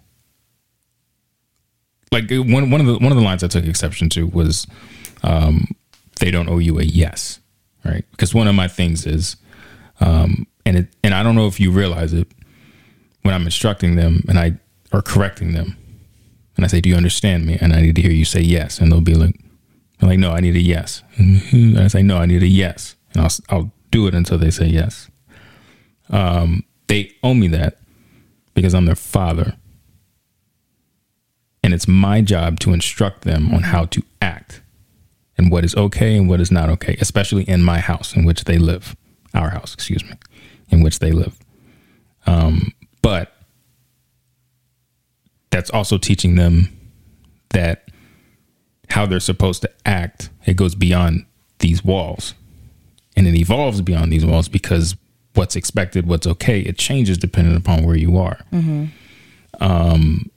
like 2.11 2.29
one 2.31 2.71
one 2.71 2.81
of 2.81 2.87
the 2.87 2.93
one 2.93 3.11
of 3.11 3.17
the 3.17 3.23
lines 3.23 3.43
I 3.43 3.47
took 3.47 3.65
exception 3.65 4.09
to 4.09 4.25
was 4.27 4.65
um, 5.23 5.67
they 6.19 6.31
don't 6.31 6.49
owe 6.49 6.57
you 6.57 6.79
a 6.79 6.83
yes, 6.83 7.39
right? 7.85 8.05
Because 8.11 8.33
one 8.33 8.47
of 8.47 8.55
my 8.55 8.67
things 8.67 9.05
is 9.05 9.35
um, 9.99 10.47
and 10.65 10.77
it 10.77 10.87
and 11.03 11.13
I 11.13 11.23
don't 11.23 11.35
know 11.35 11.47
if 11.47 11.59
you 11.59 11.71
realize 11.71 12.13
it 12.13 12.27
when 13.21 13.33
I'm 13.33 13.43
instructing 13.43 13.95
them 13.95 14.23
and 14.27 14.39
I 14.39 14.53
or 14.91 15.01
correcting 15.01 15.53
them 15.53 15.77
and 16.55 16.65
I 16.65 16.67
say, 16.67 16.81
"Do 16.81 16.89
you 16.89 16.95
understand 16.95 17.45
me?" 17.45 17.57
and 17.61 17.73
I 17.73 17.81
need 17.81 17.95
to 17.95 18.01
hear 18.01 18.11
you 18.11 18.25
say 18.25 18.41
yes, 18.41 18.79
and 18.79 18.91
they'll 18.91 19.01
be 19.01 19.13
like, 19.13 19.39
they're 19.99 20.09
like, 20.09 20.19
"No, 20.19 20.31
I 20.31 20.39
need 20.39 20.55
a 20.55 20.61
yes," 20.61 21.03
and 21.17 21.77
I 21.79 21.87
say, 21.87 22.01
"No, 22.01 22.17
I 22.17 22.25
need 22.25 22.43
a 22.43 22.47
yes," 22.47 22.95
and 23.13 23.23
I'll 23.23 23.31
I'll 23.49 23.71
do 23.91 24.07
it 24.07 24.15
until 24.15 24.37
they 24.37 24.51
say 24.51 24.67
yes. 24.67 25.09
Um, 26.09 26.63
they 26.87 27.11
owe 27.23 27.33
me 27.33 27.47
that 27.49 27.77
because 28.53 28.73
I'm 28.73 28.85
their 28.85 28.95
father, 28.95 29.55
and 31.63 31.73
it's 31.73 31.87
my 31.87 32.21
job 32.21 32.59
to 32.61 32.73
instruct 32.73 33.21
them 33.21 33.53
on 33.53 33.63
how 33.63 33.85
to 33.85 34.03
act 34.21 34.61
and 35.37 35.51
what 35.51 35.63
is 35.63 35.75
okay 35.75 36.17
and 36.17 36.27
what 36.27 36.41
is 36.41 36.51
not 36.51 36.69
okay, 36.69 36.97
especially 36.99 37.43
in 37.43 37.63
my 37.63 37.79
house 37.79 38.15
in 38.15 38.25
which 38.25 38.43
they 38.43 38.57
live, 38.57 38.95
our 39.33 39.49
house, 39.49 39.73
excuse 39.73 40.03
me, 40.03 40.13
in 40.69 40.81
which 40.81 40.99
they 40.99 41.11
live. 41.11 41.37
Um, 42.25 42.73
but 43.01 43.33
that's 45.49 45.69
also 45.69 45.97
teaching 45.97 46.35
them 46.35 46.77
that 47.49 47.89
how 48.99 49.05
they're 49.05 49.21
supposed 49.21 49.61
to 49.61 49.71
act 49.85 50.29
it 50.45 50.57
goes 50.57 50.75
beyond 50.75 51.25
these 51.59 51.85
walls. 51.85 52.33
And 53.15 53.25
it 53.27 53.33
evolves 53.33 53.79
beyond 53.81 54.11
these 54.11 54.25
walls 54.25 54.49
because 54.49 54.97
what's 55.35 55.55
expected 55.55 56.05
what's 56.05 56.27
okay 56.27 56.59
it 56.59 56.77
changes 56.77 57.17
depending 57.17 57.55
upon 57.55 57.85
where 57.85 57.95
you 57.95 58.17
are. 58.17 58.39
Um 59.61 60.29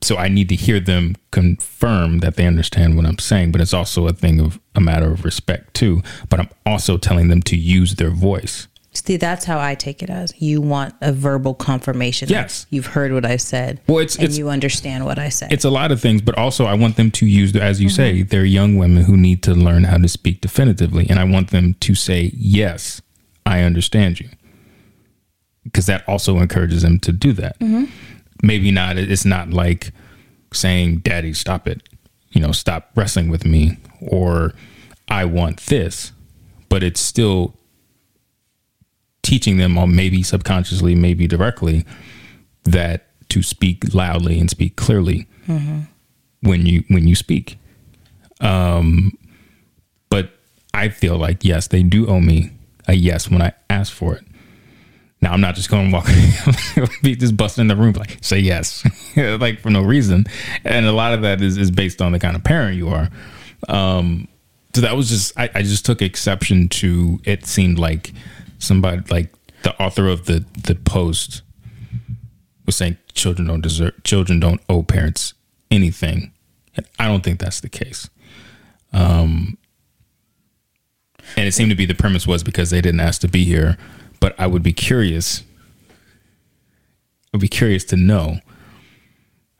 so 0.00 0.16
i 0.16 0.28
need 0.28 0.48
to 0.48 0.54
hear 0.54 0.78
them 0.78 1.16
confirm 1.32 2.20
that 2.20 2.36
they 2.36 2.46
understand 2.46 2.96
what 2.96 3.04
i'm 3.04 3.18
saying 3.18 3.50
but 3.50 3.60
it's 3.60 3.74
also 3.74 4.06
a 4.06 4.12
thing 4.12 4.38
of 4.38 4.60
a 4.76 4.80
matter 4.80 5.10
of 5.10 5.24
respect 5.24 5.74
too. 5.74 6.00
But 6.28 6.38
i'm 6.38 6.50
also 6.64 6.96
telling 6.96 7.26
them 7.26 7.42
to 7.42 7.56
use 7.56 7.96
their 7.96 8.10
voice 8.10 8.68
See, 8.94 9.16
that's 9.16 9.44
how 9.44 9.60
I 9.60 9.74
take 9.74 10.02
it 10.02 10.10
as 10.10 10.32
you 10.40 10.60
want 10.60 10.94
a 11.00 11.12
verbal 11.12 11.54
confirmation. 11.54 12.28
that 12.28 12.34
Yes. 12.34 12.66
you've 12.70 12.86
heard 12.86 13.12
what 13.12 13.24
I 13.24 13.36
said. 13.36 13.80
Well, 13.86 13.98
it's- 13.98 14.16
and 14.16 14.24
it's- 14.24 14.38
you 14.38 14.48
understand 14.48 15.04
what 15.04 15.18
I 15.18 15.28
said. 15.28 15.52
it's 15.52 15.64
a 15.64 15.70
lot 15.70 15.92
of 15.92 16.00
things, 16.00 16.20
but 16.22 16.36
also 16.36 16.64
I 16.64 16.74
want 16.74 16.96
them 16.96 17.10
to 17.12 17.26
use, 17.26 17.54
as 17.54 17.80
you 17.80 17.90
say, 17.90 18.14
mm-hmm. 18.20 18.28
they're 18.28 18.44
young 18.44 18.76
women 18.76 19.04
who 19.04 19.16
need 19.16 19.42
to 19.44 19.54
learn 19.54 19.84
how 19.84 19.98
to 19.98 20.08
speak 20.08 20.40
definitively. 20.40 21.06
And 21.08 21.18
I 21.18 21.24
want 21.24 21.50
them 21.50 21.74
to 21.80 21.94
say, 21.94 22.32
Yes, 22.34 23.00
I 23.46 23.60
understand 23.60 24.20
you. 24.20 24.30
Because 25.64 25.86
that 25.86 26.02
also 26.08 26.38
encourages 26.38 26.82
them 26.82 26.98
to 27.00 27.12
do 27.12 27.32
that. 27.34 27.58
Mm-hmm. 27.60 27.84
Maybe 28.42 28.70
not, 28.70 28.96
it's 28.96 29.24
not 29.24 29.50
like 29.50 29.92
saying, 30.52 30.98
Daddy, 30.98 31.34
stop 31.34 31.68
it. 31.68 31.82
You 32.30 32.40
know, 32.40 32.52
stop 32.52 32.90
wrestling 32.94 33.28
with 33.28 33.44
me, 33.44 33.76
or 34.00 34.54
I 35.08 35.24
want 35.24 35.58
this. 35.66 36.12
But 36.68 36.82
it's 36.82 37.00
still 37.00 37.54
teaching 39.28 39.58
them, 39.58 39.76
or 39.76 39.86
maybe 39.86 40.22
subconsciously, 40.22 40.94
maybe 40.94 41.26
directly, 41.26 41.84
that 42.64 43.06
to 43.28 43.42
speak 43.42 43.94
loudly 43.94 44.40
and 44.40 44.48
speak 44.48 44.74
clearly 44.76 45.26
when 46.40 46.64
you 46.66 46.84
when 46.88 47.06
you 47.06 47.14
speak. 47.14 47.58
Um, 48.40 49.12
but 50.08 50.30
I 50.72 50.88
feel 50.88 51.16
like 51.16 51.44
yes, 51.44 51.68
they 51.68 51.82
do 51.82 52.06
owe 52.08 52.20
me 52.20 52.52
a 52.86 52.94
yes 52.94 53.30
when 53.30 53.42
I 53.42 53.52
ask 53.68 53.92
for 53.92 54.14
it. 54.14 54.24
Now 55.20 55.32
I'm 55.32 55.40
not 55.40 55.56
just 55.56 55.68
going 55.68 55.90
to 55.90 55.94
walk, 55.94 56.06
be 57.02 57.16
just 57.16 57.36
busting 57.36 57.62
in 57.62 57.68
the 57.68 57.76
room 57.76 57.92
like 57.92 58.18
say 58.22 58.38
yes, 58.38 58.82
like 59.16 59.60
for 59.60 59.68
no 59.70 59.82
reason. 59.82 60.24
And 60.64 60.86
a 60.86 60.92
lot 60.92 61.12
of 61.12 61.22
that 61.22 61.42
is 61.42 61.58
is 61.58 61.70
based 61.70 62.00
on 62.00 62.12
the 62.12 62.18
kind 62.18 62.34
of 62.34 62.44
parent 62.44 62.76
you 62.76 62.88
are. 62.88 63.10
Um, 63.68 64.28
so 64.74 64.80
that 64.82 64.96
was 64.96 65.08
just 65.08 65.38
I, 65.38 65.50
I 65.54 65.62
just 65.62 65.84
took 65.84 66.00
exception 66.00 66.68
to 66.68 67.20
it. 67.24 67.46
Seemed 67.46 67.78
like 67.78 68.12
somebody 68.58 69.02
like 69.10 69.32
the 69.62 69.74
author 69.80 70.08
of 70.08 70.26
the 70.26 70.44
the 70.62 70.74
post 70.74 71.42
was 72.66 72.76
saying 72.76 72.96
children 73.14 73.48
don't 73.48 73.60
deserve 73.60 73.92
children 74.04 74.38
don't 74.40 74.60
owe 74.68 74.82
parents 74.82 75.34
anything 75.70 76.32
And 76.78 76.86
I 76.98 77.08
don't 77.08 77.24
think 77.24 77.40
that's 77.40 77.60
the 77.60 77.68
case. 77.68 78.08
Um, 78.92 79.58
and 81.36 81.46
it 81.46 81.52
seemed 81.52 81.70
to 81.70 81.76
be 81.76 81.86
the 81.86 81.94
premise 81.94 82.26
was 82.26 82.42
because 82.44 82.70
they 82.70 82.80
didn't 82.80 83.00
ask 83.00 83.20
to 83.22 83.28
be 83.28 83.44
here. 83.44 83.76
But 84.20 84.38
I 84.38 84.46
would 84.46 84.62
be 84.62 84.72
curious. 84.72 85.42
I'd 87.34 87.40
be 87.40 87.48
curious 87.48 87.84
to 87.86 87.96
know. 87.96 88.38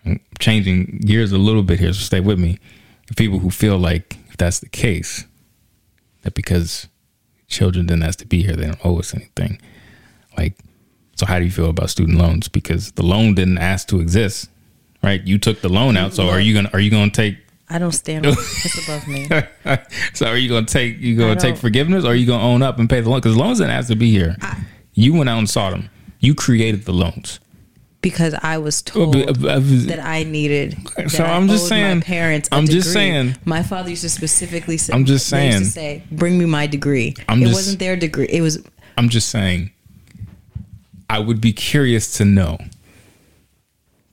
I'm 0.07 0.20
changing 0.39 1.01
gears 1.05 1.33
a 1.33 1.39
little 1.39 1.65
bit 1.65 1.81
here, 1.81 1.93
so 1.93 2.01
stay 2.01 2.20
with 2.20 2.39
me. 2.39 2.59
People 3.16 3.41
who 3.41 3.51
feel 3.51 3.79
like 3.79 4.16
if 4.29 4.37
that's 4.37 4.61
the 4.61 4.69
case, 4.69 5.27
that 6.23 6.35
because 6.35 6.87
children 7.49 7.87
didn't 7.87 8.05
ask 8.05 8.19
to 8.20 8.27
be 8.27 8.43
here, 8.43 8.55
they 8.55 8.66
don't 8.66 8.85
owe 8.85 8.99
us 8.99 9.15
anything. 9.15 9.61
Like, 10.37 10.55
so 11.16 11.27
how 11.27 11.39
do 11.39 11.45
you 11.45 11.51
feel 11.51 11.70
about 11.70 11.91
student 11.91 12.19
loans? 12.19 12.49
Because 12.49 12.93
the 12.93 13.03
loan 13.03 13.35
didn't 13.35 13.59
ask 13.59 13.89
to 13.89 14.01
exist, 14.01 14.49
right? 15.03 15.20
You 15.23 15.39
took 15.39 15.61
the 15.61 15.69
loan 15.69 15.97
out, 15.97 16.15
so 16.15 16.29
are 16.29 16.41
you 16.41 16.55
gonna 16.55 16.70
are 16.73 16.81
you 16.81 16.91
gonna 16.91 17.11
take 17.11 17.39
I 17.70 17.79
don't 17.79 17.93
stand 17.93 18.25
it's 18.27 18.89
above 18.89 19.07
me. 19.09 19.29
so 20.15 20.27
are 20.27 20.37
you 20.37 20.49
gonna 20.49 20.66
take 20.66 20.99
you 21.01 21.16
gonna 21.16 21.41
take 21.41 21.57
forgiveness 21.57 22.05
or 22.05 22.09
are 22.09 22.15
you 22.15 22.27
gonna 22.27 22.45
own 22.45 22.62
up 22.62 22.79
and 22.79 22.89
pay 22.89 23.01
the 23.01 23.11
loan? 23.11 23.19
Because 23.19 23.37
loans 23.37 23.59
didn't 23.59 23.73
ask 23.73 23.89
to 23.89 23.97
be 23.97 24.11
here. 24.11 24.37
you 24.95 25.12
went 25.15 25.29
out 25.29 25.39
and 25.39 25.51
saw 25.51 25.70
them. 25.70 25.91
You 26.20 26.35
created 26.35 26.85
the 26.85 26.93
loans. 26.93 27.41
Because 28.01 28.35
I 28.43 28.59
was 28.59 28.81
uh, 28.81 28.91
told 28.91 29.16
uh, 29.16 29.27
but- 29.27 29.43
but- 29.43 29.62
that 29.89 29.99
I 30.01 30.23
needed. 30.23 30.77
So 31.09 31.25
I'm 31.25 31.49
just 31.49 31.66
saying- 31.69 31.99
My 31.99 32.05
parents. 32.05 32.49
I'm 32.53 32.66
just 32.66 32.93
saying- 32.93 33.35
My 33.45 33.62
father 33.65 33.91
used 33.91 34.03
to 34.03 34.09
specifically 34.09 34.77
say. 34.77 34.93
I'm 34.93 35.05
just 35.05 35.29
they 35.31 35.47
used 35.47 35.59
to 35.59 35.65
saying- 35.65 36.01
say, 36.01 36.16
"Bring 36.16 36.39
me 36.39 36.45
my 36.45 36.66
degree." 36.69 37.16
I'm 37.29 37.43
it 37.43 37.47
just- 37.47 37.55
wasn't 37.55 37.79
their 37.81 37.97
degree. 37.97 38.27
It 38.31 38.41
was. 38.41 38.62
I'm 38.97 39.09
just 39.09 39.29
saying. 39.31 39.70
I 41.11 41.19
would 41.19 41.41
be 41.41 41.53
curious 41.53 42.12
to 42.19 42.25
know 42.25 42.59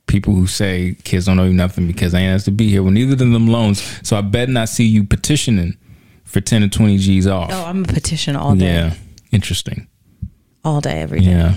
people 0.06 0.34
who 0.34 0.46
say 0.46 0.96
kids 1.04 1.26
don't 1.26 1.38
owe 1.38 1.44
you 1.44 1.52
nothing 1.52 1.86
because 1.86 2.12
they 2.12 2.20
ain't 2.20 2.34
asked 2.34 2.44
to 2.46 2.50
be 2.50 2.68
here. 2.68 2.82
Well, 2.82 2.92
neither 2.92 3.12
of 3.12 3.18
them 3.18 3.46
loans. 3.48 3.82
So 4.02 4.16
I 4.16 4.20
bet 4.20 4.48
not 4.48 4.68
see 4.68 4.84
you 4.84 5.04
petitioning 5.04 5.76
for 6.24 6.40
ten 6.40 6.62
or 6.62 6.68
twenty 6.68 6.98
G's 6.98 7.26
off. 7.26 7.50
Oh, 7.52 7.64
I'm 7.66 7.84
a 7.84 7.86
petition 7.86 8.34
all 8.36 8.54
day, 8.54 8.66
yeah, 8.66 8.94
interesting. 9.30 9.86
all 10.64 10.80
day, 10.80 11.00
every 11.02 11.20
day. 11.20 11.30
Yeah, 11.30 11.54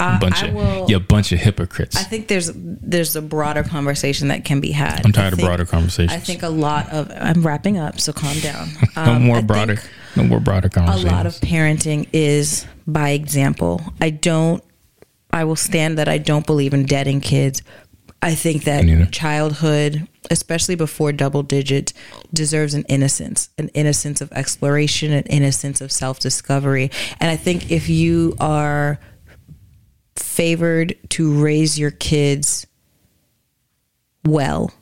I, 0.00 0.18
bunch 0.18 0.42
I 0.42 0.46
of 0.48 0.54
will. 0.54 0.86
you 0.90 0.96
a 0.96 1.00
bunch 1.00 1.32
of 1.32 1.38
hypocrites. 1.40 1.96
I 1.96 2.02
think 2.02 2.28
there's 2.28 2.50
there's 2.54 3.16
a 3.16 3.22
broader 3.22 3.62
conversation 3.62 4.28
that 4.28 4.44
can 4.44 4.60
be 4.60 4.72
had. 4.72 5.04
I'm 5.04 5.12
tired 5.12 5.32
of 5.34 5.38
broader 5.40 5.64
conversations. 5.64 6.12
I 6.12 6.18
think 6.18 6.42
a 6.42 6.48
lot 6.48 6.88
of 6.90 7.10
I'm 7.14 7.42
wrapping 7.42 7.78
up, 7.78 8.00
so 8.00 8.12
calm 8.12 8.38
down. 8.40 8.68
no 8.96 9.02
Um, 9.02 9.22
more 9.22 9.38
I 9.38 9.42
broader, 9.42 9.76
no 10.16 10.24
more 10.24 10.40
broader 10.40 10.68
conversations. 10.68 11.12
A 11.12 11.14
lot 11.14 11.26
of 11.26 11.34
parenting 11.34 12.08
is 12.12 12.66
by 12.86 13.10
example. 13.10 13.80
I 14.00 14.10
don't. 14.10 14.62
I 15.32 15.44
will 15.44 15.56
stand 15.56 15.98
that 15.98 16.08
I 16.08 16.18
don't 16.18 16.44
believe 16.46 16.74
in 16.74 16.86
deading 16.86 17.20
kids. 17.20 17.62
I 18.22 18.34
think 18.34 18.64
that 18.64 18.84
neither. 18.84 19.06
childhood, 19.06 20.06
especially 20.30 20.74
before 20.74 21.12
double 21.12 21.42
digits, 21.42 21.94
deserves 22.34 22.74
an 22.74 22.82
innocence, 22.88 23.48
an 23.56 23.68
innocence 23.68 24.20
of 24.20 24.30
exploration, 24.32 25.12
an 25.12 25.22
innocence 25.24 25.80
of 25.80 25.90
self 25.90 26.18
discovery. 26.20 26.90
And 27.18 27.30
I 27.30 27.36
think 27.36 27.70
if 27.70 27.88
you 27.88 28.36
are 28.40 28.98
favored 30.16 30.96
to 31.10 31.42
raise 31.42 31.78
your 31.78 31.90
kids 31.90 32.66
well, 34.26 34.72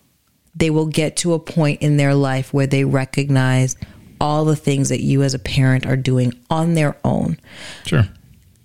they 0.55 0.71
will 0.71 0.87
get 0.87 1.17
to 1.19 1.35
a 1.35 1.39
point 1.39 1.83
in 1.83 1.97
their 1.97 2.15
life 2.15 2.53
where 2.53 2.67
they 2.67 2.85
recognize 2.85 3.77
all 4.21 4.45
the 4.45 4.57
things 4.57 4.89
that 4.89 5.01
you 5.01 5.23
as 5.23 5.35
a 5.35 5.39
parent 5.39 5.87
are 5.87 5.97
doing 5.97 6.33
on 6.51 6.75
their 6.75 6.97
own. 7.05 7.39
sure. 7.85 8.09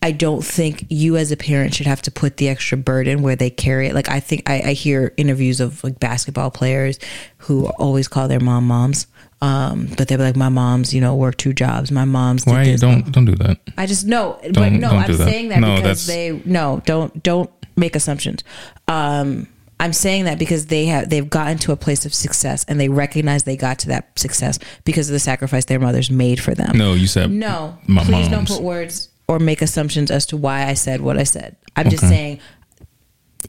I 0.02 0.12
don't 0.12 0.44
think 0.44 0.86
you 0.90 1.16
as 1.16 1.32
a 1.32 1.38
parent 1.38 1.74
should 1.74 1.88
have 1.88 2.02
to 2.02 2.12
put 2.12 2.36
the 2.36 2.50
extra 2.50 2.78
burden 2.78 3.22
where 3.22 3.38
they 3.38 3.50
carry 3.50 3.88
it. 3.88 3.96
Like 3.96 4.10
I 4.10 4.20
think 4.20 4.50
I, 4.50 4.62
I 4.62 4.74
hear 4.74 5.14
interviews 5.16 5.62
of 5.62 5.82
like 5.82 5.98
basketball 5.98 6.52
players 6.52 7.00
who 7.38 7.68
always 7.68 8.10
call 8.10 8.28
their 8.28 8.42
mom 8.42 8.68
moms. 8.68 9.08
Um, 9.44 9.90
but 9.98 10.08
they're 10.08 10.18
like, 10.18 10.38
my 10.38 10.48
mom's, 10.48 10.94
you 10.94 11.02
know, 11.02 11.16
work 11.16 11.36
two 11.36 11.52
jobs. 11.52 11.92
My 11.92 12.06
mom's 12.06 12.46
Why 12.46 12.64
this. 12.64 12.80
don't 12.80 13.12
don't 13.12 13.26
do 13.26 13.36
that? 13.36 13.60
I 13.78 13.86
just 13.86 14.06
no, 14.06 14.40
but 14.42 14.54
Don't- 14.54 14.80
no, 14.80 14.90
I'm 14.92 15.12
that. 15.12 15.18
saying 15.18 15.50
that 15.50 15.60
No, 15.60 15.76
because 15.76 16.08
they 16.08 16.42
no, 16.46 16.82
don't 16.86 17.22
don't 17.24 17.50
make 17.76 17.96
assumptions. 17.98 18.42
Um, 18.88 19.48
I'm 19.82 19.92
saying 19.92 20.26
that 20.26 20.40
because 20.40 20.68
they 20.68 20.86
have 20.86 21.10
they've 21.10 21.30
gotten 21.30 21.58
to 21.58 21.74
a 21.74 21.76
place 21.76 22.06
of 22.06 22.14
success 22.14 22.64
and 22.70 22.80
they 22.80 22.88
recognize 22.88 23.44
they 23.44 23.58
got 23.58 23.80
to 23.80 23.88
that 23.90 24.18
success 24.18 24.60
because 24.86 25.10
of 25.10 25.14
the 25.14 25.20
sacrifice 25.20 25.66
their 25.66 25.80
mothers 25.80 26.10
made 26.10 26.40
for 26.40 26.56
them. 26.56 26.78
No, 26.78 26.94
you 26.94 27.08
said 27.08 27.30
No, 27.30 27.78
My 27.86 28.06
please 28.06 28.30
don't 28.30 28.48
put 28.48 28.62
words 28.62 29.10
or 29.28 29.40
make 29.40 29.62
assumptions 29.62 30.10
as 30.10 30.26
to 30.28 30.38
why 30.38 30.68
I 30.68 30.74
said 30.74 31.02
what 31.02 31.18
I 31.18 31.24
said. 31.24 31.58
I'm 31.76 31.90
just 31.90 32.08
saying. 32.08 32.40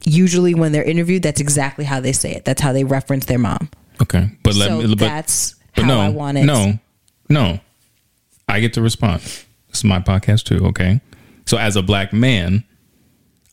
Usually, 0.03 0.53
when 0.53 0.73
they're 0.73 0.83
interviewed, 0.83 1.23
that's 1.23 1.39
exactly 1.39 1.85
how 1.85 2.01
they 2.01 2.11
say 2.11 2.33
it. 2.33 2.43
That's 2.43 2.61
how 2.61 2.73
they 2.73 2.83
reference 2.83 3.25
their 3.25 3.39
mom. 3.39 3.69
Okay, 4.01 4.29
but 4.43 4.55
let 4.55 4.67
so 4.67 4.81
me. 4.81 4.87
But, 4.89 4.99
that's 4.99 5.53
but 5.53 5.64
how 5.83 5.87
no, 5.87 5.99
I 5.99 6.09
want 6.09 6.37
it. 6.37 6.43
no, 6.45 6.79
no. 7.29 7.59
I 8.47 8.59
get 8.59 8.73
to 8.73 8.81
respond. 8.81 9.21
This 9.21 9.79
is 9.79 9.83
my 9.83 9.99
podcast 9.99 10.43
too. 10.43 10.65
Okay, 10.67 11.01
so 11.45 11.57
as 11.57 11.75
a 11.75 11.81
black 11.81 12.13
man, 12.13 12.63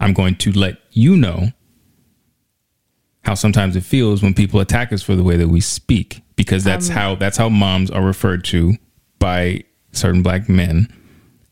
I'm 0.01 0.13
going 0.13 0.37
to 0.37 0.53
let 0.53 0.77
you 0.91 1.17
know 1.17 1.49
how 3.25 3.35
sometimes 3.35 3.77
it 3.77 3.83
feels 3.85 4.23
when 4.23 4.35
people 4.35 4.61
attack 4.61 4.93
us 4.93 5.03
for 5.03 5.15
the 5.15 5.23
way 5.23 5.37
that 5.37 5.49
we 5.49 5.61
speak, 5.61 6.23
because 6.37 6.65
that's 6.65 6.89
Um, 6.91 6.97
how 6.97 7.15
that's 7.15 7.37
how 7.37 7.49
moms 7.49 7.91
are 7.91 8.03
referred 8.05 8.45
to 8.47 8.75
by 9.19 9.63
certain 9.93 10.23
black 10.23 10.49
men. 10.49 10.93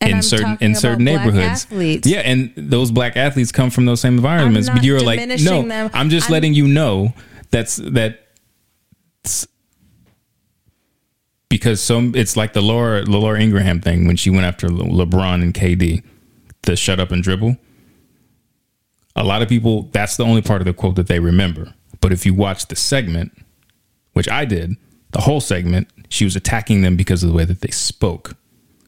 In 0.01 0.15
I'm 0.15 0.21
certain 0.23 0.57
in 0.61 0.73
certain 0.75 1.03
neighborhoods, 1.05 1.65
athletes. 1.65 2.07
yeah, 2.07 2.19
and 2.21 2.51
those 2.55 2.89
black 2.91 3.15
athletes 3.15 3.51
come 3.51 3.69
from 3.69 3.85
those 3.85 4.01
same 4.01 4.15
environments. 4.15 4.67
But 4.67 4.83
you're 4.83 4.99
like, 4.99 5.19
no, 5.41 5.61
them. 5.61 5.91
I'm 5.93 6.09
just 6.09 6.25
I'm- 6.25 6.33
letting 6.33 6.53
you 6.55 6.67
know 6.67 7.13
that's 7.51 7.75
that 7.75 8.19
because 11.51 11.83
some 11.83 12.15
it's 12.15 12.37
like 12.37 12.53
the 12.53 12.61
Laura 12.61 13.03
the 13.03 13.11
Laura 13.11 13.37
Ingraham 13.37 13.81
thing 13.81 14.07
when 14.07 14.15
she 14.15 14.29
went 14.29 14.45
after 14.45 14.69
Le- 14.69 15.05
LeBron 15.05 15.43
and 15.43 15.53
KD, 15.53 16.01
the 16.61 16.77
shut 16.77 16.97
up 16.97 17.11
and 17.11 17.21
dribble. 17.21 17.57
A 19.17 19.23
lot 19.25 19.41
of 19.41 19.49
people 19.49 19.89
that's 19.91 20.15
the 20.15 20.23
only 20.23 20.41
part 20.41 20.61
of 20.61 20.65
the 20.65 20.73
quote 20.73 20.95
that 20.95 21.07
they 21.07 21.19
remember. 21.19 21.73
But 21.99 22.13
if 22.13 22.25
you 22.25 22.33
watch 22.33 22.67
the 22.67 22.77
segment, 22.77 23.37
which 24.13 24.29
I 24.29 24.45
did, 24.45 24.77
the 25.11 25.19
whole 25.19 25.41
segment, 25.41 25.89
she 26.07 26.23
was 26.23 26.37
attacking 26.37 26.83
them 26.83 26.95
because 26.95 27.21
of 27.21 27.29
the 27.29 27.35
way 27.35 27.43
that 27.43 27.59
they 27.59 27.71
spoke. 27.71 28.37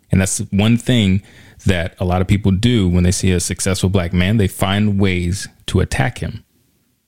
And 0.10 0.22
that's 0.22 0.40
one 0.52 0.77
thing 0.77 1.22
that 1.65 1.95
a 1.99 2.06
lot 2.06 2.22
of 2.22 2.27
people 2.27 2.52
do 2.52 2.88
when 2.88 3.03
they 3.03 3.11
see 3.11 3.31
a 3.34 3.41
successful 3.41 3.90
black 3.90 4.14
man, 4.14 4.38
they 4.38 4.48
find 4.48 4.99
ways 4.99 5.49
to 5.65 5.81
attack 5.81 6.19
him 6.19 6.45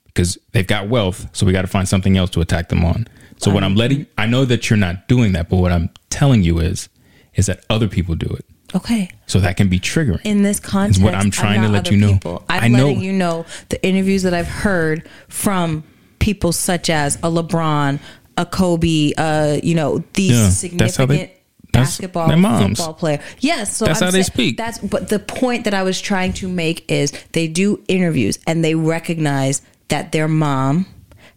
because 0.07 0.37
they've 0.51 0.67
got 0.67 0.89
wealth. 0.89 1.27
So 1.31 1.45
we 1.45 1.53
got 1.53 1.61
to 1.61 1.67
find 1.67 1.87
something 1.87 2.17
else 2.17 2.29
to 2.31 2.41
attack 2.41 2.67
them 2.67 2.83
on. 2.83 3.07
So 3.37 3.51
what 3.51 3.63
I'm 3.63 3.75
letting, 3.75 4.07
I 4.17 4.25
know 4.25 4.45
that 4.45 4.69
you're 4.69 4.77
not 4.77 5.07
doing 5.07 5.33
that, 5.33 5.49
but 5.49 5.57
what 5.57 5.71
I'm 5.71 5.89
telling 6.09 6.43
you 6.43 6.59
is, 6.59 6.89
is 7.35 7.45
that 7.47 7.63
other 7.69 7.87
people 7.87 8.15
do 8.15 8.27
it. 8.27 8.45
Okay. 8.73 9.09
So 9.27 9.39
that 9.39 9.55
can 9.57 9.69
be 9.69 9.79
triggering. 9.79 10.21
in 10.23 10.41
this 10.41 10.59
context, 10.59 10.99
is 10.99 11.03
what 11.03 11.15
I'm 11.15 11.31
trying 11.31 11.61
to 11.61 11.67
let 11.69 11.91
you 11.91 11.97
know. 11.97 12.13
People. 12.13 12.43
I'm 12.49 12.63
I 12.63 12.67
know. 12.67 12.87
letting 12.87 13.01
you 13.01 13.13
know 13.13 13.45
the 13.69 13.83
interviews 13.85 14.23
that 14.23 14.33
I've 14.33 14.47
heard 14.47 15.07
from 15.29 15.83
people 16.19 16.51
such 16.51 16.89
as 16.89 17.15
a 17.17 17.29
LeBron, 17.29 17.99
a 18.37 18.45
Kobe, 18.45 19.11
uh, 19.17 19.59
you 19.63 19.75
know, 19.75 20.03
these 20.13 20.31
Yeah, 20.31 20.49
significant 20.49 20.97
how 20.97 21.05
they- 21.05 21.31
that's 21.71 21.89
basketball, 21.91 22.27
their 22.29 22.37
moms. 22.37 22.77
football 22.79 22.93
player. 22.93 23.19
Yes, 23.39 23.75
so 23.77 23.85
That's 23.85 24.01
I'm 24.01 24.07
how 24.07 24.11
they 24.11 24.23
speak. 24.23 24.57
That's 24.57 24.79
but 24.79 25.09
the 25.09 25.19
point 25.19 25.65
that 25.65 25.73
I 25.73 25.83
was 25.83 25.99
trying 26.01 26.33
to 26.33 26.47
make 26.47 26.89
is 26.89 27.11
they 27.33 27.47
do 27.47 27.81
interviews 27.87 28.39
and 28.47 28.63
they 28.63 28.75
recognize 28.75 29.61
that 29.89 30.11
their 30.13 30.27
mom 30.29 30.85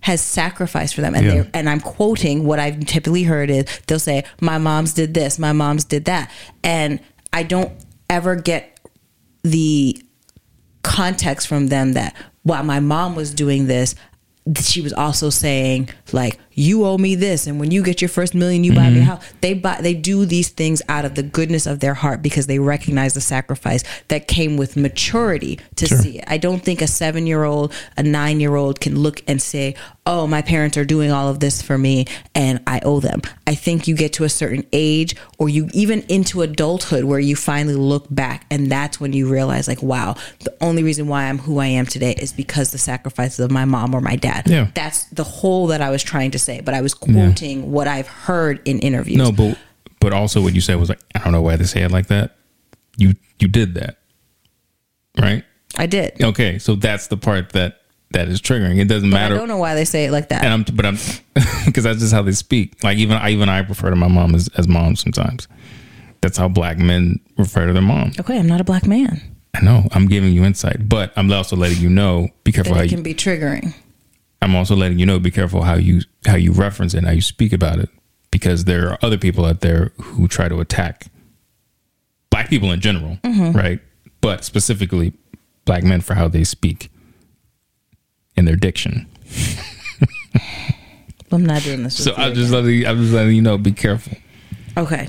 has 0.00 0.20
sacrificed 0.20 0.94
for 0.94 1.00
them. 1.00 1.14
And 1.14 1.26
Yeah. 1.26 1.44
and 1.54 1.68
I'm 1.68 1.80
quoting 1.80 2.44
what 2.44 2.58
I've 2.58 2.78
typically 2.86 3.24
heard 3.24 3.50
is 3.50 3.64
they'll 3.86 3.98
say 3.98 4.24
my 4.40 4.58
mom's 4.58 4.94
did 4.94 5.14
this 5.14 5.38
my 5.38 5.52
mom's 5.52 5.84
did 5.84 6.04
that. 6.06 6.30
And 6.62 7.00
I 7.32 7.42
don't 7.42 7.72
ever 8.08 8.36
get 8.36 8.80
the 9.42 10.00
context 10.82 11.46
from 11.48 11.66
them 11.68 11.92
that 11.92 12.14
while 12.42 12.62
my 12.64 12.80
mom 12.80 13.14
was 13.14 13.32
doing 13.34 13.66
this. 13.66 13.94
She 14.62 14.80
was 14.80 14.94
also 14.94 15.28
saying 15.28 15.90
like 16.12 16.38
you 16.58 16.84
owe 16.84 16.98
me 16.98 17.14
this. 17.14 17.46
And 17.46 17.60
when 17.60 17.70
you 17.70 17.82
get 17.84 18.02
your 18.02 18.08
first 18.08 18.34
million 18.34 18.64
you 18.64 18.72
Mm-hmm. 18.72 18.80
buy 18.84 18.90
me 18.90 19.00
a 19.00 19.04
house. 19.04 19.24
They 19.40 19.54
buy 19.54 19.80
they 19.80 19.94
do 19.94 20.24
these 20.26 20.48
things 20.50 20.82
out 20.88 21.04
of 21.04 21.14
the 21.14 21.22
goodness 21.22 21.66
of 21.66 21.80
their 21.80 21.94
heart 21.94 22.20
because 22.22 22.46
they 22.46 22.58
recognize 22.58 23.14
the 23.14 23.20
sacrifice 23.20 23.82
that 24.08 24.28
came 24.28 24.56
with 24.56 24.76
maturity 24.76 25.58
to 25.76 25.86
see 25.86 26.18
it. 26.18 26.24
I 26.26 26.36
don't 26.38 26.62
think 26.62 26.82
a 26.82 26.86
seven 26.86 27.26
year 27.26 27.44
old 27.44 27.72
a 27.96 28.02
nine 28.02 28.40
year 28.40 28.56
old 28.56 28.80
can 28.80 28.98
look 28.98 29.22
and 29.26 29.40
say 29.40 29.74
oh 30.04 30.26
my 30.26 30.40
parents 30.42 30.76
are 30.78 30.84
doing 30.86 31.10
all 31.12 31.28
of 31.28 31.38
this 31.38 31.60
for 31.60 31.76
me 31.76 32.06
and 32.34 32.60
i 32.66 32.80
owe 32.82 32.98
them. 32.98 33.20
I 33.46 33.54
think 33.54 33.86
you 33.86 33.94
get 33.94 34.12
to 34.14 34.24
a 34.24 34.28
certain 34.28 34.64
age 34.72 35.14
or 35.38 35.48
you 35.48 35.68
even 35.74 36.00
into 36.08 36.42
adulthood 36.42 37.04
where 37.04 37.20
you 37.20 37.36
finally 37.36 37.74
look 37.76 38.06
back 38.10 38.46
and 38.50 38.70
that's 38.72 38.98
when 39.00 39.12
you 39.12 39.28
realize 39.28 39.68
like 39.68 39.82
wow 39.82 40.14
the 40.40 40.54
only 40.60 40.82
reason 40.82 41.08
why 41.08 41.24
i'm 41.28 41.38
who 41.38 41.58
i 41.58 41.66
am 41.66 41.86
today 41.86 42.14
is 42.18 42.32
because 42.32 42.70
the 42.72 42.78
sacrifices 42.78 43.38
of 43.38 43.50
my 43.50 43.64
mom 43.64 43.94
or 43.94 44.00
my 44.00 44.16
dad. 44.16 44.48
Yeah. 44.48 44.68
that's 44.74 45.04
the 45.06 45.24
whole 45.24 45.68
that 45.68 45.80
I 45.80 45.90
was 45.90 46.02
trying 46.02 46.30
to 46.32 46.38
say, 46.48 46.60
but 46.60 46.74
I 46.74 46.80
was 46.80 46.94
quoting 46.94 47.70
what 47.70 47.86
I've 47.88 48.08
heard 48.08 48.60
in 48.64 48.78
interviews. 48.80 49.18
no, 49.18 49.32
but 49.32 49.58
but 50.00 50.12
also 50.12 50.40
what 50.42 50.54
you 50.54 50.60
said 50.60 50.76
was 50.76 50.88
like, 50.88 51.00
I 51.14 51.18
don't 51.20 51.32
know 51.32 51.42
why 51.42 51.56
they 51.56 51.64
say 51.64 51.82
it 51.82 51.90
like 51.90 52.06
that. 52.08 52.36
You 52.96 53.14
you 53.38 53.48
did 53.48 53.74
that, 53.74 53.98
right? 55.20 55.44
I 55.76 55.86
did. 55.86 56.22
Okay, 56.22 56.58
so 56.58 56.74
that's 56.74 57.06
the 57.08 57.16
part 57.16 57.52
that 57.52 57.80
that 58.12 58.28
is 58.28 58.40
triggering. 58.40 58.78
It 58.80 58.86
doesn't 58.88 59.10
I 59.12 59.16
matter. 59.18 59.34
I 59.34 59.38
don't 59.38 59.48
know 59.48 59.58
why 59.58 59.74
they 59.74 59.84
say 59.84 60.06
it 60.06 60.12
like 60.12 60.30
that. 60.30 60.42
and 60.42 60.52
I'm, 60.52 60.62
but 60.74 60.86
I'm, 60.86 60.96
because 61.66 61.84
that's 61.84 62.00
just 62.00 62.12
how 62.12 62.22
they 62.22 62.32
speak. 62.32 62.82
Like 62.82 62.96
even, 62.98 63.16
I 63.16 63.30
even 63.30 63.48
I 63.48 63.58
refer 63.58 63.90
to 63.90 63.96
my 63.96 64.08
mom 64.08 64.34
as, 64.34 64.48
as 64.56 64.66
mom 64.66 64.96
sometimes. 64.96 65.46
That's 66.22 66.38
how 66.38 66.48
black 66.48 66.78
men 66.78 67.20
refer 67.36 67.66
to 67.66 67.72
their 67.72 67.82
mom. 67.82 68.12
okay, 68.18 68.38
I'm 68.38 68.46
not 68.48 68.60
a 68.60 68.64
black 68.64 68.86
man. 68.86 69.20
I 69.54 69.60
know. 69.64 69.86
I'm 69.92 70.06
giving 70.08 70.32
you 70.32 70.44
insight, 70.44 70.88
but 70.88 71.12
I'm 71.16 71.30
also 71.32 71.54
letting 71.56 71.78
you 71.78 71.88
know. 71.88 72.28
Be 72.44 72.52
careful 72.52 72.72
That 72.74 72.78
how 72.78 72.84
it 72.84 72.90
you. 72.90 72.96
can 72.96 73.02
be 73.02 73.14
triggering. 73.14 73.74
I'm 74.40 74.54
also 74.54 74.76
letting 74.76 74.98
you 74.98 75.06
know. 75.06 75.18
Be 75.18 75.30
careful 75.30 75.62
how 75.62 75.74
you 75.74 76.02
how 76.26 76.36
you 76.36 76.52
reference 76.52 76.94
it, 76.94 76.98
and 76.98 77.06
how 77.06 77.12
you 77.12 77.20
speak 77.20 77.52
about 77.52 77.78
it, 77.78 77.88
because 78.30 78.64
there 78.64 78.90
are 78.90 78.98
other 79.02 79.18
people 79.18 79.44
out 79.44 79.60
there 79.60 79.92
who 80.00 80.28
try 80.28 80.48
to 80.48 80.60
attack 80.60 81.06
black 82.30 82.48
people 82.48 82.70
in 82.72 82.80
general, 82.80 83.18
Mm-hmm. 83.24 83.56
right? 83.56 83.80
But 84.20 84.44
specifically, 84.44 85.12
black 85.64 85.82
men 85.84 86.00
for 86.00 86.14
how 86.14 86.28
they 86.28 86.44
speak 86.44 86.90
in 88.36 88.44
their 88.44 88.56
diction. 88.56 89.06
I'm 91.30 91.44
not 91.44 91.62
doing 91.62 91.82
this. 91.82 92.02
So 92.02 92.14
I'm 92.16 92.34
just 92.34 92.50
letting 92.50 92.86
I'm 92.86 92.98
just 93.02 93.12
letting 93.12 93.34
you 93.36 93.42
know. 93.42 93.58
Be 93.58 93.72
careful. 93.72 94.16
Okay. 94.76 95.08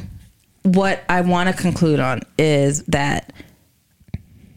What 0.64 1.04
I 1.08 1.22
want 1.22 1.48
to 1.50 1.56
conclude 1.60 2.00
on 2.00 2.22
is 2.38 2.84
that 2.84 3.32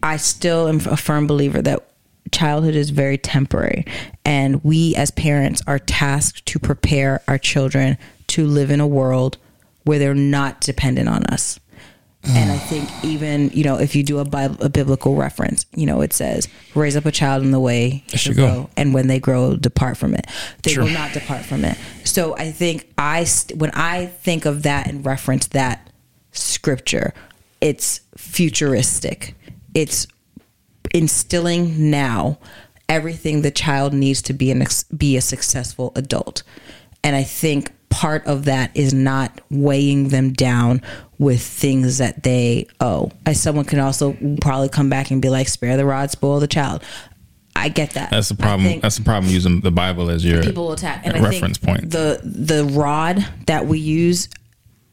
I 0.03 0.17
still 0.17 0.67
am 0.69 0.77
a 0.89 0.97
firm 0.97 1.27
believer 1.29 1.63
that 1.63 1.87
childhood 2.31 2.75
is 2.75 2.91
very 2.91 3.19
temporary 3.19 3.85
and 4.25 4.63
we 4.65 4.95
as 4.97 5.11
parents 5.11 5.63
are 5.67 5.79
tasked 5.79 6.47
to 6.47 6.59
prepare 6.59 7.21
our 7.29 7.39
children 7.39 7.99
to 8.29 8.47
live 8.47 8.71
in 8.71 8.81
a 8.81 8.87
world 8.87 9.37
where 9.85 9.99
they're 9.99 10.15
not 10.15 10.61
dependent 10.61 11.09
on 11.09 11.25
us. 11.25 11.59
And 12.25 12.53
I 12.53 12.57
think 12.57 12.89
even, 13.05 13.51
you 13.51 13.65
know, 13.65 13.81
if 13.81 13.97
you 13.97 14.05
do 14.05 14.21
a, 14.21 14.25
Bible, 14.25 14.65
a 14.65 14.69
biblical 14.69 15.17
reference, 15.17 15.67
you 15.75 15.87
know, 15.87 16.03
it 16.03 16.13
says, 16.13 16.47
raise 16.77 16.95
up 16.97 17.05
a 17.05 17.11
child 17.11 17.43
in 17.43 17.51
the 17.51 17.59
way 17.59 18.05
to 18.11 18.33
go. 18.33 18.47
go, 18.47 18.71
and 18.77 18.95
when 18.95 19.09
they 19.09 19.19
grow, 19.19 19.57
depart 19.57 19.97
from 19.97 20.15
it. 20.15 20.27
They 20.63 20.75
Sure. 20.75 20.85
will 20.85 20.93
not 20.93 21.13
depart 21.13 21.45
from 21.45 21.65
it. 21.65 21.77
So 22.05 22.37
I 22.37 22.53
think 22.53 22.89
I, 22.97 23.25
st- 23.25 23.59
when 23.59 23.73
I 23.73 24.07
think 24.07 24.45
of 24.45 24.63
that 24.63 24.87
and 24.87 25.05
reference 25.05 25.49
that 25.49 25.91
scripture, 26.31 27.13
it's 27.61 28.01
futuristic. 28.17 29.35
It's 29.75 30.07
instilling 30.93 31.91
now 31.91 32.39
everything 32.89 33.43
the 33.43 33.51
child 33.51 33.93
needs 33.93 34.23
to 34.23 34.33
be 34.33 34.51
an 34.51 34.63
ex- 34.63 34.85
be 34.85 35.17
a 35.17 35.21
successful 35.21 35.93
adult. 35.95 36.43
And 37.05 37.17
I 37.17 37.23
think 37.23 37.73
part 37.89 38.27
of 38.27 38.45
that 38.47 38.71
is 38.75 38.95
not 38.95 39.41
weighing 39.51 40.09
them 40.09 40.33
down 40.33 40.83
with 41.19 41.43
things 41.43 41.99
that 41.99 42.23
they 42.23 42.67
owe. 42.81 43.11
As 43.27 43.41
someone 43.41 43.65
can 43.65 43.79
also 43.79 44.17
probably 44.41 44.69
come 44.69 44.89
back 44.89 45.11
and 45.11 45.21
be 45.21 45.29
like, 45.29 45.49
spare 45.49 45.77
the 45.77 45.85
rod, 45.85 46.11
spoil 46.11 46.41
the 46.41 46.47
child. 46.47 46.83
I 47.55 47.69
get 47.69 47.91
that. 47.91 48.11
That's 48.11 48.29
the 48.29 48.35
problem. 48.35 48.81
That's 48.81 48.97
the 48.97 49.05
problem 49.05 49.31
using 49.33 49.61
the 49.61 49.71
Bible 49.71 50.11
as 50.11 50.25
your 50.25 50.43
people 50.43 50.65
will 50.65 50.73
attack 50.73 51.03
and 51.05 51.17
I 51.17 51.21
reference 51.21 51.59
think 51.59 51.79
point. 51.81 51.91
the 51.91 52.21
the 52.25 52.65
rod 52.65 53.27
that 53.47 53.67
we 53.67 53.79
use 53.79 54.29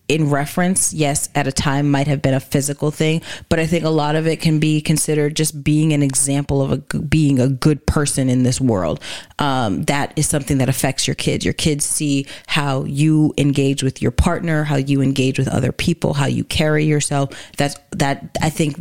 in 0.09 0.29
reference 0.29 0.93
yes 0.93 1.29
at 1.35 1.47
a 1.47 1.51
time 1.51 1.89
might 1.89 2.07
have 2.07 2.21
been 2.21 2.33
a 2.33 2.39
physical 2.39 2.91
thing 2.91 3.21
but 3.47 3.59
i 3.59 3.65
think 3.65 3.85
a 3.85 3.89
lot 3.89 4.15
of 4.15 4.27
it 4.27 4.41
can 4.41 4.59
be 4.59 4.81
considered 4.81 5.35
just 5.35 5.63
being 5.63 5.93
an 5.93 6.03
example 6.03 6.61
of 6.61 6.71
a 6.71 6.99
being 6.99 7.39
a 7.39 7.47
good 7.47 7.85
person 7.85 8.29
in 8.29 8.43
this 8.43 8.59
world. 8.59 9.01
Um, 9.37 9.83
that 9.83 10.13
is 10.15 10.27
something 10.27 10.57
that 10.57 10.69
affects 10.69 11.07
your 11.07 11.15
kids. 11.15 11.45
Your 11.45 11.53
kids 11.53 11.85
see 11.85 12.25
how 12.47 12.83
you 12.83 13.33
engage 13.37 13.83
with 13.83 14.01
your 14.01 14.11
partner 14.11 14.63
how 14.63 14.75
you 14.75 15.01
engage 15.01 15.37
with 15.37 15.47
other 15.47 15.71
people 15.71 16.13
how 16.13 16.25
you 16.25 16.43
carry 16.43 16.85
yourself. 16.85 17.29
That's 17.57 17.75
that 17.91 18.37
i 18.41 18.49
think 18.49 18.75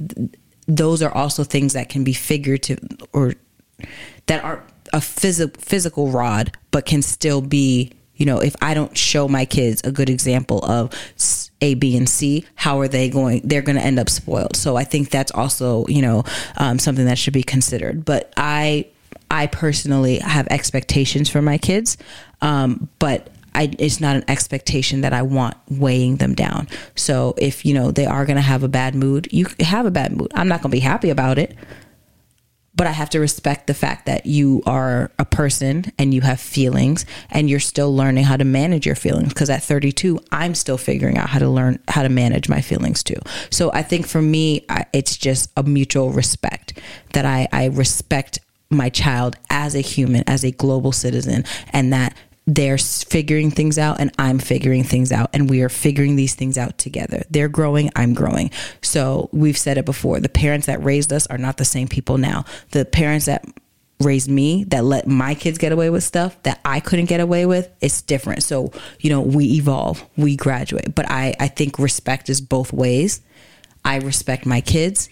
those 0.66 1.02
are 1.02 1.14
also 1.14 1.44
things 1.44 1.72
that 1.72 1.88
can 1.88 2.04
be 2.04 2.12
figurative 2.12 2.78
or 3.12 3.34
that 4.26 4.44
aren't 4.44 4.62
a 4.92 4.98
phys- 4.98 5.56
physical 5.58 6.10
rod, 6.10 6.56
but 6.70 6.86
can 6.86 7.02
still 7.02 7.40
be, 7.40 7.92
you 8.18 8.26
know, 8.26 8.40
if 8.40 8.54
I 8.60 8.74
don't 8.74 8.96
show 8.96 9.26
my 9.28 9.46
kids 9.46 9.80
a 9.84 9.92
good 9.92 10.10
example 10.10 10.62
of 10.64 10.92
A, 11.62 11.74
B, 11.74 11.96
and 11.96 12.08
C, 12.08 12.44
how 12.56 12.80
are 12.80 12.88
they 12.88 13.08
going? 13.08 13.40
They're 13.44 13.62
going 13.62 13.78
to 13.78 13.84
end 13.84 13.98
up 13.98 14.10
spoiled. 14.10 14.56
So 14.56 14.76
I 14.76 14.84
think 14.84 15.10
that's 15.10 15.32
also, 15.32 15.86
you 15.86 16.02
know, 16.02 16.24
um, 16.56 16.78
something 16.78 17.06
that 17.06 17.16
should 17.16 17.32
be 17.32 17.42
considered. 17.44 18.04
But 18.04 18.32
I, 18.36 18.86
I 19.30 19.46
personally 19.46 20.18
have 20.18 20.46
expectations 20.48 21.30
for 21.30 21.40
my 21.40 21.58
kids, 21.58 21.96
um, 22.42 22.88
but 22.98 23.30
I, 23.54 23.74
it's 23.78 24.00
not 24.00 24.16
an 24.16 24.24
expectation 24.28 25.00
that 25.02 25.12
I 25.12 25.22
want 25.22 25.56
weighing 25.68 26.16
them 26.16 26.34
down. 26.34 26.68
So 26.96 27.34
if 27.38 27.64
you 27.64 27.74
know 27.74 27.90
they 27.90 28.06
are 28.06 28.24
going 28.26 28.36
to 28.36 28.42
have 28.42 28.62
a 28.62 28.68
bad 28.68 28.94
mood, 28.94 29.28
you 29.32 29.46
have 29.60 29.86
a 29.86 29.90
bad 29.90 30.16
mood. 30.16 30.30
I'm 30.34 30.48
not 30.48 30.62
going 30.62 30.70
to 30.70 30.76
be 30.76 30.80
happy 30.80 31.10
about 31.10 31.38
it 31.38 31.56
but 32.74 32.86
I 32.86 32.92
have 32.92 33.10
to 33.10 33.20
respect 33.20 33.66
the 33.66 33.74
fact 33.74 34.06
that 34.06 34.26
you 34.26 34.62
are 34.64 35.10
a 35.18 35.24
person 35.24 35.92
and 35.98 36.14
you 36.14 36.20
have 36.20 36.40
feelings 36.40 37.04
and 37.30 37.50
you're 37.50 37.60
still 37.60 37.94
learning 37.94 38.24
how 38.24 38.36
to 38.36 38.44
manage 38.44 38.86
your 38.86 38.94
feelings 38.94 39.30
because 39.30 39.50
at 39.50 39.62
32 39.62 40.20
I'm 40.30 40.54
still 40.54 40.78
figuring 40.78 41.18
out 41.18 41.28
how 41.28 41.40
to 41.40 41.48
learn 41.48 41.80
how 41.88 42.02
to 42.02 42.08
manage 42.08 42.48
my 42.48 42.60
feelings 42.60 43.02
too. 43.02 43.18
So 43.50 43.72
I 43.72 43.82
think 43.82 44.06
for 44.06 44.22
me 44.22 44.64
I, 44.68 44.86
it's 44.92 45.16
just 45.16 45.50
a 45.56 45.62
mutual 45.62 46.12
respect 46.12 46.78
that 47.14 47.24
I 47.24 47.48
I 47.52 47.66
respect 47.66 48.38
my 48.70 48.90
child 48.90 49.36
as 49.50 49.74
a 49.74 49.80
human 49.80 50.22
as 50.26 50.44
a 50.44 50.50
global 50.50 50.92
citizen 50.92 51.44
and 51.72 51.92
that 51.92 52.16
they're 52.48 52.78
figuring 52.78 53.50
things 53.50 53.76
out 53.78 54.00
and 54.00 54.10
I'm 54.18 54.38
figuring 54.38 54.82
things 54.82 55.12
out 55.12 55.28
and 55.34 55.50
we 55.50 55.60
are 55.60 55.68
figuring 55.68 56.16
these 56.16 56.34
things 56.34 56.56
out 56.56 56.78
together. 56.78 57.22
They're 57.28 57.48
growing, 57.48 57.90
I'm 57.94 58.14
growing. 58.14 58.50
So 58.80 59.28
we've 59.32 59.58
said 59.58 59.76
it 59.76 59.84
before. 59.84 60.18
The 60.18 60.30
parents 60.30 60.66
that 60.66 60.82
raised 60.82 61.12
us 61.12 61.26
are 61.26 61.36
not 61.36 61.58
the 61.58 61.66
same 61.66 61.88
people 61.88 62.16
now. 62.16 62.46
The 62.70 62.86
parents 62.86 63.26
that 63.26 63.44
raised 64.00 64.30
me 64.30 64.64
that 64.64 64.82
let 64.82 65.06
my 65.06 65.34
kids 65.34 65.58
get 65.58 65.72
away 65.72 65.90
with 65.90 66.04
stuff 66.04 66.42
that 66.44 66.58
I 66.64 66.80
couldn't 66.80 67.04
get 67.04 67.20
away 67.20 67.44
with, 67.44 67.68
it's 67.82 68.00
different. 68.00 68.42
So, 68.42 68.72
you 68.98 69.10
know, 69.10 69.20
we 69.20 69.44
evolve, 69.56 70.02
we 70.16 70.34
graduate. 70.34 70.94
But 70.94 71.10
I, 71.10 71.34
I 71.38 71.48
think 71.48 71.78
respect 71.78 72.30
is 72.30 72.40
both 72.40 72.72
ways. 72.72 73.20
I 73.84 73.98
respect 73.98 74.46
my 74.46 74.62
kids 74.62 75.10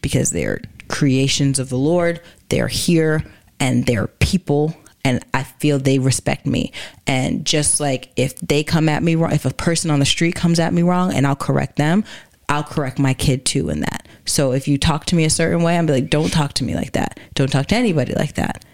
because 0.00 0.30
they're 0.30 0.62
creations 0.88 1.58
of 1.58 1.68
the 1.68 1.76
Lord. 1.76 2.22
They're 2.48 2.68
here 2.68 3.26
and 3.60 3.84
they're 3.84 4.06
people 4.06 4.74
and 5.08 5.24
I 5.32 5.42
feel 5.42 5.78
they 5.78 5.98
respect 5.98 6.44
me. 6.44 6.70
And 7.06 7.46
just 7.46 7.80
like 7.80 8.10
if 8.16 8.38
they 8.40 8.62
come 8.62 8.90
at 8.90 9.02
me 9.02 9.14
wrong, 9.14 9.32
if 9.32 9.46
a 9.46 9.54
person 9.54 9.90
on 9.90 10.00
the 10.00 10.04
street 10.04 10.34
comes 10.34 10.60
at 10.60 10.74
me 10.74 10.82
wrong 10.82 11.14
and 11.14 11.26
I'll 11.26 11.34
correct 11.34 11.76
them, 11.76 12.04
I'll 12.50 12.62
correct 12.62 12.98
my 12.98 13.14
kid 13.14 13.46
too 13.46 13.70
in 13.70 13.80
that. 13.80 14.06
So 14.26 14.52
if 14.52 14.68
you 14.68 14.76
talk 14.76 15.06
to 15.06 15.16
me 15.16 15.24
a 15.24 15.30
certain 15.30 15.62
way, 15.62 15.78
I'm 15.78 15.86
like, 15.86 16.10
don't 16.10 16.30
talk 16.30 16.52
to 16.54 16.64
me 16.64 16.74
like 16.74 16.92
that. 16.92 17.18
Don't 17.34 17.50
talk 17.50 17.66
to 17.68 17.74
anybody 17.74 18.12
like 18.12 18.34
that 18.34 18.66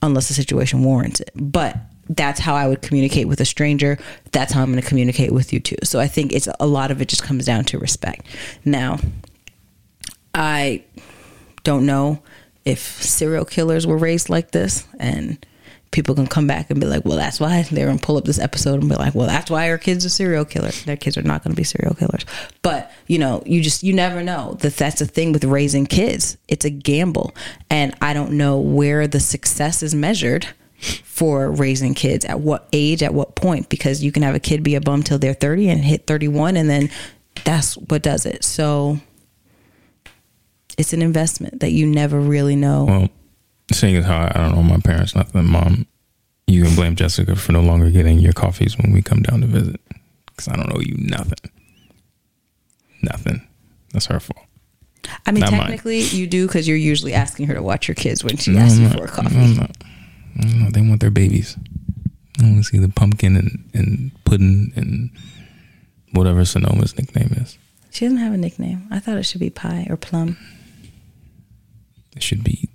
unless 0.00 0.28
the 0.28 0.34
situation 0.34 0.82
warrants 0.82 1.20
it. 1.20 1.30
But 1.34 1.76
that's 2.08 2.40
how 2.40 2.54
I 2.54 2.66
would 2.66 2.80
communicate 2.80 3.28
with 3.28 3.38
a 3.42 3.44
stranger. 3.44 3.98
That's 4.32 4.54
how 4.54 4.62
I'm 4.62 4.72
going 4.72 4.80
to 4.80 4.88
communicate 4.88 5.32
with 5.32 5.52
you 5.52 5.60
too. 5.60 5.76
So 5.84 6.00
I 6.00 6.06
think 6.06 6.32
it's 6.32 6.48
a 6.58 6.66
lot 6.66 6.90
of 6.90 7.02
it 7.02 7.08
just 7.08 7.22
comes 7.22 7.44
down 7.44 7.64
to 7.66 7.78
respect. 7.78 8.24
Now, 8.64 8.98
I 10.32 10.84
don't 11.64 11.84
know 11.84 12.22
if 12.68 13.02
serial 13.02 13.44
killers 13.44 13.86
were 13.86 13.96
raised 13.96 14.28
like 14.28 14.50
this 14.50 14.86
and 14.98 15.44
people 15.90 16.14
can 16.14 16.26
come 16.26 16.46
back 16.46 16.70
and 16.70 16.80
be 16.80 16.86
like, 16.86 17.04
well, 17.04 17.16
that's 17.16 17.40
why 17.40 17.62
they're 17.62 17.86
going 17.86 17.98
to 17.98 18.04
pull 18.04 18.18
up 18.18 18.24
this 18.24 18.38
episode 18.38 18.80
and 18.80 18.88
be 18.88 18.94
like, 18.94 19.14
well, 19.14 19.26
that's 19.26 19.50
why 19.50 19.70
our 19.70 19.78
kids 19.78 20.04
are 20.04 20.10
serial 20.10 20.44
killers. 20.44 20.84
Their 20.84 20.96
kids 20.96 21.16
are 21.16 21.22
not 21.22 21.42
going 21.42 21.54
to 21.54 21.56
be 21.56 21.64
serial 21.64 21.94
killers. 21.94 22.26
But, 22.62 22.92
you 23.06 23.18
know, 23.18 23.42
you 23.46 23.62
just, 23.62 23.82
you 23.82 23.94
never 23.94 24.22
know 24.22 24.56
that 24.60 24.76
that's 24.76 24.98
the 24.98 25.06
thing 25.06 25.32
with 25.32 25.44
raising 25.44 25.86
kids. 25.86 26.36
It's 26.46 26.64
a 26.64 26.70
gamble. 26.70 27.34
And 27.70 27.94
I 28.02 28.12
don't 28.12 28.32
know 28.32 28.58
where 28.58 29.06
the 29.06 29.20
success 29.20 29.82
is 29.82 29.94
measured 29.94 30.46
for 31.04 31.50
raising 31.50 31.94
kids 31.94 32.24
at 32.26 32.40
what 32.40 32.68
age, 32.72 33.02
at 33.02 33.14
what 33.14 33.34
point, 33.34 33.68
because 33.68 34.04
you 34.04 34.12
can 34.12 34.22
have 34.22 34.34
a 34.34 34.40
kid 34.40 34.62
be 34.62 34.74
a 34.74 34.80
bum 34.80 35.02
till 35.02 35.18
they're 35.18 35.34
30 35.34 35.70
and 35.70 35.80
hit 35.80 36.06
31 36.06 36.56
and 36.56 36.68
then 36.68 36.90
that's 37.44 37.76
what 37.76 38.02
does 38.02 38.26
it. 38.26 38.44
So 38.44 38.98
it's 40.78 40.92
an 40.94 41.02
investment 41.02 41.60
that 41.60 41.72
you 41.72 41.86
never 41.86 42.18
really 42.18 42.56
know. 42.56 42.84
Well, 42.84 43.08
seeing 43.72 43.96
as 43.96 44.04
how 44.06 44.30
I 44.34 44.38
don't 44.38 44.54
know 44.54 44.62
my 44.62 44.78
parents, 44.78 45.14
nothing, 45.14 45.44
mom, 45.46 45.86
you 46.46 46.64
can 46.64 46.74
blame 46.74 46.96
Jessica 46.96 47.36
for 47.36 47.52
no 47.52 47.60
longer 47.60 47.90
getting 47.90 48.18
your 48.18 48.32
coffees 48.32 48.78
when 48.78 48.92
we 48.92 49.02
come 49.02 49.20
down 49.22 49.42
to 49.42 49.46
visit 49.46 49.80
because 50.26 50.48
I 50.48 50.56
don't 50.56 50.72
owe 50.74 50.80
you 50.80 50.94
nothing. 50.96 51.50
Nothing. 53.02 53.46
That's 53.92 54.06
her 54.06 54.20
fault. 54.20 54.44
I 55.26 55.32
mean, 55.32 55.40
Not 55.40 55.52
mine. 55.52 55.60
technically, 55.62 56.00
you 56.00 56.26
do 56.26 56.46
because 56.46 56.66
you're 56.68 56.76
usually 56.76 57.14
asking 57.14 57.46
her 57.46 57.54
to 57.54 57.62
watch 57.62 57.88
your 57.88 57.94
kids 57.94 58.22
when 58.24 58.36
she 58.36 58.52
No, 58.52 58.60
asks 58.60 58.78
you 58.78 58.88
for 58.90 58.98
a 59.04 59.06
No, 59.06 59.12
coffee. 59.12 59.54
Not. 59.56 59.76
No, 60.36 60.70
they 60.70 60.80
want 60.80 61.00
their 61.00 61.10
babies. 61.10 61.56
I 62.40 62.44
want 62.44 62.58
to 62.58 62.62
see 62.64 62.78
the 62.78 62.88
pumpkin 62.88 63.36
and, 63.36 63.70
and 63.74 64.12
pudding 64.24 64.72
and 64.76 65.10
whatever 66.12 66.44
Sonoma's 66.44 66.96
nickname 66.96 67.32
is. 67.40 67.58
She 67.90 68.04
doesn't 68.04 68.18
have 68.18 68.32
a 68.34 68.36
nickname. 68.36 68.86
I 68.90 69.00
thought 69.00 69.16
it 69.16 69.24
should 69.24 69.40
be 69.40 69.50
pie 69.50 69.86
or 69.90 69.96
plum. 69.96 70.36
It 72.18 72.22
should 72.24 72.42
be 72.42 72.68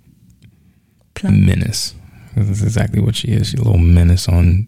Plum. 1.14 1.44
menace. 1.44 1.94
That's 2.34 2.62
exactly 2.62 2.98
what 3.00 3.14
she 3.14 3.28
is. 3.28 3.48
She's 3.50 3.60
a 3.60 3.62
little 3.62 3.76
menace 3.78 4.26
on 4.26 4.66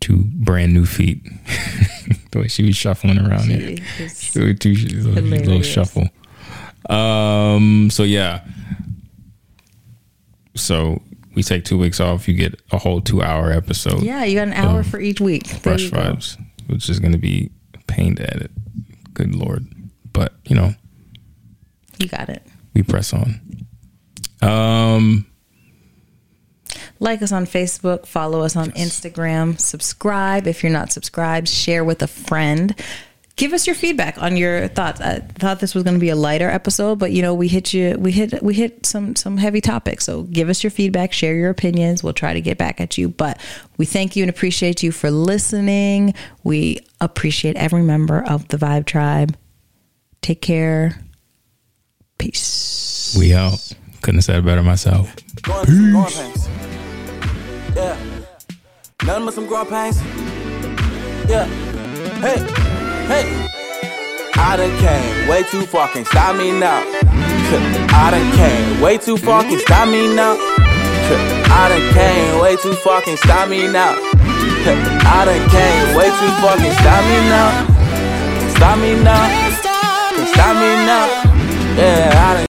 two 0.00 0.24
brand 0.32 0.72
new 0.72 0.86
feet. 0.86 1.22
the 2.30 2.38
way 2.40 2.48
she 2.48 2.62
was 2.64 2.74
shuffling 2.74 3.18
around 3.18 3.44
here. 3.50 3.76
She 3.76 4.02
is- 4.04 4.22
She's 4.22 4.36
a 4.36 4.54
two- 4.54 4.74
she's 4.74 5.04
a 5.04 5.08
little, 5.10 5.60
shuffle. 5.60 6.08
Um. 6.88 7.90
So 7.90 8.02
yeah. 8.02 8.40
So 10.56 11.02
we 11.34 11.42
take 11.42 11.64
two 11.66 11.76
weeks 11.78 12.00
off. 12.00 12.26
You 12.26 12.32
get 12.34 12.60
a 12.72 12.78
whole 12.78 13.02
two 13.02 13.20
hour 13.22 13.52
episode. 13.52 14.02
Yeah, 14.02 14.24
you 14.24 14.36
got 14.36 14.48
an 14.48 14.54
hour 14.54 14.82
for 14.82 14.98
each 15.00 15.20
week. 15.20 15.46
Fresh 15.48 15.82
you 15.84 15.90
go. 15.90 15.98
vibes, 15.98 16.38
which 16.66 16.88
is 16.88 16.98
going 16.98 17.12
to 17.12 17.18
be 17.18 17.50
a 17.74 17.78
pain 17.86 18.14
to 18.16 18.22
edit. 18.34 18.50
Good 19.12 19.34
lord, 19.34 19.66
but 20.14 20.32
you 20.46 20.56
know 20.56 20.74
You 21.98 22.08
got 22.08 22.28
it. 22.30 22.42
We 22.74 22.82
press 22.82 23.12
on. 23.12 23.40
Um, 24.42 25.26
Like 27.00 27.22
us 27.22 27.32
on 27.32 27.46
Facebook, 27.46 28.06
follow 28.06 28.42
us 28.42 28.56
on 28.56 28.70
Instagram, 28.72 29.58
subscribe 29.60 30.46
if 30.46 30.62
you're 30.62 30.72
not 30.72 30.92
subscribed, 30.92 31.48
share 31.48 31.84
with 31.84 32.02
a 32.02 32.06
friend. 32.06 32.74
Give 33.36 33.52
us 33.52 33.66
your 33.66 33.74
feedback 33.74 34.16
on 34.22 34.36
your 34.36 34.68
thoughts. 34.68 35.00
I 35.00 35.18
thought 35.18 35.58
this 35.58 35.74
was 35.74 35.82
going 35.82 35.94
to 35.94 36.00
be 36.00 36.10
a 36.10 36.16
lighter 36.16 36.48
episode, 36.48 37.00
but 37.00 37.10
you 37.10 37.20
know, 37.20 37.34
we 37.34 37.48
hit 37.48 37.74
you 37.74 37.96
we 37.98 38.12
hit 38.12 38.40
we 38.44 38.54
hit 38.54 38.86
some 38.86 39.16
some 39.16 39.38
heavy 39.38 39.60
topics. 39.60 40.04
So 40.04 40.22
give 40.22 40.48
us 40.48 40.62
your 40.62 40.70
feedback, 40.70 41.12
share 41.12 41.34
your 41.34 41.50
opinions. 41.50 42.04
We'll 42.04 42.12
try 42.12 42.32
to 42.32 42.40
get 42.40 42.58
back 42.58 42.80
at 42.80 42.96
you, 42.96 43.08
but 43.08 43.40
we 43.76 43.86
thank 43.86 44.14
you 44.14 44.22
and 44.22 44.30
appreciate 44.30 44.84
you 44.84 44.92
for 44.92 45.10
listening. 45.10 46.14
We 46.44 46.78
appreciate 47.00 47.56
every 47.56 47.82
member 47.82 48.22
of 48.24 48.46
the 48.48 48.56
Vibe 48.56 48.86
Tribe. 48.86 49.36
Take 50.22 50.40
care. 50.40 51.00
Peace. 52.24 53.14
we 53.18 53.34
out. 53.34 53.60
Couldn't 54.00 54.18
have 54.18 54.24
said 54.24 54.36
it 54.36 54.46
better 54.46 54.62
myself. 54.62 55.14
Going 55.42 55.66
through 55.66 55.76
some 55.76 55.90
growing 55.92 56.12
pains. 56.12 56.48
Yeah. 57.76 57.96
Nothing 59.04 59.24
but 59.26 59.34
some 59.34 59.46
growing 59.46 59.66
pains. 59.68 60.00
Yeah. 61.28 61.44
Hey, 62.24 62.40
hey. 63.12 63.50
I 64.36 64.56
done 64.56 64.78
came 64.78 65.28
way 65.28 65.42
too 65.50 65.66
far, 65.66 65.88
can't 65.88 66.06
stop 66.06 66.36
me 66.36 66.50
now. 66.58 66.80
I 67.92 68.10
done 68.10 68.32
came 68.32 68.80
way 68.80 68.96
too 68.96 69.18
far, 69.18 69.42
can't 69.42 69.60
stop 69.60 69.86
me 69.88 70.14
now. 70.14 70.32
I 70.40 71.68
done 71.68 71.92
came 71.92 72.40
way 72.40 72.56
too 72.56 72.72
far, 72.72 73.02
can't 73.02 73.18
stop 73.18 73.50
me 73.50 73.68
now. 73.68 73.92
I 74.00 75.24
done 75.26 75.50
came 75.50 75.96
way 75.96 76.08
too 76.08 76.32
far, 76.40 76.56
can't 76.56 76.78
stop 76.80 77.04
me 77.04 77.18
now. 77.28 77.66
Can't 78.40 78.56
stop 78.56 78.78
me 78.78 78.94
now. 79.04 79.28
Can't 80.16 80.28
stop 80.28 80.56
me 80.56 80.86
now. 80.86 81.23
Yeah, 81.76 82.10
I 82.14 82.53